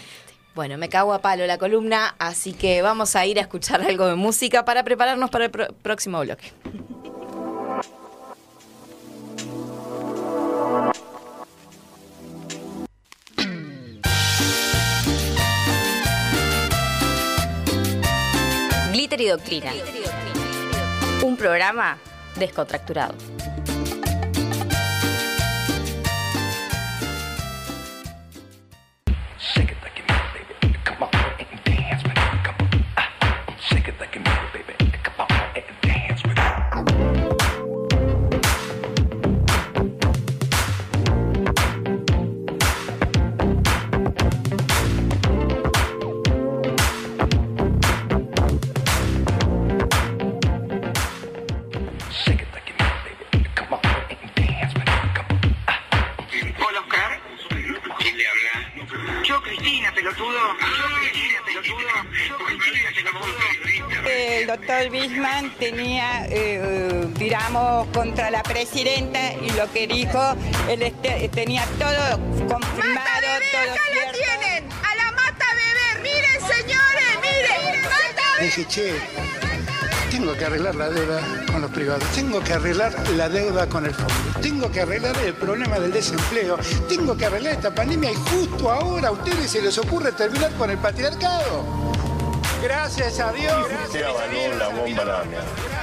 Bueno, 0.54 0.78
me 0.78 0.88
cago 0.88 1.12
a 1.12 1.20
palo 1.20 1.46
la 1.46 1.58
columna, 1.58 2.14
así 2.18 2.54
que 2.54 2.80
vamos 2.80 3.14
a 3.16 3.26
ir 3.26 3.38
a 3.38 3.42
escuchar 3.42 3.82
algo 3.82 4.06
de 4.06 4.14
música 4.14 4.64
para 4.64 4.82
prepararnos 4.82 5.28
para 5.28 5.44
el 5.44 5.50
próximo 5.50 6.20
bloque. 6.22 6.52
Un 21.22 21.36
programa 21.36 21.98
descontracturado. 22.36 23.14
Tenía, 65.70 66.26
eh, 66.28 67.08
tiramos 67.16 67.86
contra 67.88 68.30
la 68.30 68.42
presidenta 68.42 69.32
y 69.34 69.50
lo 69.50 69.70
que 69.72 69.86
dijo, 69.86 70.20
él 70.68 70.82
este- 70.82 71.28
tenía 71.30 71.64
todo 71.78 72.18
confirmado, 72.48 73.28
todo 73.52 73.74
cierto. 73.92 74.18
tienen! 74.18 74.70
¡A 74.72 74.94
la 74.94 75.12
mata 75.12 75.46
bebé! 75.60 76.02
¡Miren, 76.02 76.40
señores! 76.40 77.12
¡Miren! 77.22 77.82
¡Mata 77.82 78.42
Dije, 78.42 78.66
che, 78.66 78.94
tengo 80.10 80.34
que 80.34 80.44
arreglar 80.44 80.74
la 80.74 80.90
deuda 80.90 81.20
con 81.50 81.62
los 81.62 81.70
privados, 81.70 82.04
tengo 82.14 82.40
que 82.40 82.52
arreglar 82.52 82.92
la 83.16 83.28
deuda 83.28 83.66
con 83.66 83.86
el 83.86 83.94
fondo, 83.94 84.14
tengo 84.42 84.70
que 84.70 84.82
arreglar 84.82 85.16
el 85.24 85.34
problema 85.34 85.78
del 85.78 85.92
desempleo, 85.92 86.58
tengo 86.88 87.16
que 87.16 87.24
arreglar 87.24 87.54
esta 87.54 87.74
pandemia 87.74 88.12
y 88.12 88.14
justo 88.14 88.70
ahora 88.70 89.08
a 89.08 89.12
ustedes 89.12 89.50
se 89.50 89.62
les 89.62 89.78
ocurre 89.78 90.12
terminar 90.12 90.50
con 90.52 90.70
el 90.70 90.78
patriarcado. 90.78 91.83
Gracias 92.64 93.20
a 93.20 93.32
Dios. 93.32 93.66
Usted 93.86 94.02
avaló 94.02 94.58
la 94.58 94.68
bomba 94.68 95.04
la 95.04 95.24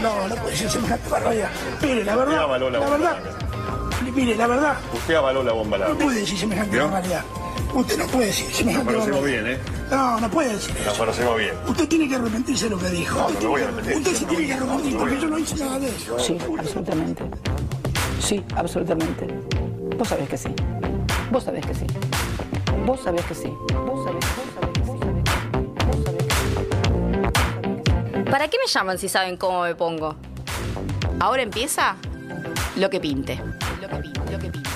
No, 0.01 0.27
no 0.27 0.35
puede 0.35 0.55
ser 0.57 0.69
semejante 0.69 1.09
barbaridad. 1.09 1.49
Mire, 1.81 2.03
la 2.03 2.13
Usted 2.13 2.25
verdad, 2.25 2.43
avaló 2.43 2.69
la 2.69 2.79
la 2.79 2.85
bomba 2.85 2.97
verdad, 2.97 3.17
mire, 4.15 4.35
la 4.35 4.47
verdad, 4.47 4.77
Usted 4.93 5.13
avaló 5.15 5.43
la 5.43 5.53
bomba 5.53 5.77
la 5.77 5.87
no 5.89 5.97
puede 5.97 6.19
decir 6.21 6.37
semejante 6.39 6.71
¿Vio? 6.75 6.83
barbaridad. 6.85 7.23
Usted 7.73 7.97
no 7.99 8.05
puede 8.07 8.25
decir 8.27 8.45
Nos 8.47 8.55
semejante 8.57 8.93
conocemos 8.93 9.21
barbaridad. 9.21 9.43
bien, 9.43 9.55
¿eh? 9.55 9.59
No, 9.91 10.19
no 10.19 10.29
puede 10.29 10.53
decir 10.53 10.75
Nos 10.85 10.97
conocemos 10.97 11.37
bien. 11.37 11.53
Usted 11.67 11.87
tiene 11.87 12.09
que 12.09 12.15
arrepentirse 12.15 12.63
de 12.65 12.69
lo 12.71 12.79
que 12.79 12.89
dijo. 12.89 13.17
No, 13.19 13.29
no 13.29 13.39
me 13.39 13.45
voy 13.47 13.61
a 13.61 13.63
arrepentir. 13.65 13.97
Usted 13.97 14.13
se 14.15 14.25
tiene 14.25 14.47
que 14.47 14.53
arrepentir 14.53 14.97
porque 14.97 15.19
yo 15.19 15.27
no 15.27 15.37
hice 15.39 15.55
nada 15.57 15.79
de 15.79 15.87
eso. 15.87 16.19
Sí, 16.19 16.37
absolutamente. 16.59 17.23
Sí, 18.19 18.43
absolutamente. 18.55 19.27
Vos 19.97 20.07
sabés 20.07 20.27
que 20.29 20.37
sí. 20.37 20.49
Vos 21.31 21.43
sabés 21.43 21.65
que 21.65 21.73
sí. 21.75 21.85
Vos 22.85 22.99
sabés 23.03 23.25
que 23.25 23.35
sí. 23.35 23.47
Vos 23.47 24.03
sabés, 24.03 24.25
vos 24.25 24.45
sabés 24.55 24.70
¿Para 28.31 28.47
qué 28.47 28.57
me 28.65 28.71
llaman 28.71 28.97
si 28.97 29.09
saben 29.09 29.35
cómo 29.35 29.63
me 29.63 29.75
pongo? 29.75 30.15
Ahora 31.19 31.41
empieza 31.43 31.97
lo 32.77 32.89
que 32.89 33.01
pinte. 33.01 33.37
Lo 33.81 33.89
que 33.89 33.95
pinte, 33.97 34.31
lo 34.31 34.39
que 34.39 34.49
pinte. 34.49 34.69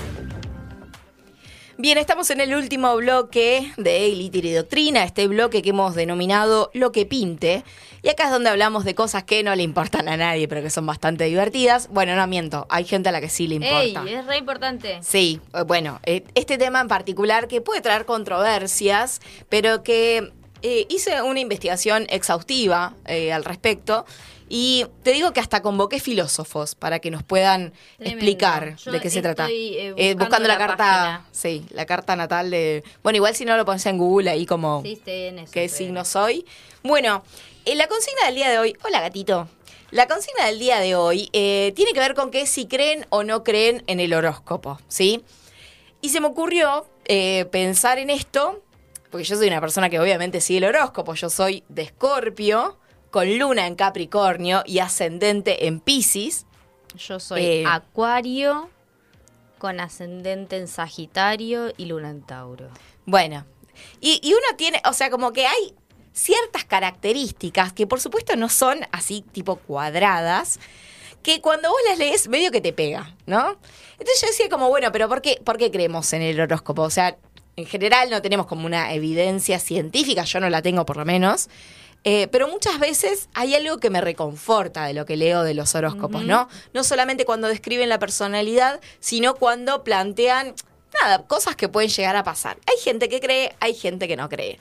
Bien, 1.78 1.98
estamos 1.98 2.30
en 2.32 2.42
el 2.42 2.54
último 2.54 2.94
bloque 2.98 3.72
de 3.78 4.10
Líder 4.10 4.44
y 4.44 4.52
Doctrina, 4.52 5.06
este 5.06 5.28
bloque 5.30 5.62
que 5.62 5.70
hemos 5.70 5.96
denominado 5.96 6.70
Lo 6.74 6.92
que 6.92 7.06
pinte. 7.06 7.64
Y 8.02 8.10
acá 8.10 8.26
es 8.26 8.32
donde 8.32 8.50
hablamos 8.50 8.84
de 8.84 8.94
cosas 8.94 9.24
que 9.24 9.42
no 9.42 9.56
le 9.56 9.64
importan 9.64 10.10
a 10.10 10.18
nadie, 10.18 10.50
pero 10.50 10.62
que 10.62 10.70
son 10.70 10.86
bastante 10.86 11.24
divertidas. 11.24 11.88
Bueno, 11.88 12.14
no 12.18 12.28
miento, 12.28 12.68
hay 12.70 12.84
gente 12.84 13.08
a 13.08 13.14
la 13.14 13.22
que 13.22 13.30
sí 13.30 13.48
le 13.48 13.56
Ey, 13.56 13.90
importa. 13.90 14.12
es 14.20 14.26
re 14.26 14.38
importante. 14.38 15.00
Sí, 15.02 15.40
eh, 15.54 15.64
bueno, 15.66 16.02
eh, 16.04 16.26
este 16.36 16.58
tema 16.58 16.82
en 16.82 16.90
particular 16.90 17.48
que 17.48 17.62
puede 17.62 17.80
traer 17.80 18.06
controversias, 18.06 19.22
pero 19.48 19.82
que 19.82 20.34
eh, 20.68 20.88
hice 20.90 21.22
una 21.22 21.40
investigación 21.40 22.08
exhaustiva 22.10 22.94
eh, 23.06 23.32
al 23.32 23.44
respecto 23.46 24.06
y 24.50 24.86
te 25.04 25.12
digo 25.12 25.32
que 25.32 25.40
hasta 25.40 25.62
convoqué 25.62 26.00
filósofos 26.00 26.74
para 26.74 26.98
que 27.00 27.12
nos 27.12 27.22
puedan 27.24 27.72
Tremendo. 27.98 28.16
explicar 28.18 28.76
Yo 28.78 28.92
de 28.92 29.00
qué 29.00 29.10
se 29.12 29.22
trata. 29.22 29.48
eh, 29.50 29.94
Eh, 29.96 30.16
buscando 30.16 30.48
la, 30.48 30.56
la 30.56 30.58
carta, 30.60 30.78
página. 30.78 31.26
sí, 31.32 31.66
la 31.70 31.86
carta 31.86 32.16
natal 32.16 32.50
de... 32.50 32.84
Bueno, 33.04 33.18
igual 33.18 33.36
si 33.36 33.46
no 33.46 33.56
lo 33.58 33.66
pones 33.66 33.86
en 33.86 33.98
Google 34.00 34.30
ahí 34.32 34.46
como 34.48 34.82
Sí, 34.82 34.94
estoy 34.94 35.14
en 35.26 35.40
eso, 35.40 35.52
qué 35.52 35.70
signo 35.70 36.04
soy. 36.04 36.46
Bueno, 36.84 37.24
la 37.66 37.88
consigna 37.88 38.26
del 38.26 38.36
día 38.36 38.50
de 38.50 38.58
hoy... 38.58 38.76
Hola, 38.84 39.02
gatito. 39.02 39.48
La 39.92 40.08
consigna 40.08 40.48
del 40.48 40.58
día 40.58 40.80
de 40.80 40.96
hoy 40.96 41.30
tiene 41.32 41.94
que 41.94 42.00
ver 42.00 42.16
con 42.16 42.32
que 42.32 42.48
si 42.48 42.66
creen 42.68 43.06
o 43.10 43.24
no 43.24 43.44
creen 43.44 43.84
en 43.88 44.00
el 44.00 44.14
horóscopo, 44.14 44.80
¿sí? 44.88 45.24
Y 46.02 46.10
se 46.10 46.20
me 46.22 46.28
ocurrió 46.28 46.88
pensar 47.52 47.98
en 48.00 48.10
esto, 48.10 48.62
porque 49.16 49.24
yo 49.24 49.38
soy 49.38 49.48
una 49.48 49.62
persona 49.62 49.90
que 49.90 49.98
obviamente 49.98 50.42
sigue 50.42 50.58
el 50.58 50.66
horóscopo, 50.66 51.14
yo 51.14 51.30
soy 51.30 51.64
de 51.70 51.84
Escorpio, 51.84 52.78
con 53.12 53.40
luna 53.40 53.66
en 53.66 53.76
Capricornio 53.76 54.62
y 54.66 54.80
ascendente 54.80 55.68
en 55.68 55.80
Pisces. 55.80 56.46
Yo 56.98 57.22
soy 57.22 57.42
Eh, 57.42 57.64
Acuario 57.66 58.70
con 59.58 59.80
ascendente 59.80 60.58
en 60.58 60.68
Sagitario 60.68 61.72
y 61.78 61.86
Luna 61.86 62.10
en 62.10 62.24
Tauro. 62.24 62.68
Bueno, 63.06 63.46
y, 64.02 64.20
y 64.22 64.34
uno 64.34 64.58
tiene, 64.58 64.82
o 64.86 64.92
sea, 64.92 65.10
como 65.10 65.32
que 65.32 65.48
hay 65.48 65.74
ciertas 66.12 66.66
características 66.66 67.72
que 67.72 67.88
por 67.88 68.02
supuesto 68.02 68.36
no 68.36 68.50
son 68.50 68.80
así 68.92 69.22
tipo 69.22 69.56
cuadradas, 69.56 70.60
que 71.24 71.40
cuando 71.40 71.70
vos 71.70 71.80
las 71.88 71.98
lees 72.00 72.28
medio 72.28 72.52
que 72.52 72.60
te 72.60 72.74
pega, 72.74 73.16
¿no? 73.28 73.58
Entonces 73.94 74.22
yo 74.22 74.28
decía 74.28 74.50
como, 74.50 74.68
bueno, 74.68 74.92
pero 74.92 75.08
¿por 75.08 75.22
qué, 75.22 75.40
por 75.42 75.58
qué 75.58 75.72
creemos 75.72 76.12
en 76.12 76.22
el 76.22 76.38
horóscopo? 76.42 76.82
O 76.82 76.90
sea, 76.90 77.16
en 77.56 77.66
general 77.66 78.10
no 78.10 78.22
tenemos 78.22 78.46
como 78.46 78.66
una 78.66 78.94
evidencia 78.94 79.60
científica, 79.60 80.24
yo 80.24 80.40
no 80.40 80.50
la 80.50 80.62
tengo 80.62 80.86
por 80.86 80.98
lo 80.98 81.06
menos, 81.06 81.50
eh, 82.08 82.28
pero 82.28 82.48
muchas 82.48 82.80
veces 82.80 83.30
hay 83.34 83.56
algo 83.56 83.80
que 83.80 83.90
me 83.90 84.00
reconforta 84.00 84.86
de 84.86 84.94
lo 84.94 85.08
que 85.08 85.18
leo 85.18 85.42
de 85.42 85.56
los 85.56 85.74
horóscopos. 85.74 86.24
¿no? 86.24 86.48
No 86.72 86.84
solamente 86.84 87.26
cuando 87.26 87.48
describen 87.48 87.90
la 87.90 87.98
personalidad, 87.98 88.80
sino 89.00 89.34
cuando 89.36 89.84
plantean, 89.84 90.54
nada, 91.02 91.24
cosas 91.26 91.56
que 91.56 91.68
pueden 91.68 91.90
llegar 91.90 92.16
a 92.16 92.24
pasar. 92.24 92.58
Hay 92.68 92.78
gente 92.78 93.10
que 93.10 93.20
cree, 93.20 93.56
hay 93.60 93.74
gente 93.74 94.08
que 94.08 94.16
no 94.16 94.30
cree. 94.30 94.60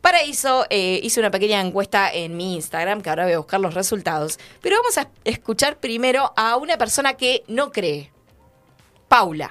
Para 0.00 0.22
eso 0.22 0.64
eh, 0.70 1.00
hice 1.02 1.20
una 1.20 1.30
pequeña 1.30 1.60
encuesta 1.60 2.10
en 2.10 2.36
mi 2.38 2.54
Instagram, 2.54 3.02
que 3.02 3.10
ahora 3.10 3.24
voy 3.24 3.34
a 3.34 3.38
buscar 3.38 3.60
los 3.60 3.74
resultados. 3.74 4.38
Pero 4.62 4.76
vamos 4.76 4.96
a 4.96 5.10
escuchar 5.24 5.80
primero 5.80 6.32
a 6.36 6.56
una 6.56 6.78
persona 6.78 7.14
que 7.14 7.44
no 7.48 7.70
cree. 7.70 8.10
Paula. 9.08 9.50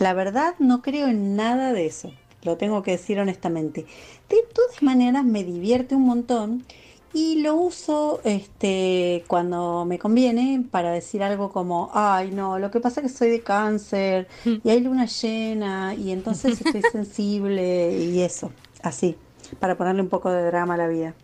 La 0.00 0.14
verdad 0.14 0.54
no 0.58 0.80
creo 0.80 1.08
en 1.08 1.36
nada 1.36 1.74
de 1.74 1.84
eso, 1.84 2.10
lo 2.42 2.56
tengo 2.56 2.82
que 2.82 2.92
decir 2.92 3.20
honestamente. 3.20 3.84
De 4.30 4.38
todas 4.50 4.82
maneras 4.82 5.26
me 5.26 5.44
divierte 5.44 5.94
un 5.94 6.06
montón 6.06 6.64
y 7.12 7.42
lo 7.42 7.54
uso 7.54 8.22
este, 8.24 9.24
cuando 9.26 9.84
me 9.84 9.98
conviene 9.98 10.64
para 10.70 10.90
decir 10.90 11.22
algo 11.22 11.52
como, 11.52 11.90
ay 11.92 12.30
no, 12.30 12.58
lo 12.58 12.70
que 12.70 12.80
pasa 12.80 13.02
es 13.02 13.12
que 13.12 13.18
soy 13.18 13.28
de 13.28 13.42
cáncer 13.42 14.26
y 14.64 14.70
hay 14.70 14.80
luna 14.80 15.04
llena 15.04 15.94
y 15.94 16.12
entonces 16.12 16.62
estoy 16.62 16.80
sensible 16.92 17.98
y 17.98 18.22
eso, 18.22 18.52
así, 18.82 19.16
para 19.58 19.76
ponerle 19.76 20.00
un 20.00 20.08
poco 20.08 20.30
de 20.30 20.42
drama 20.46 20.74
a 20.74 20.78
la 20.78 20.88
vida. 20.88 21.14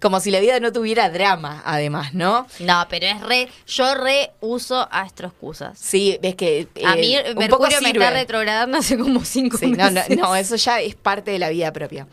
Como 0.00 0.18
si 0.20 0.30
la 0.30 0.40
vida 0.40 0.58
no 0.60 0.72
tuviera 0.72 1.10
drama, 1.10 1.62
además, 1.64 2.14
¿no? 2.14 2.46
No, 2.60 2.86
pero 2.88 3.06
es 3.06 3.20
re. 3.20 3.48
Yo 3.66 3.94
re 3.94 4.30
uso 4.40 4.88
astroscusas. 4.90 5.78
Sí, 5.78 6.18
ves 6.22 6.36
que. 6.36 6.68
A 6.84 6.96
mí 6.96 7.14
eh, 7.14 7.34
un 7.36 7.48
poco 7.48 7.64
Mercurio 7.64 7.82
me 7.82 7.90
está 7.90 8.10
retrogradando 8.10 8.78
hace 8.78 8.96
como 8.96 9.24
cinco 9.24 9.58
Sí, 9.58 9.72
no, 9.72 9.90
no, 9.90 10.00
no, 10.16 10.34
eso 10.36 10.56
ya 10.56 10.80
es 10.80 10.94
parte 10.94 11.30
de 11.30 11.38
la 11.38 11.50
vida 11.50 11.72
propia. 11.72 12.06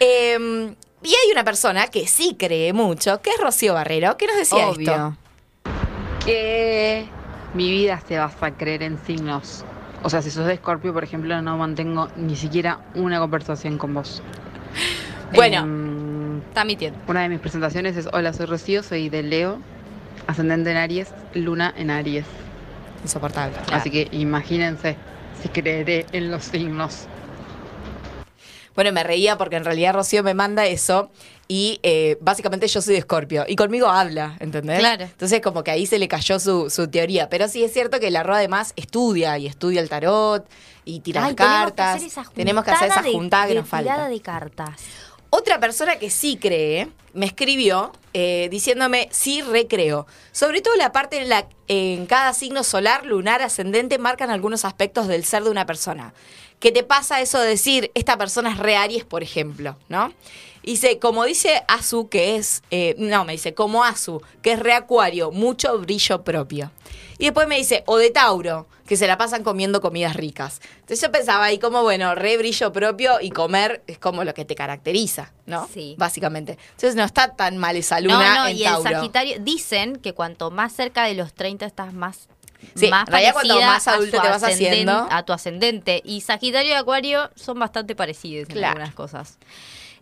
Eh, 0.00 0.74
y 1.02 1.08
hay 1.08 1.32
una 1.32 1.44
persona 1.44 1.86
que 1.86 2.06
sí 2.06 2.36
cree 2.38 2.72
mucho, 2.72 3.22
que 3.22 3.30
es 3.30 3.40
Rocío 3.40 3.74
Barrero, 3.74 4.16
que 4.16 4.26
nos 4.26 4.36
decía 4.36 4.68
Obvio. 4.68 4.92
esto. 4.92 5.16
Que 6.24 7.06
mi 7.54 7.70
vida 7.70 8.02
se 8.06 8.18
basa 8.18 8.46
a 8.46 8.50
creer 8.56 8.82
en 8.82 8.98
signos. 9.06 9.64
O 10.02 10.10
sea, 10.10 10.20
si 10.20 10.30
sos 10.30 10.46
de 10.46 10.54
Escorpio, 10.54 10.92
por 10.92 11.04
ejemplo, 11.04 11.40
no 11.42 11.56
mantengo 11.56 12.08
ni 12.16 12.36
siquiera 12.36 12.80
una 12.94 13.18
conversación 13.20 13.78
con 13.78 13.94
vos. 13.94 14.22
Bueno. 15.32 15.64
Está 16.48 16.64
mintiendo. 16.64 16.98
Una 17.08 17.22
de 17.22 17.28
mis 17.28 17.40
presentaciones 17.40 17.96
es 17.96 18.08
Hola, 18.12 18.32
soy 18.32 18.46
Rocío, 18.46 18.82
soy 18.82 19.08
de 19.08 19.22
Leo, 19.22 19.58
ascendente 20.26 20.70
en 20.70 20.76
Aries, 20.76 21.08
luna 21.34 21.72
en 21.76 21.90
Aries. 21.90 22.24
Insoportable. 23.02 23.56
Así 23.72 23.90
que 23.90 24.08
imagínense 24.12 24.96
si 25.42 25.48
creeré 25.48 26.06
en 26.12 26.30
los 26.30 26.44
signos. 26.44 27.06
Bueno, 28.74 28.92
me 28.92 29.02
reía 29.04 29.38
porque 29.38 29.56
en 29.56 29.64
realidad 29.64 29.94
Rocío 29.94 30.22
me 30.22 30.34
manda 30.34 30.66
eso 30.66 31.10
y 31.48 31.80
eh, 31.82 32.18
básicamente 32.20 32.66
yo 32.68 32.82
soy 32.82 32.92
de 32.94 32.98
Escorpio 32.98 33.44
y 33.48 33.56
conmigo 33.56 33.86
habla, 33.88 34.36
¿entendés? 34.38 34.80
Claro. 34.80 35.04
Entonces 35.04 35.40
como 35.40 35.64
que 35.64 35.70
ahí 35.70 35.86
se 35.86 35.98
le 35.98 36.08
cayó 36.08 36.38
su, 36.38 36.68
su 36.68 36.86
teoría. 36.88 37.30
Pero 37.30 37.48
sí 37.48 37.64
es 37.64 37.72
cierto 37.72 38.00
que 38.00 38.10
la 38.10 38.22
Roa 38.22 38.36
además 38.38 38.74
estudia 38.76 39.38
y 39.38 39.46
estudia 39.46 39.80
el 39.80 39.88
tarot 39.88 40.46
y 40.84 41.00
tira 41.00 41.24
Ay, 41.24 41.34
tenemos 41.34 41.56
que 41.56 41.64
cartas. 41.76 41.96
hacer 41.96 42.06
esa 42.06 42.24
Tenemos 42.34 42.64
que 42.64 42.70
hacer 42.72 42.88
esa 42.90 43.00
de- 43.02 43.12
juntada 43.12 43.46
que 43.46 43.54
de 43.54 43.60
nos 43.60 43.68
falta. 43.68 44.08
de 44.08 44.20
cartas. 44.20 44.82
Otra 45.38 45.60
persona 45.60 45.98
que 45.98 46.08
sí 46.08 46.38
cree 46.40 46.88
me 47.12 47.26
escribió 47.26 47.92
eh, 48.14 48.48
diciéndome 48.50 49.10
sí 49.12 49.42
recreo. 49.42 50.06
Sobre 50.32 50.62
todo 50.62 50.74
la 50.76 50.92
parte 50.92 51.20
en 51.20 51.28
la 51.28 51.46
en 51.68 52.06
cada 52.06 52.32
signo 52.32 52.64
solar, 52.64 53.04
lunar, 53.04 53.42
ascendente 53.42 53.98
marcan 53.98 54.30
algunos 54.30 54.64
aspectos 54.64 55.08
del 55.08 55.26
ser 55.26 55.44
de 55.44 55.50
una 55.50 55.66
persona. 55.66 56.14
¿Qué 56.58 56.72
te 56.72 56.84
pasa 56.84 57.20
eso 57.20 57.38
de 57.38 57.48
decir 57.48 57.90
esta 57.92 58.16
persona 58.16 58.50
es 58.50 58.58
re 58.58 58.76
Aries, 58.76 59.04
por 59.04 59.22
ejemplo, 59.22 59.76
no? 59.90 60.14
Dice, 60.62 60.98
como 60.98 61.24
dice 61.26 61.62
Azu, 61.68 62.08
que 62.08 62.36
es, 62.36 62.62
eh, 62.70 62.94
no, 62.96 63.26
me 63.26 63.32
dice, 63.32 63.52
como 63.52 63.84
Azu, 63.84 64.22
que 64.40 64.52
es 64.52 64.58
re 64.58 64.72
Acuario, 64.72 65.32
mucho 65.32 65.78
brillo 65.78 66.24
propio. 66.24 66.70
Y 67.18 67.24
después 67.24 67.48
me 67.48 67.56
dice, 67.56 67.82
o 67.86 67.96
de 67.96 68.10
Tauro, 68.10 68.66
que 68.86 68.96
se 68.96 69.06
la 69.06 69.16
pasan 69.18 69.42
comiendo 69.42 69.80
comidas 69.80 70.14
ricas. 70.16 70.60
Entonces 70.74 71.00
yo 71.00 71.10
pensaba 71.10 71.44
ahí 71.46 71.58
como, 71.58 71.82
bueno, 71.82 72.14
re 72.14 72.36
brillo 72.36 72.72
propio 72.72 73.20
y 73.20 73.30
comer 73.30 73.82
es 73.86 73.98
como 73.98 74.22
lo 74.24 74.34
que 74.34 74.44
te 74.44 74.54
caracteriza, 74.54 75.32
¿no? 75.46 75.68
Sí. 75.72 75.94
Básicamente. 75.98 76.58
Entonces 76.72 76.94
no 76.94 77.04
está 77.04 77.34
tan 77.34 77.56
mal 77.56 77.76
esa 77.76 78.00
luna 78.00 78.34
no, 78.34 78.42
no, 78.42 78.48
en 78.48 78.56
y 78.58 78.64
Tauro. 78.64 78.88
el 78.88 78.94
Sagitario 78.94 79.36
dicen 79.40 79.96
que 79.96 80.12
cuanto 80.12 80.50
más 80.50 80.72
cerca 80.74 81.04
de 81.04 81.14
los 81.14 81.32
30 81.34 81.64
estás 81.66 81.92
más 81.94 82.28
Sí, 82.74 82.88
más 82.88 83.06
realidad 83.08 83.32
cuanto 83.34 83.60
más 83.60 83.86
adulto 83.86 84.20
te 84.20 84.28
vas 84.28 84.42
haciendo. 84.42 85.06
a 85.10 85.22
tu 85.24 85.32
ascendente 85.32 86.00
y 86.04 86.22
Sagitario 86.22 86.70
y 86.72 86.74
Acuario 86.74 87.30
son 87.36 87.58
bastante 87.58 87.94
parecidos 87.94 88.48
en 88.48 88.56
Claro. 88.56 88.68
algunas 88.78 88.94
cosas. 88.94 89.38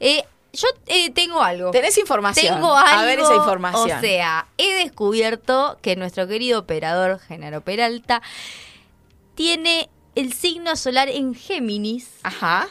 Eh, 0.00 0.24
yo 0.54 0.68
eh, 0.86 1.10
tengo 1.10 1.42
algo. 1.42 1.70
¿Tenés 1.70 1.98
información? 1.98 2.54
Tengo 2.54 2.74
algo. 2.74 3.00
A 3.00 3.04
ver 3.04 3.18
esa 3.18 3.34
información. 3.34 3.98
O 3.98 4.00
sea, 4.00 4.46
he 4.56 4.74
descubierto 4.74 5.78
que 5.82 5.96
nuestro 5.96 6.26
querido 6.26 6.60
operador 6.60 7.18
Genaro 7.18 7.60
Peralta 7.62 8.22
tiene 9.34 9.90
el 10.14 10.32
signo 10.32 10.76
solar 10.76 11.08
en 11.08 11.34
Géminis. 11.34 12.10
Ajá. 12.22 12.68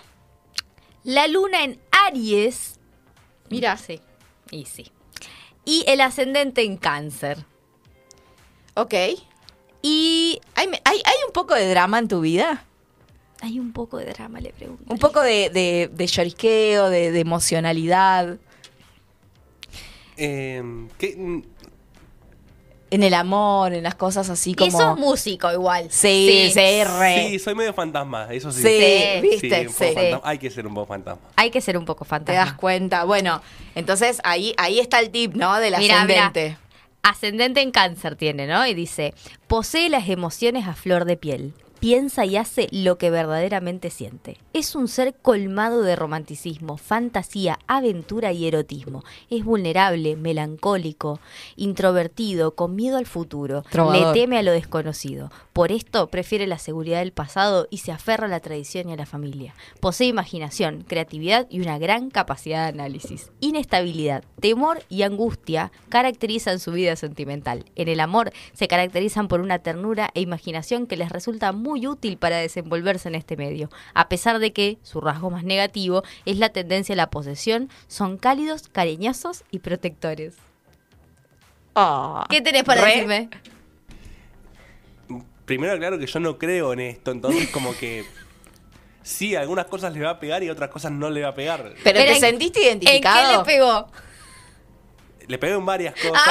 La 1.04 1.28
luna 1.28 1.64
en 1.64 1.80
Aries. 1.92 2.80
Mira. 3.50 3.78
Sí. 3.78 4.02
Y 4.50 4.66
sí. 4.66 4.92
Y 5.66 5.84
el 5.88 6.02
ascendente 6.02 6.64
en 6.64 6.78
Cáncer. 6.78 7.46
Ok. 8.76 8.94
Y. 9.82 10.40
¿Hay, 10.56 10.68
hay, 10.86 11.02
hay 11.06 11.16
un 11.28 11.34
poco 11.34 11.54
de 11.54 11.70
drama 11.70 12.00
en 12.00 12.08
tu 12.08 12.22
vida? 12.22 12.66
Hay 13.44 13.60
un 13.60 13.74
poco 13.74 13.98
de 13.98 14.06
drama, 14.06 14.40
le 14.40 14.54
pregunto. 14.54 14.86
Un 14.88 14.98
poco 15.00 15.22
de, 15.22 15.50
de, 15.50 15.90
de 15.92 16.08
llorisqueo, 16.08 16.90
de, 16.90 17.12
de 17.12 17.20
emocionalidad. 17.20 18.38
Eh, 20.18 20.62
¿qué? 20.98 21.16
Mm, 21.18 21.42
En 22.92 23.04
el 23.04 23.14
amor, 23.16 23.74
en 23.74 23.84
las 23.84 23.96
cosas 23.96 24.30
así 24.30 24.52
Y 24.52 24.56
como. 24.56 24.72
sos 24.72 24.98
músico 24.98 25.52
igual. 25.52 25.88
Sí, 25.90 26.52
sí, 26.54 26.84
re. 26.84 27.28
Sí, 27.32 27.40
soy 27.40 27.56
medio 27.56 27.74
fantasma, 27.74 28.28
eso 28.32 28.52
sí. 28.52 28.62
Sí, 28.62 29.22
viste, 29.22 29.68
sí. 29.70 29.86
Hay 30.24 30.38
que 30.38 30.50
ser 30.50 30.66
un 30.68 30.74
poco 30.76 30.88
fantasma. 30.88 31.22
Hay 31.36 31.50
que 31.52 31.60
ser 31.60 31.78
un 31.78 31.86
poco 31.86 32.06
Te 32.06 32.10
fantasma. 32.10 32.46
das 32.46 32.54
cuenta. 32.54 33.04
Bueno, 33.04 33.42
entonces 33.76 34.20
ahí, 34.24 34.54
ahí 34.58 34.80
está 34.80 35.00
el 35.00 35.10
tip, 35.10 35.34
¿no? 35.34 35.60
Del 35.60 35.76
Mirá, 35.78 36.06
mirá. 36.06 36.28
ascendente. 36.28 36.58
Ascendente 37.02 37.62
en 37.62 37.72
cáncer 37.72 38.16
tiene, 38.16 38.48
¿no? 38.48 38.66
Y 38.66 38.74
dice, 38.74 39.14
posee 39.48 39.90
las 39.90 40.08
emociones 40.08 40.68
a 40.68 40.74
flor 40.76 41.04
de 41.04 41.18
piel, 41.18 41.54
piensa 41.84 42.24
y 42.24 42.38
hace 42.38 42.70
lo 42.72 42.98
que 42.98 43.10
verdaderamente 43.10 43.90
siente. 43.90 44.38
Es 44.54 44.74
un 44.74 44.88
ser 44.88 45.16
colmado 45.22 45.82
de 45.82 45.98
romanticismo, 45.98 46.78
fantasía, 46.78 47.60
aventura 47.68 48.32
y 48.32 48.48
erotismo. 48.48 49.04
Es 49.30 49.44
vulnerable, 49.44 50.16
melancólico, 50.16 51.20
introvertido, 51.58 52.56
con 52.56 52.78
miedo 52.78 52.96
al 52.96 53.06
futuro. 53.06 53.64
Trovador. 53.70 54.16
Le 54.16 54.22
teme 54.22 54.38
a 54.38 54.44
lo 54.44 54.54
desconocido. 54.54 55.30
Por 55.54 55.72
esto 55.72 56.08
prefiere 56.08 56.48
la 56.48 56.58
seguridad 56.58 56.98
del 56.98 57.12
pasado 57.12 57.68
y 57.70 57.78
se 57.78 57.92
aferra 57.92 58.26
a 58.26 58.30
la 58.30 58.40
tradición 58.40 58.90
y 58.90 58.94
a 58.94 58.96
la 58.96 59.06
familia. 59.06 59.54
Posee 59.80 60.08
imaginación, 60.08 60.82
creatividad 60.82 61.46
y 61.52 61.62
una 61.62 61.78
gran 61.78 62.10
capacidad 62.10 62.64
de 62.64 62.70
análisis. 62.70 63.32
Inestabilidad, 63.40 64.24
temor 64.42 64.82
y 64.90 65.04
angustia 65.04 65.72
caracterizan 65.90 66.60
su 66.60 66.72
vida 66.72 66.96
sentimental. 66.96 67.66
En 67.76 67.88
el 67.88 68.00
amor 68.00 68.34
se 68.54 68.68
caracterizan 68.68 69.28
por 69.28 69.42
una 69.42 69.60
ternura 69.60 70.10
e 70.16 70.22
imaginación 70.22 70.88
que 70.88 70.98
les 70.98 71.12
resulta 71.12 71.52
muy 71.52 71.86
útil 71.86 72.18
para 72.18 72.38
desenvolverse 72.38 73.10
en 73.10 73.14
este 73.16 73.38
medio. 73.38 73.70
A 73.94 74.10
pesar 74.10 74.40
de 74.40 74.54
que 74.54 74.80
su 74.82 75.02
rasgo 75.02 75.30
más 75.30 75.44
negativo 75.44 76.02
es 76.26 76.40
la 76.40 76.50
tendencia 76.50 76.94
a 76.94 76.98
la 76.98 77.12
posesión, 77.12 77.70
son 77.88 78.18
cálidos, 78.18 78.70
cariñosos 78.70 79.44
y 79.52 79.60
protectores. 79.60 80.34
¿Qué 82.30 82.42
tenés 82.42 82.64
para 82.64 82.82
Re- 82.82 82.88
decirme? 82.92 83.30
Primero, 85.46 85.78
claro 85.78 86.00
que 86.00 86.06
yo 86.06 86.20
no 86.20 86.38
creo 86.38 86.74
en 86.74 86.80
esto, 86.80 87.12
entonces 87.12 87.50
como 87.50 87.76
que 87.78 88.06
sí, 89.02 89.36
algunas 89.36 89.66
cosas 89.66 89.94
le 89.94 90.02
va 90.02 90.12
a 90.12 90.20
pegar 90.20 90.44
y 90.44 90.50
otras 90.50 90.70
cosas 90.70 90.92
no 90.92 91.10
le 91.10 91.22
va 91.22 91.30
a 91.30 91.36
pegar. 91.36 91.74
¿Pero, 91.84 92.00
te 92.00 92.20
sentiste 92.20 92.62
identificado? 92.62 93.22
¿En 93.22 93.32
qué 93.32 93.38
le 93.38 93.58
pegó? 93.58 93.88
Le 95.28 95.38
pegó 95.38 95.58
en 95.60 95.66
varias 95.66 95.94
cosas, 95.96 96.24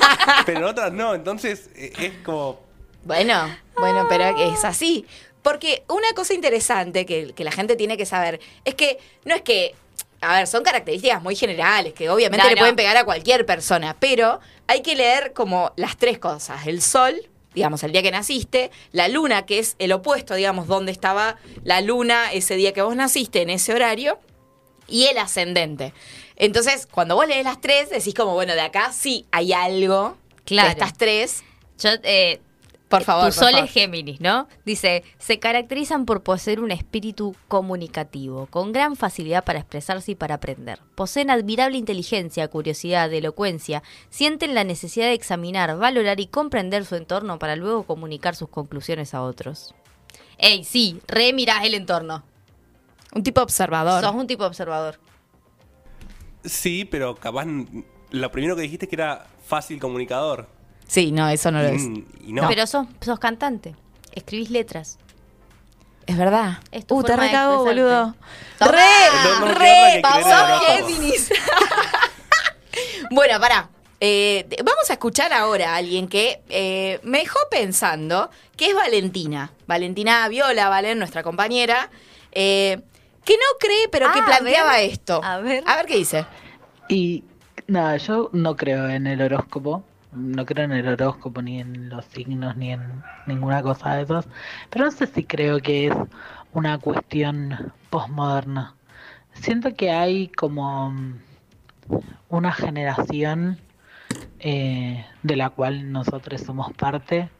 pero 0.46 0.58
en 0.58 0.64
otras 0.64 0.92
no, 0.92 1.14
entonces 1.14 1.70
eh, 1.74 1.92
es 1.98 2.12
como... 2.24 2.60
Bueno, 3.04 3.56
bueno, 3.76 4.06
pero 4.08 4.24
es 4.38 4.64
así. 4.64 5.06
Porque 5.42 5.84
una 5.88 6.12
cosa 6.14 6.34
interesante 6.34 7.06
que, 7.06 7.32
que 7.34 7.44
la 7.44 7.52
gente 7.52 7.74
tiene 7.76 7.96
que 7.96 8.04
saber 8.04 8.40
es 8.64 8.74
que 8.74 8.98
no 9.24 9.34
es 9.34 9.40
que, 9.42 9.74
a 10.20 10.34
ver, 10.34 10.46
son 10.46 10.62
características 10.62 11.22
muy 11.22 11.34
generales 11.34 11.94
que 11.94 12.10
obviamente 12.10 12.44
No, 12.44 12.50
le 12.50 12.56
no. 12.56 12.60
pueden 12.60 12.76
pegar 12.76 12.96
a 12.98 13.04
cualquier 13.04 13.46
persona, 13.46 13.96
pero 13.98 14.38
hay 14.66 14.82
que 14.82 14.94
leer 14.94 15.32
como 15.32 15.72
las 15.76 15.96
tres 15.96 16.18
cosas. 16.18 16.66
El 16.66 16.82
sol, 16.82 17.29
digamos, 17.54 17.82
el 17.82 17.92
día 17.92 18.02
que 18.02 18.10
naciste, 18.10 18.70
la 18.92 19.08
luna, 19.08 19.46
que 19.46 19.58
es 19.58 19.76
el 19.78 19.92
opuesto, 19.92 20.34
digamos, 20.34 20.66
donde 20.66 20.92
estaba 20.92 21.36
la 21.64 21.80
luna 21.80 22.32
ese 22.32 22.56
día 22.56 22.72
que 22.72 22.82
vos 22.82 22.94
naciste, 22.96 23.42
en 23.42 23.50
ese 23.50 23.74
horario, 23.74 24.18
y 24.86 25.06
el 25.06 25.18
ascendente. 25.18 25.92
Entonces, 26.36 26.86
cuando 26.90 27.14
vos 27.16 27.26
lees 27.26 27.44
las 27.44 27.60
tres, 27.60 27.90
decís 27.90 28.14
como, 28.14 28.34
bueno, 28.34 28.54
de 28.54 28.60
acá 28.60 28.92
sí 28.92 29.26
hay 29.30 29.52
algo 29.52 30.16
Claro. 30.44 30.68
de 30.68 30.72
estas 30.72 30.96
tres. 30.96 31.44
Yo, 31.78 31.90
eh, 32.02 32.40
Por 32.90 33.04
favor, 33.04 33.26
Tu 33.30 33.36
por 33.36 33.44
sol 33.44 33.52
favor. 33.52 33.66
es 33.66 33.72
Géminis, 33.72 34.20
¿no? 34.20 34.48
Dice, 34.66 35.04
se 35.16 35.38
caracterizan 35.38 36.06
por 36.06 36.24
poseer 36.24 36.58
un 36.58 36.72
espíritu 36.72 37.36
comunicativo, 37.46 38.46
con 38.46 38.72
gran 38.72 38.96
facilidad 38.96 39.44
para 39.44 39.60
expresarse 39.60 40.10
y 40.10 40.14
para 40.16 40.34
aprender. 40.34 40.80
Poseen 40.96 41.30
admirable 41.30 41.78
inteligencia, 41.78 42.48
curiosidad, 42.48 43.12
elocuencia, 43.12 43.84
sienten 44.08 44.56
la 44.56 44.64
necesidad 44.64 45.06
de 45.06 45.12
examinar, 45.12 45.78
valorar 45.78 46.18
y 46.18 46.26
comprender 46.26 46.84
su 46.84 46.96
entorno 46.96 47.38
para 47.38 47.54
luego 47.54 47.84
comunicar 47.84 48.34
sus 48.34 48.48
conclusiones 48.48 49.14
a 49.14 49.22
otros. 49.22 49.72
Ey, 50.38 50.64
sí, 50.64 51.00
re 51.06 51.32
mirás 51.32 51.64
el 51.64 51.74
entorno. 51.74 52.24
Un 53.14 53.22
tipo 53.22 53.40
observador. 53.40 54.02
Sos 54.02 54.14
un 54.16 54.26
tipo 54.26 54.44
observador. 54.44 54.98
Sí, 56.44 56.84
pero 56.84 57.14
capaz 57.14 57.46
lo 58.10 58.30
primero 58.32 58.56
que 58.56 58.62
dijiste 58.62 58.86
es 58.86 58.90
que 58.90 58.96
era 58.96 59.26
fácil 59.44 59.78
comunicador. 59.78 60.48
Sí, 60.90 61.12
no, 61.12 61.28
eso 61.28 61.52
no 61.52 61.62
lo 61.62 61.68
es. 61.68 61.82
Y 62.26 62.32
no. 62.32 62.48
Pero 62.48 62.66
sos, 62.66 62.88
sos 63.00 63.20
cantante, 63.20 63.76
escribís 64.12 64.50
letras. 64.50 64.98
Es 66.04 66.16
verdad. 66.18 66.58
Es 66.72 66.84
tu 66.84 66.96
Uh, 66.98 67.02
te 67.04 67.16
recago, 67.16 67.62
boludo. 67.64 68.16
Re, 68.58 68.82
No, 69.22 69.40
no 69.46 69.54
re. 69.54 70.02
Géminis. 70.66 71.30
bueno, 73.12 73.38
pará. 73.38 73.68
Eh, 74.00 74.48
vamos 74.64 74.88
a 74.88 74.94
escuchar 74.94 75.32
ahora 75.32 75.74
a 75.74 75.76
alguien 75.76 76.08
que 76.08 76.40
eh, 76.48 76.98
me 77.04 77.18
dejó 77.18 77.38
pensando, 77.50 78.28
que 78.56 78.66
es 78.70 78.74
Valentina. 78.74 79.52
Valentina 79.68 80.26
Viola, 80.28 80.68
Valen, 80.70 80.98
nuestra 80.98 81.22
compañera, 81.22 81.90
eh, 82.32 82.80
que 83.24 83.34
no 83.34 83.58
cree, 83.60 83.88
pero 83.92 84.10
que 84.12 84.18
Ah, 84.18 84.22
a 84.22 84.26
planteaba 84.26 84.72
ver. 84.72 84.90
esto. 84.90 85.20
A 85.22 85.38
ver. 85.38 85.62
A 85.66 85.76
ver 85.76 85.86
qué 85.86 85.96
dice. 85.98 86.26
Y 86.88 87.22
nada, 87.66 87.98
yo 87.98 88.30
no 88.32 88.56
creo 88.56 88.88
en 88.88 89.06
el 89.06 89.20
horóscopo, 89.20 89.84
no 90.12 90.44
creo 90.44 90.64
en 90.64 90.72
el 90.72 90.88
horóscopo 90.88 91.42
ni 91.42 91.60
en 91.60 91.88
los 91.88 92.04
signos 92.06 92.56
ni 92.56 92.72
en 92.72 93.02
ninguna 93.26 93.62
cosa 93.62 93.94
de 93.94 94.02
esas, 94.02 94.28
pero 94.70 94.86
no 94.86 94.90
sé 94.90 95.06
si 95.06 95.24
creo 95.24 95.60
que 95.60 95.88
es 95.88 95.94
una 96.52 96.78
cuestión 96.78 97.72
postmoderna. 97.90 98.74
Siento 99.34 99.74
que 99.74 99.90
hay 99.90 100.28
como 100.28 100.90
mm, 100.90 101.20
una 102.28 102.52
generación 102.52 103.58
eh, 104.40 105.04
de 105.22 105.36
la 105.36 105.50
cual 105.50 105.92
nosotros 105.92 106.40
somos 106.40 106.72
parte 106.72 107.30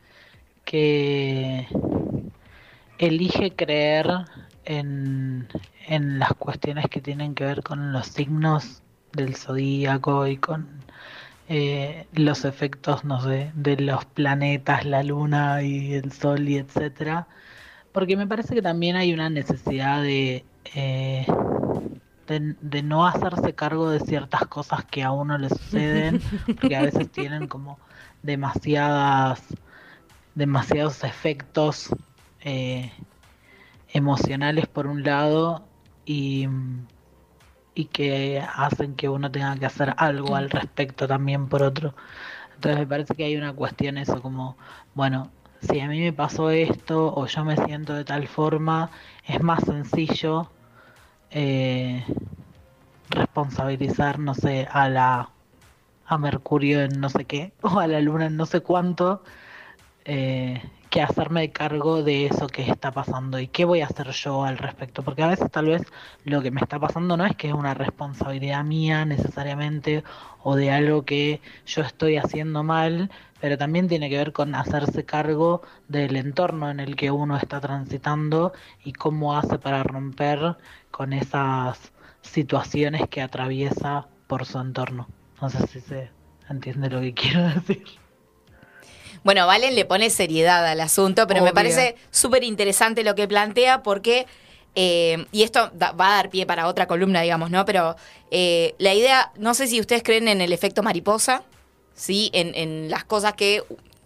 que 0.64 1.66
elige 2.98 3.55
creer 3.56 4.06
en, 4.64 5.48
en 5.86 6.18
las 6.18 6.34
cuestiones 6.34 6.86
que 6.88 7.01
tienen 7.01 7.34
que 7.34 7.44
ver 7.44 7.62
con 7.62 7.92
los 7.92 8.06
signos 8.06 8.82
del 9.12 9.34
zodíaco 9.34 10.26
y 10.26 10.36
con 10.36 10.68
eh, 11.51 12.06
los 12.12 12.44
efectos, 12.44 13.05
no 13.05 13.20
sé, 13.20 13.51
de 13.56 13.77
los 13.77 14.05
planetas, 14.06 14.85
la 14.85 15.02
luna 15.02 15.62
y 15.64 15.94
el 15.94 16.12
sol 16.12 16.48
y 16.48 16.59
etcétera. 16.59 17.27
Porque 17.93 18.16
me 18.16 18.28
parece 18.28 18.55
que 18.55 18.62
también 18.62 18.94
hay 18.94 19.12
una 19.12 19.31
necesidad 19.31 20.01
de, 20.01 20.47
eh, 20.77 21.27
de, 22.28 22.56
de 22.60 22.82
no 22.85 23.05
hacerse 23.05 23.56
cargo 23.56 23.90
de 23.90 23.98
ciertas 23.98 24.47
cosas 24.47 24.85
que 24.85 25.02
a 25.02 25.10
uno 25.10 25.39
le 25.39 25.48
suceden, 25.48 26.20
porque 26.55 26.77
a 26.77 26.82
veces 26.82 27.10
tienen 27.10 27.48
como 27.48 27.81
demasiadas, 28.22 29.43
demasiados 30.35 31.02
efectos 31.02 31.90
eh, 32.43 32.93
emocionales 33.89 34.68
por 34.68 34.86
un 34.86 35.02
lado 35.02 35.68
y, 36.05 36.47
y 37.81 37.85
que 37.86 38.43
hacen 38.55 38.94
que 38.94 39.09
uno 39.09 39.31
tenga 39.31 39.57
que 39.57 39.66
hacer 39.66 39.94
algo 39.97 40.36
al 40.36 40.51
respecto 40.51 41.09
también 41.09 41.48
por 41.48 41.62
otro. 41.62 41.94
Entonces 42.55 42.81
me 42.81 42.86
parece 42.86 43.15
que 43.15 43.24
hay 43.24 43.36
una 43.36 43.55
cuestión 43.55 43.98
eso 43.98 44.20
como, 44.20 44.57
bueno, 44.94 45.31
si 45.62 45.81
a 45.81 45.89
mí 45.89 46.01
me 46.01 46.12
pasó 46.12 46.51
esto 46.51 47.15
o 47.15 47.27
yo 47.27 47.44
me 47.44 47.57
siento 47.57 47.94
de 47.94 48.05
tal 48.05 48.28
forma, 48.28 48.90
es 49.27 49.43
más 49.43 49.65
sencillo 49.65 50.51
eh, 51.31 52.05
responsabilizar, 53.09 54.19
no 54.19 54.35
sé, 54.35 54.69
a 54.70 54.89
la 54.89 55.31
a 56.07 56.19
Mercurio 56.19 56.82
en 56.82 57.01
no 57.01 57.09
sé 57.09 57.24
qué 57.24 57.52
o 57.62 57.78
a 57.78 57.86
la 57.86 58.01
Luna 58.01 58.27
en 58.27 58.36
no 58.36 58.44
sé 58.47 58.61
cuánto 58.61 59.23
eh, 60.05 60.61
que 60.91 61.03
hacerme 61.03 61.53
cargo 61.53 62.03
de 62.03 62.27
eso 62.27 62.49
que 62.49 62.62
está 62.69 62.91
pasando 62.91 63.39
y 63.39 63.47
qué 63.47 63.65
voy 63.65 63.81
a 63.81 63.87
hacer 63.87 64.11
yo 64.11 64.45
al 64.45 64.59
respecto 64.59 65.03
porque 65.03 65.23
a 65.23 65.29
veces 65.29 65.51
tal 65.51 65.67
vez 65.67 65.83
lo 66.25 66.43
que 66.43 66.51
me 66.51 66.61
está 66.61 66.79
pasando 66.79 67.17
no 67.17 67.25
es 67.25 67.37
que 67.37 67.49
es 67.49 67.55
una 67.55 67.75
responsabilidad 67.75 68.65
mía 68.65 69.05
necesariamente 69.05 70.03
o 70.43 70.57
de 70.57 70.71
algo 70.73 71.05
que 71.05 71.41
yo 71.67 71.83
estoy 71.83 72.17
haciendo 72.17 72.65
mal 72.65 73.11
pero 73.41 73.57
también 73.57 73.89
tiene 73.89 74.11
que 74.11 74.19
ver 74.19 74.33
con 74.33 74.55
hacerse 74.55 75.05
cargo 75.05 75.62
del 75.89 76.17
entorno 76.17 76.71
en 76.71 76.81
el 76.81 76.97
que 76.97 77.11
uno 77.11 77.37
está 77.37 77.61
transitando 77.61 78.53
y 78.85 78.93
cómo 78.93 79.37
hace 79.37 79.59
para 79.59 79.83
romper 79.83 80.57
con 80.91 81.12
esas 81.12 81.93
situaciones 82.23 83.09
que 83.09 83.23
atraviesa 83.23 84.09
por 84.27 84.45
su 84.45 84.59
entorno. 84.59 85.09
No 85.41 85.49
sé 85.49 85.67
si 85.67 85.81
se 85.81 86.11
entiende 86.49 86.91
lo 86.91 87.01
que 87.01 87.15
quiero 87.21 87.49
decir. 87.49 87.99
Bueno, 89.22 89.47
Valen 89.47 89.74
le 89.74 89.84
pone 89.84 90.09
seriedad 90.10 90.66
al 90.66 90.80
asunto, 90.80 91.26
pero 91.26 91.40
me 91.44 91.52
parece 91.55 91.97
súper 92.10 92.42
interesante 92.44 93.05
lo 93.05 93.14
que 93.14 93.28
plantea 93.28 93.82
porque, 93.82 94.26
eh, 94.74 95.26
y 95.30 95.42
esto 95.42 95.70
da- 95.74 95.92
va 95.92 96.12
a 96.12 96.16
dar 96.16 96.30
pie 96.30 96.47
para 96.47 96.66
otra 96.66 96.86
columna, 96.86 97.20
digamos, 97.20 97.51
¿no? 97.51 97.64
Pero 97.66 97.97
eh, 98.30 98.74
la 98.78 98.94
idea, 98.94 99.30
no 99.36 99.52
sé 99.55 99.66
si 99.66 99.78
ustedes 99.80 100.02
creen 100.02 100.26
en 100.28 100.40
el 100.40 100.52
efecto 100.52 100.82
mariposa, 100.82 101.42
¿sí? 101.94 102.30
En, 102.32 102.55
en 102.55 102.90
las 102.90 103.05
cosas 103.05 103.34
que... 103.34 103.62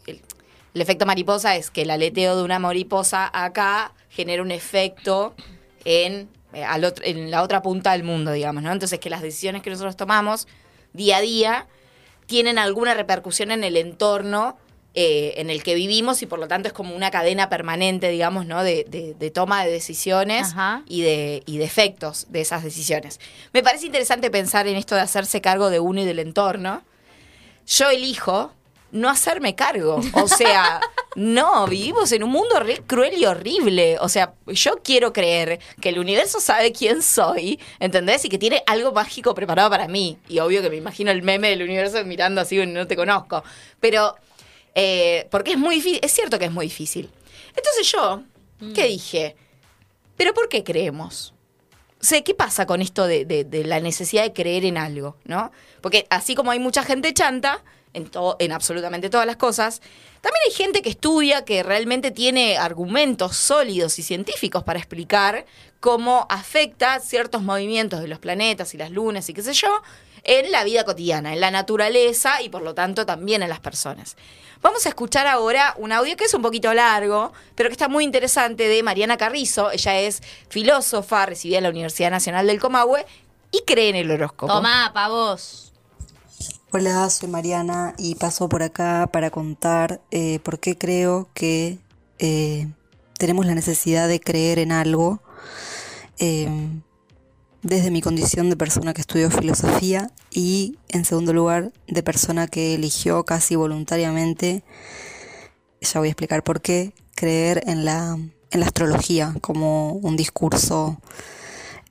El, 0.07 0.21
el 0.75 0.81
efecto 0.81 1.07
mariposa 1.07 1.55
es 1.55 1.71
que 1.71 1.83
el 1.83 1.91
aleteo 1.91 2.37
de 2.37 2.43
una 2.43 2.59
mariposa 2.59 3.31
acá 3.33 3.93
genera 4.11 4.43
un 4.43 4.51
efecto 4.51 5.35
en, 5.85 6.29
eh, 6.53 6.65
al 6.65 6.85
otro- 6.85 7.05
en 7.05 7.31
la 7.31 7.43
otra 7.43 7.63
punta 7.63 7.93
del 7.93 8.03
mundo, 8.03 8.33
digamos, 8.33 8.65
¿no? 8.65 8.73
Entonces 8.73 8.99
que 8.99 9.11
las 9.11 9.23
decisiones 9.23 9.63
que 9.63 9.71
nosotros 9.71 9.97
tomamos 9.97 10.49
día 10.93 11.19
a 11.19 11.21
día 11.21 11.67
tienen 12.27 12.59
alguna 12.59 12.95
repercusión 12.95 13.53
en 13.53 13.63
el 13.63 13.77
entorno 13.77 14.57
eh, 14.95 15.35
en 15.39 15.51
el 15.51 15.63
que 15.63 15.75
vivimos 15.75 16.23
y 16.23 16.27
por 16.27 16.39
lo 16.39 16.47
tanto 16.49 16.69
es 16.69 16.73
como 16.73 16.95
una 16.95 17.11
cadena 17.11 17.49
permanente, 17.49 18.09
digamos, 18.11 18.47
¿no? 18.47 18.63
De, 18.63 18.85
de- 18.89 19.15
de 19.15 19.31
toma 19.31 19.65
de 19.65 19.73
decisiones 19.73 20.49
Ajá. 20.53 20.83
y 20.87 21.03
de, 21.03 21.43
y 21.47 21.59
de 21.59 21.65
efectos 21.65 22.27
de 22.31 22.41
esas 22.41 22.63
decisiones. 22.63 23.19
Me 23.53 23.63
parece 23.63 23.87
interesante 23.87 24.31
pensar 24.31 24.67
en 24.69 24.77
esto 24.77 24.95
de 24.95 25.01
hacerse 25.01 25.41
cargo 25.41 25.71
de 25.71 25.81
uno 25.81 26.01
y 26.03 26.05
del 26.05 26.21
entorno. 26.21 26.83
Yo 27.67 27.91
elijo 27.91 28.53
no 28.93 29.09
hacerme 29.11 29.57
cargo. 29.57 30.01
O 30.13 30.29
sea, 30.29 30.81
No, 31.17 31.67
vivimos 31.67 32.11
en 32.13 32.23
un 32.23 32.31
mundo 32.31 32.61
re 32.61 32.81
cruel 32.87 33.15
y 33.19 33.25
horrible. 33.25 33.99
O 34.01 34.09
sea, 34.09 34.35
yo 34.47 34.81
quiero 34.85 35.13
creer 35.13 35.59
que 35.81 35.89
el 35.89 35.99
universo 35.99 36.41
sabe 36.41 36.71
quién 36.73 37.03
soy, 37.03 37.59
¿entendés? 37.81 38.25
Y 38.25 38.29
que 38.29 38.39
tiene 38.39 38.63
algo 38.67 38.93
mágico 38.93 39.35
preparado 39.35 39.71
para 39.71 39.89
mí. 39.89 40.19
Y 40.29 40.39
obvio 40.41 40.63
que 40.63 40.71
me 40.71 40.77
imagino 40.77 41.11
el 41.11 41.23
meme 41.23 41.51
del 41.51 41.63
universo 41.63 42.05
mirando 42.05 42.41
así, 42.41 42.65
no 42.67 42.87
te 42.87 42.95
conozco. 42.97 43.43
Pero, 43.81 44.15
eh, 44.75 45.27
porque 45.31 45.53
es 45.53 45.59
muy 45.59 45.77
difícil, 45.77 46.01
es 46.03 46.13
cierto 46.13 46.39
que 46.39 46.47
es 46.47 46.53
muy 46.53 46.67
difícil. 46.67 47.11
Entonces 47.57 47.91
yo, 47.93 48.23
¿qué 48.75 48.85
dije? 48.87 49.37
¿Pero 50.17 50.35
por 50.35 50.49
qué 50.49 50.63
creemos? 50.65 51.33
O 52.01 52.05
sea, 52.07 52.23
¿qué 52.23 52.35
pasa 52.35 52.67
con 52.67 52.83
esto 52.83 53.07
de, 53.07 53.25
de- 53.25 53.45
de 53.45 53.65
la 53.65 53.81
necesidad 53.81 54.23
de 54.25 54.33
creer 54.33 54.65
en 54.65 54.77
algo, 54.77 55.17
no? 55.25 55.51
Porque 55.81 56.07
así 56.11 56.35
como 56.35 56.51
hay 56.51 56.59
mucha 56.59 56.83
gente 56.83 57.15
chanta, 57.15 57.63
en, 57.95 58.07
to- 58.11 58.37
en 58.41 58.53
absolutamente 58.53 59.09
todas 59.09 59.27
las 59.27 59.37
cosas, 59.37 59.81
también 60.21 60.41
hay 60.47 60.53
gente 60.53 60.83
que 60.83 60.91
estudia, 60.91 61.45
que 61.45 61.63
realmente 61.63 62.11
tiene 62.11 62.59
argumentos 62.59 63.37
sólidos 63.37 63.99
y 63.99 64.03
científicos 64.03 64.65
para 64.65 64.79
explicar 64.79 65.47
cómo 65.81 66.27
afecta 66.29 66.99
ciertos 67.01 67.43
movimientos 67.43 68.01
de 68.01 68.09
los 68.09 68.19
planetas 68.19 68.75
y 68.75 68.79
las 68.79 68.91
lunas 68.91 69.29
y 69.29 69.35
qué 69.35 69.43
sé 69.43 69.53
yo 69.55 69.69
en 70.25 70.51
la 70.51 70.65
vida 70.65 70.85
cotidiana, 70.85 71.33
en 71.33 71.41
la 71.41 71.51
naturaleza 71.51 72.43
y 72.43 72.49
por 72.49 72.63
lo 72.63 72.75
tanto 72.75 73.07
también 73.07 73.43
en 73.43 73.49
las 73.49 73.61
personas. 73.61 74.17
Vamos 74.63 74.87
a 74.87 74.89
escuchar 74.89 75.27
ahora 75.27 75.75
un 75.77 75.93
audio 75.93 76.17
que 76.17 76.25
es 76.25 76.33
un 76.33 76.41
poquito 76.41 76.73
largo, 76.73 77.33
pero 77.55 77.69
que 77.69 77.75
está 77.75 77.89
muy 77.89 78.03
interesante 78.03 78.67
de 78.67 78.83
Mariana 78.83 79.19
Carrizo. 79.19 79.71
Ella 79.71 80.01
es 80.01 80.23
filósofa, 80.49 81.27
recibida 81.27 81.59
en 81.59 81.65
la 81.65 81.71
Universidad 81.71 82.11
Nacional 82.11 82.47
del 82.47 82.61
Comahue 82.61 83.05
y 83.51 83.63
cree 83.67 83.91
en 83.91 83.97
el 83.97 84.11
horóscopo. 84.11 84.53
Tomá, 84.53 84.91
pa' 84.95 85.09
vos. 85.09 85.73
Hola, 86.73 87.09
soy 87.11 87.29
Mariana 87.29 87.95
y 87.99 88.17
paso 88.17 88.49
por 88.49 88.63
acá 88.63 89.09
para 89.13 89.31
contar 89.31 90.01
eh, 90.11 90.41
por 90.43 90.59
qué 90.59 90.77
creo 90.77 91.29
que 91.35 91.79
eh, 92.19 92.67
tenemos 93.19 93.47
la 93.47 93.55
necesidad 93.55 94.09
de 94.09 94.19
creer 94.19 94.59
en 94.59 94.73
algo 94.73 95.21
eh, 96.19 96.49
desde 97.65 97.91
mi 97.91 98.03
condición 98.03 98.51
de 98.51 98.57
persona 98.57 98.93
que 98.93 99.01
estudió 99.01 99.31
filosofía 99.31 100.11
y 100.31 100.77
en 100.91 101.07
segundo 101.07 101.33
lugar 101.33 101.73
de 101.89 102.03
persona 102.03 102.47
que 102.47 102.75
eligió 102.75 103.25
casi 103.25 103.57
voluntariamente, 103.57 104.63
ya 105.81 105.99
voy 105.99 106.09
a 106.09 106.11
explicar 106.13 106.45
por 106.45 106.61
qué, 106.61 106.93
creer 107.15 107.65
en 107.67 107.87
la, 107.87 108.19
en 108.51 108.61
la 108.61 108.67
astrología 108.67 109.35
como 109.41 109.95
un 109.95 110.15
discurso 110.15 111.01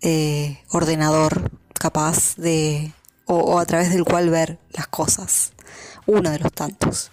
eh, 0.02 0.60
ordenador 0.70 1.52
capaz 1.74 2.36
de 2.36 2.94
o, 3.26 3.58
a 3.58 3.66
través 3.66 3.92
del 3.92 4.06
cual 4.06 4.30
ver 4.30 4.60
las 4.74 4.88
cosas. 4.88 5.54
Uno 6.06 6.30
de 6.30 6.38
los 6.38 6.52
tantos. 6.52 7.12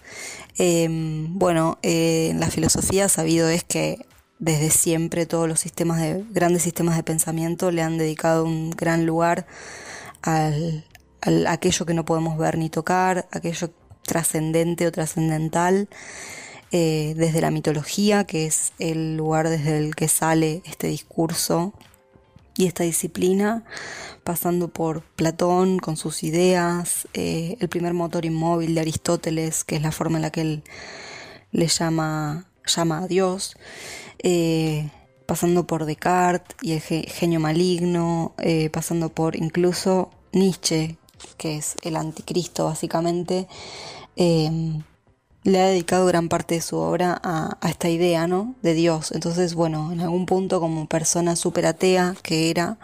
Eh, 0.58 0.86
bueno 0.90 1.78
eh, 1.82 2.28
en 2.30 2.40
la 2.40 2.50
filosofía 2.50 3.08
sabido 3.08 3.48
es 3.48 3.64
que 3.64 4.04
desde 4.40 4.70
siempre 4.70 5.26
todos 5.26 5.46
los 5.46 5.60
sistemas 5.60 6.00
de 6.00 6.24
grandes 6.30 6.62
sistemas 6.62 6.96
de 6.96 7.02
pensamiento 7.02 7.70
le 7.70 7.82
han 7.82 7.98
dedicado 7.98 8.44
un 8.44 8.70
gran 8.70 9.06
lugar 9.06 9.46
al, 10.22 10.84
aquello 11.46 11.86
que 11.86 11.94
no 11.94 12.04
podemos 12.04 12.38
ver 12.38 12.58
ni 12.58 12.70
tocar 12.70 13.28
aquello 13.30 13.70
trascendente 14.02 14.86
o 14.86 14.92
trascendental 14.92 15.88
eh, 16.72 17.14
desde 17.16 17.42
la 17.42 17.50
mitología 17.50 18.24
que 18.24 18.46
es 18.46 18.72
el 18.78 19.16
lugar 19.16 19.48
desde 19.48 19.78
el 19.78 19.94
que 19.94 20.08
sale 20.08 20.62
este 20.64 20.86
discurso 20.86 21.74
y 22.56 22.66
esta 22.66 22.84
disciplina, 22.84 23.64
pasando 24.22 24.68
por 24.68 25.02
Platón 25.02 25.78
con 25.78 25.96
sus 25.96 26.22
ideas, 26.22 27.08
eh, 27.14 27.56
el 27.58 27.68
primer 27.70 27.94
motor 27.94 28.26
inmóvil 28.26 28.74
de 28.74 28.82
Aristóteles, 28.82 29.64
que 29.64 29.76
es 29.76 29.82
la 29.82 29.92
forma 29.92 30.18
en 30.18 30.22
la 30.22 30.30
que 30.30 30.42
él 30.42 30.62
le 31.52 31.68
llama, 31.68 32.50
llama 32.66 32.98
a 32.98 33.06
Dios, 33.06 33.56
eh, 34.22 34.88
pasando 35.26 35.66
por 35.66 35.84
Descartes 35.84 36.56
y 36.62 36.72
el 36.72 36.80
ge- 36.80 37.06
genio 37.09 37.40
maligno, 37.40 38.34
eh, 38.38 38.70
pasando 38.70 39.09
por 39.10 39.36
incluso 39.36 40.10
Nietzsche, 40.32 40.97
que 41.36 41.56
es 41.59 41.76
el 41.82 41.97
anticristo 41.97 42.64
básicamente, 42.64 43.47
eh, 44.16 44.80
le 45.42 45.60
ha 45.60 45.66
dedicado 45.66 46.06
gran 46.06 46.28
parte 46.28 46.56
de 46.56 46.60
su 46.60 46.76
obra 46.76 47.18
a, 47.22 47.56
esta 47.68 47.88
idea, 47.88 48.26
¿no? 48.26 48.55
De 48.62 48.74
Dios. 48.74 49.12
Entonces, 49.12 49.55
bueno, 49.55 49.92
en 49.92 50.01
algún 50.01 50.26
punto 50.26 50.60
como 50.60 50.86
persona 50.86 51.34
súper 51.36 51.66
atea 51.66 52.14
que 52.22 52.51
era, 52.51 52.78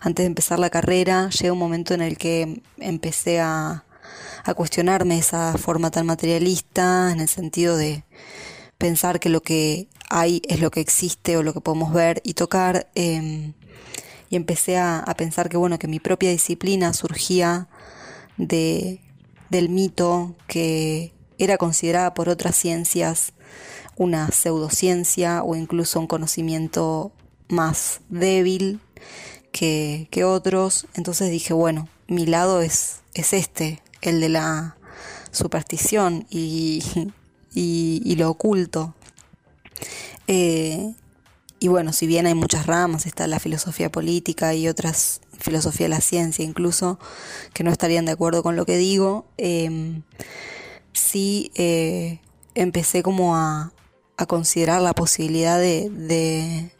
antes 0.00 0.24
de 0.24 0.28
empezar 0.28 0.58
la 0.58 0.70
carrera, 0.70 1.28
llega 1.30 1.52
un 1.52 1.58
momento 1.58 1.94
en 1.94 2.00
el 2.02 2.16
que 2.16 2.62
empecé 2.78 3.40
a 3.40 3.84
cuestionarme 4.56 5.18
esa 5.18 5.56
forma 5.58 5.90
tan 5.90 6.06
materialista, 6.06 7.10
en 7.12 7.20
el 7.20 7.28
sentido 7.28 7.76
de 7.76 8.04
pensar 8.78 9.20
que 9.20 9.30
lo 9.30 9.42
que 9.42 9.88
hay 10.10 10.42
es 10.48 10.60
lo 10.60 10.70
que 10.70 10.80
existe 10.80 11.36
o 11.36 11.42
lo 11.42 11.52
que 11.52 11.60
podemos 11.60 11.92
ver 11.92 12.20
y 12.24 12.34
tocar. 12.34 12.88
eh, 12.94 13.52
y 14.34 14.36
empecé 14.36 14.78
a, 14.78 15.04
pensar 15.16 15.48
que, 15.48 15.56
bueno, 15.56 15.78
que 15.78 15.86
mi 15.86 16.00
propia 16.00 16.30
disciplina 16.30 16.92
surgía 16.92 17.68
de, 18.36 19.00
del 19.48 19.68
mito 19.68 20.34
que 20.48 21.12
era 21.38 21.56
considerada 21.56 22.14
por 22.14 22.28
otras 22.28 22.56
ciencias 22.56 23.32
una 23.96 24.32
pseudociencia 24.32 25.44
o 25.44 25.54
incluso 25.54 26.00
un 26.00 26.08
conocimiento 26.08 27.12
más 27.48 28.00
débil 28.08 28.80
que, 29.52 30.08
que 30.10 30.24
otros. 30.24 30.88
Entonces 30.94 31.30
dije, 31.30 31.54
bueno, 31.54 31.88
mi 32.08 32.26
lado 32.26 32.60
es, 32.60 33.02
es 33.14 33.32
este, 33.32 33.82
el 34.02 34.20
de 34.20 34.30
la 34.30 34.76
superstición 35.30 36.26
y, 36.28 36.82
y 37.54 38.16
lo 38.16 38.30
oculto. 38.30 38.94
Eh, 40.26 40.94
y 41.58 41.68
bueno, 41.68 41.92
si 41.92 42.06
bien 42.06 42.26
hay 42.26 42.34
muchas 42.34 42.66
ramas, 42.66 43.06
está 43.06 43.26
la 43.26 43.38
filosofía 43.40 43.90
política 43.90 44.54
y 44.54 44.68
otras, 44.68 45.20
filosofía 45.38 45.86
de 45.86 45.90
la 45.90 46.00
ciencia 46.00 46.44
incluso, 46.44 46.98
que 47.52 47.64
no 47.64 47.70
estarían 47.70 48.04
de 48.04 48.12
acuerdo 48.12 48.42
con 48.42 48.56
lo 48.56 48.66
que 48.66 48.76
digo, 48.76 49.26
eh, 49.38 50.02
sí 50.92 51.50
eh, 51.54 52.20
empecé 52.54 53.02
como 53.02 53.36
a, 53.36 53.72
a 54.16 54.26
considerar 54.26 54.82
la 54.82 54.92
posibilidad 54.92 55.58
de, 55.58 55.90
de, 55.90 56.70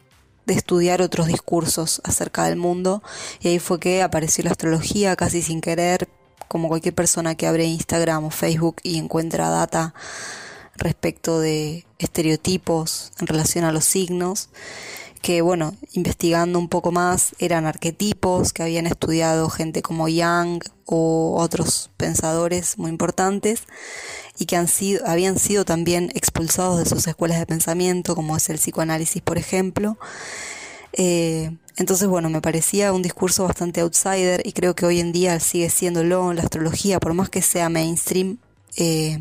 de 0.45 0.53
estudiar 0.53 1.01
otros 1.01 1.27
discursos 1.27 2.01
acerca 2.03 2.45
del 2.45 2.55
mundo. 2.55 3.01
Y 3.41 3.49
ahí 3.49 3.59
fue 3.59 3.79
que 3.79 4.01
apareció 4.01 4.43
la 4.43 4.51
astrología 4.51 5.15
casi 5.15 5.41
sin 5.41 5.61
querer, 5.61 6.07
como 6.47 6.67
cualquier 6.67 6.93
persona 6.93 7.35
que 7.35 7.47
abre 7.47 7.65
Instagram 7.65 8.25
o 8.25 8.29
Facebook 8.29 8.77
y 8.83 8.97
encuentra 8.97 9.49
data 9.49 9.93
respecto 10.75 11.39
de 11.39 11.85
estereotipos 11.99 13.11
en 13.19 13.27
relación 13.27 13.65
a 13.65 13.71
los 13.71 13.85
signos, 13.85 14.49
que 15.21 15.41
bueno, 15.41 15.75
investigando 15.93 16.59
un 16.59 16.69
poco 16.69 16.91
más 16.91 17.35
eran 17.39 17.65
arquetipos 17.65 18.53
que 18.53 18.61
habían 18.61 18.85
estudiado 18.85 19.49
gente 19.49 19.81
como 19.81 20.07
Young 20.07 20.61
o 20.85 21.37
otros 21.39 21.89
pensadores 21.97 22.77
muy 22.77 22.91
importantes 22.91 23.63
y 24.37 24.45
que 24.45 24.55
han 24.55 24.67
sido, 24.67 25.03
habían 25.07 25.39
sido 25.39 25.65
también 25.65 26.11
expulsados 26.13 26.77
de 26.77 26.85
sus 26.85 27.07
escuelas 27.07 27.39
de 27.39 27.47
pensamiento, 27.47 28.13
como 28.13 28.37
es 28.37 28.49
el 28.49 28.57
psicoanálisis, 28.57 29.21
por 29.23 29.39
ejemplo. 29.39 29.97
Eh, 30.93 31.57
entonces, 31.75 32.07
bueno, 32.07 32.29
me 32.29 32.41
parecía 32.41 32.93
un 32.93 33.01
discurso 33.01 33.45
bastante 33.45 33.81
outsider 33.81 34.45
y 34.45 34.53
creo 34.53 34.75
que 34.75 34.85
hoy 34.85 34.99
en 34.99 35.11
día 35.11 35.39
sigue 35.39 35.69
siéndolo 35.69 36.33
la 36.33 36.43
astrología, 36.43 36.99
por 36.99 37.13
más 37.15 37.29
que 37.29 37.41
sea 37.41 37.69
mainstream. 37.69 38.37
eh, 38.77 39.19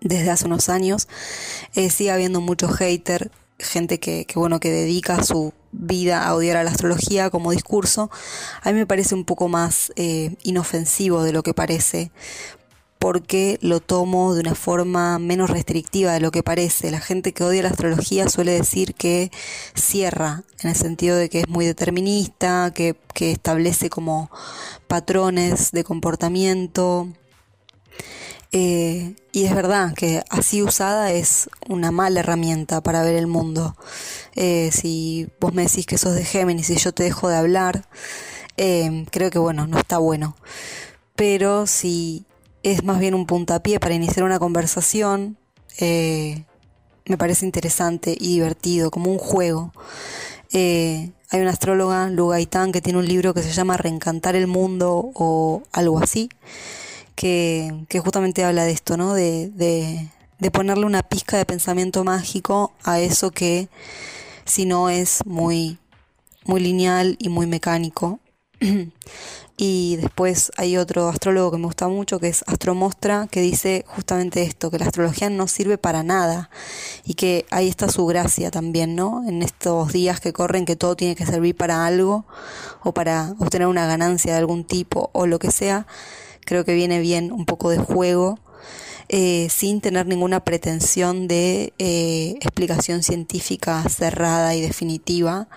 desde 0.00 0.30
hace 0.30 0.46
unos 0.46 0.68
años, 0.68 1.08
eh, 1.74 1.90
sigue 1.90 2.10
habiendo 2.10 2.40
mucho 2.40 2.68
hater, 2.68 3.30
gente 3.58 4.00
que, 4.00 4.24
que, 4.24 4.38
bueno, 4.38 4.60
que 4.60 4.70
dedica 4.70 5.22
su 5.22 5.52
vida 5.72 6.26
a 6.26 6.34
odiar 6.34 6.56
a 6.56 6.64
la 6.64 6.70
astrología 6.70 7.30
como 7.30 7.52
discurso. 7.52 8.10
A 8.62 8.72
mí 8.72 8.78
me 8.78 8.86
parece 8.86 9.14
un 9.14 9.24
poco 9.24 9.48
más 9.48 9.92
eh, 9.96 10.36
inofensivo 10.42 11.22
de 11.22 11.32
lo 11.32 11.42
que 11.42 11.54
parece, 11.54 12.10
porque 12.98 13.58
lo 13.62 13.80
tomo 13.80 14.34
de 14.34 14.40
una 14.40 14.54
forma 14.54 15.18
menos 15.18 15.48
restrictiva 15.48 16.12
de 16.12 16.20
lo 16.20 16.30
que 16.30 16.42
parece. 16.42 16.90
La 16.90 17.00
gente 17.00 17.32
que 17.32 17.44
odia 17.44 17.62
la 17.62 17.70
astrología 17.70 18.28
suele 18.28 18.52
decir 18.52 18.94
que 18.94 19.30
cierra, 19.74 20.42
en 20.62 20.70
el 20.70 20.76
sentido 20.76 21.16
de 21.16 21.30
que 21.30 21.40
es 21.40 21.48
muy 21.48 21.64
determinista, 21.64 22.72
que, 22.74 22.96
que 23.14 23.32
establece 23.32 23.88
como 23.88 24.30
patrones 24.86 25.70
de 25.72 25.82
comportamiento, 25.82 27.08
eh, 28.52 29.14
y 29.32 29.44
es 29.44 29.54
verdad 29.54 29.94
que 29.94 30.22
así 30.28 30.62
usada 30.62 31.12
es 31.12 31.48
una 31.68 31.92
mala 31.92 32.20
herramienta 32.20 32.80
para 32.80 33.02
ver 33.02 33.14
el 33.14 33.28
mundo. 33.28 33.76
Eh, 34.34 34.70
si 34.72 35.28
vos 35.40 35.54
me 35.54 35.62
decís 35.62 35.86
que 35.86 35.98
sos 35.98 36.14
de 36.14 36.24
Géminis 36.24 36.70
y 36.70 36.76
yo 36.76 36.92
te 36.92 37.04
dejo 37.04 37.28
de 37.28 37.36
hablar, 37.36 37.86
eh, 38.56 39.06
creo 39.10 39.30
que 39.30 39.38
bueno, 39.38 39.66
no 39.66 39.78
está 39.78 39.98
bueno. 39.98 40.36
Pero 41.14 41.66
si 41.66 42.24
es 42.62 42.84
más 42.84 42.98
bien 42.98 43.14
un 43.14 43.26
puntapié 43.26 43.78
para 43.78 43.94
iniciar 43.94 44.24
una 44.24 44.38
conversación, 44.38 45.36
eh, 45.78 46.44
me 47.06 47.16
parece 47.16 47.46
interesante 47.46 48.16
y 48.18 48.34
divertido, 48.34 48.90
como 48.90 49.10
un 49.12 49.18
juego. 49.18 49.72
Eh, 50.52 51.12
hay 51.30 51.40
una 51.40 51.50
astróloga, 51.50 52.08
Lu 52.08 52.28
Gaitán, 52.28 52.72
que 52.72 52.80
tiene 52.80 52.98
un 52.98 53.06
libro 53.06 53.32
que 53.34 53.42
se 53.42 53.52
llama 53.52 53.76
Reencantar 53.76 54.34
el 54.34 54.48
Mundo 54.48 55.12
o 55.14 55.62
algo 55.72 56.00
así 56.00 56.28
que, 57.20 58.00
justamente 58.02 58.44
habla 58.44 58.64
de 58.64 58.72
esto, 58.72 58.96
¿no? 58.96 59.12
De, 59.12 59.50
de, 59.50 60.08
de 60.38 60.50
ponerle 60.50 60.86
una 60.86 61.02
pizca 61.02 61.36
de 61.36 61.44
pensamiento 61.44 62.02
mágico 62.02 62.72
a 62.82 62.98
eso 62.98 63.30
que 63.30 63.68
si 64.46 64.64
no 64.64 64.88
es 64.88 65.20
muy, 65.26 65.78
muy 66.46 66.60
lineal 66.60 67.16
y 67.20 67.28
muy 67.28 67.46
mecánico. 67.46 68.20
y 69.58 69.96
después 69.96 70.50
hay 70.56 70.78
otro 70.78 71.08
astrólogo 71.08 71.50
que 71.50 71.58
me 71.58 71.66
gusta 71.66 71.88
mucho, 71.88 72.18
que 72.20 72.28
es 72.28 72.42
Astromostra, 72.46 73.28
que 73.30 73.42
dice 73.42 73.84
justamente 73.86 74.42
esto, 74.42 74.70
que 74.70 74.78
la 74.78 74.86
astrología 74.86 75.28
no 75.28 75.46
sirve 75.46 75.76
para 75.76 76.02
nada 76.02 76.48
y 77.04 77.14
que 77.14 77.44
ahí 77.50 77.68
está 77.68 77.88
su 77.88 78.06
gracia 78.06 78.50
también, 78.50 78.96
¿no? 78.96 79.28
En 79.28 79.42
estos 79.42 79.92
días 79.92 80.20
que 80.20 80.32
corren 80.32 80.64
que 80.64 80.76
todo 80.76 80.96
tiene 80.96 81.16
que 81.16 81.26
servir 81.26 81.54
para 81.54 81.84
algo 81.84 82.24
o 82.82 82.94
para 82.94 83.34
obtener 83.38 83.68
una 83.68 83.86
ganancia 83.86 84.32
de 84.32 84.38
algún 84.38 84.64
tipo 84.64 85.10
o 85.12 85.26
lo 85.26 85.38
que 85.38 85.50
sea, 85.50 85.86
creo 86.50 86.64
que 86.64 86.74
viene 86.74 86.98
bien 86.98 87.30
un 87.30 87.46
poco 87.46 87.70
de 87.70 87.78
juego. 87.78 88.40
eh, 89.12 89.48
sin 89.50 89.80
tener 89.80 90.06
ninguna 90.06 90.44
pretensión 90.44 91.26
de 91.26 91.72
eh, 91.78 92.36
explicación 92.40 93.02
científica 93.02 93.82
cerrada 93.88 94.54
y 94.54 94.60
definitiva, 94.60 95.48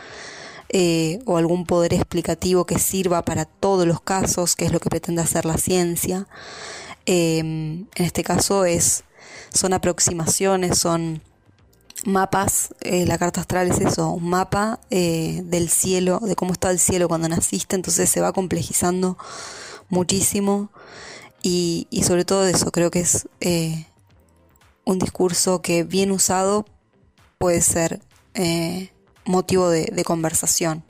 eh, 0.70 1.20
o 1.26 1.38
algún 1.38 1.66
poder 1.66 1.94
explicativo 1.94 2.66
que 2.66 2.80
sirva 2.80 3.24
para 3.24 3.46
todos 3.46 3.86
los 3.86 4.02
casos, 4.02 4.56
que 4.56 4.66
es 4.66 4.72
lo 4.72 4.80
que 4.80 4.90
pretende 4.90 5.22
hacer 5.22 5.46
la 5.46 5.58
ciencia. 5.58 6.28
Eh, 7.06 7.40
en 7.40 7.88
este 7.96 8.24
caso 8.24 8.66
es, 8.66 9.04
son 9.54 9.74
aproximaciones, 9.74 10.80
son 10.80 11.22
mapas, 12.06 12.74
la 12.82 13.18
carta 13.20 13.42
astral 13.42 13.70
es 13.72 13.80
eso, 13.80 14.10
un 14.10 14.30
mapa 14.30 14.80
del 14.90 15.70
cielo, 15.70 16.20
de 16.22 16.36
cómo 16.36 16.54
está 16.54 16.72
el 16.72 16.80
cielo 16.80 17.08
cuando 17.08 17.30
naciste, 17.30 17.76
entonces 17.76 18.10
se 18.10 18.20
va 18.20 18.34
complejizando 18.34 19.18
muchísimo 19.94 20.70
y, 21.42 21.88
y 21.90 22.04
sobre 22.04 22.26
todo 22.26 22.46
eso, 22.48 22.72
creo 22.72 22.92
que 22.92 23.02
es 23.02 23.28
eh, 23.40 23.86
un 24.86 25.00
discurso 25.00 25.62
que 25.62 25.84
bien 25.84 26.12
usado 26.12 26.66
puede 27.38 27.62
ser 27.62 28.02
eh, 28.34 28.90
motivo 29.26 29.70
de, 29.70 30.04
conversación 30.04 30.84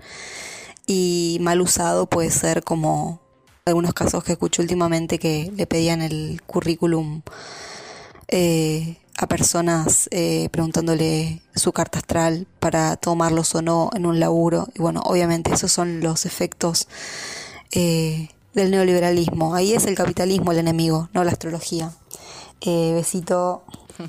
y 0.87 1.37
mal 1.41 1.61
usado 1.61 2.07
puede 2.07 2.31
ser 2.31 2.63
como 2.63 3.21
algunos 3.65 3.93
casos 3.93 4.23
que 4.23 4.33
escucho 4.33 4.61
últimamente 4.61 5.19
que 5.19 5.51
le 5.55 5.67
pedían 5.67 6.01
el 6.01 6.41
currículum 6.45 7.21
eh, 8.27 8.97
a 9.17 9.27
personas 9.27 10.09
eh, 10.11 10.49
preguntándole 10.51 11.41
su 11.55 11.71
carta 11.71 11.99
astral 11.99 12.47
para 12.59 12.97
tomarlos 12.97 13.53
o 13.55 13.61
no 13.61 13.91
en 13.93 14.05
un 14.05 14.19
laburo. 14.19 14.67
Y 14.73 14.79
bueno, 14.79 15.01
obviamente 15.05 15.53
esos 15.53 15.71
son 15.71 16.01
los 16.01 16.25
efectos 16.25 16.87
del 18.53 18.71
neoliberalismo. 18.71 19.55
Ahí 19.55 19.73
es 19.73 19.85
el 19.85 19.95
capitalismo 19.95 20.51
el 20.51 20.59
enemigo, 20.59 21.09
no 21.13 21.23
la 21.23 21.31
astrología. 21.31 21.91
Eh, 22.61 22.91
besito. 22.93 23.63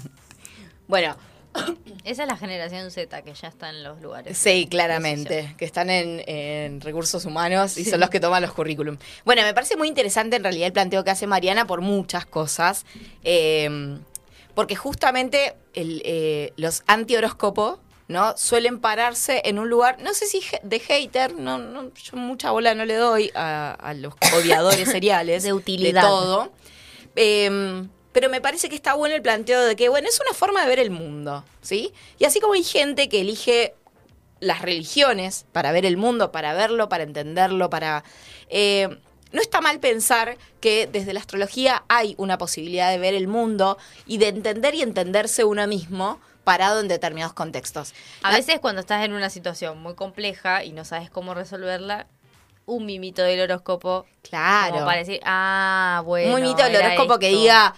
Bueno, 0.86 1.16
Esa 2.04 2.22
es 2.22 2.28
la 2.28 2.36
generación 2.36 2.90
Z 2.90 3.22
que 3.22 3.34
ya 3.34 3.48
está 3.48 3.70
en 3.70 3.82
los 3.82 4.00
lugares. 4.00 4.36
Sí, 4.36 4.66
claramente, 4.68 5.54
que 5.56 5.64
están 5.64 5.90
en, 5.90 6.22
en 6.26 6.80
recursos 6.80 7.24
humanos 7.24 7.78
y 7.78 7.84
son 7.84 8.00
los 8.00 8.10
que 8.10 8.20
toman 8.20 8.42
los 8.42 8.52
currículum. 8.52 8.96
Bueno, 9.24 9.42
me 9.42 9.54
parece 9.54 9.76
muy 9.76 9.88
interesante 9.88 10.36
en 10.36 10.42
realidad 10.42 10.66
el 10.66 10.72
planteo 10.72 11.04
que 11.04 11.10
hace 11.10 11.26
Mariana 11.26 11.66
por 11.66 11.80
muchas 11.80 12.26
cosas, 12.26 12.84
eh, 13.22 13.98
porque 14.54 14.76
justamente 14.76 15.54
el, 15.74 16.02
eh, 16.04 16.52
los 16.56 16.82
antihoróscopos 16.86 17.78
¿no? 18.08 18.36
suelen 18.36 18.80
pararse 18.80 19.42
en 19.44 19.58
un 19.58 19.68
lugar, 19.70 19.98
no 20.02 20.12
sé 20.14 20.26
si 20.26 20.42
de 20.62 20.78
hater, 20.80 21.34
no, 21.34 21.58
no, 21.58 21.92
yo 21.94 22.16
mucha 22.16 22.50
bola 22.50 22.74
no 22.74 22.84
le 22.84 22.94
doy 22.96 23.30
a, 23.34 23.72
a 23.72 23.94
los 23.94 24.14
odiadores 24.36 24.88
seriales 24.90 25.42
De 25.42 25.52
utilidad. 25.52 26.02
de 26.02 26.08
todo. 26.08 26.52
Eh, 27.16 27.86
pero 28.12 28.30
me 28.30 28.40
parece 28.40 28.68
que 28.68 28.76
está 28.76 28.94
bueno 28.94 29.14
el 29.16 29.22
planteo 29.22 29.62
de 29.64 29.74
que, 29.74 29.88
bueno, 29.88 30.08
es 30.08 30.20
una 30.20 30.32
forma 30.34 30.62
de 30.62 30.68
ver 30.68 30.78
el 30.78 30.90
mundo, 30.90 31.44
¿sí? 31.62 31.92
Y 32.18 32.24
así 32.26 32.38
como 32.38 32.54
hay 32.54 32.62
gente 32.62 33.08
que 33.08 33.20
elige 33.20 33.74
las 34.38 34.62
religiones 34.62 35.46
para 35.52 35.72
ver 35.72 35.84
el 35.84 35.96
mundo, 35.96 36.30
para 36.30 36.54
verlo, 36.54 36.88
para 36.88 37.02
entenderlo, 37.02 37.70
para... 37.70 38.04
eh, 38.48 38.88
no 39.32 39.40
está 39.40 39.60
mal 39.60 39.80
pensar 39.80 40.38
que 40.60 40.86
desde 40.86 41.12
la 41.12 41.18
astrología 41.18 41.82
hay 41.88 42.14
una 42.18 42.38
posibilidad 42.38 42.88
de 42.92 42.98
ver 42.98 43.14
el 43.14 43.26
mundo 43.26 43.78
y 44.06 44.18
de 44.18 44.28
entender 44.28 44.76
y 44.76 44.82
entenderse 44.82 45.42
uno 45.42 45.66
mismo 45.66 46.20
parado 46.44 46.80
en 46.80 46.88
determinados 46.88 47.34
contextos. 47.34 47.94
A 48.22 48.32
veces 48.32 48.60
cuando 48.60 48.80
estás 48.80 49.04
en 49.04 49.12
una 49.12 49.30
situación 49.30 49.80
muy 49.80 49.94
compleja 49.94 50.64
y 50.64 50.72
no 50.72 50.84
sabes 50.84 51.10
cómo 51.10 51.34
resolverla, 51.34 52.06
un 52.66 52.86
mimito 52.86 53.22
del 53.22 53.40
horóscopo. 53.40 54.06
Claro. 54.22 54.74
Como 54.74 54.86
para 54.86 54.98
decir, 54.98 55.20
ah, 55.24 56.02
bueno. 56.04 56.32
Muy 56.32 56.42
mito 56.42 56.64
el 56.64 56.74
era 56.74 56.88
horóscopo 56.88 57.18
que 57.18 57.28
diga, 57.28 57.74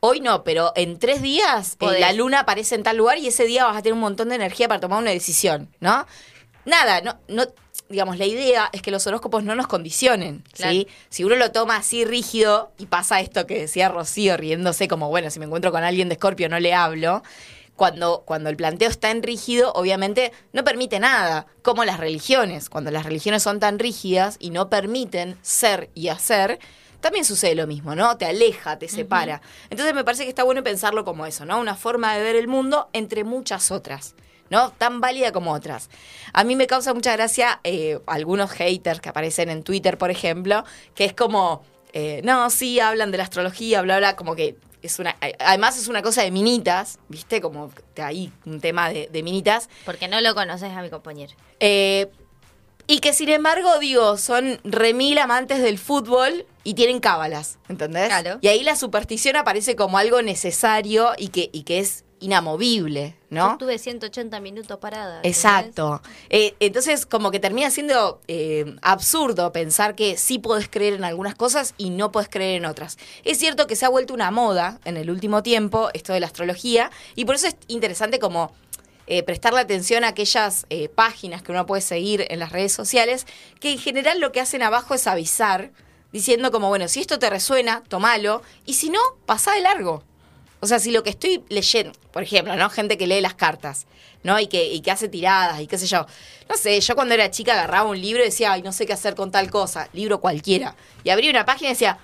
hoy 0.00 0.20
no, 0.20 0.44
pero 0.44 0.72
en 0.76 0.98
tres 0.98 1.22
días 1.22 1.76
eh, 1.80 2.00
la 2.00 2.12
luna 2.12 2.40
aparece 2.40 2.74
en 2.74 2.82
tal 2.82 2.96
lugar 2.96 3.18
y 3.18 3.28
ese 3.28 3.44
día 3.44 3.64
vas 3.64 3.76
a 3.76 3.82
tener 3.82 3.94
un 3.94 4.00
montón 4.00 4.28
de 4.28 4.36
energía 4.36 4.68
para 4.68 4.80
tomar 4.80 5.00
una 5.00 5.10
decisión, 5.10 5.68
¿no? 5.80 6.06
Nada, 6.64 7.00
no, 7.00 7.18
no, 7.28 7.44
digamos, 7.88 8.18
la 8.18 8.26
idea 8.26 8.68
es 8.72 8.82
que 8.82 8.90
los 8.90 9.06
horóscopos 9.06 9.42
no 9.42 9.54
nos 9.54 9.66
condicionen, 9.66 10.44
¿sí? 10.52 10.86
Si 11.08 11.24
uno 11.24 11.36
lo 11.36 11.52
toma 11.52 11.76
así 11.76 12.04
rígido 12.04 12.72
y 12.78 12.86
pasa 12.86 13.20
esto 13.20 13.46
que 13.46 13.60
decía 13.60 13.88
Rocío 13.88 14.36
riéndose 14.36 14.86
como, 14.86 15.08
bueno, 15.08 15.30
si 15.30 15.38
me 15.38 15.46
encuentro 15.46 15.72
con 15.72 15.82
alguien 15.82 16.08
de 16.08 16.14
Escorpio 16.14 16.48
no 16.48 16.60
le 16.60 16.74
hablo, 16.74 17.22
cuando, 17.80 18.24
cuando 18.26 18.50
el 18.50 18.56
planteo 18.56 18.90
está 18.90 19.10
en 19.10 19.22
rígido, 19.22 19.72
obviamente 19.72 20.32
no 20.52 20.64
permite 20.64 21.00
nada, 21.00 21.46
como 21.62 21.86
las 21.86 21.98
religiones. 21.98 22.68
Cuando 22.68 22.90
las 22.90 23.06
religiones 23.06 23.42
son 23.42 23.58
tan 23.58 23.78
rígidas 23.78 24.36
y 24.38 24.50
no 24.50 24.68
permiten 24.68 25.38
ser 25.40 25.88
y 25.94 26.08
hacer, 26.08 26.58
también 27.00 27.24
sucede 27.24 27.54
lo 27.54 27.66
mismo, 27.66 27.94
¿no? 27.94 28.18
Te 28.18 28.26
aleja, 28.26 28.78
te 28.78 28.86
separa. 28.86 29.40
Entonces 29.70 29.94
me 29.94 30.04
parece 30.04 30.24
que 30.24 30.28
está 30.28 30.42
bueno 30.42 30.62
pensarlo 30.62 31.06
como 31.06 31.24
eso, 31.24 31.46
¿no? 31.46 31.58
Una 31.58 31.74
forma 31.74 32.14
de 32.14 32.22
ver 32.22 32.36
el 32.36 32.48
mundo 32.48 32.90
entre 32.92 33.24
muchas 33.24 33.70
otras. 33.70 34.14
¿no? 34.50 34.72
Tan 34.72 35.00
válida 35.00 35.32
como 35.32 35.52
otras. 35.54 35.88
A 36.34 36.44
mí 36.44 36.56
me 36.56 36.66
causa 36.66 36.92
mucha 36.92 37.12
gracia 37.12 37.60
eh, 37.64 37.98
algunos 38.06 38.50
haters 38.50 39.00
que 39.00 39.08
aparecen 39.08 39.48
en 39.48 39.62
Twitter, 39.62 39.96
por 39.96 40.10
ejemplo, 40.10 40.64
que 40.94 41.06
es 41.06 41.14
como, 41.14 41.62
eh, 41.94 42.20
no, 42.24 42.50
sí, 42.50 42.78
hablan 42.78 43.10
de 43.10 43.16
la 43.16 43.24
astrología, 43.24 43.80
bla, 43.80 43.96
bla, 43.96 44.16
como 44.16 44.34
que 44.34 44.56
es 44.82 44.98
una, 44.98 45.16
además 45.38 45.78
es 45.78 45.88
una 45.88 46.02
cosa 46.02 46.22
de 46.22 46.30
minitas, 46.30 46.98
¿viste? 47.08 47.40
Como 47.40 47.70
ahí 47.96 48.32
un 48.46 48.60
tema 48.60 48.90
de, 48.90 49.08
de 49.12 49.22
minitas. 49.22 49.68
Porque 49.84 50.08
no 50.08 50.20
lo 50.20 50.34
conoces 50.34 50.70
a 50.72 50.82
mi 50.82 50.90
compañero. 50.90 51.32
Eh, 51.60 52.10
y 52.86 52.98
que 52.98 53.12
sin 53.12 53.28
embargo, 53.28 53.78
digo, 53.78 54.16
son 54.16 54.58
remil 54.64 55.18
amantes 55.18 55.62
del 55.62 55.78
fútbol 55.78 56.44
y 56.64 56.74
tienen 56.74 56.98
cábalas, 56.98 57.58
¿entendés? 57.68 58.08
Claro. 58.08 58.38
Y 58.40 58.48
ahí 58.48 58.64
la 58.64 58.74
superstición 58.74 59.36
aparece 59.36 59.76
como 59.76 59.96
algo 59.96 60.22
necesario 60.22 61.12
y 61.16 61.28
que, 61.28 61.50
y 61.52 61.62
que 61.62 61.78
es 61.78 62.04
inamovible, 62.20 63.16
Yo 63.30 63.36
¿no? 63.36 63.52
estuve 63.52 63.78
180 63.78 64.38
minutos 64.40 64.78
parada. 64.78 65.20
Exacto. 65.22 66.00
Eh, 66.28 66.54
entonces, 66.60 67.06
como 67.06 67.30
que 67.30 67.40
termina 67.40 67.70
siendo 67.70 68.20
eh, 68.28 68.76
absurdo 68.82 69.52
pensar 69.52 69.94
que 69.94 70.16
sí 70.16 70.38
podés 70.38 70.68
creer 70.68 70.94
en 70.94 71.04
algunas 71.04 71.34
cosas 71.34 71.74
y 71.78 71.90
no 71.90 72.12
podés 72.12 72.28
creer 72.28 72.56
en 72.56 72.66
otras. 72.66 72.98
Es 73.24 73.38
cierto 73.38 73.66
que 73.66 73.76
se 73.76 73.86
ha 73.86 73.88
vuelto 73.88 74.14
una 74.14 74.30
moda 74.30 74.80
en 74.84 74.96
el 74.96 75.10
último 75.10 75.42
tiempo 75.42 75.88
esto 75.94 76.12
de 76.12 76.20
la 76.20 76.26
astrología 76.26 76.90
y 77.16 77.24
por 77.24 77.34
eso 77.34 77.46
es 77.48 77.56
interesante 77.68 78.18
como 78.18 78.52
eh, 79.06 79.24
prestarle 79.24 79.60
atención 79.60 80.04
a 80.04 80.08
aquellas 80.08 80.66
eh, 80.70 80.88
páginas 80.88 81.42
que 81.42 81.50
uno 81.50 81.66
puede 81.66 81.82
seguir 81.82 82.26
en 82.28 82.38
las 82.38 82.52
redes 82.52 82.72
sociales 82.72 83.26
que 83.58 83.72
en 83.72 83.78
general 83.78 84.20
lo 84.20 84.30
que 84.30 84.40
hacen 84.40 84.62
abajo 84.62 84.94
es 84.94 85.08
avisar 85.08 85.72
diciendo 86.12 86.52
como, 86.52 86.68
bueno, 86.68 86.86
si 86.86 87.00
esto 87.00 87.18
te 87.18 87.30
resuena, 87.30 87.82
tomalo 87.88 88.42
y 88.66 88.74
si 88.74 88.90
no, 88.90 89.00
pasá 89.26 89.52
de 89.52 89.62
largo. 89.62 90.04
O 90.60 90.66
sea, 90.66 90.78
si 90.78 90.90
lo 90.90 91.02
que 91.02 91.10
estoy 91.10 91.42
leyendo, 91.48 91.92
por 92.12 92.22
ejemplo, 92.22 92.54
¿no? 92.56 92.68
Gente 92.70 92.98
que 92.98 93.06
lee 93.06 93.20
las 93.20 93.34
cartas, 93.34 93.86
¿no? 94.22 94.38
Y 94.38 94.46
que, 94.46 94.72
y 94.72 94.80
que 94.80 94.90
hace 94.90 95.08
tiradas 95.08 95.60
y 95.60 95.66
qué 95.66 95.78
sé 95.78 95.86
yo. 95.86 96.04
No 96.48 96.56
sé, 96.56 96.78
yo 96.80 96.94
cuando 96.94 97.14
era 97.14 97.30
chica 97.30 97.52
agarraba 97.54 97.88
un 97.88 98.00
libro 98.00 98.22
y 98.22 98.26
decía, 98.26 98.52
ay, 98.52 98.62
no 98.62 98.72
sé 98.72 98.84
qué 98.86 98.92
hacer 98.92 99.14
con 99.14 99.30
tal 99.30 99.50
cosa, 99.50 99.88
libro 99.92 100.20
cualquiera. 100.20 100.76
Y 101.04 101.10
abría 101.10 101.30
una 101.30 101.46
página 101.46 101.70
y 101.70 101.72
decía, 101.72 101.98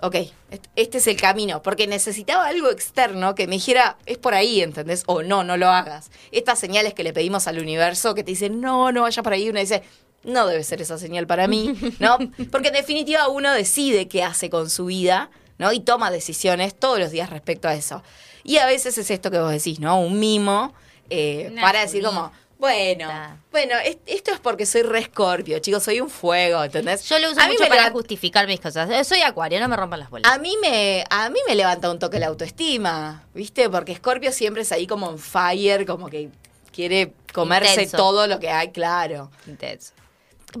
ok, 0.00 0.14
est- 0.50 0.66
este 0.74 0.98
es 0.98 1.06
el 1.06 1.20
camino. 1.20 1.62
Porque 1.62 1.86
necesitaba 1.86 2.46
algo 2.46 2.70
externo 2.70 3.34
que 3.36 3.46
me 3.46 3.54
dijera, 3.56 3.96
es 4.06 4.18
por 4.18 4.34
ahí, 4.34 4.60
¿entendés? 4.60 5.04
O 5.06 5.22
no, 5.22 5.44
no 5.44 5.56
lo 5.56 5.68
hagas. 5.68 6.10
Estas 6.32 6.58
señales 6.58 6.94
que 6.94 7.04
le 7.04 7.12
pedimos 7.12 7.46
al 7.46 7.58
universo 7.60 8.14
que 8.16 8.24
te 8.24 8.32
dicen, 8.32 8.60
no, 8.60 8.90
no 8.90 9.02
vayas 9.02 9.22
por 9.22 9.32
ahí. 9.32 9.48
Uno 9.48 9.60
dice, 9.60 9.84
no 10.24 10.46
debe 10.48 10.64
ser 10.64 10.82
esa 10.82 10.98
señal 10.98 11.26
para 11.28 11.46
mí, 11.46 11.74
¿no? 12.00 12.18
Porque 12.50 12.68
en 12.68 12.74
definitiva 12.74 13.28
uno 13.28 13.52
decide 13.52 14.08
qué 14.08 14.24
hace 14.24 14.50
con 14.50 14.68
su 14.70 14.86
vida, 14.86 15.30
¿no? 15.58 15.72
Y 15.72 15.80
toma 15.80 16.10
decisiones 16.10 16.74
todos 16.74 16.98
los 16.98 17.10
días 17.10 17.30
respecto 17.30 17.68
a 17.68 17.74
eso. 17.74 18.02
Y 18.42 18.58
a 18.58 18.66
veces 18.66 18.98
es 18.98 19.10
esto 19.10 19.30
que 19.30 19.38
vos 19.38 19.50
decís, 19.50 19.80
¿no? 19.80 19.98
Un 20.00 20.18
mimo 20.18 20.72
eh, 21.10 21.54
para 21.60 21.80
decir 21.80 22.02
como, 22.04 22.32
bueno, 22.58 23.08
bueno, 23.52 23.74
es- 23.84 23.98
esto 24.06 24.32
es 24.32 24.40
porque 24.40 24.64
soy 24.64 24.82
re 24.82 25.00
escorpio, 25.00 25.58
chicos, 25.58 25.82
soy 25.82 26.00
un 26.00 26.08
fuego, 26.08 26.62
¿entendés? 26.64 27.06
Yo 27.08 27.18
lo 27.18 27.30
uso 27.30 27.40
A 27.40 27.44
mí 27.46 27.52
mucho 27.54 27.64
me 27.64 27.68
para 27.68 27.90
justificar 27.90 28.46
mis 28.46 28.60
cosas. 28.60 28.88
Eh, 28.90 29.04
Soy 29.04 29.20
acuario, 29.22 29.60
no 29.60 29.68
me 29.68 29.76
rompan 29.76 30.00
las 30.00 30.10
bolas. 30.10 30.30
a 30.32 30.38
mí 30.38 30.56
me, 30.62 31.04
a 31.10 31.28
mí 31.30 31.38
me 31.46 31.54
levanta 31.54 31.90
un 31.90 31.98
toque 31.98 32.18
la 32.18 32.28
autoestima, 32.28 33.24
¿viste? 33.34 33.68
Porque 33.68 33.94
Scorpio 33.96 34.32
siempre 34.32 34.62
es 34.62 34.72
ahí 34.72 34.86
como 34.86 35.10
en 35.10 35.18
fire, 35.18 35.84
como 35.86 36.08
que 36.08 36.30
quiere 36.72 37.12
comerse 37.32 37.72
Intenso. 37.72 37.96
todo 37.96 38.26
lo 38.26 38.38
que 38.40 38.48
hay, 38.50 38.70
claro. 38.72 39.30
Intenso. 39.46 39.92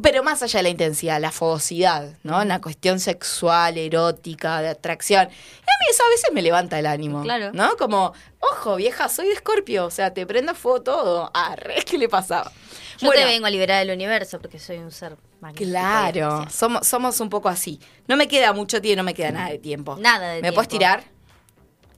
Pero 0.02 0.22
más 0.22 0.42
allá 0.42 0.58
de 0.58 0.64
la 0.64 0.68
intensidad, 0.70 1.20
la 1.20 1.30
fogosidad, 1.30 2.14
¿no? 2.22 2.40
Una 2.40 2.60
cuestión 2.60 2.98
sexual, 2.98 3.78
erótica, 3.78 4.60
de 4.60 4.68
atracción. 4.68 5.28
Y 5.28 5.30
a 5.30 5.90
eso 5.90 6.02
a 6.04 6.08
veces 6.08 6.30
me 6.32 6.42
levanta 6.42 6.78
el 6.78 6.86
ánimo. 6.86 7.22
Claro. 7.22 7.52
¿No? 7.52 7.76
Como, 7.76 8.12
ojo, 8.40 8.76
vieja, 8.76 9.08
soy 9.08 9.28
de 9.28 9.34
Escorpio. 9.34 9.86
O 9.86 9.90
sea, 9.90 10.12
te 10.12 10.26
prende 10.26 10.54
fuego 10.54 10.82
todo. 10.82 11.30
Ah, 11.34 11.56
¿qué 11.86 11.98
le 11.98 12.08
pasaba? 12.08 12.50
Yo 12.98 13.10
te 13.10 13.24
vengo 13.24 13.46
a 13.46 13.50
liberar 13.50 13.84
del 13.84 13.94
universo 13.94 14.40
porque 14.40 14.58
soy 14.58 14.78
un 14.78 14.90
ser 14.90 15.16
magnífico. 15.40 15.70
Claro, 15.70 16.46
somos, 16.50 16.86
somos 16.86 17.20
un 17.20 17.28
poco 17.28 17.48
así. 17.48 17.80
No 18.06 18.16
me 18.16 18.28
queda 18.28 18.52
mucho 18.52 18.80
tiempo, 18.80 18.98
no 18.98 19.04
me 19.04 19.14
queda 19.14 19.30
nada 19.30 19.50
de 19.50 19.58
tiempo. 19.58 19.96
Nada 19.98 20.28
de 20.30 20.36
¿Me 20.36 20.42
tiempo. 20.42 20.54
puedes 20.56 20.68
tirar? 20.68 21.04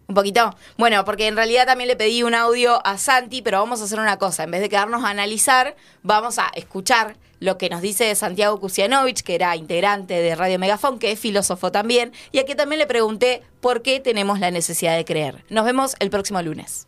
¿Un 0.09 0.15
poquito? 0.15 0.55
Bueno, 0.77 1.05
porque 1.05 1.27
en 1.27 1.37
realidad 1.37 1.67
también 1.67 1.89
le 1.89 1.97
pedí 1.97 2.23
un 2.23 2.35
audio 2.35 2.85
a 2.87 2.97
Santi, 2.97 3.43
pero 3.43 3.59
vamos 3.59 3.81
a 3.81 3.85
hacer 3.85 3.99
una 3.99 4.19
cosa. 4.19 4.45
En 4.45 4.53
vez 4.53 4.61
de 4.61 4.69
quedarnos 4.69 5.05
a 5.05 5.09
analizar, 5.11 5.77
vamos 6.03 6.39
a 6.39 6.49
escuchar 6.55 7.17
lo 7.41 7.59
que 7.59 7.69
nos 7.69 7.81
dice 7.81 8.15
Santiago 8.15 8.59
Kusianovich, 8.61 9.23
que 9.23 9.35
era 9.35 9.57
integrante 9.57 10.15
de 10.15 10.35
Radio 10.35 10.59
Megafón, 10.59 10.99
que 10.99 11.13
es 11.13 11.19
filósofo 11.19 11.73
también, 11.73 12.13
y 12.33 12.39
a 12.39 12.45
que 12.45 12.55
también 12.55 12.79
le 12.79 12.87
pregunté 12.87 13.43
por 13.61 13.83
qué 13.83 14.01
tenemos 14.01 14.41
la 14.41 14.51
necesidad 14.51 14.97
de 14.97 15.05
creer. 15.05 15.45
Nos 15.51 15.65
vemos 15.65 15.97
el 15.99 16.11
próximo 16.11 16.41
lunes. 16.43 16.87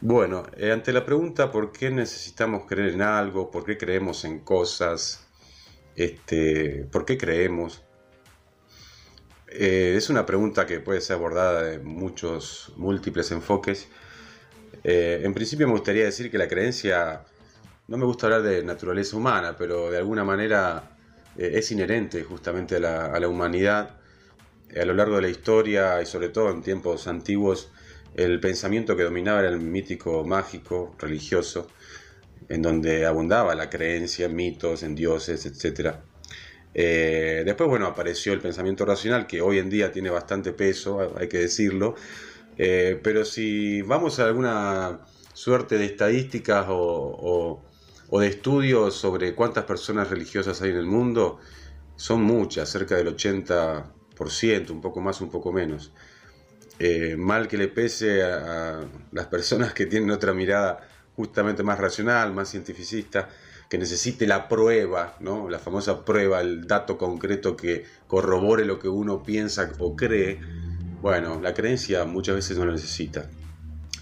Bueno, 0.00 0.44
eh, 0.56 0.70
ante 0.70 0.92
la 0.92 1.04
pregunta 1.04 1.50
por 1.50 1.72
qué 1.72 1.90
necesitamos 1.90 2.66
creer 2.66 2.90
en 2.90 3.02
algo, 3.02 3.50
por 3.50 3.64
qué 3.64 3.78
creemos 3.78 4.24
en 4.24 4.40
cosas, 4.40 5.26
este, 5.96 6.86
por 6.92 7.06
qué 7.06 7.16
creemos, 7.16 7.84
eh, 9.56 9.94
es 9.96 10.10
una 10.10 10.26
pregunta 10.26 10.66
que 10.66 10.80
puede 10.80 11.00
ser 11.00 11.14
abordada 11.14 11.62
de 11.62 11.78
muchos 11.78 12.72
múltiples 12.76 13.30
enfoques. 13.30 13.86
Eh, 14.82 15.20
en 15.22 15.32
principio 15.32 15.68
me 15.68 15.74
gustaría 15.74 16.04
decir 16.04 16.28
que 16.28 16.38
la 16.38 16.48
creencia, 16.48 17.24
no 17.88 17.96
me 17.98 18.04
gusta 18.04 18.26
hablar 18.26 18.42
de 18.42 18.62
naturaleza 18.64 19.16
humana, 19.16 19.56
pero 19.58 19.90
de 19.90 19.98
alguna 19.98 20.24
manera 20.24 20.96
eh, 21.36 21.52
es 21.54 21.70
inherente 21.70 22.22
justamente 22.24 22.76
a 22.76 22.80
la, 22.80 23.28
humanidad. 23.28 23.96
Eh, 24.70 24.80
a 24.82 24.84
lo 24.84 24.94
largo 24.94 25.16
de 25.16 25.22
la 25.22 25.28
historia 25.28 26.00
y 26.02 26.06
sobre 26.06 26.28
todo 26.30 26.50
en 26.50 26.62
tiempos 26.62 27.06
antiguos, 27.06 27.70
el 28.14 28.40
pensamiento 28.40 28.96
que 28.96 29.02
dominaba 29.04 29.40
era 29.40 29.50
el 29.50 29.60
mítico, 29.60 30.24
mágico, 30.24 30.96
religioso, 30.98 31.70
en 32.48 32.62
donde 32.62 33.06
abundaba 33.06 33.54
la 33.54 33.70
creencia 33.70 34.26
en 34.26 34.36
mitos, 34.36 34.82
en 34.82 34.94
dioses, 34.94 35.46
etc. 35.46 36.04
Eh, 36.74 37.42
después, 37.46 37.68
bueno, 37.68 37.86
apareció 37.86 38.32
el 38.32 38.40
pensamiento 38.40 38.84
racional, 38.84 39.26
que 39.26 39.40
hoy 39.42 39.58
en 39.58 39.70
día 39.70 39.92
tiene 39.92 40.10
bastante 40.10 40.52
peso, 40.52 41.16
hay 41.18 41.28
que 41.28 41.38
decirlo, 41.38 41.94
pero 42.56 43.24
si 43.24 43.82
vamos 43.82 44.18
a 44.20 44.26
alguna 44.26 45.00
suerte 45.34 45.78
de 45.78 45.86
estadísticas 45.86 46.66
o- 46.68 47.64
o 48.10 48.20
de 48.20 48.28
estudios 48.28 48.94
sobre 48.94 49.34
cuántas 49.34 49.64
personas 49.64 50.10
religiosas 50.10 50.60
hay 50.62 50.70
en 50.70 50.76
el 50.76 50.86
mundo, 50.86 51.38
son 51.96 52.22
muchas, 52.22 52.68
cerca 52.68 52.96
del 52.96 53.14
80%, 53.14 54.70
un 54.70 54.80
poco 54.80 55.00
más, 55.00 55.20
un 55.20 55.30
poco 55.30 55.52
menos. 55.52 55.92
Eh, 56.78 57.16
mal 57.16 57.46
que 57.46 57.56
le 57.56 57.68
pese 57.68 58.22
a, 58.24 58.80
a 58.80 58.84
las 59.12 59.26
personas 59.26 59.72
que 59.72 59.86
tienen 59.86 60.10
otra 60.10 60.32
mirada 60.32 60.88
justamente 61.16 61.62
más 61.62 61.78
racional, 61.78 62.32
más 62.32 62.50
cientificista, 62.50 63.28
que 63.68 63.78
necesite 63.78 64.26
la 64.26 64.48
prueba, 64.48 65.16
¿no? 65.20 65.48
la 65.48 65.58
famosa 65.58 66.04
prueba, 66.04 66.40
el 66.40 66.66
dato 66.66 66.98
concreto 66.98 67.56
que 67.56 67.84
corrobore 68.06 68.64
lo 68.64 68.78
que 68.78 68.88
uno 68.88 69.22
piensa 69.22 69.72
o 69.78 69.96
cree, 69.96 70.40
bueno, 71.00 71.40
la 71.40 71.54
creencia 71.54 72.04
muchas 72.04 72.36
veces 72.36 72.58
no 72.58 72.66
lo 72.66 72.72
necesita. 72.72 73.28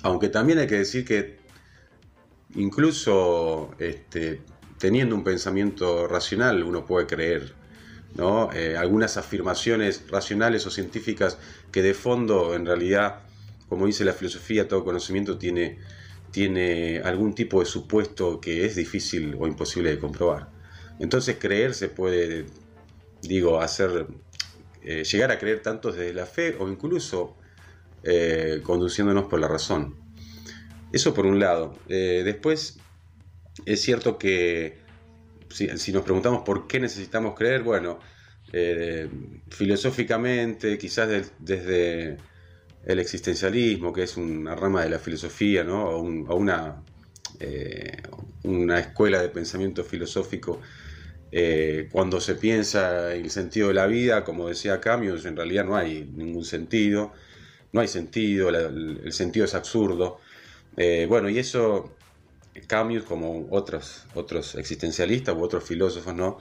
Aunque 0.03 0.29
también 0.29 0.59
hay 0.59 0.67
que 0.67 0.79
decir 0.79 1.05
que 1.05 1.39
incluso 2.55 3.75
este, 3.79 4.43
teniendo 4.79 5.15
un 5.15 5.25
pensamiento 5.25 6.07
racional 6.07 6.63
uno 6.63 6.85
puede 6.85 7.07
creer. 7.07 7.55
¿no? 8.15 8.53
Eh, 8.53 8.77
algunas 8.77 9.17
afirmaciones 9.17 10.05
racionales 10.11 10.67
o 10.67 10.71
científicas 10.71 11.39
que 11.71 11.83
de 11.83 11.95
fondo 11.95 12.55
en 12.55 12.67
realidad, 12.67 13.21
como 13.69 13.87
dice 13.87 14.05
la 14.05 14.13
filosofía, 14.13 14.69
todo 14.69 14.85
conocimiento 14.85 15.39
tiene, 15.39 15.79
tiene 16.31 17.01
algún 17.05 17.35
tipo 17.35 17.61
de 17.61 17.67
supuesto 17.67 18.41
que 18.41 18.67
es 18.67 18.77
difícil 18.77 19.35
o 19.39 19.47
imposible 19.47 19.91
de 19.91 19.99
comprobar. 19.99 20.51
Entonces 20.99 21.37
creer 21.41 21.75
se 21.75 21.89
puede, 21.89 22.47
digo, 23.23 23.61
hacer, 23.61 24.07
eh, 24.83 25.05
llegar 25.05 25.31
a 25.31 25.39
creer 25.39 25.63
tanto 25.63 25.91
desde 25.91 26.13
la 26.13 26.27
fe 26.27 26.57
o 26.59 26.69
incluso 26.69 27.37
eh, 28.03 28.61
conduciéndonos 28.63 29.25
por 29.25 29.41
la 29.41 29.49
razón. 29.49 30.02
Eso 30.93 31.15
por 31.15 31.27
un 31.27 31.41
lado. 31.41 31.75
Eh, 31.89 32.23
después, 32.25 32.79
es 33.67 33.83
cierto 33.83 34.19
que 34.19 34.79
si, 35.51 35.93
nos 35.93 36.05
preguntamos 36.05 36.43
por 36.45 36.67
qué 36.69 36.81
necesitamos 36.81 37.35
creer, 37.37 37.63
bueno, 37.63 38.01
eh, 38.53 39.09
filosóficamente, 39.51 40.79
quizás 40.79 41.35
desde 41.39 42.19
el 42.85 42.99
existencialismo, 43.01 43.93
que 43.93 44.05
es 44.05 44.17
una 44.17 44.55
rama 44.57 44.83
de 44.85 44.91
la 44.91 44.99
filosofía, 44.99 45.65
¿no? 45.65 45.85
o, 45.91 46.03
un- 46.03 46.27
o 46.29 46.37
una, 46.37 46.85
eh, 47.41 48.03
una 48.45 48.81
escuela 48.81 49.23
de 49.23 49.29
pensamiento 49.31 49.85
filosófico, 49.85 50.61
cuando 51.91 52.21
se 52.21 52.35
piensa 52.37 53.15
en 53.15 53.25
el 53.25 53.31
sentido 53.31 53.69
de 53.69 53.75
la 53.75 53.87
vida, 53.87 54.25
como 54.25 54.49
decía 54.49 54.81
Camus, 54.81 55.25
en 55.25 55.37
realidad 55.37 55.65
no 55.65 55.77
hay 55.77 56.05
ningún 56.05 56.45
sentido, 56.45 57.13
no 57.73 57.81
hay 57.83 57.89
sentido, 57.89 58.51
el 58.51 59.13
sentido 59.13 59.47
es 59.47 59.55
absurdo. 59.55 60.21
Eh, 60.77 61.07
bueno, 61.09 61.29
y 61.29 61.39
eso 61.39 61.97
Camus, 62.69 63.05
como 63.05 63.49
otros, 63.51 64.07
otros 64.15 64.55
existencialistas 64.57 65.35
u 65.37 65.43
otros 65.43 65.65
filósofos, 65.65 66.15
¿no? 66.15 66.39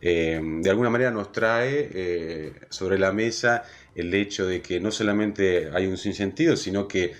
Eh, 0.00 0.40
de 0.62 0.70
alguna 0.70 0.90
manera 0.90 1.10
nos 1.10 1.32
trae 1.32 1.90
eh, 1.94 2.52
sobre 2.70 2.98
la 2.98 3.12
mesa 3.12 3.64
el 3.94 4.12
hecho 4.14 4.46
de 4.46 4.60
que 4.62 4.80
no 4.80 4.90
solamente 4.90 5.70
hay 5.74 5.86
un 5.86 5.96
sinsentido, 5.98 6.56
sino 6.56 6.88
que 6.88 7.14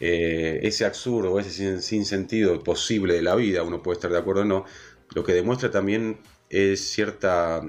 ese 0.00 0.84
absurdo 0.84 1.32
o 1.32 1.40
ese 1.40 1.50
sin- 1.50 1.82
sinsentido 1.82 2.62
posible 2.62 3.14
de 3.14 3.22
la 3.22 3.34
vida, 3.34 3.62
uno 3.64 3.82
puede 3.82 3.96
estar 3.96 4.10
de 4.12 4.18
acuerdo 4.18 4.42
o 4.42 4.44
no, 4.44 4.64
lo 5.14 5.24
que 5.24 5.32
demuestra 5.32 5.70
también 5.72 6.20
es 6.48 6.90
cierta 6.92 7.62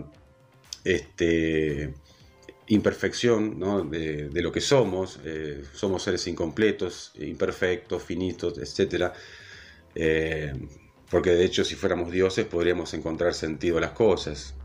este, 0.84 1.94
imperfección 2.70 3.60
¿no? 3.60 3.84
de, 3.84 4.30
de 4.30 4.42
lo 4.42 4.52
que 4.52 4.62
somos. 4.62 5.20
eh, 5.26 5.64
somos 5.74 6.04
seres 6.04 6.26
incompletos, 6.28 7.12
imperfectos, 7.16 8.02
finitos, 8.04 8.58
etc. 8.58 9.12
Eh, 9.96 10.54
porque 11.10 11.32
de 11.32 11.44
hecho 11.44 11.64
si 11.64 11.76
fuéramos 11.76 12.12
dioses 12.12 12.46
podríamos 12.46 12.94
encontrar 12.94 13.34
sentido 13.34 13.78
a 13.80 13.82
las 13.82 13.92
cosas. 13.92 14.56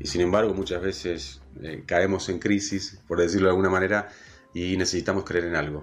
Y 0.00 0.06
sin 0.06 0.20
embargo 0.20 0.54
muchas 0.54 0.80
veces 0.80 1.40
eh, 1.62 1.82
caemos 1.84 2.28
en 2.28 2.38
crisis, 2.38 3.00
por 3.08 3.20
decirlo 3.20 3.48
de 3.48 3.50
alguna 3.50 3.70
manera, 3.70 4.08
y 4.54 4.76
necesitamos 4.76 5.24
creer 5.24 5.46
en 5.46 5.56
algo. 5.56 5.82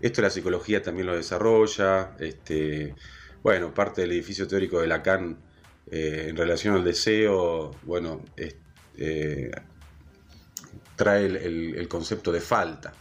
Esto 0.00 0.22
la 0.22 0.30
psicología 0.30 0.82
también 0.82 1.06
lo 1.06 1.14
desarrolla. 1.14 2.16
Este, 2.18 2.94
bueno, 3.42 3.74
parte 3.74 4.00
del 4.00 4.12
edificio 4.12 4.48
teórico 4.48 4.80
de 4.80 4.86
Lacan 4.88 5.38
en 5.90 6.36
relación 6.36 6.74
al 6.74 6.84
deseo, 6.84 7.72
bueno, 7.82 8.24
trae 10.96 11.26
el, 11.26 11.36
el- 11.36 11.88
concepto 11.88 12.32
de 12.32 12.40
falta. 12.40 12.92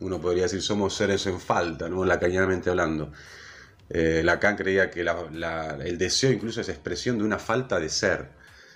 Uno 0.00 0.20
podría 0.20 0.44
decir 0.44 0.62
somos 0.62 0.94
seres 0.94 1.26
en 1.26 1.40
falta, 1.40 1.88
¿no? 1.88 2.04
lacanianamente 2.04 2.70
hablando. 2.70 3.12
Eh, 3.88 4.22
Lacan 4.24 4.56
creía 4.56 4.90
que 4.90 5.00
el 5.02 5.98
deseo 5.98 6.32
incluso 6.32 6.60
es 6.60 6.68
expresión 6.68 7.18
de 7.18 7.24
una 7.24 7.38
falta 7.38 7.78
de 7.80 7.88
ser. 7.88 8.30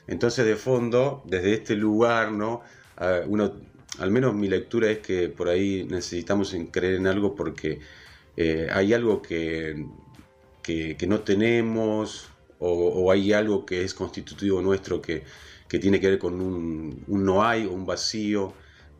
Entonces, 0.07 0.44
de 0.47 0.57
fondo, 0.57 1.23
desde 1.27 1.55
este 1.55 1.74
lugar, 1.77 2.32
¿no? 2.32 2.62
Ah, 2.97 3.20
uno, 3.27 3.55
al 3.98 4.11
menos 4.11 4.35
mi 4.35 4.48
lectura 4.48 4.90
es 4.90 4.98
que 4.98 5.28
por 5.28 5.48
ahí 5.48 5.85
necesitamos 5.90 6.55
creer 6.73 6.94
en 6.94 7.07
algo 7.07 7.35
porque 7.35 7.81
eh, 8.36 8.69
hay 8.73 8.94
algo 8.94 9.20
que, 9.23 9.86
que, 10.62 10.97
que 10.97 11.07
no 11.07 11.20
tenemos 11.20 12.28
o, 12.59 12.70
o 12.73 13.11
hay 13.12 13.32
algo 13.32 13.65
que 13.66 13.85
es 13.85 13.94
constitutivo 13.94 14.61
nuestro 14.62 15.01
que, 15.02 15.24
que 15.70 15.78
tiene 15.78 16.01
que 16.01 16.10
ver 16.10 16.18
con 16.18 16.40
un, 16.40 17.05
no 17.06 17.44
hay 17.44 17.64
o 17.64 17.70
un 17.70 17.86
vacío, 17.86 18.52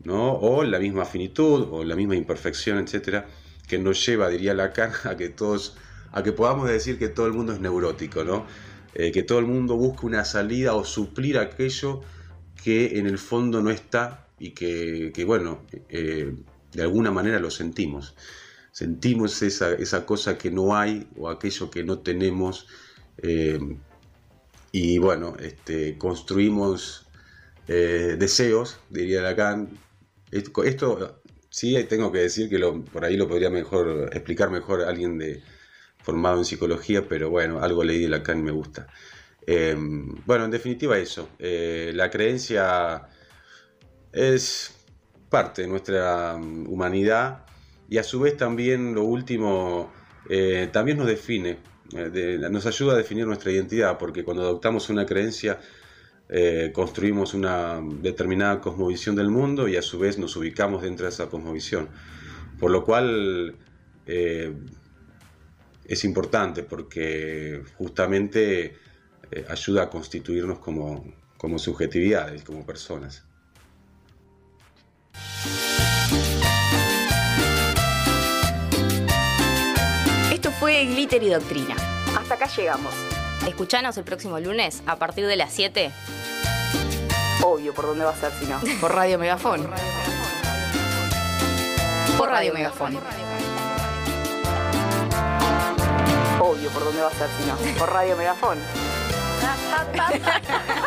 ¿no? 0.05 0.31
o 0.35 0.63
la 0.63 0.79
misma 0.79 1.03
finitud 1.03 1.67
o 1.69 1.83
la 1.83 1.97
misma 1.97 2.15
imperfección, 2.15 2.77
etcétera, 2.77 3.27
que 3.67 3.77
nos 3.77 4.05
lleva, 4.05 4.29
diría 4.29 4.53
Lacan, 4.53 4.93
a 5.03 5.17
que 5.17 5.27
todos, 5.27 5.75
a 6.13 6.23
que 6.23 6.31
podamos 6.31 6.69
decir 6.69 6.97
que 6.97 7.09
todo 7.09 7.27
el 7.27 7.33
mundo 7.33 7.51
es 7.51 7.59
neurótico, 7.59 8.23
¿no? 8.23 8.45
Eh, 8.93 9.11
que 9.11 9.23
todo 9.23 9.39
el 9.39 9.47
mundo 9.47 9.75
busca 9.75 10.05
una 10.07 10.23
salida 10.23 10.73
o 10.73 10.85
suplir 10.85 11.37
aquello 11.37 12.01
que 12.63 12.97
en 12.99 13.05
el 13.05 13.17
fondo 13.17 13.61
no 13.61 13.69
está 13.69 14.27
y 14.39 14.51
que, 14.51 15.11
que, 15.13 15.25
bueno, 15.25 15.63
eh, 15.89 16.33
de 16.71 16.81
alguna 16.81 17.11
manera 17.11 17.39
lo 17.39 17.51
sentimos. 17.51 18.15
Sentimos 18.71 19.41
esa, 19.41 19.73
esa 19.73 20.05
cosa 20.05 20.37
que 20.37 20.51
no 20.51 20.73
hay 20.75 21.07
o 21.17 21.29
aquello 21.29 21.69
que 21.69 21.83
no 21.83 21.99
tenemos. 21.99 22.67
eh, 23.17 23.59
y 24.71 24.97
bueno, 24.97 25.35
este, 25.39 25.97
construimos 25.97 27.05
eh, 27.67 28.15
deseos, 28.17 28.79
diría 28.89 29.21
Lacan. 29.21 29.69
Esto, 30.31 30.63
esto 30.63 31.21
sí 31.49 31.81
tengo 31.85 32.11
que 32.11 32.19
decir 32.19 32.49
que 32.49 32.57
lo- 32.59 32.83
por 32.85 33.05
ahí 33.05 33.17
lo 33.17 33.27
podría 33.27 33.49
mejor 33.49 34.09
explicar 34.13 34.49
mejor 34.49 34.81
alguien 34.83 35.17
de, 35.17 35.41
formado 36.03 36.37
en 36.39 36.45
psicología, 36.45 37.07
pero 37.07 37.29
bueno, 37.29 37.61
algo 37.61 37.83
leí 37.83 38.01
de 38.03 38.09
Lacan 38.09 38.39
y 38.39 38.43
me 38.43 38.51
gusta. 38.51 38.87
Eh, 39.47 39.75
bueno, 40.25 40.45
en 40.45 40.51
definitiva 40.51 40.97
eso. 40.97 41.29
Eh, 41.39 41.91
la 41.95 42.09
creencia 42.09 43.07
es 44.13 44.73
parte 45.29 45.63
de 45.63 45.67
nuestra 45.67 46.37
mm, 46.37 46.67
humanidad 46.71 47.45
y 47.89 47.97
a 47.97 48.03
su 48.03 48.19
vez 48.19 48.37
también 48.37 48.93
lo 48.95 49.03
último 49.03 49.91
también 50.71 50.97
nos 50.97 51.07
define, 51.07 51.57
de- 51.93 52.49
nos 52.49 52.65
ayuda 52.65 52.93
a 52.93 52.97
definir 52.97 53.25
nuestra 53.27 53.51
identidad, 53.51 53.97
porque 53.97 54.23
cuando 54.23 54.43
adoptamos 54.43 54.89
una 54.89 55.05
creencia 55.05 55.59
eh, 56.33 56.71
construimos 56.73 57.33
una 57.33 57.81
determinada 58.01 58.61
cosmovisión 58.61 59.15
del 59.15 59.29
mundo 59.29 59.67
y 59.67 59.75
a 59.75 59.81
su 59.81 59.99
vez 59.99 60.17
nos 60.17 60.35
ubicamos 60.37 60.81
dentro 60.81 61.05
de 61.05 61.11
esa 61.11 61.27
cosmovisión. 61.27 61.89
Por 62.57 62.71
lo 62.71 62.85
cual 62.85 63.55
eh, 64.05 64.53
es 65.83 66.03
importante 66.05 66.63
porque 66.63 67.63
justamente 67.77 68.77
eh, 69.31 69.45
ayuda 69.49 69.83
a 69.83 69.89
constituirnos 69.89 70.59
como, 70.59 71.03
como 71.37 71.59
subjetividades, 71.59 72.43
como 72.43 72.65
personas. 72.65 73.25
Glitter 80.85 81.23
y 81.23 81.29
Doctrina. 81.29 81.75
Hasta 82.17 82.35
acá 82.35 82.47
llegamos. 82.47 82.93
Escuchanos 83.47 83.97
el 83.97 84.03
próximo 84.03 84.39
lunes 84.39 84.83
a 84.85 84.97
partir 84.97 85.25
de 85.25 85.35
las 85.35 85.51
7. 85.51 85.91
Obvio, 87.43 87.73
¿por 87.73 87.85
dónde 87.85 88.05
va 88.05 88.11
a 88.11 88.15
ser 88.15 88.31
si 88.39 88.45
no? 88.45 88.59
Por 88.79 88.93
Radio 88.93 89.17
Megafón. 89.17 89.67
Por 92.17 92.29
Radio 92.29 92.53
Megafón. 92.53 92.99
Obvio, 96.39 96.69
¿por 96.69 96.83
dónde 96.83 97.01
va 97.01 97.07
a 97.07 97.13
ser 97.13 97.29
si 97.39 97.47
no? 97.47 97.55
Por 97.79 97.91
Radio 97.91 98.17
Megafón. 98.17 98.59